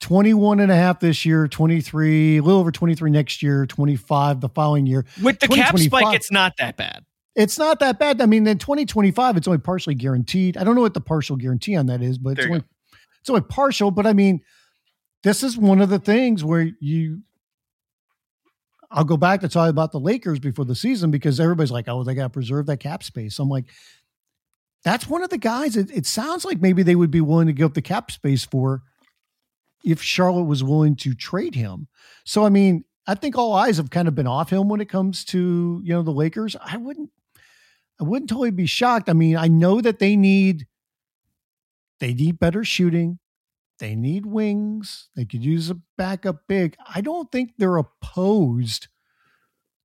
21 0.00 0.60
and 0.60 0.70
a 0.70 0.74
half 0.76 1.00
this 1.00 1.24
year, 1.24 1.48
23, 1.48 2.36
a 2.36 2.42
little 2.42 2.60
over 2.60 2.70
23 2.70 3.10
next 3.10 3.42
year, 3.42 3.64
25 3.64 4.40
the 4.42 4.48
following 4.50 4.84
year. 4.86 5.06
With 5.22 5.40
the 5.40 5.48
cap 5.48 5.78
spike, 5.78 6.14
it's 6.14 6.30
not 6.30 6.52
that 6.58 6.76
bad. 6.76 7.04
It's 7.34 7.58
not 7.58 7.80
that 7.80 7.98
bad. 7.98 8.20
I 8.20 8.26
mean, 8.26 8.46
in 8.46 8.58
2025, 8.58 9.38
it's 9.38 9.48
only 9.48 9.58
partially 9.58 9.94
guaranteed. 9.94 10.58
I 10.58 10.64
don't 10.64 10.74
know 10.74 10.82
what 10.82 10.92
the 10.92 11.00
partial 11.00 11.36
guarantee 11.36 11.74
on 11.76 11.86
that 11.86 12.02
is, 12.02 12.18
but 12.18 12.32
it's 12.32 12.40
There 12.40 12.48
only, 12.48 12.64
it's 13.20 13.30
only 13.30 13.40
partial. 13.42 13.90
But 13.90 14.06
I 14.06 14.12
mean, 14.12 14.42
this 15.22 15.42
is 15.42 15.56
one 15.56 15.80
of 15.80 15.88
the 15.88 15.98
things 15.98 16.44
where 16.44 16.68
you, 16.80 17.22
I'll 18.92 19.04
go 19.04 19.16
back 19.16 19.40
to 19.40 19.48
talk 19.48 19.70
about 19.70 19.92
the 19.92 20.00
Lakers 20.00 20.38
before 20.38 20.64
the 20.64 20.74
season 20.74 21.10
because 21.10 21.40
everybody's 21.40 21.70
like, 21.70 21.88
oh, 21.88 22.04
they 22.04 22.14
got 22.14 22.24
to 22.24 22.30
preserve 22.30 22.66
that 22.66 22.80
cap 22.80 23.02
space. 23.02 23.38
I'm 23.38 23.48
like, 23.48 23.64
that's 24.84 25.08
one 25.08 25.22
of 25.22 25.30
the 25.30 25.38
guys. 25.38 25.76
It, 25.76 25.90
it 25.90 26.06
sounds 26.06 26.44
like 26.44 26.60
maybe 26.60 26.82
they 26.82 26.96
would 26.96 27.10
be 27.10 27.20
willing 27.20 27.46
to 27.46 27.52
give 27.52 27.66
up 27.66 27.74
the 27.74 27.82
cap 27.82 28.10
space 28.10 28.44
for 28.44 28.82
if 29.84 30.02
Charlotte 30.02 30.44
was 30.44 30.62
willing 30.62 30.96
to 30.96 31.14
trade 31.14 31.54
him. 31.54 31.88
So, 32.24 32.44
I 32.44 32.50
mean, 32.50 32.84
I 33.06 33.14
think 33.14 33.36
all 33.36 33.54
eyes 33.54 33.78
have 33.78 33.90
kind 33.90 34.08
of 34.08 34.14
been 34.14 34.26
off 34.26 34.50
him 34.50 34.68
when 34.68 34.80
it 34.80 34.88
comes 34.88 35.24
to, 35.26 35.80
you 35.82 35.92
know, 35.92 36.02
the 36.02 36.12
Lakers. 36.12 36.56
I 36.60 36.76
wouldn't, 36.76 37.10
I 38.00 38.04
wouldn't 38.04 38.28
totally 38.28 38.50
be 38.50 38.66
shocked. 38.66 39.08
I 39.08 39.12
mean, 39.12 39.36
I 39.36 39.48
know 39.48 39.80
that 39.80 39.98
they 39.98 40.16
need, 40.16 40.66
they 41.98 42.14
need 42.14 42.38
better 42.38 42.64
shooting. 42.64 43.18
They 43.82 43.96
need 43.96 44.26
wings. 44.26 45.08
They 45.16 45.24
could 45.24 45.44
use 45.44 45.68
a 45.68 45.76
backup 45.98 46.46
big. 46.46 46.76
I 46.94 47.00
don't 47.00 47.32
think 47.32 47.54
they're 47.58 47.78
opposed 47.78 48.86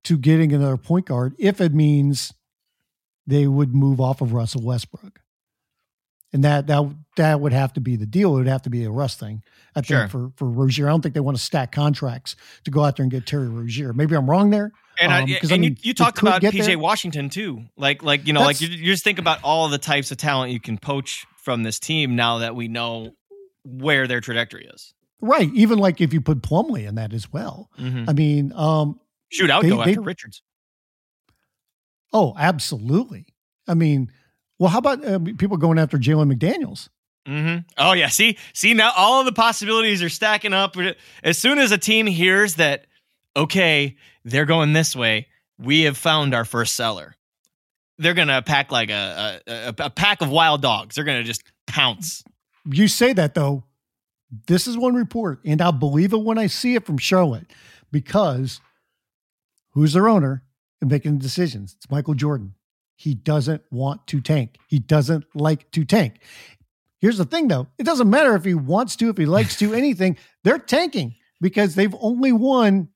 to 0.04 0.16
getting 0.16 0.52
another 0.52 0.76
point 0.76 1.06
guard 1.06 1.34
if 1.36 1.60
it 1.60 1.74
means 1.74 2.32
they 3.26 3.48
would 3.48 3.74
move 3.74 4.00
off 4.00 4.20
of 4.20 4.32
Russell 4.32 4.62
Westbrook. 4.62 5.18
And 6.32 6.44
that 6.44 6.68
that 6.68 6.84
that 7.16 7.40
would 7.40 7.52
have 7.52 7.72
to 7.72 7.80
be 7.80 7.96
the 7.96 8.06
deal. 8.06 8.34
It 8.34 8.38
would 8.38 8.46
have 8.46 8.62
to 8.62 8.70
be 8.70 8.84
a 8.84 8.90
Russ 8.90 9.16
thing. 9.16 9.42
I 9.74 9.80
think 9.80 9.86
Sure. 9.86 10.08
for 10.08 10.30
for 10.36 10.48
Rozier. 10.48 10.86
I 10.86 10.90
don't 10.92 11.00
think 11.02 11.14
they 11.16 11.20
want 11.20 11.36
to 11.36 11.42
stack 11.42 11.72
contracts 11.72 12.36
to 12.66 12.70
go 12.70 12.84
out 12.84 12.94
there 12.96 13.02
and 13.02 13.10
get 13.10 13.26
Terry 13.26 13.48
Rozier. 13.48 13.92
Maybe 13.92 14.14
I'm 14.14 14.30
wrong 14.30 14.50
there. 14.50 14.70
And, 15.00 15.12
I, 15.12 15.22
Um, 15.22 15.26
'cause, 15.28 15.50
and 15.50 15.52
I 15.52 15.54
you, 15.56 15.60
mean, 15.60 15.78
you 15.82 15.90
it 15.90 15.96
talked 15.96 16.22
about 16.22 16.40
PJ 16.40 16.66
there. 16.66 16.78
Washington 16.78 17.30
too. 17.30 17.64
Like, 17.76 18.04
like 18.04 18.28
you 18.28 18.32
know, 18.32 18.42
like 18.42 18.60
you, 18.60 18.68
you 18.68 18.92
just 18.92 19.02
think 19.02 19.18
about 19.18 19.42
all 19.42 19.68
the 19.68 19.78
types 19.78 20.12
of 20.12 20.18
talent 20.18 20.52
you 20.52 20.60
can 20.60 20.78
poach 20.78 21.26
from 21.36 21.64
this 21.64 21.80
team 21.80 22.14
now 22.14 22.38
that 22.38 22.54
we 22.54 22.68
know 22.68 23.14
where 23.64 24.06
their 24.06 24.20
trajectory 24.20 24.66
is. 24.66 24.94
Right. 25.20 25.50
Even 25.54 25.78
like 25.78 26.00
if 26.00 26.12
you 26.12 26.20
put 26.20 26.42
Plumlee 26.42 26.86
in 26.86 26.94
that 26.96 27.12
as 27.12 27.32
well. 27.32 27.70
Mhm. 27.78 28.08
I 28.08 28.12
mean, 28.12 28.52
um, 28.54 29.00
Shoot, 29.30 29.50
I 29.50 29.56
would 29.58 29.66
They- 29.66 29.70
go 29.70 29.84
they- 29.84 29.90
after 29.90 30.00
Richards. 30.00 30.42
oh, 32.12 32.34
absolutely. 32.38 33.26
I 33.66 33.74
mean, 33.74 34.10
well, 34.58 34.70
how 34.70 34.78
about 34.78 35.04
uh, 35.04 35.18
people 35.36 35.56
going 35.56 35.78
after 35.78 35.98
Jalen 35.98 36.32
McDaniels? 36.32 36.88
hmm 37.26 37.58
Oh 37.76 37.92
yeah, 37.92 38.08
see, 38.08 38.38
see 38.54 38.72
now 38.74 38.90
all 38.96 39.20
of 39.20 39.26
the 39.26 39.32
possibilities 39.32 40.02
are 40.02 40.08
stacking 40.08 40.54
up. 40.54 40.76
As 41.22 41.36
soon 41.36 41.58
as 41.58 41.72
a 41.72 41.78
team 41.78 42.06
hears 42.06 42.54
that, 42.54 42.86
okay, 43.36 43.96
they're 44.24 44.46
going 44.46 44.72
this 44.72 44.96
way, 44.96 45.26
we 45.58 45.82
have 45.82 45.98
found 45.98 46.34
our 46.34 46.44
first 46.46 46.74
seller. 46.74 47.14
They're 47.98 48.14
gonna 48.14 48.40
pack 48.42 48.70
like 48.72 48.90
a 48.90 49.40
a, 49.46 49.52
a, 49.68 49.74
a 49.86 49.90
pack 49.90 50.22
of 50.22 50.30
wild 50.30 50.62
dogs. 50.62 50.94
They're 50.94 51.04
gonna 51.04 51.24
just 51.24 51.42
pounce. 51.66 52.22
You 52.70 52.88
say 52.88 53.12
that 53.14 53.34
though. 53.34 53.64
This 54.46 54.66
is 54.66 54.76
one 54.76 54.94
report, 54.94 55.40
and 55.46 55.62
I'll 55.62 55.72
believe 55.72 56.12
it 56.12 56.20
when 56.20 56.36
I 56.36 56.48
see 56.48 56.74
it 56.74 56.84
from 56.84 56.98
Charlotte 56.98 57.46
because 57.90 58.60
who's 59.70 59.94
their 59.94 60.06
owner 60.06 60.42
and 60.82 60.90
making 60.90 61.16
the 61.16 61.22
decisions? 61.22 61.74
It's 61.76 61.90
Michael 61.90 62.12
Jordan. 62.12 62.54
He 62.94 63.14
doesn't 63.14 63.62
want 63.70 64.06
to 64.08 64.20
tank. 64.20 64.58
He 64.68 64.78
doesn't 64.80 65.24
like 65.34 65.70
to 65.70 65.84
tank. 65.84 66.20
Here's 67.00 67.16
the 67.16 67.24
thing 67.24 67.48
though 67.48 67.68
it 67.78 67.84
doesn't 67.84 68.10
matter 68.10 68.34
if 68.34 68.44
he 68.44 68.54
wants 68.54 68.96
to, 68.96 69.08
if 69.08 69.16
he 69.16 69.24
likes 69.24 69.56
to, 69.60 69.72
anything. 69.82 70.18
They're 70.44 70.58
tanking 70.58 71.14
because 71.40 71.74
they've 71.74 71.94
only 72.00 72.32
won, 72.32 72.88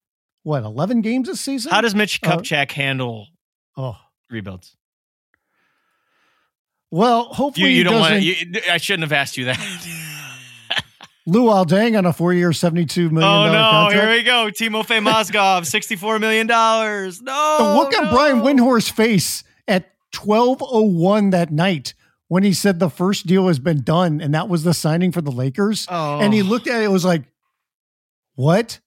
what, 0.42 0.64
11 0.64 1.00
games 1.00 1.28
this 1.28 1.40
season? 1.40 1.70
How 1.70 1.80
does 1.80 1.94
Mitch 1.94 2.20
Uh, 2.22 2.36
Kupchak 2.36 2.72
handle 2.72 3.28
oh, 3.76 3.96
rebuilds? 4.28 4.76
Well, 6.92 7.24
hopefully 7.24 7.70
you 7.70 7.76
he 7.78 7.82
don't 7.84 7.98
want 8.00 8.22
to. 8.22 8.70
I 8.72 8.76
shouldn't 8.76 9.02
have 9.04 9.12
asked 9.12 9.38
you 9.38 9.46
that. 9.46 9.56
Luol 11.26 11.64
Deng 11.64 11.96
on 11.96 12.04
a 12.04 12.12
four-year, 12.12 12.52
seventy-two 12.52 13.08
million 13.08 13.30
oh 13.30 13.46
no! 13.50 13.70
contract. 13.70 13.94
Here 13.94 14.10
we 14.10 14.22
go. 14.22 14.50
Timofey 14.50 15.02
Mozgov, 15.02 15.64
sixty-four 15.64 16.18
million 16.18 16.46
dollars. 16.46 17.22
No. 17.22 17.56
The 17.58 17.74
look 17.74 17.96
on 17.96 18.04
no. 18.04 18.10
Brian 18.10 18.42
Windhorst's 18.42 18.90
face 18.90 19.42
at 19.66 19.90
1201 20.14 21.30
that 21.30 21.50
night 21.50 21.94
when 22.28 22.42
he 22.42 22.52
said 22.52 22.78
the 22.78 22.90
first 22.90 23.26
deal 23.26 23.46
has 23.46 23.58
been 23.58 23.82
done 23.82 24.20
and 24.20 24.34
that 24.34 24.50
was 24.50 24.62
the 24.64 24.74
signing 24.74 25.12
for 25.12 25.22
the 25.22 25.30
Lakers. 25.30 25.86
Oh. 25.88 26.20
And 26.20 26.34
he 26.34 26.42
looked 26.42 26.66
at 26.66 26.82
it, 26.82 26.84
it 26.84 26.90
was 26.90 27.04
like, 27.06 27.22
what? 28.34 28.80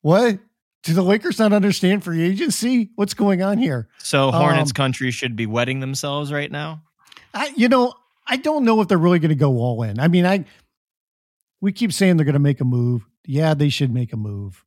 What? 0.00 0.38
Do 0.84 0.94
the 0.94 1.02
Lakers 1.02 1.38
not 1.38 1.52
understand 1.52 2.04
free 2.04 2.22
agency? 2.22 2.90
What's 2.94 3.14
going 3.14 3.42
on 3.42 3.58
here? 3.58 3.88
So 3.98 4.30
Hornets 4.30 4.70
Um, 4.70 4.74
country 4.74 5.10
should 5.10 5.34
be 5.34 5.46
wetting 5.46 5.80
themselves 5.80 6.32
right 6.32 6.50
now. 6.50 6.83
I, 7.34 7.52
you 7.56 7.68
know, 7.68 7.92
I 8.26 8.36
don't 8.36 8.64
know 8.64 8.80
if 8.80 8.88
they're 8.88 8.96
really 8.98 9.18
going 9.18 9.30
to 9.30 9.34
go 9.34 9.58
all 9.58 9.82
in. 9.82 10.00
I 10.00 10.08
mean, 10.08 10.24
I, 10.24 10.44
we 11.60 11.72
keep 11.72 11.92
saying 11.92 12.16
they're 12.16 12.24
going 12.24 12.34
to 12.34 12.38
make 12.38 12.60
a 12.60 12.64
move. 12.64 13.04
Yeah, 13.26 13.54
they 13.54 13.68
should 13.68 13.92
make 13.92 14.12
a 14.12 14.16
move. 14.16 14.64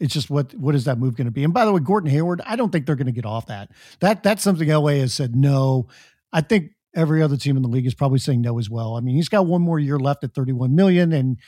It's 0.00 0.12
just 0.12 0.28
what 0.28 0.52
what 0.54 0.74
is 0.74 0.84
that 0.84 0.98
move 0.98 1.16
going 1.16 1.26
to 1.26 1.30
be? 1.30 1.44
And 1.44 1.54
by 1.54 1.64
the 1.64 1.72
way, 1.72 1.80
Gordon 1.80 2.10
Hayward, 2.10 2.42
I 2.44 2.56
don't 2.56 2.70
think 2.70 2.84
they're 2.84 2.96
going 2.96 3.06
to 3.06 3.12
get 3.12 3.24
off 3.24 3.46
that. 3.46 3.70
That 4.00 4.22
that's 4.22 4.42
something 4.42 4.68
LA 4.68 4.94
has 4.94 5.14
said 5.14 5.36
no. 5.36 5.88
I 6.32 6.40
think 6.40 6.72
every 6.94 7.22
other 7.22 7.36
team 7.36 7.56
in 7.56 7.62
the 7.62 7.68
league 7.68 7.86
is 7.86 7.94
probably 7.94 8.18
saying 8.18 8.40
no 8.40 8.58
as 8.58 8.68
well. 8.68 8.96
I 8.96 9.00
mean, 9.00 9.14
he's 9.14 9.28
got 9.28 9.46
one 9.46 9.62
more 9.62 9.78
year 9.78 9.98
left 9.98 10.24
at 10.24 10.34
31 10.34 10.74
million 10.74 11.12
and 11.12 11.38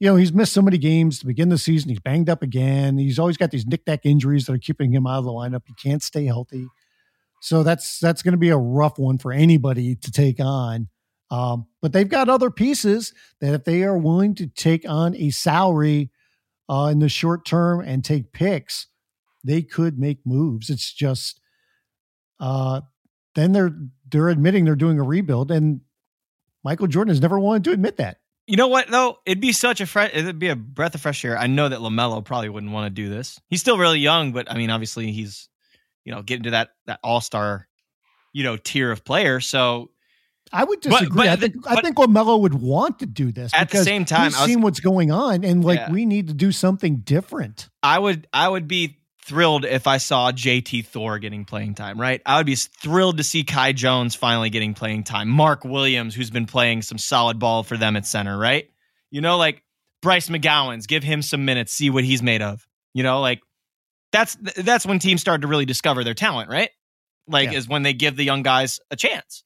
you 0.00 0.08
know, 0.08 0.16
he's 0.16 0.32
missed 0.32 0.52
so 0.52 0.62
many 0.62 0.78
games 0.78 1.20
to 1.20 1.26
begin 1.26 1.48
the 1.48 1.56
season. 1.56 1.90
He's 1.90 2.00
banged 2.00 2.28
up 2.28 2.42
again. 2.42 2.98
He's 2.98 3.20
always 3.20 3.36
got 3.36 3.52
these 3.52 3.66
knick-knack 3.66 4.04
injuries 4.04 4.46
that 4.46 4.52
are 4.52 4.58
keeping 4.58 4.92
him 4.92 5.06
out 5.06 5.18
of 5.18 5.24
the 5.24 5.30
lineup. 5.30 5.62
He 5.64 5.74
can't 5.74 6.02
stay 6.02 6.24
healthy. 6.24 6.66
So 7.42 7.64
that's 7.64 7.98
that's 7.98 8.22
going 8.22 8.34
to 8.34 8.38
be 8.38 8.50
a 8.50 8.56
rough 8.56 9.00
one 9.00 9.18
for 9.18 9.32
anybody 9.32 9.96
to 9.96 10.12
take 10.12 10.38
on. 10.38 10.88
Um, 11.28 11.66
but 11.80 11.92
they've 11.92 12.08
got 12.08 12.28
other 12.28 12.52
pieces 12.52 13.12
that 13.40 13.52
if 13.52 13.64
they 13.64 13.82
are 13.82 13.98
willing 13.98 14.36
to 14.36 14.46
take 14.46 14.88
on 14.88 15.16
a 15.16 15.30
salary 15.30 16.12
uh, 16.68 16.88
in 16.92 17.00
the 17.00 17.08
short 17.08 17.44
term 17.44 17.80
and 17.80 18.04
take 18.04 18.32
picks, 18.32 18.86
they 19.42 19.60
could 19.60 19.98
make 19.98 20.20
moves. 20.24 20.70
It's 20.70 20.92
just 20.92 21.40
uh, 22.38 22.82
then 23.34 23.50
they're 23.50 23.76
they're 24.08 24.28
admitting 24.28 24.64
they're 24.64 24.76
doing 24.76 25.00
a 25.00 25.02
rebuild, 25.02 25.50
and 25.50 25.80
Michael 26.62 26.86
Jordan 26.86 27.10
has 27.10 27.20
never 27.20 27.40
wanted 27.40 27.64
to 27.64 27.72
admit 27.72 27.96
that. 27.96 28.18
You 28.46 28.56
know 28.56 28.68
what 28.68 28.88
though? 28.88 29.18
It'd 29.26 29.40
be 29.40 29.52
such 29.52 29.80
a 29.80 29.86
fresh. 29.86 30.12
It'd 30.14 30.38
be 30.38 30.48
a 30.48 30.54
breath 30.54 30.94
of 30.94 31.00
fresh 31.00 31.24
air. 31.24 31.36
I 31.36 31.48
know 31.48 31.68
that 31.68 31.80
LaMelo 31.80 32.24
probably 32.24 32.50
wouldn't 32.50 32.72
want 32.72 32.86
to 32.86 33.02
do 33.02 33.08
this. 33.08 33.40
He's 33.48 33.60
still 33.60 33.78
really 33.78 33.98
young, 33.98 34.30
but 34.30 34.48
I 34.48 34.56
mean, 34.56 34.70
obviously, 34.70 35.10
he's 35.10 35.48
you 36.04 36.12
know 36.12 36.22
get 36.22 36.38
into 36.38 36.50
that 36.50 36.70
that 36.86 37.00
all 37.02 37.20
star, 37.20 37.68
you 38.32 38.44
know, 38.44 38.56
tier 38.56 38.90
of 38.90 39.04
player. 39.04 39.40
So 39.40 39.90
I 40.52 40.64
would 40.64 40.80
disagree. 40.80 41.08
But, 41.08 41.16
but, 41.16 41.28
I 41.28 41.36
think 41.36 41.54
I 41.66 41.80
think 41.80 41.96
LaMelo 41.96 42.40
would 42.40 42.54
want 42.54 42.98
to 43.00 43.06
do 43.06 43.32
this 43.32 43.52
at 43.54 43.70
the 43.70 43.82
same 43.82 44.04
time. 44.04 44.32
I've 44.34 44.46
seen 44.46 44.60
what's 44.60 44.80
going 44.80 45.10
on, 45.10 45.44
and 45.44 45.64
like 45.64 45.78
yeah. 45.78 45.92
we 45.92 46.04
need 46.04 46.28
to 46.28 46.34
do 46.34 46.52
something 46.52 46.96
different. 46.98 47.68
I 47.82 47.98
would 47.98 48.28
I 48.32 48.48
would 48.48 48.68
be 48.68 48.98
thrilled 49.24 49.64
if 49.64 49.86
I 49.86 49.98
saw 49.98 50.32
JT 50.32 50.86
Thor 50.86 51.18
getting 51.18 51.44
playing 51.44 51.74
time, 51.74 52.00
right? 52.00 52.20
I 52.26 52.38
would 52.38 52.46
be 52.46 52.56
thrilled 52.56 53.18
to 53.18 53.24
see 53.24 53.44
Kai 53.44 53.72
Jones 53.72 54.14
finally 54.14 54.50
getting 54.50 54.74
playing 54.74 55.04
time. 55.04 55.28
Mark 55.28 55.64
Williams, 55.64 56.14
who's 56.14 56.30
been 56.30 56.46
playing 56.46 56.82
some 56.82 56.98
solid 56.98 57.38
ball 57.38 57.62
for 57.62 57.76
them 57.76 57.96
at 57.96 58.04
center, 58.04 58.36
right? 58.36 58.68
You 59.10 59.20
know, 59.20 59.38
like 59.38 59.62
Bryce 60.02 60.28
McGowens, 60.28 60.88
give 60.88 61.04
him 61.04 61.22
some 61.22 61.44
minutes, 61.44 61.72
see 61.72 61.88
what 61.88 62.04
he's 62.04 62.22
made 62.22 62.42
of. 62.42 62.66
You 62.94 63.04
know, 63.04 63.20
like 63.20 63.40
that's 64.12 64.36
that's 64.56 64.86
when 64.86 64.98
teams 64.98 65.20
start 65.20 65.42
to 65.42 65.48
really 65.48 65.64
discover 65.64 66.04
their 66.04 66.14
talent, 66.14 66.50
right? 66.50 66.70
Like 67.26 67.50
yeah. 67.50 67.58
is 67.58 67.68
when 67.68 67.82
they 67.82 67.92
give 67.92 68.16
the 68.16 68.24
young 68.24 68.42
guys 68.42 68.80
a 68.90 68.96
chance. 68.96 69.42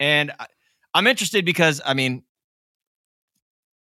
And 0.00 0.32
I'm 0.94 1.06
interested 1.06 1.44
because 1.44 1.80
I 1.84 1.94
mean 1.94 2.24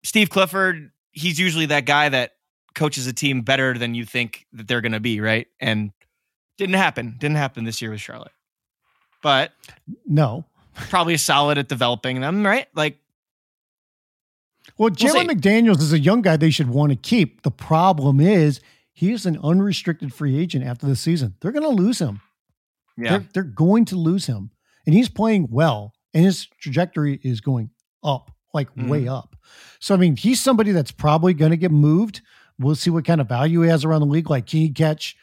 Steve 0.03 0.29
Clifford, 0.29 0.91
he's 1.11 1.39
usually 1.39 1.67
that 1.67 1.85
guy 1.85 2.09
that 2.09 2.31
coaches 2.75 3.07
a 3.07 3.13
team 3.13 3.41
better 3.41 3.77
than 3.77 3.95
you 3.95 4.05
think 4.05 4.45
that 4.53 4.67
they're 4.67 4.81
going 4.81 4.93
to 4.93 4.99
be, 4.99 5.19
right? 5.19 5.47
And 5.59 5.91
didn't 6.57 6.75
happen. 6.75 7.15
Didn't 7.19 7.37
happen 7.37 7.63
this 7.63 7.81
year 7.81 7.91
with 7.91 8.01
Charlotte. 8.01 8.31
But 9.21 9.51
no, 10.05 10.45
probably 10.73 11.17
solid 11.17 11.57
at 11.57 11.67
developing 11.67 12.21
them, 12.21 12.45
right? 12.45 12.67
Like, 12.73 12.99
well, 14.77 14.89
Jalen 14.89 15.27
we'll 15.27 15.35
McDaniels 15.35 15.81
is 15.81 15.91
a 15.91 15.99
young 15.99 16.21
guy 16.21 16.37
they 16.37 16.51
should 16.51 16.69
want 16.69 16.91
to 16.91 16.95
keep. 16.95 17.41
The 17.41 17.51
problem 17.51 18.21
is 18.21 18.61
he 18.99 19.13
is 19.13 19.25
an 19.25 19.39
unrestricted 19.41 20.13
free 20.13 20.37
agent 20.37 20.65
after 20.65 20.85
the 20.85 20.93
season. 20.93 21.33
They're 21.39 21.53
going 21.53 21.63
to 21.63 21.69
lose 21.69 21.99
him. 21.99 22.19
Yeah, 22.97 23.11
they're, 23.11 23.27
they're 23.33 23.43
going 23.43 23.85
to 23.85 23.95
lose 23.95 24.25
him, 24.25 24.51
and 24.85 24.93
he's 24.93 25.07
playing 25.07 25.47
well, 25.49 25.93
and 26.13 26.25
his 26.25 26.47
trajectory 26.59 27.17
is 27.23 27.39
going 27.39 27.69
up, 28.03 28.29
like 28.53 28.75
mm. 28.75 28.89
way 28.89 29.07
up. 29.07 29.37
So, 29.79 29.95
I 29.95 29.97
mean, 29.97 30.17
he's 30.17 30.41
somebody 30.41 30.73
that's 30.73 30.91
probably 30.91 31.33
going 31.33 31.51
to 31.51 31.57
get 31.57 31.71
moved. 31.71 32.19
We'll 32.59 32.75
see 32.75 32.89
what 32.89 33.05
kind 33.05 33.21
of 33.21 33.29
value 33.29 33.61
he 33.61 33.69
has 33.69 33.85
around 33.85 34.01
the 34.01 34.07
league. 34.07 34.29
Like, 34.29 34.47
can 34.47 34.59
he 34.59 34.69
catch? 34.69 35.15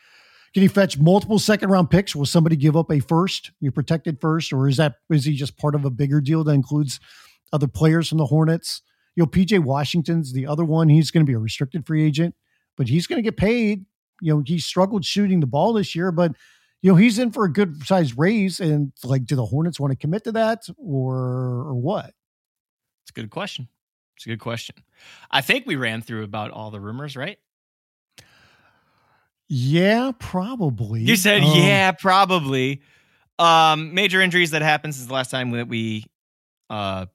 Can 0.55 0.63
he 0.63 0.69
fetch 0.69 0.97
multiple 0.99 1.39
second 1.39 1.69
round 1.69 1.91
picks? 1.91 2.17
Will 2.17 2.25
somebody 2.25 2.57
give 2.57 2.79
up 2.79 2.91
a 2.91 3.01
first? 3.01 3.51
You 3.61 3.71
protected 3.73 4.23
first, 4.23 4.55
or 4.55 4.69
is 4.69 4.79
that 4.79 4.95
is 5.11 5.27
he 5.27 5.35
just 5.35 5.59
part 5.59 5.75
of 5.75 5.85
a 5.85 5.91
bigger 5.91 6.23
deal 6.23 6.43
that 6.45 6.53
includes 6.53 6.99
other 7.53 7.69
players 7.69 8.09
from 8.09 8.17
the 8.17 8.27
Hornets? 8.27 8.81
You 9.17 9.25
know, 9.25 9.27
PJ 9.27 9.59
Washington's 9.59 10.33
the 10.33 10.47
other 10.47 10.65
one. 10.65 10.89
He's 10.89 11.11
going 11.11 11.27
to 11.27 11.31
be 11.31 11.37
a 11.37 11.39
restricted 11.39 11.87
free 11.87 12.07
agent, 12.07 12.35
but 12.77 12.89
he's 12.89 13.07
going 13.07 13.19
to 13.19 13.23
get 13.23 13.37
paid. 13.37 13.85
You 14.21 14.35
know, 14.35 14.43
he 14.45 14.59
struggled 14.59 15.05
shooting 15.05 15.41
the 15.41 15.47
ball 15.47 15.73
this 15.73 15.95
year, 15.95 16.11
but 16.13 16.33
you 16.83 16.91
know 16.91 16.97
he's 16.97 17.19
in 17.19 17.33
for 17.33 17.45
a 17.45 17.53
good 17.53 17.87
size 17.87 18.17
raise. 18.17 18.61
And 18.61 18.93
like, 19.05 19.25
do 19.25 19.37
the 19.37 19.45
Hornets 19.45 19.81
want 19.81 19.93
to 19.93 19.97
commit 19.97 20.25
to 20.25 20.33
that, 20.33 20.67
or 20.77 21.15
or 21.17 21.75
what? 21.75 22.07
It's 23.03 23.11
a 23.11 23.21
good 23.21 23.31
question. 23.31 23.69
It's 24.17 24.27
a 24.27 24.31
good 24.31 24.41
question. 24.41 24.77
I 25.31 25.43
think 25.43 25.67
we 25.67 25.77
ran 25.77 26.01
through 26.01 26.25
about 26.25 26.51
all 26.51 26.71
the 26.71 26.81
rumors, 26.81 27.17
right? 27.17 27.39
Yeah, 29.49 30.13
probably. 30.19 31.03
You 31.03 31.17
said 31.17 31.43
um, 31.43 31.53
yeah, 31.57 31.93
probably. 31.93 32.83
Um, 33.39 33.93
major 33.93 34.21
injuries 34.23 34.53
that 34.53 34.63
happened 34.63 34.95
since 34.95 35.07
the 35.07 35.13
last 35.13 35.31
time 35.31 35.51
that 35.51 35.69
we 35.69 36.07
uh 36.71 37.07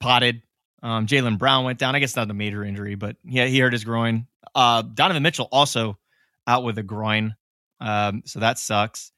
potted. 0.00 0.42
Um, 0.82 1.06
Jaylen 1.06 1.38
Brown 1.38 1.64
went 1.64 1.78
down. 1.78 1.96
I 1.96 1.98
guess 1.98 2.14
not 2.14 2.30
a 2.30 2.34
major 2.34 2.62
injury, 2.62 2.94
but 2.94 3.16
yeah, 3.24 3.46
he 3.46 3.58
hurt 3.58 3.72
his 3.72 3.84
groin. 3.84 4.26
Uh, 4.54 4.82
Donovan 4.82 5.22
Mitchell 5.22 5.48
also 5.50 5.98
out 6.46 6.64
with 6.64 6.78
a 6.78 6.82
groin. 6.82 7.34
Um, 7.80 8.22
so 8.24 8.40
that 8.40 8.58
sucks. 8.58 9.12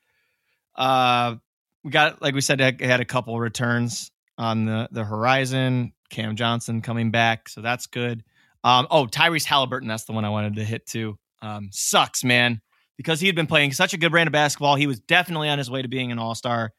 Uh, 0.75 1.37
we 1.85 1.91
got 1.91 2.21
like 2.21 2.35
we 2.35 2.41
said, 2.41 2.61
had 2.61 3.01
a 3.01 3.05
couple 3.05 3.39
returns 3.39 4.11
on 4.39 4.65
the 4.65 4.89
the 4.91 5.05
horizon. 5.05 5.93
Cam 6.11 6.37
Johnson 6.37 6.83
coming 6.83 7.11
back, 7.11 7.49
so 7.49 7.61
that's 7.61 7.87
good. 7.87 8.23
Um, 8.65 8.87
oh, 8.91 9.07
Tyrese 9.07 9.45
Halliburton, 9.45 9.89
that's 9.89 10.05
the 10.05 10.13
one 10.13 10.25
I 10.25 10.31
wanted 10.31 10.57
to 10.57 10.65
hit 10.65 10.87
too. 10.87 11.19
Um, 11.43 11.69
sucks, 11.73 12.25
man, 12.25 12.61
because 12.97 13.21
he 13.21 13.27
had 13.27 13.37
been 13.37 13.47
playing 13.47 13.73
such 13.73 13.93
a 13.93 13.99
good 13.99 14.11
brand 14.11 14.29
of 14.29 14.33
basketball. 14.33 14.77
He 14.77 14.87
was 14.87 15.01
definitely 15.01 15.49
on 15.49 15.59
his 15.59 15.71
way 15.71 15.83
to 15.83 15.89
being 15.89 16.13
an 16.13 16.19
all 16.19 16.35
star, 16.35 16.73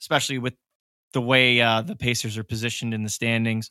especially 0.00 0.38
with 0.38 0.54
the 1.12 1.20
way 1.20 1.60
uh, 1.60 1.82
the 1.82 1.96
Pacers 1.96 2.38
are 2.38 2.44
positioned 2.44 2.94
in 2.94 3.02
the 3.02 3.08
standings. 3.08 3.70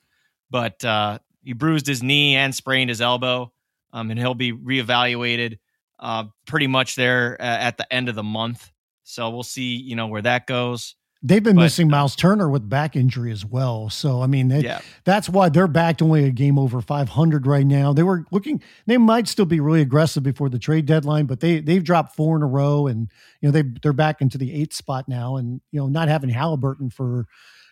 But 0.49 0.83
uh, 0.83 1.19
he 1.43 1.53
bruised 1.53 1.87
his 1.87 2.03
knee 2.03 2.35
and 2.35 2.53
sprained 2.53 2.89
his 2.89 3.01
elbow, 3.01 3.51
um, 3.93 4.11
and 4.11 4.19
he'll 4.19 4.33
be 4.33 4.51
reevaluated 4.51 5.59
uh, 5.99 6.25
pretty 6.45 6.67
much 6.67 6.95
there 6.95 7.39
at 7.41 7.77
the 7.77 7.93
end 7.93 8.09
of 8.09 8.15
the 8.15 8.23
month. 8.23 8.71
So 9.03 9.29
we'll 9.29 9.43
see, 9.43 9.75
you 9.75 9.95
know, 9.95 10.07
where 10.07 10.21
that 10.21 10.47
goes. 10.47 10.95
They've 11.25 11.41
been 11.41 11.55
but, 11.55 11.61
missing 11.61 11.89
Miles 11.89 12.17
Turner 12.17 12.49
with 12.49 12.67
back 12.67 12.97
injury 12.97 13.31
as 13.31 13.45
well. 13.45 13.89
So, 13.89 14.21
I 14.21 14.27
mean, 14.27 14.49
they, 14.49 14.59
yeah. 14.59 14.81
that's 15.05 15.29
why 15.29 15.47
they're 15.47 15.69
backed 15.69 16.01
only 16.01 16.25
a 16.25 16.31
game 16.31 16.59
over 16.59 16.81
500 16.81 17.47
right 17.47 17.65
now. 17.65 17.93
They 17.93 18.03
were 18.03 18.25
looking, 18.29 18.61
they 18.87 18.97
might 18.97 19.29
still 19.29 19.45
be 19.45 19.61
really 19.61 19.79
aggressive 19.79 20.21
before 20.23 20.49
the 20.49 20.59
trade 20.59 20.85
deadline, 20.85 21.25
but 21.25 21.39
they, 21.39 21.61
they've 21.61 21.83
dropped 21.83 22.17
four 22.17 22.35
in 22.35 22.43
a 22.43 22.47
row 22.47 22.87
and, 22.87 23.09
you 23.39 23.47
know, 23.47 23.51
they, 23.51 23.61
they're 23.81 23.93
back 23.93 24.19
into 24.19 24.37
the 24.37 24.53
eighth 24.53 24.73
spot 24.73 25.07
now. 25.07 25.37
And, 25.37 25.61
you 25.71 25.79
know, 25.79 25.87
not 25.87 26.09
having 26.09 26.29
Halliburton 26.29 26.89
for, 26.89 27.25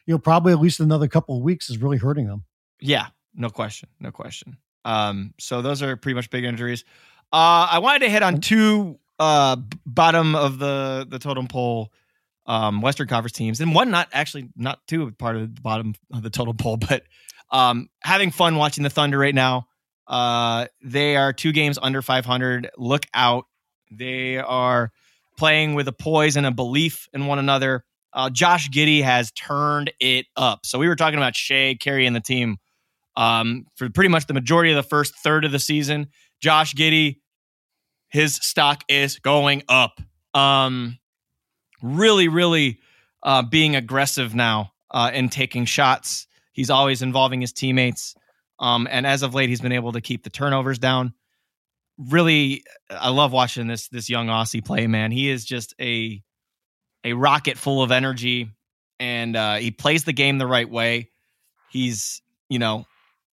you 0.05 0.13
know, 0.13 0.19
probably 0.19 0.53
at 0.53 0.61
least 0.61 0.79
another 0.79 1.09
couple 1.09 1.35
of 1.35 1.43
weeks 1.43 1.69
is 1.69 1.77
really 1.77 1.97
hurting 1.97 2.27
them. 2.27 2.45
Yeah, 2.79 3.07
no 3.35 3.49
question. 3.49 3.89
No 3.99 4.11
question. 4.11 4.57
Um, 4.85 5.33
so 5.39 5.61
those 5.61 5.81
are 5.81 5.95
pretty 5.95 6.15
much 6.15 6.29
big 6.29 6.43
injuries. 6.43 6.83
Uh, 7.31 7.67
I 7.71 7.79
wanted 7.79 7.99
to 7.99 8.09
hit 8.09 8.23
on 8.23 8.41
two 8.41 8.99
uh, 9.19 9.57
bottom 9.85 10.35
of 10.35 10.59
the, 10.59 11.05
the 11.09 11.19
totem 11.19 11.47
pole 11.47 11.91
um, 12.45 12.81
Western 12.81 13.07
Conference 13.07 13.33
teams, 13.33 13.61
and 13.61 13.73
one 13.73 13.91
not 13.91 14.09
actually 14.11 14.49
not 14.55 14.79
two 14.87 15.11
part 15.11 15.35
of 15.35 15.55
the 15.55 15.61
bottom 15.61 15.93
of 16.13 16.23
the 16.23 16.29
total 16.29 16.53
poll, 16.53 16.77
but 16.89 17.03
um, 17.51 17.89
having 18.01 18.31
fun 18.31 18.55
watching 18.55 18.83
the 18.83 18.89
Thunder 18.89 19.17
right 19.17 19.35
now. 19.35 19.67
Uh, 20.07 20.67
they 20.83 21.15
are 21.15 21.31
two 21.31 21.53
games 21.53 21.79
under 21.81 22.01
500. 22.01 22.69
Look 22.77 23.05
out! 23.13 23.45
They 23.91 24.37
are 24.37 24.91
playing 25.37 25.75
with 25.75 25.87
a 25.87 25.93
poise 25.93 26.35
and 26.35 26.45
a 26.45 26.51
belief 26.51 27.07
in 27.13 27.27
one 27.27 27.39
another. 27.39 27.85
Uh, 28.11 28.29
Josh 28.29 28.69
Giddey 28.69 29.03
has 29.03 29.31
turned 29.31 29.91
it 30.01 30.25
up. 30.35 30.65
So 30.65 30.79
we 30.79 30.87
were 30.89 30.97
talking 30.97 31.17
about 31.17 31.35
Shai 31.35 31.77
carrying 31.79 32.11
the 32.11 32.19
team 32.19 32.57
um, 33.15 33.65
for 33.75 33.89
pretty 33.89 34.09
much 34.09 34.27
the 34.27 34.33
majority 34.33 34.71
of 34.71 34.75
the 34.75 34.87
first 34.87 35.15
third 35.15 35.45
of 35.45 35.51
the 35.51 35.59
season. 35.59 36.07
Josh 36.39 36.73
Giddey, 36.73 37.17
his 38.09 38.35
stock 38.35 38.83
is 38.87 39.19
going 39.19 39.63
up. 39.69 39.99
Um, 40.33 40.97
really, 41.81 42.27
really 42.27 42.79
uh, 43.23 43.41
being 43.43 43.75
aggressive 43.75 44.33
now 44.33 44.71
uh, 44.91 45.11
and 45.13 45.31
taking 45.31 45.65
shots. 45.65 46.27
He's 46.53 46.69
always 46.69 47.01
involving 47.01 47.41
his 47.41 47.53
teammates. 47.53 48.15
Um, 48.59 48.87
and 48.89 49.07
as 49.07 49.23
of 49.23 49.33
late, 49.33 49.49
he's 49.49 49.61
been 49.61 49.71
able 49.71 49.93
to 49.93 50.01
keep 50.01 50.23
the 50.23 50.29
turnovers 50.29 50.79
down. 50.79 51.13
Really, 51.97 52.63
I 52.89 53.09
love 53.09 53.31
watching 53.31 53.67
this 53.67 53.87
this 53.89 54.09
young 54.09 54.27
Aussie 54.27 54.63
play. 54.63 54.87
Man, 54.87 55.11
he 55.11 55.29
is 55.29 55.45
just 55.45 55.73
a 55.79 56.21
a 57.03 57.13
rocket 57.13 57.57
full 57.57 57.83
of 57.83 57.91
energy, 57.91 58.49
and 58.99 59.35
uh, 59.35 59.55
he 59.55 59.71
plays 59.71 60.03
the 60.03 60.13
game 60.13 60.37
the 60.37 60.47
right 60.47 60.69
way. 60.69 61.09
He's 61.69 62.21
you 62.49 62.59
know 62.59 62.85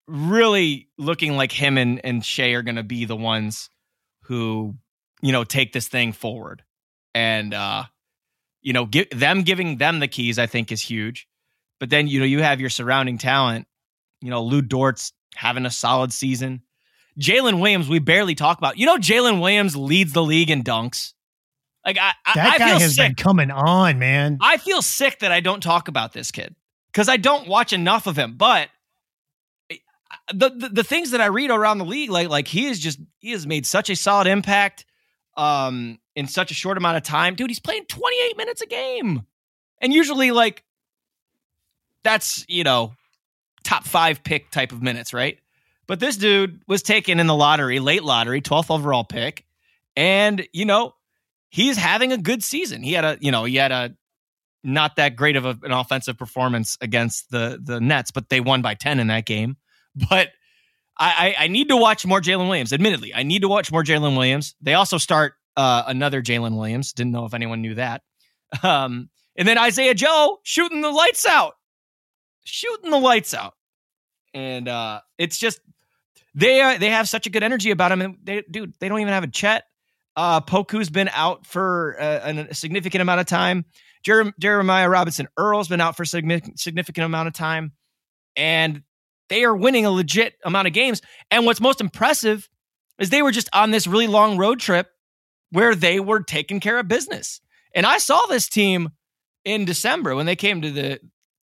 really 0.09 0.89
looking 0.97 1.37
like 1.37 1.51
him 1.51 1.77
and 1.77 2.03
and 2.03 2.25
Shai 2.25 2.49
are 2.49 2.61
going 2.63 2.75
to 2.75 2.83
be 2.83 3.05
the 3.05 3.15
ones 3.15 3.69
who 4.23 4.75
you 5.21 5.31
know 5.31 5.43
take 5.43 5.73
this 5.73 5.87
thing 5.87 6.11
forward. 6.13 6.63
And 7.15 7.53
uh, 7.53 7.83
you 8.61 8.73
know, 8.73 8.85
give, 8.85 9.09
them 9.11 9.43
giving 9.43 9.77
them 9.77 9.99
the 9.99 10.07
keys, 10.07 10.37
I 10.37 10.45
think, 10.45 10.71
is 10.71 10.81
huge. 10.81 11.27
But 11.79 11.89
then, 11.89 12.07
you 12.07 12.19
know, 12.19 12.25
you 12.25 12.41
have 12.43 12.59
your 12.59 12.69
surrounding 12.69 13.17
talent. 13.17 13.67
You 14.21 14.29
know, 14.29 14.43
Lu 14.43 14.61
Dort's 14.61 15.13
having 15.35 15.65
a 15.65 15.71
solid 15.71 16.11
season. 16.11 16.61
Jalen 17.19 17.61
Williams, 17.61 17.89
we 17.89 17.99
barely 17.99 18.35
talk 18.35 18.57
about. 18.57 18.77
You 18.77 18.85
know, 18.85 18.97
Jalen 18.97 19.41
Williams 19.41 19.75
leads 19.75 20.13
the 20.13 20.23
league 20.23 20.51
in 20.51 20.63
dunks. 20.63 21.13
Like 21.85 21.97
I, 21.97 22.13
I, 22.25 22.33
That 22.35 22.53
I 22.53 22.57
guy 22.57 22.67
feel 22.69 22.79
has 22.79 22.95
sick. 22.95 23.07
been 23.07 23.15
coming 23.15 23.51
on, 23.51 23.97
man. 23.99 24.37
I 24.41 24.57
feel 24.57 24.81
sick 24.81 25.19
that 25.19 25.31
I 25.31 25.39
don't 25.39 25.61
talk 25.61 25.87
about 25.87 26.13
this 26.13 26.31
kid 26.31 26.53
because 26.91 27.09
I 27.09 27.17
don't 27.17 27.47
watch 27.47 27.73
enough 27.73 28.07
of 28.07 28.17
him. 28.17 28.35
But 28.37 28.69
the, 30.33 30.69
the 30.71 30.83
things 30.83 31.11
that 31.11 31.21
I 31.21 31.27
read 31.27 31.51
around 31.51 31.79
the 31.79 31.85
league, 31.85 32.09
like 32.09 32.29
like 32.29 32.47
he 32.47 32.67
is 32.67 32.79
just 32.79 32.99
he 33.19 33.31
has 33.31 33.47
made 33.47 33.65
such 33.65 33.89
a 33.89 33.95
solid 33.95 34.27
impact 34.27 34.85
um 35.37 35.99
in 36.15 36.27
such 36.27 36.51
a 36.51 36.53
short 36.53 36.77
amount 36.77 36.97
of 36.97 37.03
time. 37.03 37.35
Dude, 37.35 37.49
he's 37.49 37.59
playing 37.59 37.85
28 37.85 38.37
minutes 38.37 38.61
a 38.61 38.65
game. 38.65 39.23
And 39.81 39.93
usually 39.93 40.31
like 40.31 40.63
that's, 42.03 42.45
you 42.47 42.63
know, 42.63 42.93
top 43.63 43.85
5 43.85 44.23
pick 44.23 44.51
type 44.51 44.71
of 44.71 44.81
minutes, 44.81 45.13
right? 45.13 45.39
But 45.87 45.99
this 45.99 46.17
dude 46.17 46.61
was 46.67 46.83
taken 46.83 47.19
in 47.19 47.27
the 47.27 47.35
lottery, 47.35 47.79
late 47.79 48.03
lottery, 48.03 48.41
12th 48.41 48.69
overall 48.69 49.03
pick, 49.03 49.45
and 49.95 50.47
you 50.53 50.65
know, 50.65 50.93
he's 51.49 51.77
having 51.77 52.11
a 52.11 52.17
good 52.17 52.43
season. 52.43 52.83
He 52.83 52.93
had 52.93 53.05
a, 53.05 53.17
you 53.19 53.31
know, 53.31 53.45
he 53.45 53.55
had 53.55 53.71
a 53.71 53.95
not 54.63 54.97
that 54.97 55.15
great 55.15 55.35
of 55.35 55.45
a, 55.45 55.57
an 55.63 55.71
offensive 55.71 56.17
performance 56.17 56.77
against 56.81 57.31
the 57.31 57.59
the 57.61 57.79
Nets, 57.79 58.11
but 58.11 58.29
they 58.29 58.39
won 58.39 58.61
by 58.61 58.75
10 58.75 58.99
in 58.99 59.07
that 59.07 59.25
game. 59.25 59.57
But 60.09 60.29
I, 60.97 61.35
I, 61.39 61.47
need 61.47 61.69
to 61.69 61.77
watch 61.77 62.05
more 62.05 62.19
Jalen 62.19 62.47
Williams. 62.49 62.73
Admittedly, 62.73 63.13
I 63.15 63.23
need 63.23 63.41
to 63.41 63.47
watch 63.47 63.71
more 63.71 63.83
Jalen 63.83 64.17
Williams. 64.17 64.55
They 64.61 64.73
also 64.73 64.97
start 64.97 65.33
uh, 65.55 65.83
another 65.87 66.21
Jalen 66.21 66.57
Williams. 66.57 66.91
Didn't 66.93 67.13
know 67.13 67.25
if 67.25 67.33
anyone 67.33 67.61
knew 67.61 67.75
that. 67.75 68.01
Um, 68.63 69.09
and 69.37 69.47
then 69.47 69.57
Isaiah 69.57 69.93
Joe 69.93 70.39
shooting 70.43 70.81
the 70.81 70.91
lights 70.91 71.25
out, 71.25 71.53
shooting 72.43 72.91
the 72.91 72.97
lights 72.97 73.33
out, 73.33 73.53
and 74.33 74.67
uh, 74.67 75.01
it's 75.17 75.37
just 75.37 75.61
they 76.35 76.61
are, 76.61 76.77
they 76.77 76.89
have 76.89 77.07
such 77.07 77.27
a 77.27 77.29
good 77.29 77.43
energy 77.43 77.71
about 77.71 77.91
him. 77.91 78.01
And 78.01 78.17
they, 78.23 78.43
dude, 78.49 78.73
they 78.79 78.89
don't 78.89 78.99
even 78.99 79.13
have 79.13 79.23
a 79.23 79.27
Chet. 79.27 79.63
Uh, 80.15 80.41
Poku's 80.41 80.89
been 80.89 81.09
out 81.13 81.45
for 81.45 81.95
uh, 81.99 82.45
a 82.49 82.53
significant 82.53 83.01
amount 83.01 83.21
of 83.21 83.27
time. 83.27 83.65
Jer- 84.03 84.33
Jeremiah 84.39 84.89
Robinson 84.89 85.27
Earl's 85.37 85.67
been 85.67 85.81
out 85.81 85.95
for 85.95 86.03
a 86.03 86.05
significant 86.05 87.05
amount 87.05 87.27
of 87.27 87.33
time, 87.33 87.73
and 88.35 88.83
they 89.29 89.43
are 89.43 89.55
winning 89.55 89.85
a 89.85 89.91
legit 89.91 90.35
amount 90.43 90.67
of 90.67 90.73
games. 90.73 91.01
And 91.31 91.45
what's 91.45 91.61
most 91.61 91.81
impressive 91.81 92.49
is 92.99 93.09
they 93.09 93.21
were 93.21 93.31
just 93.31 93.49
on 93.53 93.71
this 93.71 93.87
really 93.87 94.07
long 94.07 94.37
road 94.37 94.59
trip 94.59 94.89
where 95.51 95.75
they 95.75 95.99
were 95.99 96.21
taking 96.21 96.59
care 96.59 96.77
of 96.77 96.87
business. 96.87 97.41
And 97.73 97.85
I 97.85 97.97
saw 97.97 98.19
this 98.27 98.49
team 98.49 98.89
in 99.45 99.65
December 99.65 100.15
when 100.15 100.25
they 100.25 100.35
came 100.35 100.61
to 100.61 100.71
the 100.71 100.99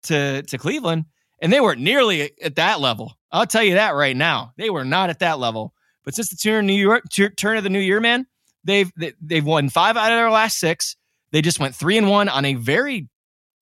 to 0.05 0.43
to 0.43 0.59
Cleveland, 0.59 1.07
and 1.41 1.53
they 1.53 1.61
weren't 1.61 1.81
nearly 1.81 2.31
at 2.43 2.57
that 2.57 2.81
level. 2.81 3.15
I'll 3.31 3.47
tell 3.47 3.63
you 3.63 3.75
that 3.75 3.95
right 3.95 4.17
now. 4.17 4.53
They 4.57 4.71
were 4.71 4.85
not 4.85 5.11
at 5.11 5.21
that 5.21 5.39
level. 5.39 5.75
But 6.05 6.15
since 6.15 6.31
the 6.31 6.37
turn 6.37 6.61
of 6.61 6.65
New 6.67 6.75
York 6.75 7.05
turn 7.37 7.57
of 7.57 7.65
the 7.65 7.71
new 7.71 7.81
year, 7.81 8.01
man, 8.01 8.27
they've 8.65 8.91
they've 9.21 9.45
won 9.45 9.69
five 9.69 9.97
out 9.97 10.13
of 10.13 10.17
their 10.17 10.31
last 10.31 10.59
six. 10.59 10.97
They 11.33 11.43
just 11.43 11.61
went 11.61 11.75
three 11.75 11.99
and 11.99 12.09
one 12.09 12.29
on 12.29 12.45
a 12.45 12.55
very 12.55 13.09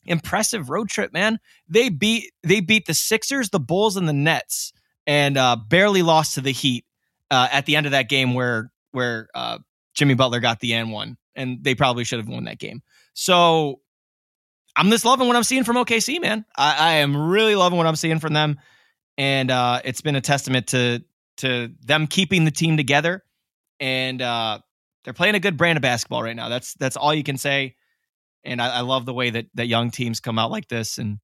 impressive 0.06 0.70
road 0.70 0.88
trip, 0.88 1.12
man. 1.12 1.38
They 1.68 1.88
beat 1.88 2.32
they 2.42 2.60
beat 2.60 2.86
the 2.86 2.94
Sixers, 2.94 3.50
the 3.50 3.60
Bulls, 3.60 3.96
and 3.96 4.08
the 4.08 4.12
Nets, 4.12 4.72
and 5.06 5.36
uh, 5.36 5.56
barely 5.56 6.02
lost 6.02 6.34
to 6.34 6.40
the 6.40 6.52
Heat 6.52 6.84
uh, 7.30 7.48
at 7.50 7.66
the 7.66 7.76
end 7.76 7.86
of 7.86 7.92
that 7.92 8.08
game 8.08 8.34
where 8.34 8.70
where 8.92 9.28
uh, 9.34 9.58
Jimmy 9.94 10.14
Butler 10.14 10.40
got 10.40 10.60
the 10.60 10.74
N 10.74 10.90
one, 10.90 11.16
and 11.34 11.62
they 11.62 11.74
probably 11.74 12.04
should 12.04 12.18
have 12.18 12.28
won 12.28 12.44
that 12.44 12.58
game. 12.58 12.82
So 13.14 13.80
I'm 14.76 14.90
just 14.90 15.04
loving 15.04 15.26
what 15.26 15.36
I'm 15.36 15.44
seeing 15.44 15.64
from 15.64 15.76
OKC, 15.76 16.20
man. 16.20 16.44
I, 16.56 16.76
I 16.76 16.92
am 16.96 17.16
really 17.16 17.54
loving 17.54 17.78
what 17.78 17.86
I'm 17.86 17.96
seeing 17.96 18.18
from 18.18 18.34
them, 18.34 18.60
and 19.16 19.50
uh, 19.50 19.80
it's 19.84 20.00
been 20.00 20.16
a 20.16 20.20
testament 20.20 20.68
to 20.68 21.02
to 21.38 21.72
them 21.84 22.06
keeping 22.06 22.44
the 22.44 22.50
team 22.50 22.76
together, 22.76 23.24
and 23.80 24.20
uh, 24.20 24.58
they're 25.04 25.14
playing 25.14 25.34
a 25.34 25.40
good 25.40 25.56
brand 25.56 25.78
of 25.78 25.82
basketball 25.82 26.22
right 26.22 26.36
now. 26.36 26.48
That's 26.48 26.74
that's 26.74 26.96
all 26.96 27.14
you 27.14 27.22
can 27.22 27.38
say 27.38 27.76
and 28.46 28.60
I, 28.62 28.78
I, 28.78 28.80
love 28.80 29.06
the 29.06 29.14
way 29.14 29.30
that 29.30 29.46
that 29.54 29.66
young 29.66 29.90
teams 29.90 30.20
come 30.20 30.38
out 30.38 30.50
like 30.50 30.68
this, 30.68 30.98
and 30.98 31.18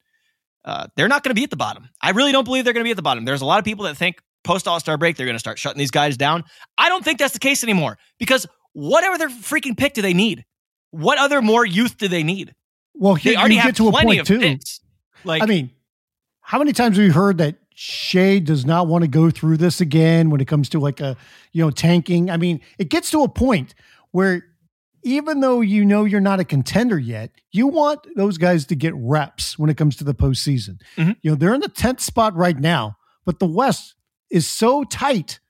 uh, 0.65 0.87
they're 0.97 1.09
not 1.09 1.23
going 1.23 1.31
to 1.31 1.39
be 1.39 1.45
at 1.45 1.51
the 1.51 1.57
bottom. 1.57 1.89
I 2.01 2.11
really 2.11 2.33
don't 2.33 2.45
believe 2.45 2.65
they're 2.65 2.73
going 2.73 2.85
to 2.85 2.89
be 2.89 2.91
at 2.91 2.97
the 2.97 3.03
bottom. 3.03 3.25
There's 3.25 3.43
a 3.43 3.47
lot 3.47 3.59
of 3.59 3.65
people 3.65 3.85
that 3.85 3.97
think 3.97 4.17
post 4.45 4.69
All 4.69 4.81
Star 4.81 4.99
break 4.99 5.17
they're 5.17 5.27
going 5.27 5.37
to 5.37 5.41
start 5.41 5.59
shutting 5.59 5.79
these 5.79 5.91
guys 5.91 6.17
down. 6.17 6.45
I 6.77 6.89
don't 6.89 7.05
think 7.05 7.19
that's 7.19 7.35
the 7.35 7.41
case 7.41 7.63
anymore 7.63 7.99
because 8.19 8.47
whatever 8.73 9.19
their 9.19 9.29
freaking 9.29 9.77
pick 9.77 9.95
do 9.95 10.03
they 10.03 10.15
need? 10.15 10.45
What 10.91 11.19
other 11.19 11.41
more 11.41 11.65
youth 11.65 11.97
do 11.97 12.09
they 12.09 12.23
need? 12.23 12.55
Well, 12.95 13.15
they 13.15 13.37
already 13.37 13.57
have 13.57 13.75
to 13.77 13.91
plenty 13.91 14.19
of 14.19 14.27
too. 14.27 14.39
picks. 14.39 14.81
Like, 15.25 15.43
I 15.43 15.47
mean, 15.47 15.71
how 16.41 16.59
many 16.59 16.73
times 16.73 16.97
have 16.97 17.07
we 17.07 17.13
heard 17.13 17.39
that 17.39 17.57
Shai 17.75 18.39
does 18.39 18.67
not 18.67 18.87
want 18.87 19.03
to 19.03 19.09
go 19.09 19.31
through 19.31 19.57
this 19.57 19.81
again 19.81 20.29
when 20.29 20.41
it 20.41 20.47
comes 20.47 20.69
to 20.71 20.81
like 20.81 21.01
a 21.01 21.17
you 21.53 21.65
know 21.65 21.71
tanking? 21.71 22.31
I 22.31 22.37
mean, 22.37 22.61
it 22.79 22.91
gets 22.91 23.11
to 23.13 23.23
a 23.23 23.29
point 23.29 23.75
where 24.11 24.47
even 25.03 25.41
though 25.41 25.61
you 25.61 25.85
know 25.85 26.05
you're 26.05 26.21
not 26.21 26.41
a 26.41 26.45
contender 26.45 26.99
yet, 26.99 27.31
you 27.51 27.67
want 27.67 28.07
those 28.17 28.39
guys 28.39 28.67
to 28.67 28.75
get 28.75 28.95
reps 28.97 29.59
when 29.59 29.71
it 29.71 29.77
comes 29.77 29.97
to 29.97 30.05
the 30.05 30.15
postseason. 30.15 30.81
Mm-hmm. 30.97 31.13
You 31.23 31.31
know, 31.33 31.35
they're 31.35 31.55
in 31.55 31.61
the 31.61 31.69
10th 31.69 32.01
spot 32.01 32.37
right 32.37 32.59
now, 32.59 32.97
but 33.25 33.39
the 33.39 33.47
West 33.47 33.95
is 34.31 34.49
so 34.49 34.85
tight. 34.85 35.41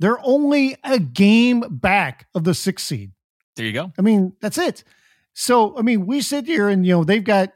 They're 0.00 0.18
only 0.22 0.76
a 0.84 0.98
game 0.98 1.64
back 1.70 2.26
of 2.34 2.44
the 2.44 2.54
sixth 2.54 2.86
seed. 2.86 3.12
There 3.56 3.64
you 3.64 3.72
go. 3.72 3.92
I 3.98 4.02
mean, 4.02 4.34
that's 4.40 4.58
it. 4.58 4.84
So, 5.32 5.76
I 5.78 5.82
mean, 5.82 6.06
we 6.06 6.20
sit 6.20 6.46
here 6.46 6.68
and, 6.68 6.84
you 6.84 6.92
know, 6.92 7.04
they've 7.04 7.24
got, 7.24 7.52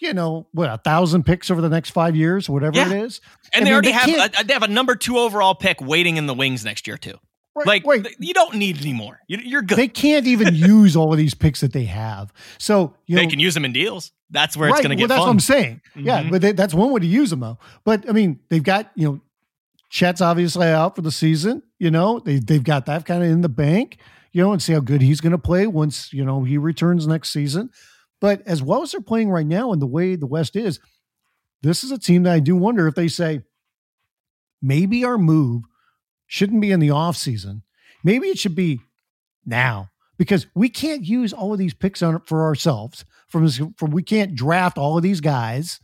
you 0.00 0.12
know, 0.12 0.48
what, 0.52 0.70
a 0.70 0.78
thousand 0.78 1.24
picks 1.24 1.50
over 1.50 1.60
the 1.60 1.68
next 1.68 1.90
five 1.90 2.16
years, 2.16 2.48
whatever 2.48 2.76
yeah. 2.76 2.90
it 2.90 3.04
is. 3.04 3.20
And 3.52 3.62
I 3.62 3.64
they 3.64 3.64
mean, 3.64 3.72
already 3.72 3.88
they 3.88 3.92
have, 3.92 4.40
a, 4.40 4.44
they 4.44 4.52
have 4.52 4.62
a 4.62 4.68
number 4.68 4.96
two 4.96 5.18
overall 5.18 5.54
pick 5.54 5.80
waiting 5.80 6.16
in 6.16 6.26
the 6.26 6.34
wings 6.34 6.64
next 6.64 6.86
year, 6.86 6.96
too. 6.96 7.18
Right, 7.56 7.66
like 7.66 7.86
wait, 7.86 8.16
you 8.18 8.34
don't 8.34 8.56
need 8.56 8.78
any 8.80 8.92
more. 8.92 9.20
You're 9.28 9.62
good. 9.62 9.78
They 9.78 9.86
can't 9.86 10.26
even 10.26 10.54
use 10.56 10.96
all 10.96 11.12
of 11.12 11.18
these 11.18 11.34
picks 11.34 11.60
that 11.60 11.72
they 11.72 11.84
have. 11.84 12.32
So 12.58 12.94
you 13.06 13.14
they 13.14 13.24
know, 13.24 13.30
can 13.30 13.38
use 13.38 13.54
them 13.54 13.64
in 13.64 13.72
deals. 13.72 14.10
That's 14.30 14.56
where 14.56 14.70
right, 14.70 14.78
it's 14.78 14.86
going 14.86 14.96
to 14.96 15.00
get. 15.00 15.08
Well, 15.08 15.08
that's 15.08 15.20
fun. 15.20 15.28
what 15.28 15.32
I'm 15.32 15.40
saying. 15.40 15.80
Mm-hmm. 15.94 16.06
Yeah, 16.06 16.30
but 16.30 16.42
they, 16.42 16.52
that's 16.52 16.74
one 16.74 16.90
way 16.90 17.00
to 17.00 17.06
use 17.06 17.30
them 17.30 17.40
though. 17.40 17.58
But 17.84 18.08
I 18.08 18.12
mean, 18.12 18.40
they've 18.48 18.62
got 18.62 18.90
you 18.96 19.06
know, 19.06 19.20
Chet's 19.88 20.20
obviously 20.20 20.66
out 20.66 20.96
for 20.96 21.02
the 21.02 21.12
season. 21.12 21.62
You 21.78 21.92
know, 21.92 22.18
they 22.18 22.40
they've 22.40 22.64
got 22.64 22.86
that 22.86 23.06
kind 23.06 23.22
of 23.22 23.30
in 23.30 23.40
the 23.40 23.48
bank. 23.48 23.98
You 24.32 24.42
know, 24.42 24.52
and 24.52 24.60
see 24.60 24.72
how 24.72 24.80
good 24.80 25.00
he's 25.00 25.20
going 25.20 25.30
to 25.30 25.38
play 25.38 25.68
once 25.68 26.12
you 26.12 26.24
know 26.24 26.42
he 26.42 26.58
returns 26.58 27.06
next 27.06 27.30
season. 27.30 27.70
But 28.20 28.42
as 28.46 28.64
well 28.64 28.82
as 28.82 28.90
they're 28.90 29.00
playing 29.00 29.30
right 29.30 29.46
now, 29.46 29.70
and 29.72 29.80
the 29.80 29.86
way 29.86 30.16
the 30.16 30.26
West 30.26 30.56
is, 30.56 30.80
this 31.62 31.84
is 31.84 31.92
a 31.92 31.98
team 31.98 32.24
that 32.24 32.32
I 32.32 32.40
do 32.40 32.56
wonder 32.56 32.88
if 32.88 32.96
they 32.96 33.06
say 33.06 33.42
maybe 34.60 35.04
our 35.04 35.18
move 35.18 35.62
shouldn't 36.34 36.60
be 36.60 36.72
in 36.72 36.80
the 36.80 36.90
off 36.90 37.16
season 37.16 37.62
Maybe 38.04 38.28
it 38.28 38.38
should 38.38 38.54
be 38.54 38.80
now 39.46 39.90
because 40.18 40.46
we 40.54 40.68
can't 40.68 41.04
use 41.04 41.32
all 41.32 41.52
of 41.52 41.58
these 41.58 41.74
picks 41.74 42.02
on 42.02 42.20
for 42.26 42.44
ourselves. 42.44 43.04
From, 43.28 43.48
from 43.48 43.90
we 43.90 44.02
can't 44.02 44.36
draft 44.36 44.78
all 44.78 44.96
of 44.96 45.02
these 45.02 45.22
guys. 45.22 45.80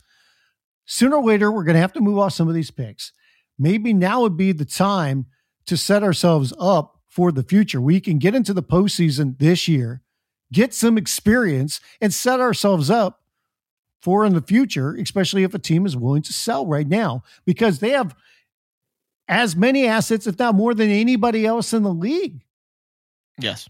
Sooner 0.85 1.17
or 1.17 1.23
later, 1.23 1.51
we're 1.51 1.63
going 1.63 1.75
to 1.75 1.81
have 1.81 1.93
to 1.93 1.99
move 1.99 2.19
off 2.19 2.33
some 2.33 2.47
of 2.47 2.53
these 2.53 2.71
picks. 2.71 3.11
Maybe 3.57 3.91
now 3.91 4.21
would 4.21 4.37
be 4.37 4.51
the 4.51 4.65
time 4.65 5.25
to 5.65 5.75
set 5.75 6.03
ourselves 6.03 6.53
up 6.59 6.99
for 7.07 7.31
the 7.31 7.43
future. 7.43 7.81
We 7.81 7.99
can 7.99 8.19
get 8.19 8.35
into 8.35 8.53
the 8.53 8.63
postseason 8.63 9.37
this 9.39 9.67
year, 9.67 10.01
get 10.53 10.73
some 10.73 10.97
experience, 10.97 11.81
and 11.99 12.13
set 12.13 12.39
ourselves 12.39 12.89
up 12.89 13.21
for 14.01 14.25
in 14.25 14.33
the 14.33 14.41
future, 14.41 14.95
especially 14.95 15.43
if 15.43 15.53
a 15.53 15.59
team 15.59 15.85
is 15.85 15.97
willing 15.97 16.23
to 16.23 16.33
sell 16.33 16.65
right 16.65 16.87
now 16.87 17.23
because 17.45 17.79
they 17.79 17.91
have 17.91 18.15
as 19.31 19.55
many 19.55 19.87
assets, 19.87 20.27
if 20.27 20.37
not 20.37 20.53
more 20.53 20.73
than 20.75 20.89
anybody 20.89 21.45
else 21.45 21.73
in 21.73 21.83
the 21.83 21.93
league. 21.93 22.43
Yes, 23.39 23.67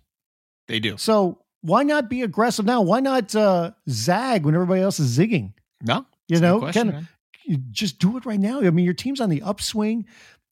they 0.68 0.80
do. 0.80 0.98
So 0.98 1.38
why 1.62 1.84
not 1.84 2.10
be 2.10 2.24
aggressive 2.24 2.66
now? 2.66 2.82
Why 2.82 3.00
not 3.00 3.34
uh, 3.36 3.72
zag 3.88 4.44
when 4.44 4.56
everybody 4.56 4.82
else 4.82 5.00
is 5.00 5.18
zigging? 5.18 5.54
No, 5.84 6.06
you 6.28 6.40
know, 6.40 6.72
kind 6.72 6.90
of 6.90 7.72
just 7.72 8.00
do 8.00 8.18
it 8.18 8.26
right 8.26 8.40
now. 8.40 8.60
I 8.60 8.72
mean, 8.72 8.84
your 8.84 8.96
team's 8.96 9.22
on 9.22 9.30
the 9.30 9.44
upswing. 9.44 10.08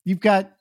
You've 0.05 0.19
got, 0.19 0.51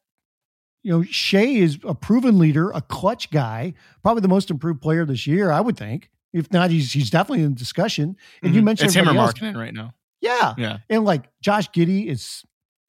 you 0.83 0.93
know, 0.93 1.03
Shai 1.03 1.45
is 1.45 1.79
a 1.85 1.95
proven 1.95 2.39
leader, 2.39 2.71
a 2.71 2.81
clutch 2.81 3.31
guy, 3.31 3.75
probably 4.03 4.23
the 4.23 4.29
most 4.29 4.51
improved 4.51 4.81
player 4.81 5.05
this 5.05 5.27
year, 5.27 5.53
I 5.53 5.61
would 5.61 5.77
think. 5.77 6.11
If 6.33 6.51
not, 6.53 6.71
he's 6.71 6.93
he's 6.93 7.11
definitely 7.11 7.45
in 7.45 7.55
discussion. 7.55 8.17
And 8.43 8.51
mm-hmm. 8.51 8.55
you 8.55 8.63
mentioned 8.63 8.87
it's 8.89 8.97
him 8.97 9.09
or 9.09 9.13
Markkanen 9.13 9.57
right 9.57 9.75
now. 9.75 9.93
Yeah, 10.21 10.55
yeah, 10.57 10.79
and 10.89 11.05
like 11.05 11.29
Josh 11.41 11.71
Giddey 11.71 12.07
is 12.07 12.45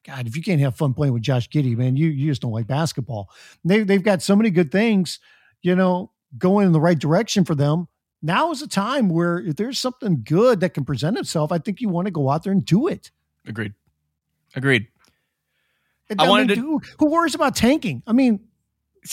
God, 0.06 0.26
if 0.26 0.36
you 0.36 0.42
can't 0.42 0.60
have 0.60 0.76
fun 0.76 0.94
playing 0.94 1.12
with 1.12 1.22
Josh 1.22 1.48
Giddey, 1.48 1.76
man, 1.76 1.96
you 1.96 2.08
you 2.08 2.30
just 2.30 2.42
don't 2.42 2.52
like 2.52 2.66
basketball. 2.66 3.30
They 3.64 3.82
they've 3.82 4.02
got 4.02 4.22
so 4.22 4.34
many 4.34 4.50
good 4.50 4.72
things, 4.72 5.18
you 5.62 5.76
know, 5.76 6.10
going 6.38 6.66
in 6.66 6.72
the 6.72 6.80
right 6.80 6.98
direction 6.98 7.44
for 7.44 7.54
them. 7.54 7.88
Now 8.22 8.50
is 8.50 8.62
a 8.62 8.68
time 8.68 9.08
where 9.08 9.38
if 9.38 9.56
there's 9.56 9.78
something 9.78 10.22
good 10.24 10.60
that 10.60 10.74
can 10.74 10.84
present 10.84 11.18
itself, 11.18 11.52
I 11.52 11.58
think 11.58 11.80
you 11.80 11.88
want 11.88 12.06
to 12.06 12.10
go 12.10 12.30
out 12.30 12.44
there 12.44 12.52
and 12.52 12.64
do 12.64 12.86
it. 12.86 13.10
Agreed. 13.46 13.74
Agreed. 14.54 14.88
I, 16.18 16.28
wanted 16.28 16.48
mean, 16.48 16.56
to. 16.56 16.62
Who, 16.62 16.82
who, 16.98 17.10
worries 17.10 17.34
about 17.34 17.54
tanking? 17.54 18.02
I 18.06 18.12
mean, 18.12 18.40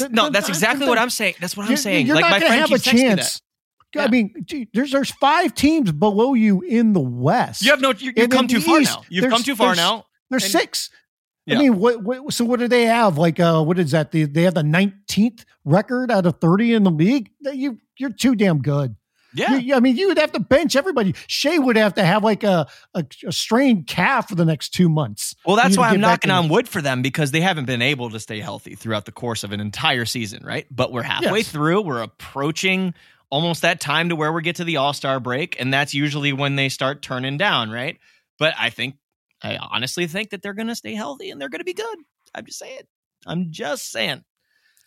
no, 0.09 0.29
that's 0.29 0.49
exactly 0.49 0.87
what 0.87 0.97
I'm 0.97 1.11
saying. 1.11 1.35
That's 1.39 1.55
what 1.55 1.69
I'm 1.69 1.77
saying. 1.77 2.07
You're 2.07 2.15
like 2.15 2.29
not 2.29 2.41
going 2.41 2.51
to 2.51 2.57
have 2.57 2.71
a 2.71 2.79
chance. 2.79 3.41
Yeah. 3.95 4.03
I 4.03 4.07
mean, 4.09 4.45
there's 4.73 4.91
there's 4.91 5.11
five 5.11 5.53
teams 5.53 5.91
below 5.91 6.33
you 6.33 6.61
in 6.61 6.93
the 6.93 6.99
West. 6.99 7.61
You 7.63 7.71
have 7.71 7.81
no. 7.81 7.93
You, 7.93 8.11
have 8.17 8.29
come 8.29 8.47
too 8.47 8.59
far 8.59 8.81
now. 8.81 9.03
You've 9.09 9.29
come 9.29 9.43
too 9.43 9.55
far 9.55 9.75
now. 9.75 10.05
There's 10.29 10.43
and, 10.43 10.51
six. 10.51 10.89
Yeah. 11.45 11.55
I 11.55 11.59
mean, 11.59 11.79
what, 11.79 12.03
what? 12.03 12.33
So 12.33 12.43
what 12.43 12.59
do 12.59 12.67
they 12.67 12.85
have? 12.85 13.17
Like, 13.17 13.39
uh, 13.39 13.63
what 13.63 13.79
is 13.79 13.91
that? 13.91 14.11
They 14.11 14.23
they 14.23 14.43
have 14.43 14.53
the 14.53 14.63
19th 14.63 15.45
record 15.63 16.11
out 16.11 16.25
of 16.25 16.39
30 16.39 16.73
in 16.73 16.83
the 16.83 16.91
league. 16.91 17.31
You 17.41 17.77
you're 17.97 18.11
too 18.11 18.35
damn 18.35 18.61
good. 18.61 18.95
Yeah. 19.33 19.55
You- 19.55 19.75
I 19.75 19.79
mean, 19.79 19.95
you 19.97 20.07
would 20.07 20.17
have 20.17 20.31
to 20.33 20.39
bench 20.39 20.75
everybody. 20.75 21.13
Shai 21.27 21.57
would 21.57 21.75
have 21.75 21.93
to 21.95 22.03
have 22.03 22.23
like 22.23 22.43
a, 22.43 22.67
a, 22.93 23.05
a 23.25 23.31
strained 23.31 23.87
calf 23.87 24.29
for 24.29 24.35
the 24.35 24.45
next 24.45 24.69
two 24.69 24.89
months. 24.89 25.35
Well, 25.45 25.55
that's 25.55 25.77
why 25.77 25.89
I'm 25.89 25.99
knocking 26.01 26.29
in- 26.31 26.35
on 26.35 26.49
wood 26.49 26.67
for 26.67 26.81
them 26.81 27.01
because 27.01 27.31
they 27.31 27.41
haven't 27.41 27.65
been 27.65 27.81
able 27.81 28.09
to 28.09 28.19
stay 28.19 28.39
healthy 28.39 28.75
throughout 28.75 29.05
the 29.05 29.11
course 29.11 29.43
of 29.43 29.51
an 29.51 29.59
entire 29.59 30.05
season, 30.05 30.43
right? 30.45 30.65
But 30.71 30.91
we're 30.91 31.03
halfway 31.03 31.39
Yes. 31.39 31.49
through. 31.51 31.81
We're 31.81 32.01
approaching 32.01 32.93
almost 33.29 33.61
that 33.61 33.79
time 33.79 34.09
to 34.09 34.15
where 34.15 34.31
we 34.31 34.41
get 34.41 34.55
to 34.57 34.63
the 34.63 34.77
All 34.77 34.93
Star 34.93 35.19
break, 35.19 35.59
and 35.59 35.73
that's 35.73 35.93
usually 35.93 36.33
when 36.33 36.55
they 36.55 36.69
start 36.69 37.01
turning 37.01 37.37
down, 37.37 37.69
right? 37.69 37.97
But 38.39 38.53
I 38.57 38.69
think, 38.69 38.95
I 39.41 39.57
honestly 39.57 40.07
think 40.07 40.31
that 40.31 40.41
they're 40.41 40.53
going 40.53 40.67
to 40.67 40.75
stay 40.75 40.93
healthy 40.93 41.29
and 41.29 41.39
they're 41.39 41.49
going 41.49 41.59
to 41.59 41.65
be 41.65 41.73
good. 41.73 41.97
I'm 42.33 42.45
just 42.45 42.59
saying. 42.59 42.81
I'm 43.25 43.51
just 43.51 43.91
saying. 43.91 44.23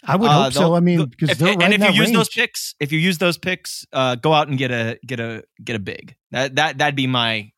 I 0.02 0.16
would 0.16 0.30
Uh, 0.30 0.44
hope 0.44 0.52
so. 0.54 0.74
I 0.74 0.80
mean, 0.80 1.04
because 1.06 1.36
they're 1.38 1.60
and 1.60 1.74
if 1.74 1.80
you 1.82 2.02
use 2.02 2.12
those 2.12 2.28
picks, 2.30 2.74
if 2.80 2.90
you 2.90 2.98
use 2.98 3.18
those 3.18 3.36
picks, 3.38 3.86
uh, 3.92 4.14
go 4.14 4.32
out 4.32 4.48
and 4.48 4.56
get 4.56 4.70
a 4.70 4.98
get 5.06 5.20
a 5.20 5.44
get 5.62 5.76
a 5.76 5.78
big. 5.78 6.16
That 6.30 6.56
that 6.56 6.78
that'd 6.78 6.96
be 6.96 7.06
my 7.06 7.52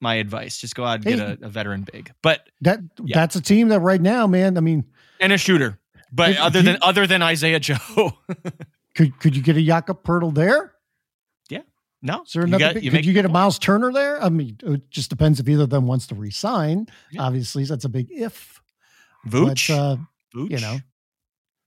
my 0.00 0.14
advice. 0.14 0.58
Just 0.58 0.74
go 0.76 0.84
out 0.84 0.96
and 0.96 1.04
get 1.04 1.18
a, 1.18 1.38
a 1.42 1.48
veteran 1.48 1.84
big, 1.92 2.12
but 2.22 2.48
that 2.60 2.78
Yeah. 3.04 3.16
that's 3.18 3.34
a 3.36 3.40
team 3.42 3.68
that 3.68 3.80
right 3.80 4.00
now, 4.00 4.26
man. 4.28 4.56
I 4.56 4.60
mean, 4.60 4.84
and 5.18 5.32
a 5.32 5.38
shooter. 5.38 5.78
But 6.12 6.30
If- 6.30 6.38
other 6.38 6.58
you- 6.60 6.64
than 6.66 6.78
other 6.82 7.06
than 7.08 7.20
Isaiah 7.20 7.58
Joe, 7.60 8.12
could 8.94 9.18
could 9.18 9.34
you 9.36 9.42
get 9.42 9.56
a 9.56 9.62
Jakob 9.64 10.04
Poeltl 10.04 10.32
there? 10.34 10.74
No. 12.02 12.22
Is 12.22 12.32
there 12.32 12.42
You 12.46 12.54
another? 12.54 12.74
got- 12.74 12.82
you 12.82 12.90
could 12.90 13.04
you 13.06 13.12
get 13.12 13.24
a 13.24 13.28
Miles 13.28 13.58
Turner 13.58 13.92
there? 13.92 14.22
I 14.22 14.28
mean, 14.28 14.56
it 14.62 14.90
just 14.90 15.10
depends 15.10 15.40
if 15.40 15.48
either 15.48 15.64
of 15.64 15.70
them 15.70 15.86
wants 15.86 16.06
to 16.08 16.14
resign. 16.14 16.86
Yeah. 17.10 17.22
Obviously, 17.22 17.64
that's 17.64 17.84
a 17.84 17.88
big 17.88 18.08
if. 18.10 18.60
Vooch. 19.26 19.68
But, 19.68 19.74
uh, 19.78 19.96
Vooch. 20.34 20.50
you 20.50 20.60
know, 20.60 20.78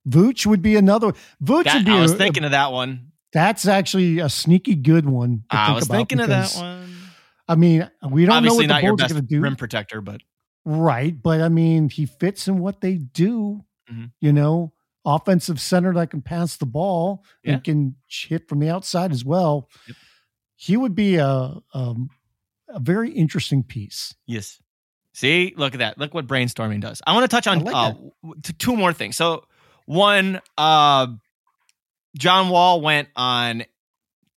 Vooch 0.07 0.45
would 0.45 0.61
be 0.61 0.75
another. 0.75 1.13
Vooch 1.43 1.63
That- 1.65 1.75
would 1.77 1.85
be. 1.85 1.91
I 1.91 2.01
was 2.01 2.11
a- 2.13 2.17
thinking 2.17 2.43
of 2.43 2.51
that 2.51 2.71
one. 2.71 3.11
that's 3.31 3.65
actually 3.67 4.19
a 4.19 4.29
sneaky 4.29 4.75
good 4.75 5.05
one. 5.07 5.43
To 5.49 5.57
I 5.57 5.65
think 5.67 5.75
was 5.75 5.87
thinking 5.87 6.19
of 6.19 6.29
that 6.29 6.51
one. 6.53 6.89
I 7.47 7.55
mean, 7.55 7.89
we 8.09 8.25
don't 8.25 8.35
Obviously, 8.37 8.67
know 8.67 8.73
what 8.75 8.81
the 8.81 8.87
Bulls 8.87 9.01
are 9.01 9.07
going 9.13 9.21
to 9.21 9.27
do. 9.27 9.41
rim 9.41 9.55
protector, 9.55 10.01
but 10.01 10.21
Right. 10.65 11.19
But 11.21 11.41
I 11.41 11.49
mean, 11.49 11.89
he 11.89 12.05
fits 12.05 12.47
in 12.47 12.57
what 12.59 12.79
they 12.79 12.95
do, 12.95 13.65
Mhm. 13.91 14.11
you 14.21 14.31
know, 14.31 14.71
offensive 15.05 15.59
center 15.59 15.93
that 15.93 16.09
can 16.09 16.21
pass 16.21 16.55
the 16.55 16.65
ball 16.65 17.23
Yeah. 17.43 17.53
and 17.55 17.63
can 17.65 17.95
hit 18.07 18.47
from 18.47 18.59
the 18.59 18.69
outside 18.69 19.11
as 19.11 19.25
well. 19.25 19.69
Yep. 19.87 19.97
He 20.63 20.77
would 20.77 20.95
be 20.95 21.17
a, 21.17 21.57
um, 21.73 22.09
a 22.69 22.79
very 22.79 23.11
interesting 23.11 23.63
piece. 23.63 24.15
yes. 24.25 24.61
See, 25.11 25.53
look 25.57 25.73
at 25.73 25.79
that. 25.79 25.97
Look 25.97 26.13
what 26.13 26.25
brainstorming 26.25 26.79
does. 26.79 27.01
I 27.05 27.13
want 27.13 27.25
to 27.25 27.27
touch 27.27 27.47
on 27.47 27.59
like 27.59 27.75
uh, 27.75 27.93
t- 28.41 28.53
two 28.53 28.77
more 28.77 28.93
things. 28.93 29.17
So, 29.17 29.43
one, 29.85 30.41
uh, 30.57 31.07
John 32.17 32.47
Wall 32.49 32.79
went 32.79 33.09
on 33.15 33.65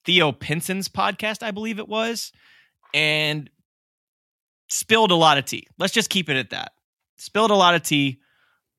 Theo 0.03 0.31
Pinson's 0.31 0.89
podcast, 0.89 1.43
I 1.43 1.51
believe 1.51 1.77
it 1.77 1.87
was, 1.87 2.33
and 2.91 3.49
spilled 4.67 5.11
a 5.11 5.15
lot 5.15 5.37
of 5.37 5.45
tea. 5.45 5.67
Let's 5.77 5.93
just 5.93 6.09
keep 6.09 6.27
it 6.27 6.37
at 6.37 6.49
that. 6.49 6.73
Spilled 7.17 7.51
a 7.51 7.55
lot 7.55 7.75
of 7.75 7.83
tea. 7.83 8.19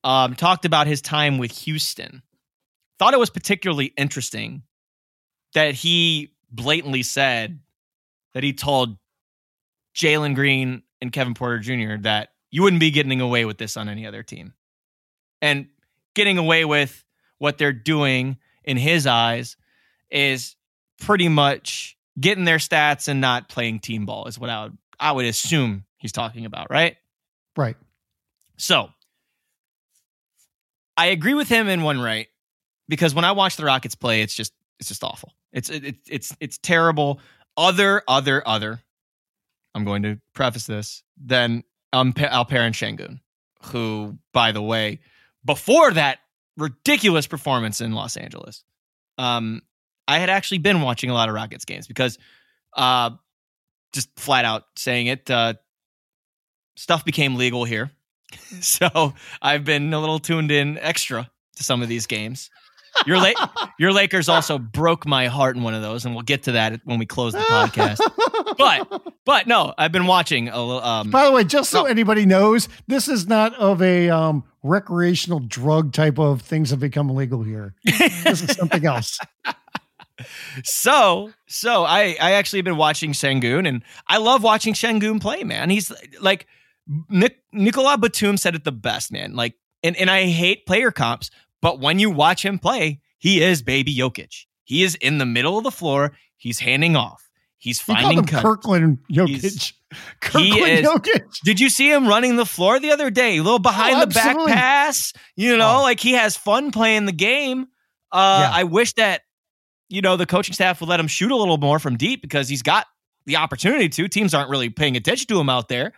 Um, 0.03 0.35
talked 0.35 0.65
about 0.65 0.85
his 0.85 1.01
time 1.01 1.37
with 1.37 1.51
Houston. 1.59 2.21
Thought 2.99 3.13
it 3.13 3.19
was 3.19 3.29
particularly 3.29 3.93
interesting 3.97 4.63
that 5.53 5.73
he 5.73 6.33
blatantly 6.57 7.03
said 7.03 7.59
that 8.33 8.43
he 8.43 8.51
told 8.51 8.97
Jalen 9.95 10.35
Green 10.35 10.83
and 11.01 11.13
Kevin 11.13 11.33
Porter 11.33 11.59
Jr. 11.59 12.01
that 12.01 12.29
you 12.51 12.63
wouldn't 12.63 12.81
be 12.81 12.91
getting 12.91 13.21
away 13.21 13.45
with 13.45 13.57
this 13.57 13.77
on 13.77 13.87
any 13.87 14.05
other 14.05 14.23
team. 14.23 14.53
And 15.41 15.67
getting 16.13 16.37
away 16.37 16.65
with 16.65 17.05
what 17.37 17.57
they're 17.57 17.71
doing 17.71 18.37
in 18.65 18.75
his 18.75 19.07
eyes 19.07 19.55
is 20.09 20.55
pretty 20.99 21.29
much 21.29 21.97
getting 22.19 22.43
their 22.43 22.57
stats 22.57 23.07
and 23.07 23.21
not 23.21 23.47
playing 23.47 23.79
team 23.79 24.05
ball 24.05 24.25
is 24.25 24.37
what 24.39 24.49
I 24.49 24.63
would 24.63 24.77
I 24.99 25.11
would 25.11 25.25
assume 25.25 25.85
he's 25.97 26.11
talking 26.11 26.45
about, 26.45 26.71
right? 26.71 26.97
Right. 27.55 27.77
So 28.57 28.89
I 30.97 31.07
agree 31.07 31.35
with 31.35 31.47
him 31.47 31.67
in 31.67 31.83
one 31.83 31.99
right 31.99 32.27
because 32.89 33.13
when 33.13 33.25
I 33.25 33.33
watch 33.33 33.55
the 33.55 33.65
Rockets 33.65 33.95
play, 33.95 34.21
it's 34.21 34.33
just 34.33 34.53
it's 34.79 34.89
just 34.89 35.03
awful. 35.03 35.33
It's 35.53 35.69
it, 35.69 35.85
it- 35.85 35.95
it's 36.09 36.35
it's 36.39 36.57
terrible. 36.57 37.19
Other 37.55 38.03
other 38.07 38.47
other. 38.47 38.81
I'm 39.75 39.85
going 39.85 40.03
to 40.03 40.19
preface 40.33 40.65
this. 40.65 41.03
Then 41.17 41.63
um, 41.93 42.13
Alperen 42.13 42.71
Sengun, 42.71 43.19
who, 43.65 44.17
by 44.33 44.51
the 44.51 44.61
way, 44.61 44.99
before 45.45 45.91
that 45.91 46.19
ridiculous 46.57 47.27
performance 47.27 47.79
in 47.79 47.91
Los 47.93 48.17
Angeles, 48.17 48.63
um, 49.19 49.61
I 50.07 50.17
had 50.17 50.29
actually 50.31 50.57
been 50.59 50.81
watching 50.81 51.09
a 51.11 51.13
lot 51.13 51.29
of 51.29 51.35
Rockets 51.35 51.63
games 51.65 51.85
because, 51.85 52.17
uh, 52.75 53.11
just 53.93 54.09
flat 54.19 54.45
out 54.45 54.63
saying 54.75 55.07
it, 55.07 55.29
uh, 55.29 55.53
stuff 56.75 57.05
became 57.05 57.35
legal 57.35 57.63
here. 57.63 57.91
so 58.61 59.13
I've 59.41 59.63
been 59.63 59.93
a 59.93 59.99
little 59.99 60.19
tuned 60.19 60.49
in 60.51 60.77
extra 60.79 61.29
to 61.57 61.63
some 61.63 61.81
of 61.83 61.87
these 61.87 62.07
games. 62.07 62.49
Your 63.05 63.17
La- 63.17 63.67
your 63.79 63.91
Lakers 63.93 64.27
also 64.27 64.57
broke 64.57 65.05
my 65.05 65.27
heart 65.27 65.55
in 65.55 65.63
one 65.63 65.73
of 65.73 65.81
those, 65.81 66.05
and 66.05 66.13
we'll 66.15 66.23
get 66.23 66.43
to 66.43 66.53
that 66.53 66.81
when 66.83 66.99
we 66.99 67.05
close 67.05 67.33
the 67.33 67.39
podcast. 67.39 67.99
But 68.57 69.01
but 69.25 69.47
no, 69.47 69.73
I've 69.77 69.91
been 69.91 70.07
watching 70.07 70.49
a. 70.49 70.57
Um, 70.59 71.09
By 71.11 71.25
the 71.25 71.31
way, 71.31 71.43
just 71.43 71.69
so 71.69 71.81
No. 71.83 71.85
anybody 71.87 72.25
knows, 72.25 72.67
this 72.87 73.07
is 73.07 73.27
not 73.27 73.53
of 73.55 73.81
a 73.81 74.09
um, 74.09 74.43
recreational 74.63 75.39
drug 75.39 75.93
type 75.93 76.17
of 76.19 76.41
things 76.41 76.71
have 76.71 76.79
become 76.79 77.09
legal 77.13 77.43
here. 77.43 77.75
This 77.85 78.41
is 78.41 78.55
something 78.55 78.85
else. 78.85 79.19
so 80.63 81.31
so 81.47 81.83
I 81.83 82.15
I 82.19 82.31
actually 82.33 82.61
been 82.61 82.77
watching 82.77 83.11
Sengun, 83.13 83.67
and 83.67 83.83
I 84.07 84.17
love 84.17 84.43
watching 84.43 84.73
Sengun 84.73 85.21
play. 85.21 85.43
Man, 85.43 85.69
he's 85.69 85.91
like 86.19 86.47
Nik- 87.09 87.43
Nicola 87.51 87.97
Batum 87.97 88.37
said 88.37 88.55
it 88.55 88.63
the 88.63 88.71
best, 88.71 89.11
man. 89.11 89.35
Like, 89.35 89.55
and 89.83 89.95
and 89.97 90.09
I 90.09 90.25
hate 90.25 90.65
player 90.65 90.89
comps, 90.91 91.29
but 91.61 91.79
when 91.79 91.99
you 91.99 92.09
watch 92.09 92.43
him 92.45 92.59
play, 92.59 92.99
he 93.17 93.41
is 93.41 93.61
baby 93.61 93.95
Jokic. 93.95 94.45
He 94.63 94.83
is 94.83 94.95
in 94.95 95.17
the 95.17 95.25
middle 95.25 95.57
of 95.57 95.63
the 95.63 95.71
floor. 95.71 96.13
He's 96.35 96.59
handing 96.59 96.95
off. 96.95 97.23
He's 97.57 97.81
He 97.81 97.93
finding. 97.93 98.25
Kirkland 98.25 98.99
Jokic. 99.11 99.27
He's- 99.41 99.73
Kirkland 100.21 100.55
is- 100.79 100.85
Jokic. 100.85 101.23
Did 101.43 101.59
you 101.59 101.69
see 101.69 101.89
him 101.91 102.07
running 102.07 102.35
the 102.35 102.45
floor 102.45 102.79
the 102.79 102.91
other 102.91 103.09
day? 103.09 103.37
A 103.37 103.41
little 103.43 103.57
behind 103.59 103.95
Oh, 103.97 104.01
the 104.01 104.07
back 104.07 104.37
pass. 104.47 105.13
You 105.35 105.57
know, 105.57 105.77
Oh. 105.77 105.81
like 105.81 105.99
he 105.99 106.11
has 106.13 106.35
fun 106.37 106.71
playing 106.71 107.05
the 107.05 107.11
game. 107.13 107.67
Uh, 108.11 108.47
Yeah. 108.51 108.57
I 108.59 108.63
wish 108.65 108.93
that, 108.93 109.21
you 109.89 110.01
know, 110.01 110.17
the 110.17 110.25
coaching 110.25 110.53
staff 110.53 110.79
would 110.81 110.89
let 110.89 110.99
him 110.99 111.07
shoot 111.07 111.31
a 111.31 111.35
little 111.35 111.57
more 111.57 111.79
from 111.79 111.95
deep 111.97 112.21
because 112.21 112.47
he's 112.49 112.61
got 112.61 112.85
the 113.25 113.37
opportunity 113.37 113.89
to. 113.89 114.07
Teams 114.07 114.33
aren't 114.33 114.49
really 114.49 114.69
paying 114.69 114.95
attention 114.97 115.27
to 115.27 115.39
him 115.39 115.49
out 115.49 115.69
there, 115.69 115.93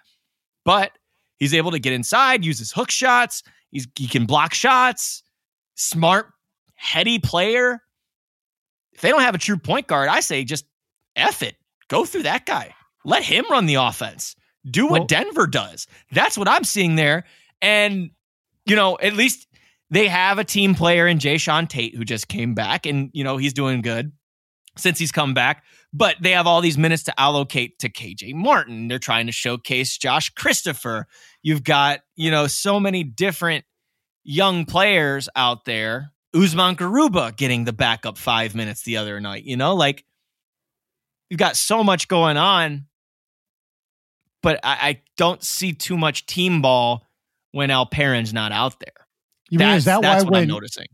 but 0.63 0.91
he's 1.37 1.53
able 1.53 1.71
to 1.71 1.79
get 1.79 1.93
inside, 1.93 2.45
use 2.45 2.59
his 2.59 2.71
hook 2.71 2.91
shots. 2.91 3.43
He's, 3.71 3.87
he 3.95 4.07
can 4.07 4.25
block 4.25 4.53
shots. 4.53 5.23
Smart, 5.79 6.27
heady 6.75 7.19
player. 7.19 7.81
If 8.91 8.99
they 8.99 9.09
don't 9.09 9.21
have 9.21 9.33
a 9.33 9.39
true 9.39 9.57
point 9.57 9.87
guard, 9.87 10.09
I 10.09 10.19
say 10.19 10.43
just 10.43 10.65
F 11.15 11.41
it. 11.41 11.55
Go 11.87 12.03
through 12.03 12.23
that 12.23 12.45
guy. 12.45 12.75
Let 13.05 13.23
him 13.23 13.45
run 13.49 13.65
the 13.65 13.75
offense. 13.75 14.35
Do 14.69 14.87
what 14.87 14.99
Well- 14.99 15.07
Denver 15.07 15.47
does. 15.47 15.87
That's 16.11 16.37
what 16.37 16.49
I'm 16.49 16.65
seeing 16.65 16.95
there. 16.95 17.23
And, 17.61 18.11
you 18.65 18.75
know, 18.75 18.97
at 19.01 19.13
least 19.13 19.47
they 19.89 20.09
have 20.09 20.37
a 20.37 20.43
team 20.43 20.75
player 20.75 21.07
in 21.07 21.17
Jae'Sean 21.17 21.69
Tate 21.69 21.95
who 21.95 22.03
just 22.03 22.27
came 22.27 22.53
back 22.53 22.85
and, 22.85 23.09
you 23.13 23.23
know, 23.23 23.37
he's 23.37 23.53
doing 23.53 23.81
good 23.81 24.11
since 24.77 24.99
he's 24.99 25.13
come 25.13 25.33
back. 25.33 25.63
But 25.93 26.17
they 26.21 26.31
have 26.31 26.45
all 26.45 26.59
these 26.59 26.77
minutes 26.77 27.03
to 27.03 27.17
allocate 27.19 27.79
to 27.79 27.89
KJ 27.89 28.33
Martin. 28.35 28.89
They're 28.89 28.99
trying 28.99 29.27
to 29.27 29.31
showcase 29.31 29.97
Josh 29.97 30.29
Christopher. 30.31 31.07
You've 31.41 31.63
got, 31.63 32.01
you 32.17 32.29
know, 32.31 32.47
so 32.47 32.81
many 32.81 33.05
different 33.05 33.63
young 34.29 34.63
players 34.65 35.27
out 35.35 35.65
there. 35.65 36.11
Usman 36.35 36.75
Garuba 36.75 37.35
getting 37.35 37.65
the 37.65 37.73
backup 37.73 38.15
five 38.15 38.53
minutes 38.53 38.83
the 38.83 38.97
other 38.97 39.19
night, 39.19 39.43
you 39.43 39.57
know, 39.57 39.73
like 39.73 40.05
you've 41.29 41.39
got 41.39 41.57
so 41.57 41.83
much 41.83 42.07
going 42.07 42.37
on, 42.37 42.85
but 44.43 44.59
I, 44.63 44.77
I 44.81 45.01
don't 45.17 45.43
see 45.43 45.73
too 45.73 45.97
much 45.97 46.27
team 46.27 46.61
ball 46.61 47.07
when 47.53 47.69
Alperen's 47.69 48.31
not 48.31 48.51
out 48.51 48.79
there. 48.79 49.07
You 49.49 49.57
mean, 49.57 49.69
that's 49.69 49.77
is 49.79 49.85
that 49.85 50.03
that's 50.03 50.23
why 50.23 50.29
what 50.29 50.41
I'm 50.41 50.47
noticing. 50.47 50.85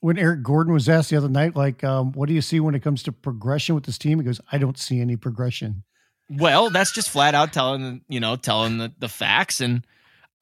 when 0.00 0.16
Eric 0.16 0.42
Gordon 0.42 0.72
was 0.72 0.88
asked 0.88 1.10
the 1.10 1.18
other 1.18 1.28
night, 1.28 1.54
like, 1.54 1.84
um, 1.84 2.12
what 2.12 2.28
do 2.28 2.34
you 2.34 2.40
see 2.40 2.60
when 2.60 2.74
it 2.74 2.80
comes 2.80 3.02
to 3.02 3.12
progression 3.12 3.74
with 3.74 3.84
this 3.84 3.98
team? 3.98 4.18
He 4.18 4.24
goes, 4.24 4.40
I 4.50 4.56
don't 4.56 4.78
see 4.78 5.00
any 5.00 5.16
progression. 5.16 5.84
Well, 6.30 6.70
that's 6.70 6.92
just 6.92 7.10
flat 7.10 7.34
out 7.34 7.52
telling 7.52 8.00
you 8.08 8.20
know 8.20 8.36
telling 8.36 8.78
the, 8.78 8.90
the 8.98 9.08
facts. 9.10 9.60
And 9.60 9.84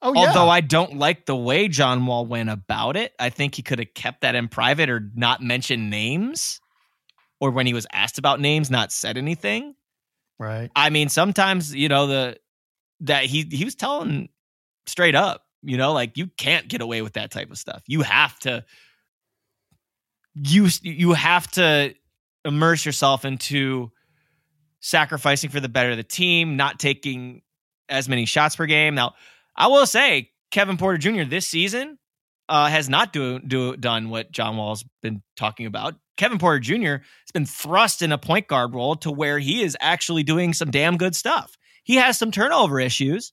Oh, 0.01 0.13
yeah. 0.13 0.27
although 0.27 0.49
I 0.49 0.61
don't 0.61 0.97
like 0.97 1.25
the 1.25 1.35
way 1.35 1.67
John 1.67 2.05
Wall 2.05 2.25
went 2.25 2.49
about 2.49 2.95
it, 2.95 3.13
I 3.19 3.29
think 3.29 3.55
he 3.55 3.61
could 3.61 3.79
have 3.79 3.93
kept 3.93 4.21
that 4.21 4.33
in 4.33 4.47
private 4.47 4.89
or 4.89 5.11
not 5.13 5.41
mentioned 5.41 5.89
names, 5.89 6.61
or 7.41 7.51
when 7.51 7.65
he 7.65 7.73
was 7.73 7.85
asked 7.91 8.17
about 8.17 8.39
names, 8.39 8.71
not 8.71 8.91
said 8.91 9.17
anything. 9.17 9.75
right. 10.37 10.71
I 10.75 10.89
mean, 10.89 11.09
sometimes 11.09 11.75
you 11.75 11.89
know 11.89 12.07
the 12.07 12.37
that 13.01 13.25
he 13.25 13.43
he 13.43 13.65
was 13.65 13.75
telling 13.75 14.29
straight 14.85 15.15
up. 15.15 15.43
You 15.61 15.77
know, 15.77 15.91
like 15.91 16.17
you 16.17 16.27
can't 16.37 16.69
get 16.69 16.81
away 16.81 17.01
with 17.01 17.13
that 17.13 17.31
type 17.31 17.51
of 17.51 17.57
stuff. 17.57 17.83
You 17.85 18.01
have 18.01 18.39
to 18.39 18.63
you 20.33 20.69
you 20.81 21.13
have 21.13 21.49
to 21.51 21.93
immerse 22.45 22.85
yourself 22.85 23.25
into 23.25 23.91
sacrificing 24.79 25.49
for 25.49 25.59
the 25.59 25.69
better 25.69 25.91
of 25.91 25.97
the 25.97 26.03
team, 26.03 26.55
not 26.55 26.79
taking 26.79 27.41
as 27.89 28.07
many 28.07 28.25
shots 28.25 28.55
per 28.55 28.65
game. 28.65 28.95
Now, 28.95 29.15
I 29.55 29.67
will 29.67 29.85
say 29.85 30.31
Kevin 30.51 30.77
Porter 30.77 30.97
Jr. 30.97 31.23
this 31.23 31.47
season 31.47 31.97
uh, 32.47 32.67
has 32.67 32.89
not 32.89 33.13
do, 33.13 33.39
do 33.39 33.77
done 33.77 34.09
what 34.09 34.31
John 34.31 34.57
Wall's 34.57 34.83
been 35.01 35.21
talking 35.35 35.65
about. 35.65 35.95
Kevin 36.17 36.37
Porter 36.37 36.59
Jr. 36.59 37.03
has 37.03 37.31
been 37.33 37.45
thrust 37.45 38.01
in 38.01 38.11
a 38.11 38.17
point 38.17 38.47
guard 38.47 38.73
role 38.73 38.95
to 38.97 39.11
where 39.11 39.39
he 39.39 39.61
is 39.61 39.77
actually 39.79 40.23
doing 40.23 40.53
some 40.53 40.71
damn 40.71 40.97
good 40.97 41.15
stuff. 41.15 41.57
He 41.83 41.95
has 41.95 42.17
some 42.17 42.31
turnover 42.31 42.79
issues, 42.79 43.31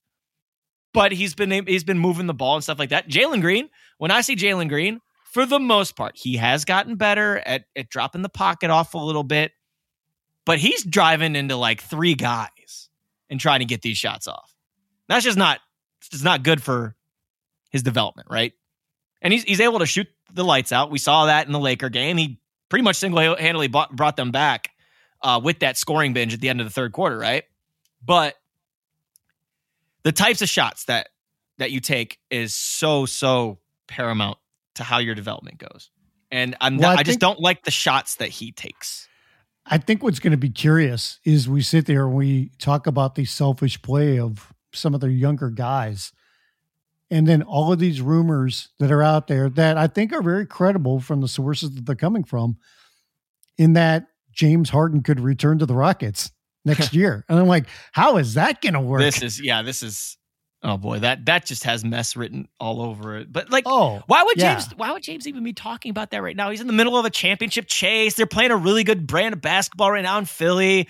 but 0.94 1.12
he's 1.12 1.34
been 1.34 1.66
he's 1.66 1.84
been 1.84 1.98
moving 1.98 2.26
the 2.26 2.34
ball 2.34 2.54
and 2.54 2.64
stuff 2.64 2.78
like 2.78 2.90
that. 2.90 3.08
Jalen 3.08 3.40
Green, 3.40 3.68
when 3.98 4.10
I 4.10 4.20
see 4.20 4.36
Jalen 4.36 4.68
Green, 4.68 5.00
for 5.32 5.44
the 5.44 5.58
most 5.58 5.96
part, 5.96 6.16
he 6.16 6.36
has 6.36 6.64
gotten 6.64 6.96
better 6.96 7.38
at, 7.38 7.64
at 7.74 7.90
dropping 7.90 8.22
the 8.22 8.28
pocket 8.28 8.70
off 8.70 8.94
a 8.94 8.98
little 8.98 9.24
bit, 9.24 9.52
but 10.44 10.58
he's 10.58 10.84
driving 10.84 11.36
into 11.36 11.56
like 11.56 11.82
three 11.82 12.14
guys 12.14 12.88
and 13.28 13.40
trying 13.40 13.58
to 13.58 13.66
get 13.66 13.82
these 13.82 13.98
shots 13.98 14.28
off. 14.28 14.54
That's 15.08 15.24
just 15.24 15.36
not 15.36 15.58
it's 16.00 16.22
not 16.22 16.42
good 16.42 16.62
for 16.62 16.94
his 17.70 17.82
development, 17.82 18.28
right? 18.30 18.52
And 19.22 19.32
he's 19.32 19.44
he's 19.44 19.60
able 19.60 19.80
to 19.80 19.86
shoot 19.86 20.08
the 20.32 20.44
lights 20.44 20.72
out. 20.72 20.90
We 20.90 20.98
saw 20.98 21.26
that 21.26 21.46
in 21.46 21.52
the 21.52 21.60
Laker 21.60 21.88
game. 21.88 22.16
He 22.16 22.38
pretty 22.68 22.82
much 22.82 22.96
single 22.96 23.36
handedly 23.36 23.68
brought 23.68 24.16
them 24.16 24.30
back 24.30 24.70
uh, 25.22 25.40
with 25.42 25.60
that 25.60 25.76
scoring 25.76 26.12
binge 26.12 26.34
at 26.34 26.40
the 26.40 26.48
end 26.48 26.60
of 26.60 26.66
the 26.66 26.72
third 26.72 26.92
quarter, 26.92 27.18
right? 27.18 27.44
But 28.04 28.34
the 30.02 30.12
types 30.12 30.42
of 30.42 30.48
shots 30.48 30.84
that 30.84 31.08
that 31.58 31.70
you 31.70 31.80
take 31.80 32.18
is 32.30 32.54
so 32.54 33.06
so 33.06 33.58
paramount 33.88 34.38
to 34.74 34.84
how 34.84 34.98
your 34.98 35.14
development 35.14 35.58
goes. 35.58 35.90
And 36.30 36.56
I'm 36.60 36.76
well, 36.76 36.90
not, 36.90 36.98
I, 36.98 37.00
I 37.00 37.02
just 37.02 37.20
don't 37.20 37.40
like 37.40 37.64
the 37.64 37.70
shots 37.70 38.16
that 38.16 38.28
he 38.28 38.52
takes. 38.52 39.08
I 39.64 39.78
think 39.78 40.02
what's 40.02 40.20
going 40.20 40.32
to 40.32 40.36
be 40.36 40.50
curious 40.50 41.18
is 41.24 41.48
we 41.48 41.62
sit 41.62 41.86
there 41.86 42.06
and 42.06 42.14
we 42.14 42.50
talk 42.58 42.86
about 42.86 43.14
the 43.14 43.24
selfish 43.24 43.80
play 43.82 44.18
of 44.18 44.52
some 44.76 44.94
of 44.94 45.00
their 45.00 45.10
younger 45.10 45.50
guys. 45.50 46.12
And 47.10 47.26
then 47.26 47.42
all 47.42 47.72
of 47.72 47.78
these 47.78 48.00
rumors 48.00 48.68
that 48.78 48.90
are 48.90 49.02
out 49.02 49.28
there 49.28 49.48
that 49.50 49.78
I 49.78 49.86
think 49.86 50.12
are 50.12 50.22
very 50.22 50.46
credible 50.46 51.00
from 51.00 51.20
the 51.20 51.28
sources 51.28 51.74
that 51.74 51.86
they're 51.86 51.94
coming 51.94 52.24
from, 52.24 52.56
in 53.58 53.74
that 53.74 54.08
James 54.32 54.70
Harden 54.70 55.02
could 55.02 55.20
return 55.20 55.58
to 55.58 55.66
the 55.66 55.74
Rockets 55.74 56.30
next 56.64 56.94
year. 56.94 57.24
And 57.28 57.38
I'm 57.38 57.46
like, 57.46 57.66
how 57.92 58.18
is 58.18 58.34
that 58.34 58.60
going 58.60 58.74
to 58.74 58.80
work? 58.80 59.00
This 59.00 59.22
is, 59.22 59.40
yeah, 59.40 59.62
this 59.62 59.82
is, 59.82 60.16
oh 60.62 60.76
boy, 60.76 60.98
that 60.98 61.24
that 61.26 61.46
just 61.46 61.64
has 61.64 61.84
mess 61.84 62.16
written 62.16 62.48
all 62.58 62.82
over 62.82 63.16
it. 63.16 63.32
But 63.32 63.50
like, 63.50 63.64
oh, 63.66 64.02
why 64.06 64.22
would 64.22 64.36
yeah. 64.36 64.54
James, 64.54 64.72
why 64.76 64.92
would 64.92 65.02
James 65.02 65.26
even 65.26 65.44
be 65.44 65.52
talking 65.52 65.90
about 65.90 66.10
that 66.10 66.22
right 66.22 66.36
now? 66.36 66.50
He's 66.50 66.60
in 66.60 66.66
the 66.66 66.72
middle 66.72 66.98
of 66.98 67.04
a 67.04 67.10
championship 67.10 67.66
chase. 67.66 68.14
They're 68.14 68.26
playing 68.26 68.50
a 68.50 68.56
really 68.56 68.84
good 68.84 69.06
brand 69.06 69.32
of 69.32 69.40
basketball 69.40 69.90
right 69.90 70.02
now 70.02 70.18
in 70.18 70.24
Philly. 70.24 70.88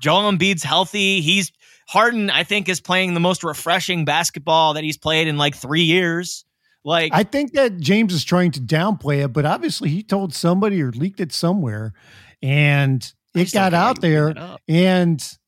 Joel 0.00 0.30
Embiid's 0.30 0.62
healthy. 0.62 1.20
He's 1.20 1.52
Harden, 1.88 2.30
I 2.30 2.42
think, 2.42 2.68
is 2.68 2.80
playing 2.80 3.14
the 3.14 3.20
most 3.20 3.44
refreshing 3.44 4.04
basketball 4.04 4.74
that 4.74 4.84
he's 4.84 4.98
played 4.98 5.28
in 5.28 5.38
like 5.38 5.54
three 5.54 5.82
years. 5.82 6.44
Like, 6.84 7.12
I 7.12 7.22
think 7.22 7.52
that 7.54 7.78
James 7.78 8.12
is 8.12 8.24
trying 8.24 8.52
to 8.52 8.60
downplay 8.60 9.24
it, 9.24 9.32
but 9.32 9.44
obviously 9.44 9.88
he 9.88 10.02
told 10.02 10.34
somebody 10.34 10.80
or 10.82 10.92
leaked 10.92 11.20
it 11.20 11.32
somewhere, 11.32 11.94
and 12.42 13.12
it 13.34 13.52
got 13.52 13.74
out 13.74 14.00
there. 14.00 14.34
And 14.68 15.38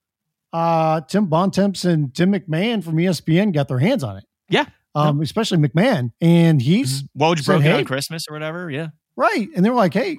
uh, 0.53 1.01
Tim 1.03 1.27
Bontemps 1.27 1.85
and 1.85 2.15
Tim 2.15 2.33
McMahon 2.33 2.83
from 2.83 2.97
ESPN 2.97 3.53
got 3.53 3.69
their 3.69 3.79
hands 3.79 4.03
on 4.03 4.17
it. 4.17 4.25
Yeah, 4.49 4.67
um, 4.95 5.21
especially 5.21 5.59
McMahon, 5.59 6.11
and 6.21 6.61
he's 6.61 7.03
mm-hmm. 7.05 7.23
Woj 7.23 7.45
broke 7.45 7.63
hey, 7.63 7.73
on 7.73 7.85
Christmas 7.85 8.27
or 8.29 8.33
whatever. 8.33 8.71
Yeah, 8.71 8.89
right. 9.17 9.49
And 9.55 9.65
they 9.65 9.71
were 9.71 9.77
like, 9.77 9.95
"Hey, 9.95 10.19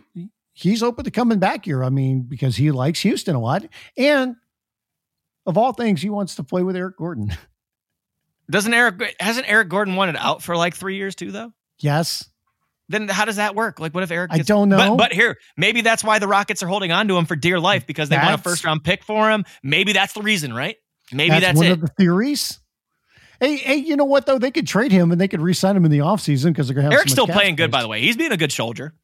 he's 0.54 0.84
open 0.84 1.06
to 1.06 1.12
coming 1.12 1.40
back 1.40 1.66
here. 1.66 1.84
I 1.84 1.90
mean, 1.90 2.22
because 2.22 2.56
he 2.56 2.72
likes 2.72 3.02
Houston 3.02 3.36
a 3.36 3.42
lot, 3.42 3.66
and 3.98 4.36
of 5.50 5.58
all 5.58 5.74
things, 5.74 6.02
he 6.02 6.10
wants 6.10 6.36
to 6.36 6.44
play 6.44 6.64
with 6.64 6.76
Eric 6.76 6.98
Gordon. 6.98 7.36
Doesn't 8.50 8.74
Eric 8.74 9.16
hasn't 9.20 9.50
Eric 9.50 9.70
Gordon 9.70 9.96
wanted 9.96 10.16
out 10.16 10.42
for 10.42 10.56
like 10.56 10.76
three 10.76 10.96
years 10.96 11.16
too 11.16 11.32
though? 11.32 11.52
Yes. 11.80 12.28
Then 12.88 13.08
how 13.08 13.26
does 13.26 13.36
that 13.36 13.54
work? 13.54 13.80
Like, 13.80 13.94
what 13.94 14.02
if 14.02 14.10
Eric? 14.10 14.32
Gets, 14.32 14.50
I 14.50 14.54
don't 14.54 14.70
know. 14.70 14.78
But, 14.78 14.98
but, 14.98 15.14
here, 15.14 15.38
maybe 15.56 15.82
that's 15.82 16.04
why 16.04 16.18
the 16.18 16.28
Rockets 16.28 16.64
are 16.64 16.68
holding 16.68 16.92
on 16.92 17.08
to 17.10 17.18
him 17.18 17.26
for 17.26 17.36
dear 17.36 17.60
life 17.60 17.86
because 17.86 18.10
they 18.10 18.16
that's, 18.16 18.28
want 18.28 18.40
a 18.40 18.44
first 18.44 18.66
round 18.66 18.84
pick 18.84 19.04
for 19.04 19.30
him. 19.30 19.46
Maybe 19.62 19.94
that's 19.94 20.14
the 20.14 20.24
reason, 20.24 20.54
right? 20.54 20.76
Maybe 21.12 21.30
that's, 21.30 21.42
that's 21.46 21.58
one 21.58 21.68
it. 21.68 21.72
of 21.74 21.82
the 21.82 21.88
theories. 21.88 22.60
Hey, 23.40 23.58
hey, 23.58 23.76
you 23.76 23.96
know 23.96 24.06
what 24.06 24.26
though? 24.26 24.40
They 24.40 24.50
could 24.50 24.68
trade 24.68 24.92
him 24.92 25.12
and 25.12 25.22
they 25.22 25.28
could 25.28 25.42
re-sign 25.42 25.76
him 25.76 25.86
in 25.86 25.92
the 25.92 26.00
offseason 26.00 26.48
because 26.48 26.68
they're 26.68 26.76
gonna 26.76 26.86
have. 26.86 26.94
Eric's 26.94 27.12
still 27.12 27.28
playing 27.28 27.56
good, 27.56 27.70
by 27.70 27.84
the 27.84 27.88
way. 27.88 28.02
He's 28.02 28.18
being 28.18 28.32
a 28.32 28.38
good 28.38 28.52
soldier. 28.52 28.96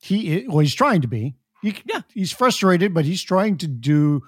He 0.00 0.46
well, 0.48 0.60
he's 0.60 0.74
trying 0.74 1.02
to 1.02 1.08
be. 1.08 1.36
He, 1.62 1.76
yeah, 1.84 2.02
he's 2.14 2.32
frustrated, 2.32 2.94
but 2.94 3.04
he's 3.04 3.22
trying 3.22 3.58
to 3.58 3.66
do 3.66 4.22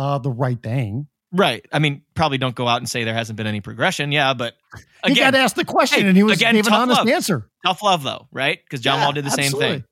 uh, 0.00 0.18
the 0.18 0.30
right 0.30 0.60
thing. 0.60 1.08
Right. 1.30 1.64
I 1.70 1.78
mean, 1.78 2.02
probably 2.14 2.38
don't 2.38 2.54
go 2.54 2.66
out 2.66 2.78
and 2.78 2.88
say 2.88 3.04
there 3.04 3.14
hasn't 3.14 3.36
been 3.36 3.46
any 3.46 3.60
progression. 3.60 4.10
Yeah, 4.12 4.32
but 4.32 4.54
again, 5.04 5.14
he 5.14 5.20
got 5.20 5.34
asked 5.34 5.56
the 5.56 5.64
question 5.64 6.02
hey, 6.02 6.08
and 6.08 6.16
he 6.16 6.22
was 6.22 6.38
again, 6.38 6.54
gave 6.54 6.66
an 6.66 6.72
honest 6.72 7.00
love. 7.00 7.08
answer. 7.08 7.48
Tough 7.64 7.82
love, 7.82 8.02
though, 8.02 8.26
right? 8.32 8.58
Because 8.64 8.80
John 8.80 8.98
yeah, 8.98 9.04
Wall 9.04 9.12
did 9.12 9.24
the 9.24 9.28
absolutely. 9.28 9.60
same 9.60 9.72
thing. 9.80 9.84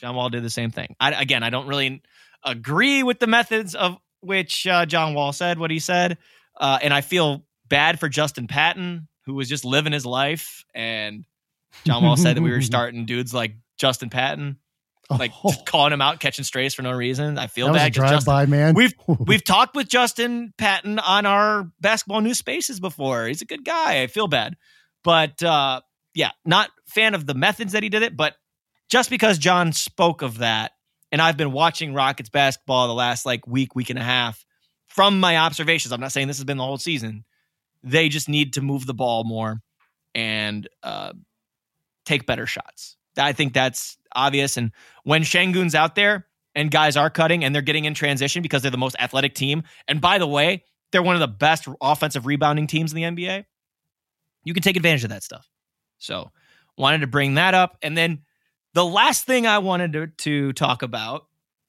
John 0.00 0.14
Wall 0.14 0.30
did 0.30 0.44
the 0.44 0.50
same 0.50 0.70
thing. 0.70 0.94
I, 1.00 1.20
again, 1.20 1.42
I 1.42 1.50
don't 1.50 1.66
really 1.66 2.00
agree 2.44 3.02
with 3.02 3.18
the 3.18 3.26
methods 3.26 3.74
of 3.74 3.98
which 4.20 4.66
uh, 4.68 4.86
John 4.86 5.14
Wall 5.14 5.32
said 5.32 5.58
what 5.58 5.72
he 5.72 5.80
said, 5.80 6.16
uh, 6.58 6.78
and 6.80 6.94
I 6.94 7.00
feel 7.00 7.44
bad 7.68 7.98
for 7.98 8.08
Justin 8.08 8.46
Patton, 8.46 9.08
who 9.26 9.34
was 9.34 9.48
just 9.48 9.64
living 9.64 9.92
his 9.92 10.06
life. 10.06 10.64
And 10.74 11.24
John 11.84 12.04
Wall 12.04 12.16
said 12.16 12.36
that 12.36 12.42
we 12.42 12.52
were 12.52 12.62
starting 12.62 13.04
dudes 13.04 13.34
like 13.34 13.56
Justin 13.76 14.10
Patton 14.10 14.59
like 15.10 15.32
oh. 15.44 15.50
just 15.50 15.66
calling 15.66 15.92
him 15.92 16.00
out, 16.00 16.20
catching 16.20 16.44
strays 16.44 16.74
for 16.74 16.82
no 16.82 16.92
reason. 16.92 17.38
I 17.38 17.46
feel 17.46 17.66
that 17.68 17.74
bad. 17.74 17.92
drive 17.92 18.10
Justin, 18.10 18.32
by 18.32 18.46
man. 18.46 18.74
We've 18.74 18.94
we've 19.06 19.44
talked 19.44 19.74
with 19.74 19.88
Justin 19.88 20.54
Patton 20.56 20.98
on 20.98 21.26
our 21.26 21.70
basketball 21.80 22.20
news 22.20 22.38
spaces 22.38 22.80
before. 22.80 23.26
He's 23.26 23.42
a 23.42 23.46
good 23.46 23.64
guy. 23.64 24.02
I 24.02 24.06
feel 24.06 24.28
bad, 24.28 24.56
but 25.02 25.42
uh, 25.42 25.80
yeah, 26.14 26.30
not 26.44 26.70
fan 26.86 27.14
of 27.14 27.26
the 27.26 27.34
methods 27.34 27.72
that 27.72 27.82
he 27.82 27.88
did 27.88 28.02
it. 28.02 28.16
But 28.16 28.34
just 28.88 29.10
because 29.10 29.38
John 29.38 29.72
spoke 29.72 30.22
of 30.22 30.38
that, 30.38 30.72
and 31.12 31.20
I've 31.20 31.36
been 31.36 31.52
watching 31.52 31.94
Rockets 31.94 32.28
basketball 32.28 32.86
the 32.86 32.94
last 32.94 33.26
like 33.26 33.46
week, 33.46 33.74
week 33.74 33.90
and 33.90 33.98
a 33.98 34.02
half 34.02 34.44
from 34.86 35.20
my 35.20 35.36
observations. 35.36 35.92
I'm 35.92 36.00
not 36.00 36.12
saying 36.12 36.28
this 36.28 36.38
has 36.38 36.44
been 36.44 36.58
the 36.58 36.64
whole 36.64 36.78
season. 36.78 37.24
They 37.82 38.08
just 38.08 38.28
need 38.28 38.54
to 38.54 38.60
move 38.60 38.86
the 38.86 38.94
ball 38.94 39.24
more 39.24 39.60
and 40.14 40.68
uh, 40.82 41.12
take 42.04 42.26
better 42.26 42.46
shots. 42.46 42.96
I 43.16 43.32
think 43.32 43.52
that's 43.52 43.96
obvious. 44.14 44.56
And 44.56 44.72
when 45.04 45.22
Sengun's 45.22 45.74
out 45.74 45.94
there 45.94 46.26
and 46.54 46.70
guys 46.70 46.96
are 46.96 47.10
cutting 47.10 47.44
and 47.44 47.54
they're 47.54 47.62
getting 47.62 47.84
in 47.84 47.94
transition 47.94 48.42
because 48.42 48.62
they're 48.62 48.70
the 48.70 48.78
most 48.78 48.96
athletic 48.98 49.34
team, 49.34 49.62
and 49.88 50.00
by 50.00 50.18
the 50.18 50.26
way, 50.26 50.64
they're 50.92 51.02
one 51.02 51.16
of 51.16 51.20
the 51.20 51.28
best 51.28 51.68
offensive 51.80 52.26
rebounding 52.26 52.66
teams 52.66 52.92
in 52.92 52.96
the 52.96 53.02
NBA, 53.02 53.44
you 54.44 54.54
can 54.54 54.62
take 54.62 54.76
advantage 54.76 55.04
of 55.04 55.10
that 55.10 55.22
stuff. 55.22 55.48
So, 55.98 56.30
wanted 56.76 57.02
to 57.02 57.06
bring 57.06 57.34
that 57.34 57.54
up. 57.54 57.76
And 57.82 57.96
then 57.96 58.22
the 58.72 58.84
last 58.84 59.26
thing 59.26 59.46
I 59.46 59.58
wanted 59.58 59.92
to, 59.92 60.06
to 60.06 60.52
talk 60.54 60.82
about 60.82 61.26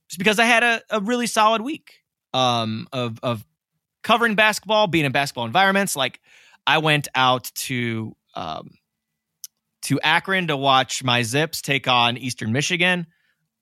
is 0.10 0.18
because 0.18 0.39
I 0.39 0.46
had 0.46 0.64
a, 0.64 0.82
a 0.89 1.00
really 1.02 1.28
solid 1.28 1.62
week 1.62 1.96
um, 2.34 2.88
of, 2.94 3.20
of 3.22 3.46
covering 4.04 4.36
basketball, 4.36 4.88
being 4.88 5.06
in 5.06 5.12
basketball 5.12 5.46
environments. 5.46 5.96
Like, 5.96 6.22
I 6.66 6.78
went 6.78 7.08
out 7.14 7.52
to 7.56 8.16
um, 8.36 8.72
to 9.84 10.00
Akron 10.02 10.48
to 10.48 10.58
watch 10.58 11.04
my 11.04 11.24
Zips 11.24 11.62
take 11.62 11.88
on 11.88 12.18
Eastern 12.18 12.52
Michigan. 12.52 13.08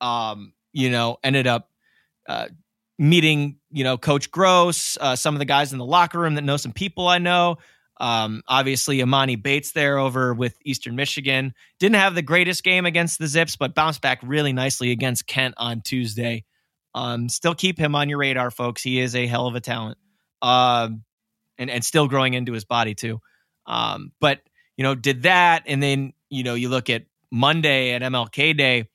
Um, 0.00 0.52
you 0.72 0.90
know, 0.90 1.18
ended 1.22 1.46
up 1.46 1.70
uh, 2.28 2.48
meeting, 2.98 3.58
you 3.70 3.84
know, 3.84 3.96
Coach 3.96 4.30
Groce, 4.30 4.96
uh, 5.00 5.16
some 5.16 5.34
of 5.34 5.38
the 5.38 5.44
guys 5.44 5.72
in 5.72 5.78
the 5.78 5.84
locker 5.84 6.18
room 6.18 6.34
that 6.34 6.44
know 6.44 6.56
some 6.56 6.72
people 6.72 7.08
I 7.08 7.18
know. 7.18 7.56
Um, 7.98 8.42
obviously, 8.48 8.98
Emoni 8.98 9.40
Bates 9.40 9.72
there 9.72 9.98
over 9.98 10.32
with 10.32 10.56
Eastern 10.64 10.96
Michigan. 10.96 11.52
Didn't 11.78 11.96
have 11.96 12.14
the 12.14 12.22
greatest 12.22 12.62
game 12.64 12.86
against 12.86 13.18
the 13.18 13.26
Zips, 13.26 13.56
but 13.56 13.74
bounced 13.74 14.00
back 14.00 14.20
really 14.22 14.54
nicely 14.54 14.90
against 14.90 15.26
Kent 15.26 15.54
on 15.58 15.82
Tuesday. 15.82 16.44
Um, 16.94 17.28
still 17.28 17.54
keep 17.54 17.78
him 17.78 17.94
on 17.94 18.08
your 18.08 18.18
radar, 18.18 18.50
folks. 18.50 18.82
He 18.82 19.00
is 19.00 19.14
a 19.14 19.26
hell 19.26 19.46
of 19.46 19.54
a 19.54 19.60
talent. 19.60 19.98
Um, 20.40 21.04
and, 21.58 21.68
and 21.68 21.84
still 21.84 22.08
growing 22.08 22.32
into 22.32 22.52
his 22.52 22.64
body, 22.64 22.94
too. 22.94 23.20
Um, 23.66 24.12
but 24.18 24.40
you 24.80 24.84
know, 24.84 24.94
did 24.94 25.24
that. 25.24 25.64
And 25.66 25.82
then, 25.82 26.14
you 26.30 26.42
know, 26.42 26.54
you 26.54 26.70
look 26.70 26.88
at 26.88 27.02
Monday 27.30 27.92
at 27.92 28.00
MLK 28.00 28.56
Day. 28.56 28.88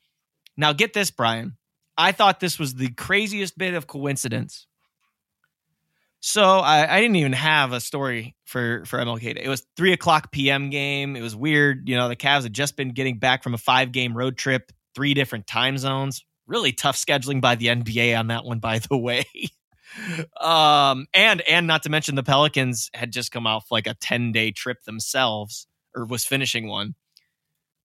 Now, 0.58 0.74
get 0.74 0.94
this, 0.94 1.12
Brian. 1.12 1.58
I 1.96 2.12
thought 2.12 2.40
this 2.40 2.58
was 2.58 2.74
the 2.74 2.90
craziest 2.90 3.56
bit 3.56 3.76
of 3.76 3.86
coincidence. 3.86 4.66
So 6.22 6.44
I, 6.44 6.92
I, 6.92 7.02
didn't 7.02 7.18
even 7.18 7.34
have 7.34 7.72
a 7.72 7.80
story 7.80 8.36
for 8.46 8.84
for 8.86 8.98
MLK 8.98 9.36
Day. 9.36 9.42
It 9.44 9.48
was 9.48 9.64
three 9.78 9.94
o'clock 9.94 10.32
p.m. 10.32 10.72
game. 10.72 11.16
It 11.16 11.22
was 11.22 11.36
weird. 11.36 11.88
You 11.88 11.98
know, 11.98 12.10
the 12.10 12.16
Cavs 12.16 12.42
had 12.42 12.54
just 12.54 12.76
been 12.76 12.90
getting 12.90 13.20
back 13.20 13.44
from 13.44 13.54
a 13.54 13.60
five 13.60 13.92
game 13.92 14.18
road 14.18 14.40
trip, 14.40 14.72
three 14.96 15.14
different 15.14 15.46
time 15.46 15.78
zones. 15.78 16.26
Really 16.48 16.72
tough 16.72 16.98
scheduling 16.98 17.42
by 17.42 17.54
the 17.54 17.68
NBA 17.68 18.18
on 18.18 18.30
that 18.30 18.44
one, 18.44 18.58
by 18.58 18.80
the 18.80 18.98
way. 18.98 19.26
um, 20.42 21.06
and 21.14 21.42
and 21.42 21.68
not 21.68 21.84
to 21.84 21.90
mention 21.90 22.16
the 22.16 22.24
Pelicans 22.24 22.90
had 22.96 23.14
just 23.14 23.32
come 23.32 23.46
off 23.46 23.68
like 23.70 23.86
a 23.86 23.94
ten 23.94 24.32
day 24.32 24.50
trip 24.50 24.82
themselves, 24.86 25.68
or 25.96 26.06
was 26.06 26.26
finishing 26.26 26.68
one. 26.68 26.96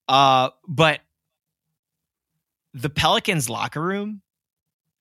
Uh, 0.08 0.50
but 0.66 1.00
the 2.74 2.90
Pelicans 2.90 3.48
locker 3.48 3.80
room, 3.80 4.22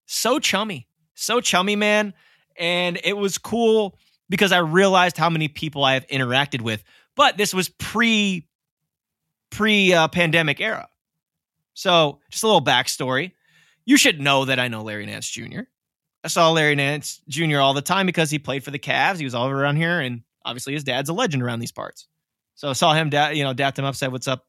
so 0.06 0.38
chummy, 0.38 0.86
so 1.14 1.40
chummy, 1.40 1.76
man, 1.76 2.14
and 2.56 2.98
it 3.04 3.16
was 3.16 3.38
cool 3.38 3.98
because 4.28 4.52
I 4.52 4.58
realized 4.58 5.16
how 5.16 5.30
many 5.30 5.48
people 5.48 5.84
I 5.84 5.94
have 5.94 6.06
interacted 6.08 6.60
with. 6.60 6.82
But 7.16 7.36
this 7.36 7.52
was 7.52 7.68
pre 7.68 8.46
pre 9.50 9.92
uh, 9.92 10.08
pandemic 10.08 10.60
era, 10.60 10.88
so 11.74 12.20
just 12.30 12.44
a 12.44 12.46
little 12.46 12.64
backstory. 12.64 13.32
You 13.84 13.96
should 13.96 14.20
know 14.20 14.44
that 14.44 14.60
I 14.60 14.68
know 14.68 14.82
Larry 14.82 15.06
Nance 15.06 15.28
Jr. 15.28 15.62
I 16.22 16.28
saw 16.28 16.50
Larry 16.50 16.74
Nance 16.74 17.20
Jr. 17.28 17.58
all 17.58 17.74
the 17.74 17.82
time 17.82 18.06
because 18.06 18.30
he 18.30 18.38
played 18.38 18.62
for 18.62 18.70
the 18.70 18.78
Cavs. 18.78 19.18
He 19.18 19.24
was 19.24 19.34
all 19.34 19.48
around 19.48 19.76
here, 19.76 20.00
and 20.00 20.22
obviously 20.44 20.74
his 20.74 20.84
dad's 20.84 21.08
a 21.08 21.12
legend 21.12 21.42
around 21.42 21.60
these 21.60 21.72
parts. 21.72 22.06
So 22.60 22.68
I 22.68 22.72
saw 22.74 22.92
him, 22.92 23.08
da- 23.08 23.30
you 23.30 23.42
know, 23.42 23.54
dapped 23.54 23.78
him 23.78 23.86
up, 23.86 23.96
said, 23.96 24.12
"What's 24.12 24.28
up?" 24.28 24.44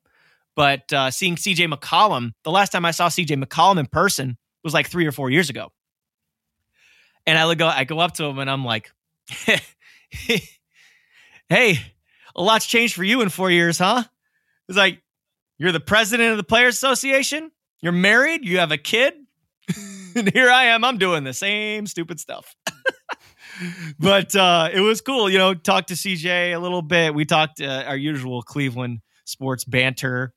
But 0.53 0.91
uh, 0.91 1.12
seeing 1.12 1.38
CJ 1.38 1.74
McCollum, 1.74 2.34
the 2.43 2.51
last 2.51 2.74
time 2.74 2.84
I 2.84 2.91
saw 2.91 3.07
CJ 3.07 3.41
McCollum 3.41 3.80
in 3.80 3.86
person 3.86 4.38
was 4.66 4.74
like 4.74 4.89
three 4.89 5.05
or 5.07 5.14
four 5.14 5.30
years 5.30 5.49
ago, 5.49 5.72
and 7.26 7.38
I 7.38 7.53
go, 7.55 7.68
I 7.68 7.86
go 7.86 7.99
up 7.99 8.16
to 8.16 8.26
him, 8.26 8.38
and 8.39 8.49
I'm 8.49 8.66
like, 8.66 8.91
"Hey, 10.09 11.80
a 12.36 12.41
lot's 12.41 12.66
changed 12.66 12.95
for 12.95 13.05
you 13.05 13.22
in 13.22 13.30
four 13.30 13.49
years, 13.49 13.78
huh?" 13.78 14.03
It's 14.68 14.78
like, 14.78 15.01
"You're 15.57 15.72
the 15.72 15.80
president 15.80 16.32
of 16.32 16.38
the 16.38 16.43
Players 16.43 16.76
Association. 16.76 17.49
You're 17.80 17.93
married. 17.93 18.43
You 18.43 18.57
have 18.57 18.74
a 18.74 18.78
kid." 18.78 19.14
and 20.18 20.30
here 20.34 20.51
I 20.51 20.66
am. 20.66 20.84
I'm 20.84 20.97
doing 20.97 21.24
the 21.24 21.34
same 21.34 21.88
stupid 21.88 22.20
stuff. 22.20 22.57
but 23.99 24.36
uh, 24.36 24.70
it 24.74 24.82
was 24.82 25.01
cool, 25.01 25.30
you 25.30 25.38
know. 25.38 25.53
Talked 25.53 25.89
to 25.89 25.93
CJ 25.95 26.53
a 26.55 26.59
little 26.59 26.82
bit. 26.82 27.14
We 27.14 27.26
talked 27.26 27.62
uh, 27.62 27.84
our 27.88 27.97
usual 27.97 28.41
Cleveland 28.41 28.99
sports 29.26 29.64
banter, 29.66 30.34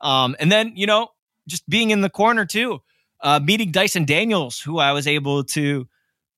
um, 0.00 0.36
and 0.38 0.50
then 0.50 0.72
you 0.74 0.86
know, 0.86 1.08
just 1.46 1.68
being 1.68 1.90
in 1.90 2.00
the 2.00 2.10
corner 2.10 2.44
too, 2.44 2.80
uh, 3.22 3.40
meeting 3.40 3.70
Dyson 3.70 4.04
Daniels, 4.04 4.60
who 4.60 4.78
I 4.78 4.92
was 4.92 5.06
able 5.06 5.44
to 5.44 5.88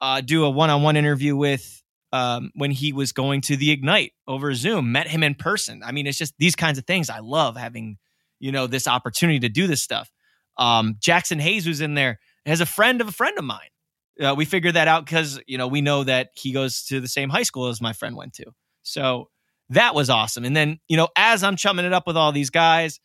uh, 0.01 0.21
do 0.21 0.45
a 0.45 0.51
one-on-one 0.51 0.97
interview 0.97 1.37
with 1.37 1.83
um, 2.13 2.51
when 2.55 2.71
he 2.71 2.93
was 2.93 3.13
going 3.13 3.41
to 3.43 3.57
the 3.57 3.71
Ignite 3.71 4.13
over 4.27 4.55
Zoom. 4.55 4.93
Met 4.93 5.07
him 5.07 5.23
in 5.23 5.35
person. 5.35 5.83
I 5.85 5.93
mean, 5.93 6.07
it's 6.07 6.19
just 6.19 6.35
these 6.39 6.57
kinds 6.57 6.79
of 6.79 6.87
things. 6.87 7.11
I 7.11 7.21
love 7.21 7.57
having 7.57 7.99
you 8.39 8.53
know 8.53 8.67
this 8.67 8.89
opportunity 8.89 9.41
to 9.41 9.49
do 9.49 9.67
this 9.67 9.83
stuff. 9.83 10.11
Um, 10.57 10.97
Jaxson 11.01 11.41
Hayes 11.41 11.67
was 11.67 11.81
in 11.81 11.95
there 11.95 12.19
as 12.47 12.61
a 12.61 12.67
friend 12.67 13.01
of 13.01 13.09
a 13.09 13.13
friend 13.13 13.39
of 13.39 13.45
mine. 13.45 13.69
Uh, 14.21 14.35
we 14.37 14.45
figured 14.45 14.75
that 14.75 14.89
out 14.89 15.05
because 15.05 15.41
you 15.47 15.59
know 15.59 15.67
we 15.67 15.81
know 15.81 16.05
that 16.05 16.31
he 16.35 16.53
goes 16.53 16.85
to 16.85 17.01
the 17.01 17.09
same 17.09 17.29
high 17.29 17.43
school 17.43 17.69
as 17.69 17.81
my 17.81 17.93
friend 17.93 18.17
went 18.17 18.35
to. 18.35 18.45
So 18.83 19.29
that 19.71 19.95
was 19.95 20.11
awesome. 20.11 20.45
And 20.45 20.57
then 20.57 20.79
you 20.89 20.97
know 20.97 21.09
as 21.17 21.43
I'm 21.43 21.57
chumming 21.57 21.85
it 21.85 21.93
up 21.93 22.07
with 22.07 22.17
all 22.17 22.33
these 22.33 22.51
guys, 22.51 23.01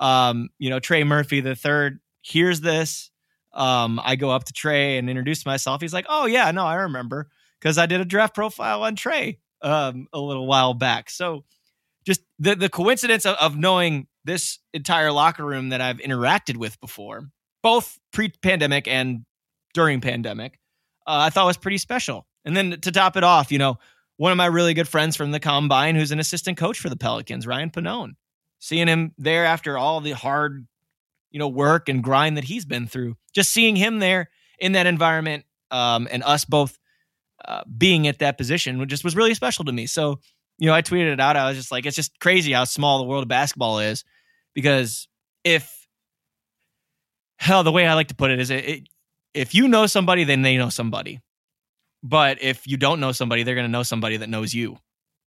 um, 0.00 0.48
you 0.58 0.70
know 0.70 0.80
Trey 0.80 1.04
Murphy 1.04 1.40
the 1.40 1.56
third 1.56 2.00
hears 2.22 2.60
this. 2.60 3.10
Um, 3.52 4.00
I 4.04 4.14
go 4.16 4.30
up 4.30 4.44
to 4.44 4.52
Trey 4.52 4.96
and 4.96 5.10
introduce 5.10 5.44
myself. 5.44 5.80
He's 5.80 5.94
like, 5.94 6.06
"Oh 6.08 6.26
yeah, 6.26 6.50
no, 6.52 6.64
I 6.64 6.76
remember 6.76 7.28
because 7.60 7.78
I 7.78 7.86
did 7.86 8.00
a 8.00 8.04
draft 8.04 8.34
profile 8.34 8.84
on 8.84 8.94
Trey 8.94 9.38
um, 9.62 10.06
a 10.12 10.20
little 10.20 10.46
while 10.46 10.74
back." 10.74 11.10
So 11.10 11.44
just 12.06 12.20
the 12.38 12.54
the 12.54 12.68
coincidence 12.68 13.26
of, 13.26 13.36
of 13.36 13.56
knowing 13.56 14.06
this 14.24 14.58
entire 14.72 15.10
locker 15.10 15.44
room 15.44 15.70
that 15.70 15.80
I've 15.80 15.98
interacted 15.98 16.56
with 16.56 16.80
before 16.80 17.30
both 17.62 17.98
pre-pandemic 18.12 18.88
and 18.88 19.24
during 19.74 20.00
pandemic, 20.00 20.58
uh, 21.06 21.18
I 21.26 21.30
thought 21.30 21.46
was 21.46 21.56
pretty 21.56 21.78
special. 21.78 22.26
And 22.44 22.56
then 22.56 22.80
to 22.80 22.92
top 22.92 23.16
it 23.16 23.24
off, 23.24 23.52
you 23.52 23.58
know, 23.58 23.78
one 24.16 24.32
of 24.32 24.38
my 24.38 24.46
really 24.46 24.74
good 24.74 24.88
friends 24.88 25.16
from 25.16 25.30
the 25.30 25.40
combine, 25.40 25.94
who's 25.94 26.12
an 26.12 26.20
assistant 26.20 26.58
coach 26.58 26.78
for 26.78 26.88
the 26.88 26.96
Pelicans, 26.96 27.46
Ryan 27.46 27.70
Pannone, 27.70 28.12
seeing 28.58 28.86
him 28.86 29.12
there 29.16 29.44
after 29.44 29.78
all 29.78 30.00
the 30.00 30.12
hard, 30.12 30.66
you 31.30 31.38
know, 31.38 31.48
work 31.48 31.88
and 31.88 32.02
grind 32.02 32.36
that 32.36 32.44
he's 32.44 32.64
been 32.64 32.86
through, 32.86 33.16
just 33.34 33.50
seeing 33.50 33.76
him 33.76 33.98
there 33.98 34.30
in 34.58 34.72
that 34.72 34.86
environment, 34.86 35.44
um, 35.70 36.08
and 36.10 36.22
us 36.22 36.44
both 36.44 36.78
uh, 37.46 37.62
being 37.78 38.06
at 38.06 38.18
that 38.18 38.36
position, 38.36 38.86
just 38.88 39.04
was 39.04 39.16
really 39.16 39.34
special 39.34 39.64
to 39.64 39.72
me. 39.72 39.86
So, 39.86 40.20
you 40.58 40.66
know, 40.66 40.74
I 40.74 40.82
tweeted 40.82 41.12
it 41.12 41.20
out. 41.20 41.36
I 41.36 41.48
was 41.48 41.56
just 41.56 41.72
like, 41.72 41.86
it's 41.86 41.96
just 41.96 42.18
crazy 42.20 42.52
how 42.52 42.64
small 42.64 42.98
the 42.98 43.04
world 43.04 43.22
of 43.22 43.28
basketball 43.28 43.78
is, 43.78 44.04
because 44.54 45.08
if 45.44 45.86
hell, 47.38 47.64
the 47.64 47.72
way 47.72 47.86
I 47.86 47.94
like 47.94 48.08
to 48.08 48.14
put 48.14 48.30
it 48.30 48.38
is 48.38 48.50
it, 48.50 48.68
it, 48.68 48.88
if 49.34 49.54
you 49.54 49.68
know 49.68 49.86
somebody, 49.86 50.24
then 50.24 50.42
they 50.42 50.56
know 50.56 50.68
somebody. 50.68 51.20
But 52.02 52.42
if 52.42 52.66
you 52.66 52.76
don't 52.76 53.00
know 53.00 53.12
somebody, 53.12 53.42
they're 53.42 53.54
going 53.54 53.66
to 53.66 53.72
know 53.72 53.82
somebody 53.82 54.16
that 54.18 54.28
knows 54.28 54.54
you. 54.54 54.78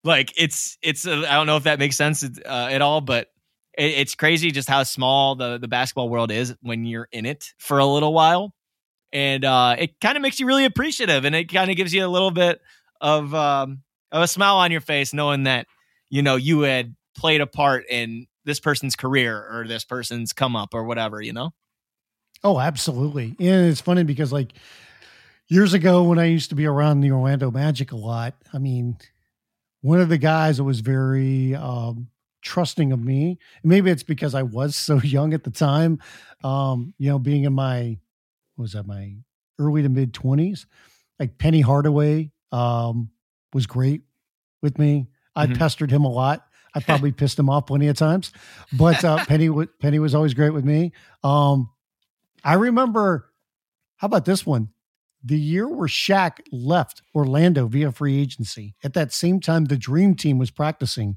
Like 0.04 0.32
it's, 0.36 0.78
it's, 0.82 1.06
uh, 1.06 1.26
I 1.28 1.34
don't 1.34 1.46
know 1.46 1.56
if 1.56 1.64
that 1.64 1.78
makes 1.78 1.96
sense 1.96 2.24
uh, 2.24 2.68
at 2.70 2.82
all, 2.82 3.00
but 3.00 3.28
it, 3.76 3.90
it's 3.90 4.14
crazy 4.14 4.50
just 4.50 4.68
how 4.68 4.82
small 4.82 5.36
the, 5.36 5.58
the 5.58 5.68
basketball 5.68 6.08
world 6.08 6.32
is 6.32 6.54
when 6.60 6.84
you're 6.84 7.08
in 7.12 7.26
it 7.26 7.52
for 7.58 7.78
a 7.78 7.86
little 7.86 8.12
while. 8.12 8.54
And 9.12 9.44
uh, 9.44 9.76
it 9.78 10.00
kind 10.00 10.16
of 10.16 10.22
makes 10.22 10.40
you 10.40 10.46
really 10.46 10.64
appreciative 10.64 11.24
and 11.24 11.34
it 11.34 11.52
kind 11.52 11.70
of 11.70 11.76
gives 11.76 11.92
you 11.92 12.04
a 12.04 12.08
little 12.08 12.30
bit 12.30 12.60
of, 13.00 13.34
um, 13.34 13.82
of 14.10 14.22
a 14.22 14.28
smile 14.28 14.56
on 14.56 14.72
your 14.72 14.80
face 14.80 15.12
knowing 15.12 15.44
that, 15.44 15.66
you 16.08 16.22
know, 16.22 16.36
you 16.36 16.60
had 16.62 16.96
played 17.16 17.42
a 17.42 17.46
part 17.46 17.84
in 17.88 18.26
this 18.44 18.58
person's 18.58 18.96
career 18.96 19.36
or 19.36 19.68
this 19.68 19.84
person's 19.84 20.32
come 20.32 20.56
up 20.56 20.74
or 20.74 20.84
whatever, 20.84 21.20
you 21.20 21.32
know? 21.32 21.52
Oh, 22.44 22.58
absolutely. 22.58 23.36
And 23.38 23.70
it's 23.70 23.80
funny 23.80 24.04
because 24.04 24.32
like 24.32 24.52
years 25.48 25.74
ago 25.74 26.02
when 26.02 26.18
I 26.18 26.24
used 26.26 26.50
to 26.50 26.56
be 26.56 26.66
around 26.66 27.00
the 27.00 27.12
Orlando 27.12 27.50
Magic 27.50 27.92
a 27.92 27.96
lot, 27.96 28.34
I 28.52 28.58
mean, 28.58 28.96
one 29.80 30.00
of 30.00 30.08
the 30.08 30.18
guys 30.18 30.56
that 30.56 30.64
was 30.64 30.80
very 30.80 31.54
um, 31.54 32.08
trusting 32.40 32.92
of 32.92 33.00
me, 33.00 33.38
maybe 33.62 33.90
it's 33.90 34.02
because 34.02 34.34
I 34.34 34.42
was 34.42 34.76
so 34.76 34.96
young 35.02 35.34
at 35.34 35.44
the 35.44 35.50
time, 35.50 36.00
um, 36.42 36.94
you 36.98 37.10
know, 37.10 37.18
being 37.18 37.44
in 37.44 37.52
my, 37.52 37.98
was 38.56 38.72
that 38.72 38.86
my 38.86 39.14
early 39.58 39.82
to 39.82 39.88
mid 39.88 40.12
20s, 40.12 40.66
like 41.18 41.38
Penny 41.38 41.60
Hardaway 41.60 42.30
um, 42.50 43.10
was 43.52 43.66
great 43.66 44.02
with 44.62 44.78
me. 44.78 45.08
I 45.34 45.46
mm-hmm. 45.46 45.54
pestered 45.54 45.90
him 45.90 46.04
a 46.04 46.10
lot. 46.10 46.46
I 46.74 46.80
probably 46.84 47.12
pissed 47.12 47.38
him 47.38 47.48
off 47.48 47.66
plenty 47.66 47.88
of 47.88 47.96
times, 47.96 48.32
but 48.72 49.04
uh, 49.04 49.24
Penny 49.26 49.50
Penny 49.80 49.98
was 49.98 50.14
always 50.14 50.34
great 50.34 50.50
with 50.50 50.64
me. 50.64 50.92
Um, 51.22 51.70
I 52.44 52.54
remember, 52.54 53.30
how 53.96 54.06
about 54.06 54.24
this 54.24 54.44
one? 54.44 54.68
The 55.24 55.38
year 55.38 55.68
where 55.68 55.88
Shaq 55.88 56.38
left 56.50 57.02
Orlando 57.14 57.68
via 57.68 57.92
free 57.92 58.20
agency. 58.20 58.74
At 58.82 58.94
that 58.94 59.12
same 59.12 59.40
time, 59.40 59.66
the 59.66 59.76
Dream 59.76 60.16
Team 60.16 60.38
was 60.38 60.50
practicing 60.50 61.16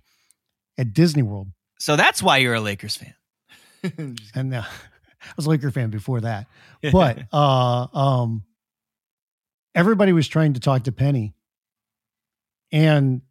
at 0.78 0.94
Disney 0.94 1.24
World. 1.24 1.48
So 1.80 1.96
that's 1.96 2.22
why 2.22 2.38
you're 2.38 2.54
a 2.54 2.62
Lakers 2.62 2.96
fan. 2.96 4.18
and 4.36 4.54
uh, 4.54 4.62
I 5.22 5.34
was 5.36 5.48
a 5.48 5.50
Laker 5.50 5.72
fan 5.72 5.90
before 5.90 6.22
that. 6.22 6.48
But 6.92 7.24
uh, 7.34 7.88
um, 7.94 8.44
everybody 9.74 10.14
was 10.14 10.28
trying 10.28 10.54
to 10.54 10.60
talk 10.60 10.84
to 10.84 10.92
Penny. 10.92 11.34
And, 12.72 13.22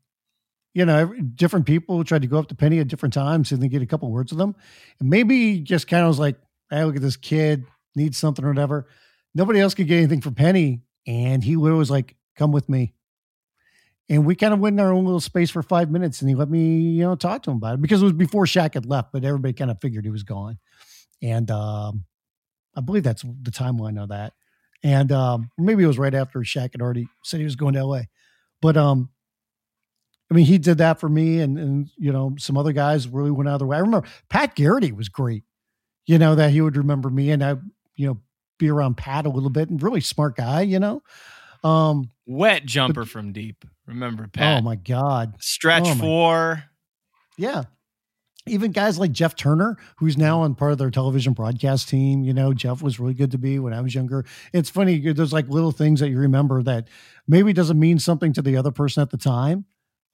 you 0.73 0.85
know, 0.85 0.99
every, 0.99 1.23
different 1.23 1.67
people 1.67 2.03
tried 2.03 2.23
to 2.23 2.29
go 2.29 2.39
up 2.39 2.49
to 2.49 2.57
Penny 2.57 2.81
at 2.81 2.89
different 2.89 3.13
times 3.13 3.53
and 3.53 3.63
they 3.63 3.69
get 3.69 3.83
a 3.83 3.87
couple 3.87 4.11
words 4.11 4.33
with 4.33 4.39
them. 4.39 4.57
And 4.99 5.09
maybe 5.09 5.61
just 5.61 5.87
kind 5.87 6.03
of 6.03 6.09
was 6.09 6.19
like, 6.19 6.37
hey, 6.71 6.85
look 6.85 6.97
at 6.97 7.03
this 7.03 7.17
kid 7.17 7.65
needs 7.95 8.17
something 8.17 8.45
or 8.45 8.49
whatever. 8.49 8.87
Nobody 9.35 9.61
else 9.61 9.75
could 9.75 9.89
get 9.89 9.99
anything 9.99 10.21
for 10.21 10.31
Penny. 10.31 10.83
And 11.07 11.43
he 11.43 11.57
was 11.57 11.91
like, 11.91 12.17
come 12.37 12.53
with 12.53 12.69
me. 12.69 12.95
And 14.09 14.27
we 14.27 14.35
kind 14.35 14.53
of 14.53 14.61
went 14.61 14.75
in 14.75 14.85
our 14.85 14.93
own 14.93 15.05
little 15.05 15.21
space 15.21 15.51
for 15.51 15.63
five 15.63 15.91
minutes 15.91 16.21
and 16.21 16.29
he 16.29 16.35
let 16.35 16.51
me, 16.51 16.61
you 16.61 17.03
know, 17.03 17.17
talk 17.17 17.43
to 17.45 17.51
him 17.51 17.57
about 17.57 17.75
it 17.75 17.83
because 17.83 18.03
it 18.03 18.05
was 18.05 18.13
before 18.13 18.45
Shaq 18.45 18.75
had 18.75 18.85
left, 18.85 19.13
but 19.13 19.25
everybody 19.25 19.55
kind 19.55 19.71
of 19.71 19.81
figured 19.81 20.05
he 20.05 20.11
was 20.11 20.25
gone. 20.25 20.59
And 21.23 21.51
um, 21.51 22.05
I 22.77 22.83
believe 22.83 23.03
that's 23.03 23.23
the 23.23 23.51
timeline 23.51 24.03
of 24.03 24.11
that. 24.11 24.35
And 24.83 25.11
um, 25.11 25.51
maybe 25.57 25.85
it 25.85 25.87
was 25.87 25.99
right 25.99 26.15
after 26.15 26.41
Shaq 26.41 26.73
had 26.73 26.83
already 26.83 27.09
said 27.23 27.41
he 27.41 27.45
was 27.45 27.57
going 27.57 27.75
to 27.75 27.85
LA. 27.85 28.03
But 28.61 28.77
um, 28.77 29.09
I 30.31 30.35
mean, 30.35 30.47
he 30.47 30.59
did 30.59 30.79
that 30.79 31.01
for 31.01 31.09
me, 31.09 31.41
and 31.41 31.59
and 31.59 31.91
you 31.97 32.13
know, 32.13 32.35
some 32.39 32.57
other 32.57 32.73
guys 32.73 33.09
really 33.09 33.31
went 33.31 33.49
out 33.49 33.55
of 33.55 33.59
their 33.61 33.69
way. 33.69 33.77
I 33.77 33.81
remember 33.81 34.09
Pat 34.29 34.55
Garrity 34.55 34.93
was 34.93 35.09
great. 35.09 35.45
You 36.07 36.19
know 36.19 36.35
that 36.35 36.51
he 36.51 36.61
would 36.61 36.77
remember 36.77 37.09
me, 37.09 37.31
and 37.31 37.43
I 37.43 37.57
you 37.97 38.07
know, 38.07 38.21
be 38.59 38.71
around 38.71 38.97
Pat 38.97 39.27
a 39.27 39.31
little 39.31 39.51
bit 39.51 39.71
and 39.71 39.83
really 39.83 40.01
smart 40.01 40.37
guy, 40.37 40.63
you 40.63 40.79
know. 40.79 41.03
Um, 41.63 42.11
Wet 42.27 42.65
jumper 42.67 43.03
but, 43.03 43.09
from 43.09 43.33
deep. 43.33 43.65
Remember 43.87 44.29
Pat? 44.29 44.59
Oh 44.59 44.61
my 44.63 44.77
God. 44.77 45.35
Stretch 45.41 45.87
oh 45.87 45.95
four. 45.95 46.65
Yeah. 47.37 47.65
Even 48.47 48.73
guys 48.73 48.99
like 48.99 49.13
Jeff 49.13 49.35
Turner, 49.35 49.79
who's 49.97 50.19
now 50.19 50.43
on 50.43 50.55
part 50.55 50.73
of 50.73 50.79
their 50.79 50.91
television 50.91 51.33
broadcast 51.33 51.89
team, 51.89 52.23
you 52.23 52.35
know, 52.35 52.53
Jeff 52.53 52.83
was 52.83 53.01
really 53.01 53.15
good 53.15 53.31
to 53.31 53.39
be 53.39 53.59
when 53.59 53.73
I 53.73 53.81
was 53.81 53.95
younger. 53.95 54.27
It's 54.53 54.69
funny, 54.69 54.99
there's 55.13 55.33
like 55.33 55.49
little 55.49 55.73
things 55.73 56.01
that 56.01 56.11
you 56.11 56.19
remember 56.19 56.63
that 56.63 56.89
maybe 57.27 57.55
doesn't 57.55 57.81
mean 57.81 57.99
something 57.99 58.35
to 58.35 58.43
the 58.43 58.59
other 58.59 58.71
person 58.71 59.01
at 59.01 59.09
the 59.09 59.17
time, 59.17 59.65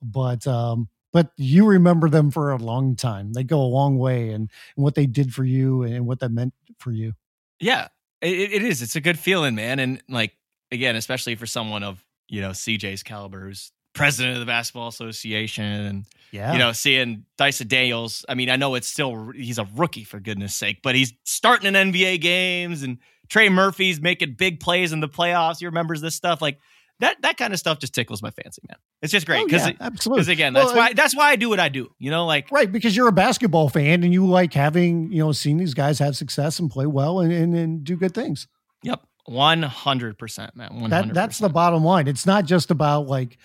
but 0.00 0.46
um, 0.46 0.88
but 1.12 1.32
you 1.36 1.66
remember 1.66 2.08
them 2.08 2.30
for 2.30 2.52
a 2.52 2.56
long 2.56 2.94
time. 2.94 3.32
They 3.32 3.42
go 3.42 3.60
a 3.60 3.62
long 3.62 3.98
way 3.98 4.30
and, 4.30 4.48
and 4.76 4.84
what 4.84 4.94
they 4.94 5.06
did 5.06 5.34
for 5.34 5.44
you 5.44 5.82
and 5.82 6.06
what 6.06 6.20
that 6.20 6.30
meant 6.30 6.54
for 6.78 6.92
you. 6.92 7.14
Yeah, 7.60 7.88
it, 8.20 8.52
it 8.52 8.62
is. 8.62 8.82
It's 8.82 8.96
a 8.96 9.00
good 9.00 9.18
feeling, 9.18 9.54
man. 9.54 9.78
And 9.78 10.02
like 10.08 10.32
again, 10.72 10.96
especially 10.96 11.34
for 11.34 11.46
someone 11.46 11.82
of 11.82 12.04
you 12.28 12.40
know 12.40 12.50
CJ's 12.50 13.02
caliber, 13.02 13.40
who's 13.40 13.72
president 13.92 14.34
of 14.34 14.40
the 14.40 14.46
Basketball 14.46 14.88
Association, 14.88 15.64
and 15.64 16.04
Yeah. 16.32 16.52
you 16.52 16.58
know 16.58 16.72
seeing 16.72 17.24
Dyson 17.36 17.68
Daniels. 17.68 18.24
I 18.28 18.34
mean, 18.34 18.50
I 18.50 18.56
know 18.56 18.74
it's 18.74 18.88
still 18.88 19.30
he's 19.34 19.58
a 19.58 19.66
rookie 19.74 20.04
for 20.04 20.20
goodness 20.20 20.54
sake, 20.56 20.78
but 20.82 20.94
he's 20.94 21.12
starting 21.24 21.74
in 21.74 21.92
NBA 21.92 22.20
games, 22.20 22.82
and 22.82 22.98
Trey 23.28 23.48
Murphy's 23.48 24.00
making 24.00 24.34
big 24.34 24.60
plays 24.60 24.92
in 24.92 25.00
the 25.00 25.08
playoffs. 25.08 25.58
He 25.60 25.66
remembers 25.66 26.00
this 26.00 26.14
stuff 26.14 26.40
like. 26.42 26.58
That, 27.00 27.20
that 27.22 27.36
kind 27.36 27.52
of 27.52 27.58
stuff 27.58 27.78
just 27.78 27.94
tickles 27.94 28.22
my 28.22 28.30
fancy, 28.30 28.62
man. 28.68 28.76
It's 29.02 29.10
just 29.12 29.26
great 29.26 29.40
Oh, 29.42 29.46
because 29.46 29.66
yeah, 29.66 29.72
absolutely. 29.80 30.32
again, 30.32 30.54
Well, 30.54 30.66
that's 30.66 30.76
why 30.76 30.92
that's 30.92 31.16
why 31.16 31.30
I 31.30 31.36
do 31.36 31.48
what 31.48 31.58
I 31.58 31.68
do. 31.68 31.90
You 31.98 32.10
know, 32.10 32.26
like 32.26 32.50
Right, 32.52 32.70
because 32.70 32.96
you're 32.96 33.08
a 33.08 33.12
basketball 33.12 33.68
fan 33.68 34.02
and 34.04 34.12
you 34.12 34.26
like 34.26 34.52
having, 34.54 35.10
you 35.10 35.18
know, 35.18 35.32
seeing 35.32 35.56
these 35.56 35.74
guys 35.74 35.98
have 35.98 36.16
success 36.16 36.58
and 36.58 36.70
play 36.70 36.86
well 36.86 37.20
and, 37.20 37.32
and, 37.32 37.54
and 37.54 37.82
do 37.84 37.96
good 37.96 38.14
things. 38.14 38.46
Yep, 38.82 39.02
one 39.26 39.62
hundred 39.62 40.18
percent, 40.18 40.54
man. 40.56 40.78
One 40.80 40.90
That 40.90 41.14
that's 41.14 41.38
the 41.38 41.48
bottom 41.48 41.84
line. 41.84 42.06
It's 42.08 42.26
not 42.26 42.44
just 42.44 42.70
about 42.70 43.06
like 43.06 43.38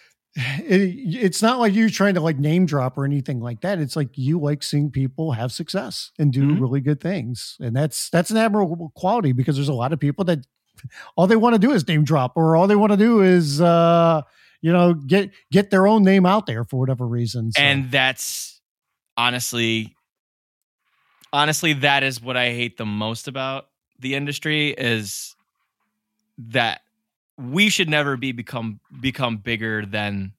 it, 0.36 1.24
it's 1.24 1.42
not 1.42 1.58
like 1.58 1.72
you 1.74 1.88
trying 1.90 2.14
to 2.14 2.20
like 2.20 2.38
name 2.38 2.66
drop 2.66 2.98
or 2.98 3.04
anything 3.04 3.40
like 3.40 3.60
that. 3.62 3.78
It's 3.78 3.96
like 3.96 4.16
you 4.16 4.38
like 4.38 4.62
seeing 4.62 4.90
people 4.90 5.32
have 5.32 5.52
success 5.52 6.12
and 6.18 6.32
do 6.32 6.46
Mhm. 6.46 6.60
really 6.60 6.80
good 6.80 7.00
things. 7.00 7.56
And 7.60 7.74
that's 7.74 8.10
that's 8.10 8.30
an 8.30 8.36
admirable 8.36 8.92
quality 8.94 9.32
because 9.32 9.56
there's 9.56 9.68
a 9.68 9.74
lot 9.74 9.92
of 9.92 10.00
people 10.00 10.24
that 10.26 10.46
all 11.16 11.26
they 11.26 11.36
want 11.36 11.54
to 11.54 11.58
do 11.58 11.72
is 11.72 11.86
name 11.86 12.04
drop 12.04 12.36
or 12.36 12.56
all 12.56 12.66
they 12.66 12.76
want 12.76 12.92
to 12.92 12.96
do 12.96 13.22
is 13.22 13.60
uh 13.60 14.22
you 14.60 14.72
know 14.72 14.94
get 14.94 15.30
get 15.50 15.70
their 15.70 15.86
own 15.86 16.02
name 16.02 16.26
out 16.26 16.46
there 16.46 16.64
for 16.64 16.78
whatever 16.78 17.06
reason. 17.06 17.52
So, 17.52 17.60
and 17.60 17.90
that's 17.90 18.60
honestly, 19.16 19.96
honestly, 21.32 21.72
that 21.74 22.02
is 22.02 22.20
what 22.20 22.36
I 22.36 22.50
hate 22.50 22.76
the 22.76 22.86
most 22.86 23.28
about 23.28 23.68
the 23.98 24.14
industry 24.14 24.70
is 24.70 25.34
that 26.38 26.82
we 27.38 27.68
should 27.68 27.88
never 27.88 28.16
be 28.16 28.32
become 28.32 28.80
become 29.00 29.38
bigger 29.38 29.84
than 29.84 30.32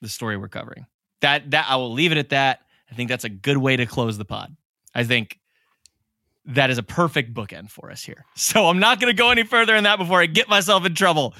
the 0.00 0.08
story 0.08 0.36
we're 0.36 0.48
covering. 0.48 0.86
That 1.20 1.50
that 1.52 1.66
I 1.68 1.76
will 1.76 1.92
leave 1.92 2.12
it 2.12 2.18
at 2.18 2.30
that. 2.30 2.60
I 2.90 2.94
think 2.94 3.08
that's 3.08 3.24
a 3.24 3.28
good 3.28 3.56
way 3.56 3.76
to 3.76 3.86
close 3.86 4.18
the 4.18 4.24
pod. 4.24 4.56
I 4.94 5.04
think 5.04 5.38
that 6.46 6.70
is 6.70 6.78
a 6.78 6.82
perfect 6.82 7.32
bookend 7.32 7.70
for 7.70 7.90
us 7.90 8.02
here. 8.02 8.24
So 8.36 8.66
I'm 8.66 8.78
not 8.78 9.00
going 9.00 9.14
to 9.14 9.16
go 9.16 9.30
any 9.30 9.42
further 9.42 9.74
in 9.74 9.84
that 9.84 9.98
before 9.98 10.20
I 10.20 10.26
get 10.26 10.48
myself 10.48 10.84
in 10.84 10.94
trouble. 10.94 11.34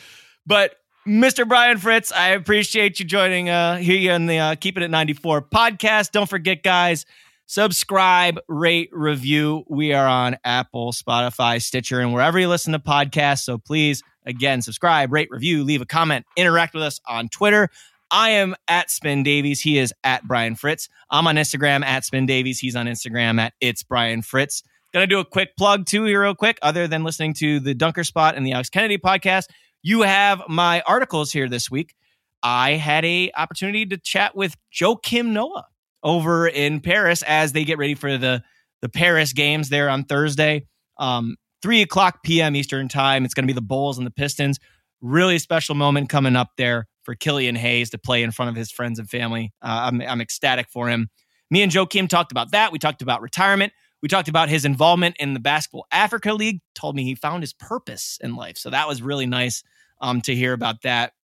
But 0.47 0.77
Mr. 1.07 1.47
Brian 1.47 1.79
Fritz, 1.79 2.11
I 2.13 2.31
appreciate 2.31 2.99
you 2.99 3.05
joining 3.05 3.51
uh 3.51 3.77
here 3.77 4.13
in 4.15 4.27
the 4.27 4.39
uh, 4.39 4.55
Keep 4.55 4.79
It 4.79 4.83
at 4.85 4.91
94 4.91 5.43
podcast. 5.43 6.13
Don't 6.13 6.29
forget, 6.29 6.63
guys, 6.63 7.05
subscribe, 7.47 8.41
rate, 8.49 8.89
review. 8.93 9.65
We 9.69 9.93
are 9.93 10.07
on 10.07 10.37
Apple, 10.45 10.93
Spotify, 10.93 11.61
Stitcher, 11.61 12.01
and 12.01 12.13
wherever 12.15 12.39
you 12.39 12.49
listen 12.49 12.73
to 12.73 12.79
podcasts. 12.79 13.45
So 13.45 13.59
please, 13.59 14.03
again, 14.25 14.63
subscribe, 14.63 15.13
rate, 15.13 15.29
review, 15.31 15.63
leave 15.63 15.83
a 15.83 15.87
comment, 15.87 16.25
interact 16.37 16.75
with 16.75 16.83
us 16.83 17.01
on 17.07 17.29
Twitter. 17.29 17.69
I 18.11 18.31
am 18.31 18.55
at 18.69 18.91
Spin 18.91 19.23
Davies. 19.25 19.61
He 19.61 19.79
is 19.79 19.93
at 20.05 20.27
Brian 20.27 20.55
Fritz. 20.55 20.89
I'm 21.11 21.27
on 21.27 21.37
Instagram 21.37 21.85
at 21.85 22.05
Spin 22.05 22.27
Davies. 22.27 22.59
He's 22.59 22.77
on 22.77 22.87
Instagram 22.87 23.41
at 23.41 23.55
It's 23.61 23.83
Brian 23.83 24.23
Fritz. 24.23 24.63
Gonna 24.95 25.09
do 25.09 25.19
a 25.19 25.25
quick 25.25 25.57
plug 25.57 25.87
too 25.87 26.05
here, 26.05 26.23
real 26.23 26.37
quick. 26.37 26.57
Other 26.63 26.87
than 26.87 27.03
listening 27.03 27.35
to 27.35 27.59
the 27.59 27.75
Dunker 27.75 28.05
Spot 28.05 28.37
and 28.37 28.47
the 28.47 28.53
Alex 28.53 28.71
Kennedy 28.71 28.97
podcast, 28.97 29.47
you 29.83 30.03
have 30.03 30.41
my 30.49 30.83
articles 30.83 31.33
here 31.33 31.49
this 31.49 31.69
week. 31.69 31.97
I 32.45 32.75
had 32.75 33.05
a 33.05 33.33
opportunity 33.37 33.87
to 33.87 33.97
chat 33.97 34.37
with 34.37 34.55
Joakim 34.73 35.31
Noah 35.31 35.67
over 36.05 36.47
in 36.47 36.81
Paris 36.81 37.25
as 37.27 37.53
they 37.53 37.65
get 37.65 37.77
ready 37.77 37.97
for 37.97 38.17
the 38.17 38.45
the 38.83 38.89
Paris 38.89 39.33
games 39.33 39.69
there 39.69 39.89
on 39.91 40.05
Thursday, 40.05 40.69
um, 40.99 41.37
three 41.61 41.83
o'clock 41.83 42.23
p.m. 42.23 42.55
Eastern 42.55 42.87
time. 42.87 43.25
It's 43.25 43.35
going 43.35 43.45
to 43.45 43.53
be 43.53 43.53
the 43.53 43.63
Bulls 43.63 43.99
and 43.99 44.07
the 44.07 44.13
Pistons. 44.13 44.61
Really 45.01 45.41
special 45.41 45.75
moment 45.75 46.09
coming 46.09 46.37
up 46.37 46.51
there 46.57 46.87
for 47.03 47.17
Killian 47.17 47.57
Hayes 47.57 47.91
to 47.91 47.99
play 47.99 48.23
in 48.23 48.31
front 48.31 48.51
of 48.51 48.55
his 48.55 48.71
friends 48.71 49.01
and 49.01 49.11
family. 49.11 49.53
Uh, 49.61 49.91
I'm, 49.91 50.01
I'm 50.03 50.21
ecstatic 50.21 50.69
for 50.69 50.89
him. 50.89 51.09
Me 51.51 51.63
and 51.63 51.73
Joe 51.73 51.85
Kim 51.85 52.07
talked 52.07 52.31
about 52.31 52.53
that. 52.53 52.71
We 52.71 52.79
talked 52.79 53.03
about 53.03 53.23
retirement. 53.23 53.73
We 54.05 54.09
talked 54.09 54.29
about 54.29 54.51
his 54.51 54.67
involvement 54.67 55.17
in 55.19 55.33
the 55.33 55.41
Basketball 55.41 55.87
Africa 55.91 56.35
League. 56.35 56.61
Told 56.75 56.95
me 56.95 57.05
he 57.05 57.15
found 57.15 57.43
his 57.43 57.55
purpose 57.55 58.19
in 58.23 58.37
life. 58.37 58.59
So 58.59 58.69
that 58.69 58.87
was 58.87 59.01
really 59.01 59.25
nice 59.25 59.65
um, 59.99 60.21
to 60.21 60.35
hear 60.35 60.53
about 60.53 60.83
that 60.83 61.15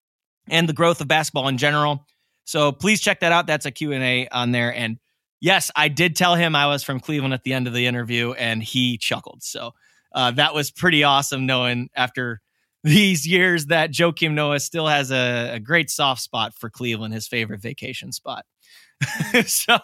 and 0.49 0.67
the 0.67 0.73
growth 0.73 1.03
of 1.03 1.07
basketball 1.07 1.47
in 1.49 1.59
general. 1.59 2.07
So 2.45 2.73
please 2.73 3.03
check 3.03 3.21
that 3.21 3.33
out. 3.33 3.47
That's 3.47 3.67
a 3.67 3.71
Q&A 3.71 4.29
on 4.29 4.53
there. 4.53 4.75
And 4.75 4.99
yes, 5.43 5.71
I 5.77 5.89
did 5.89 6.17
tell 6.17 6.37
him 6.37 6.57
I 6.57 6.69
was 6.69 6.83
from 6.83 7.01
Cleveland 7.01 7.35
at 7.35 7.43
the 7.43 7.53
end 7.53 7.67
of 7.67 7.75
the 7.75 7.85
interview 7.85 8.33
and 8.33 8.63
he 8.63 8.97
chuckled. 8.97 9.43
So 9.43 9.73
uh, 10.15 10.31
that 10.31 10.55
was 10.55 10.71
pretty 10.71 11.05
awesome 11.05 11.45
knowing 11.45 11.91
after 11.95 12.41
these 12.83 13.29
years 13.29 13.67
that 13.67 13.93
Joakim 13.93 14.33
Noah 14.33 14.59
still 14.59 14.87
has 14.87 15.11
a, 15.11 15.57
a 15.57 15.61
great 15.61 15.91
soft 15.91 16.23
spot 16.23 16.55
for 16.55 16.71
Cleveland, 16.71 17.13
his 17.13 17.29
favorite 17.29 17.61
vacation 17.61 18.11
spot. 18.11 18.47
so 19.47 19.79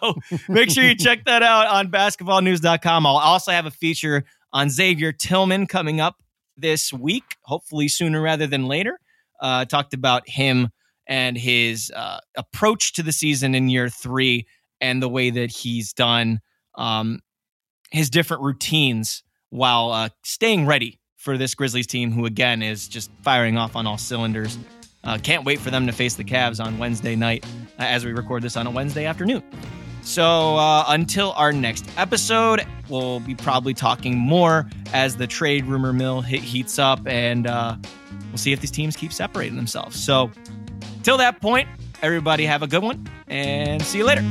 make 0.47 0.69
sure 0.69 0.83
you 0.83 0.95
check 0.95 1.25
that 1.25 1.43
out 1.43 1.67
on 1.67 1.89
basketballnews.com. 1.89 3.05
I'll 3.05 3.17
also 3.17 3.51
have 3.51 3.65
a 3.65 3.71
feature 3.71 4.23
on 4.53 4.69
Xavier 4.69 5.11
Tillman 5.11 5.67
coming 5.67 5.99
up 5.99 6.15
this 6.55 6.91
week, 6.91 7.23
hopefully 7.41 7.87
sooner 7.87 8.21
rather 8.21 8.47
than 8.47 8.65
later. 8.67 8.99
Uh, 9.39 9.65
talked 9.65 9.93
about 9.93 10.27
him 10.27 10.69
and 11.07 11.37
his 11.37 11.91
uh, 11.95 12.19
approach 12.35 12.93
to 12.93 13.03
the 13.03 13.11
season 13.11 13.55
in 13.55 13.69
year 13.69 13.89
three 13.89 14.47
and 14.81 15.01
the 15.01 15.09
way 15.09 15.29
that 15.29 15.51
he's 15.51 15.93
done 15.93 16.39
um, 16.75 17.19
his 17.91 18.09
different 18.09 18.43
routines 18.43 19.23
while 19.49 19.91
uh, 19.91 20.09
staying 20.23 20.65
ready 20.65 20.99
for 21.15 21.37
this 21.37 21.55
Grizzlies 21.55 21.87
team, 21.87 22.11
who 22.11 22.25
again 22.25 22.61
is 22.61 22.87
just 22.87 23.11
firing 23.21 23.57
off 23.57 23.75
on 23.75 23.87
all 23.87 23.97
cylinders. 23.97 24.57
Uh, 25.07 25.17
can't 25.17 25.45
wait 25.45 25.59
for 25.59 25.71
them 25.71 25.87
to 25.87 25.93
face 25.93 26.15
the 26.15 26.23
Cavs 26.23 26.63
on 26.63 26.77
Wednesday 26.77 27.15
night 27.15 27.45
uh, 27.79 27.83
as 27.83 28.03
we 28.03 28.11
record 28.11 28.43
this 28.43 28.57
on 28.57 28.67
a 28.67 28.71
Wednesday 28.71 29.05
afternoon. 29.05 29.41
So 30.01 30.57
uh, 30.57 30.83
until 30.89 31.31
our 31.33 31.51
next 31.53 31.85
episode, 31.97 32.65
we'll 32.89 33.21
be 33.21 33.33
probably 33.33 33.73
talking 33.73 34.17
more 34.17 34.69
as 34.93 35.15
the 35.15 35.25
trade 35.25 35.65
rumor 35.65 35.93
mill 35.93 36.21
hit, 36.21 36.41
heats 36.41 36.77
up, 36.77 36.99
and 37.07 37.47
uh, 37.47 37.77
we'll 38.29 38.37
see 38.37 38.51
if 38.51 38.59
these 38.59 38.71
teams 38.71 38.95
keep 38.95 39.13
separating 39.13 39.55
themselves. 39.55 39.97
So 39.97 40.29
till 41.03 41.17
that 41.17 41.41
point, 41.41 41.69
everybody 42.01 42.45
have 42.45 42.61
a 42.61 42.67
good 42.67 42.83
one, 42.83 43.07
and 43.27 43.81
see 43.81 43.99
you 43.99 44.05
later. 44.05 44.23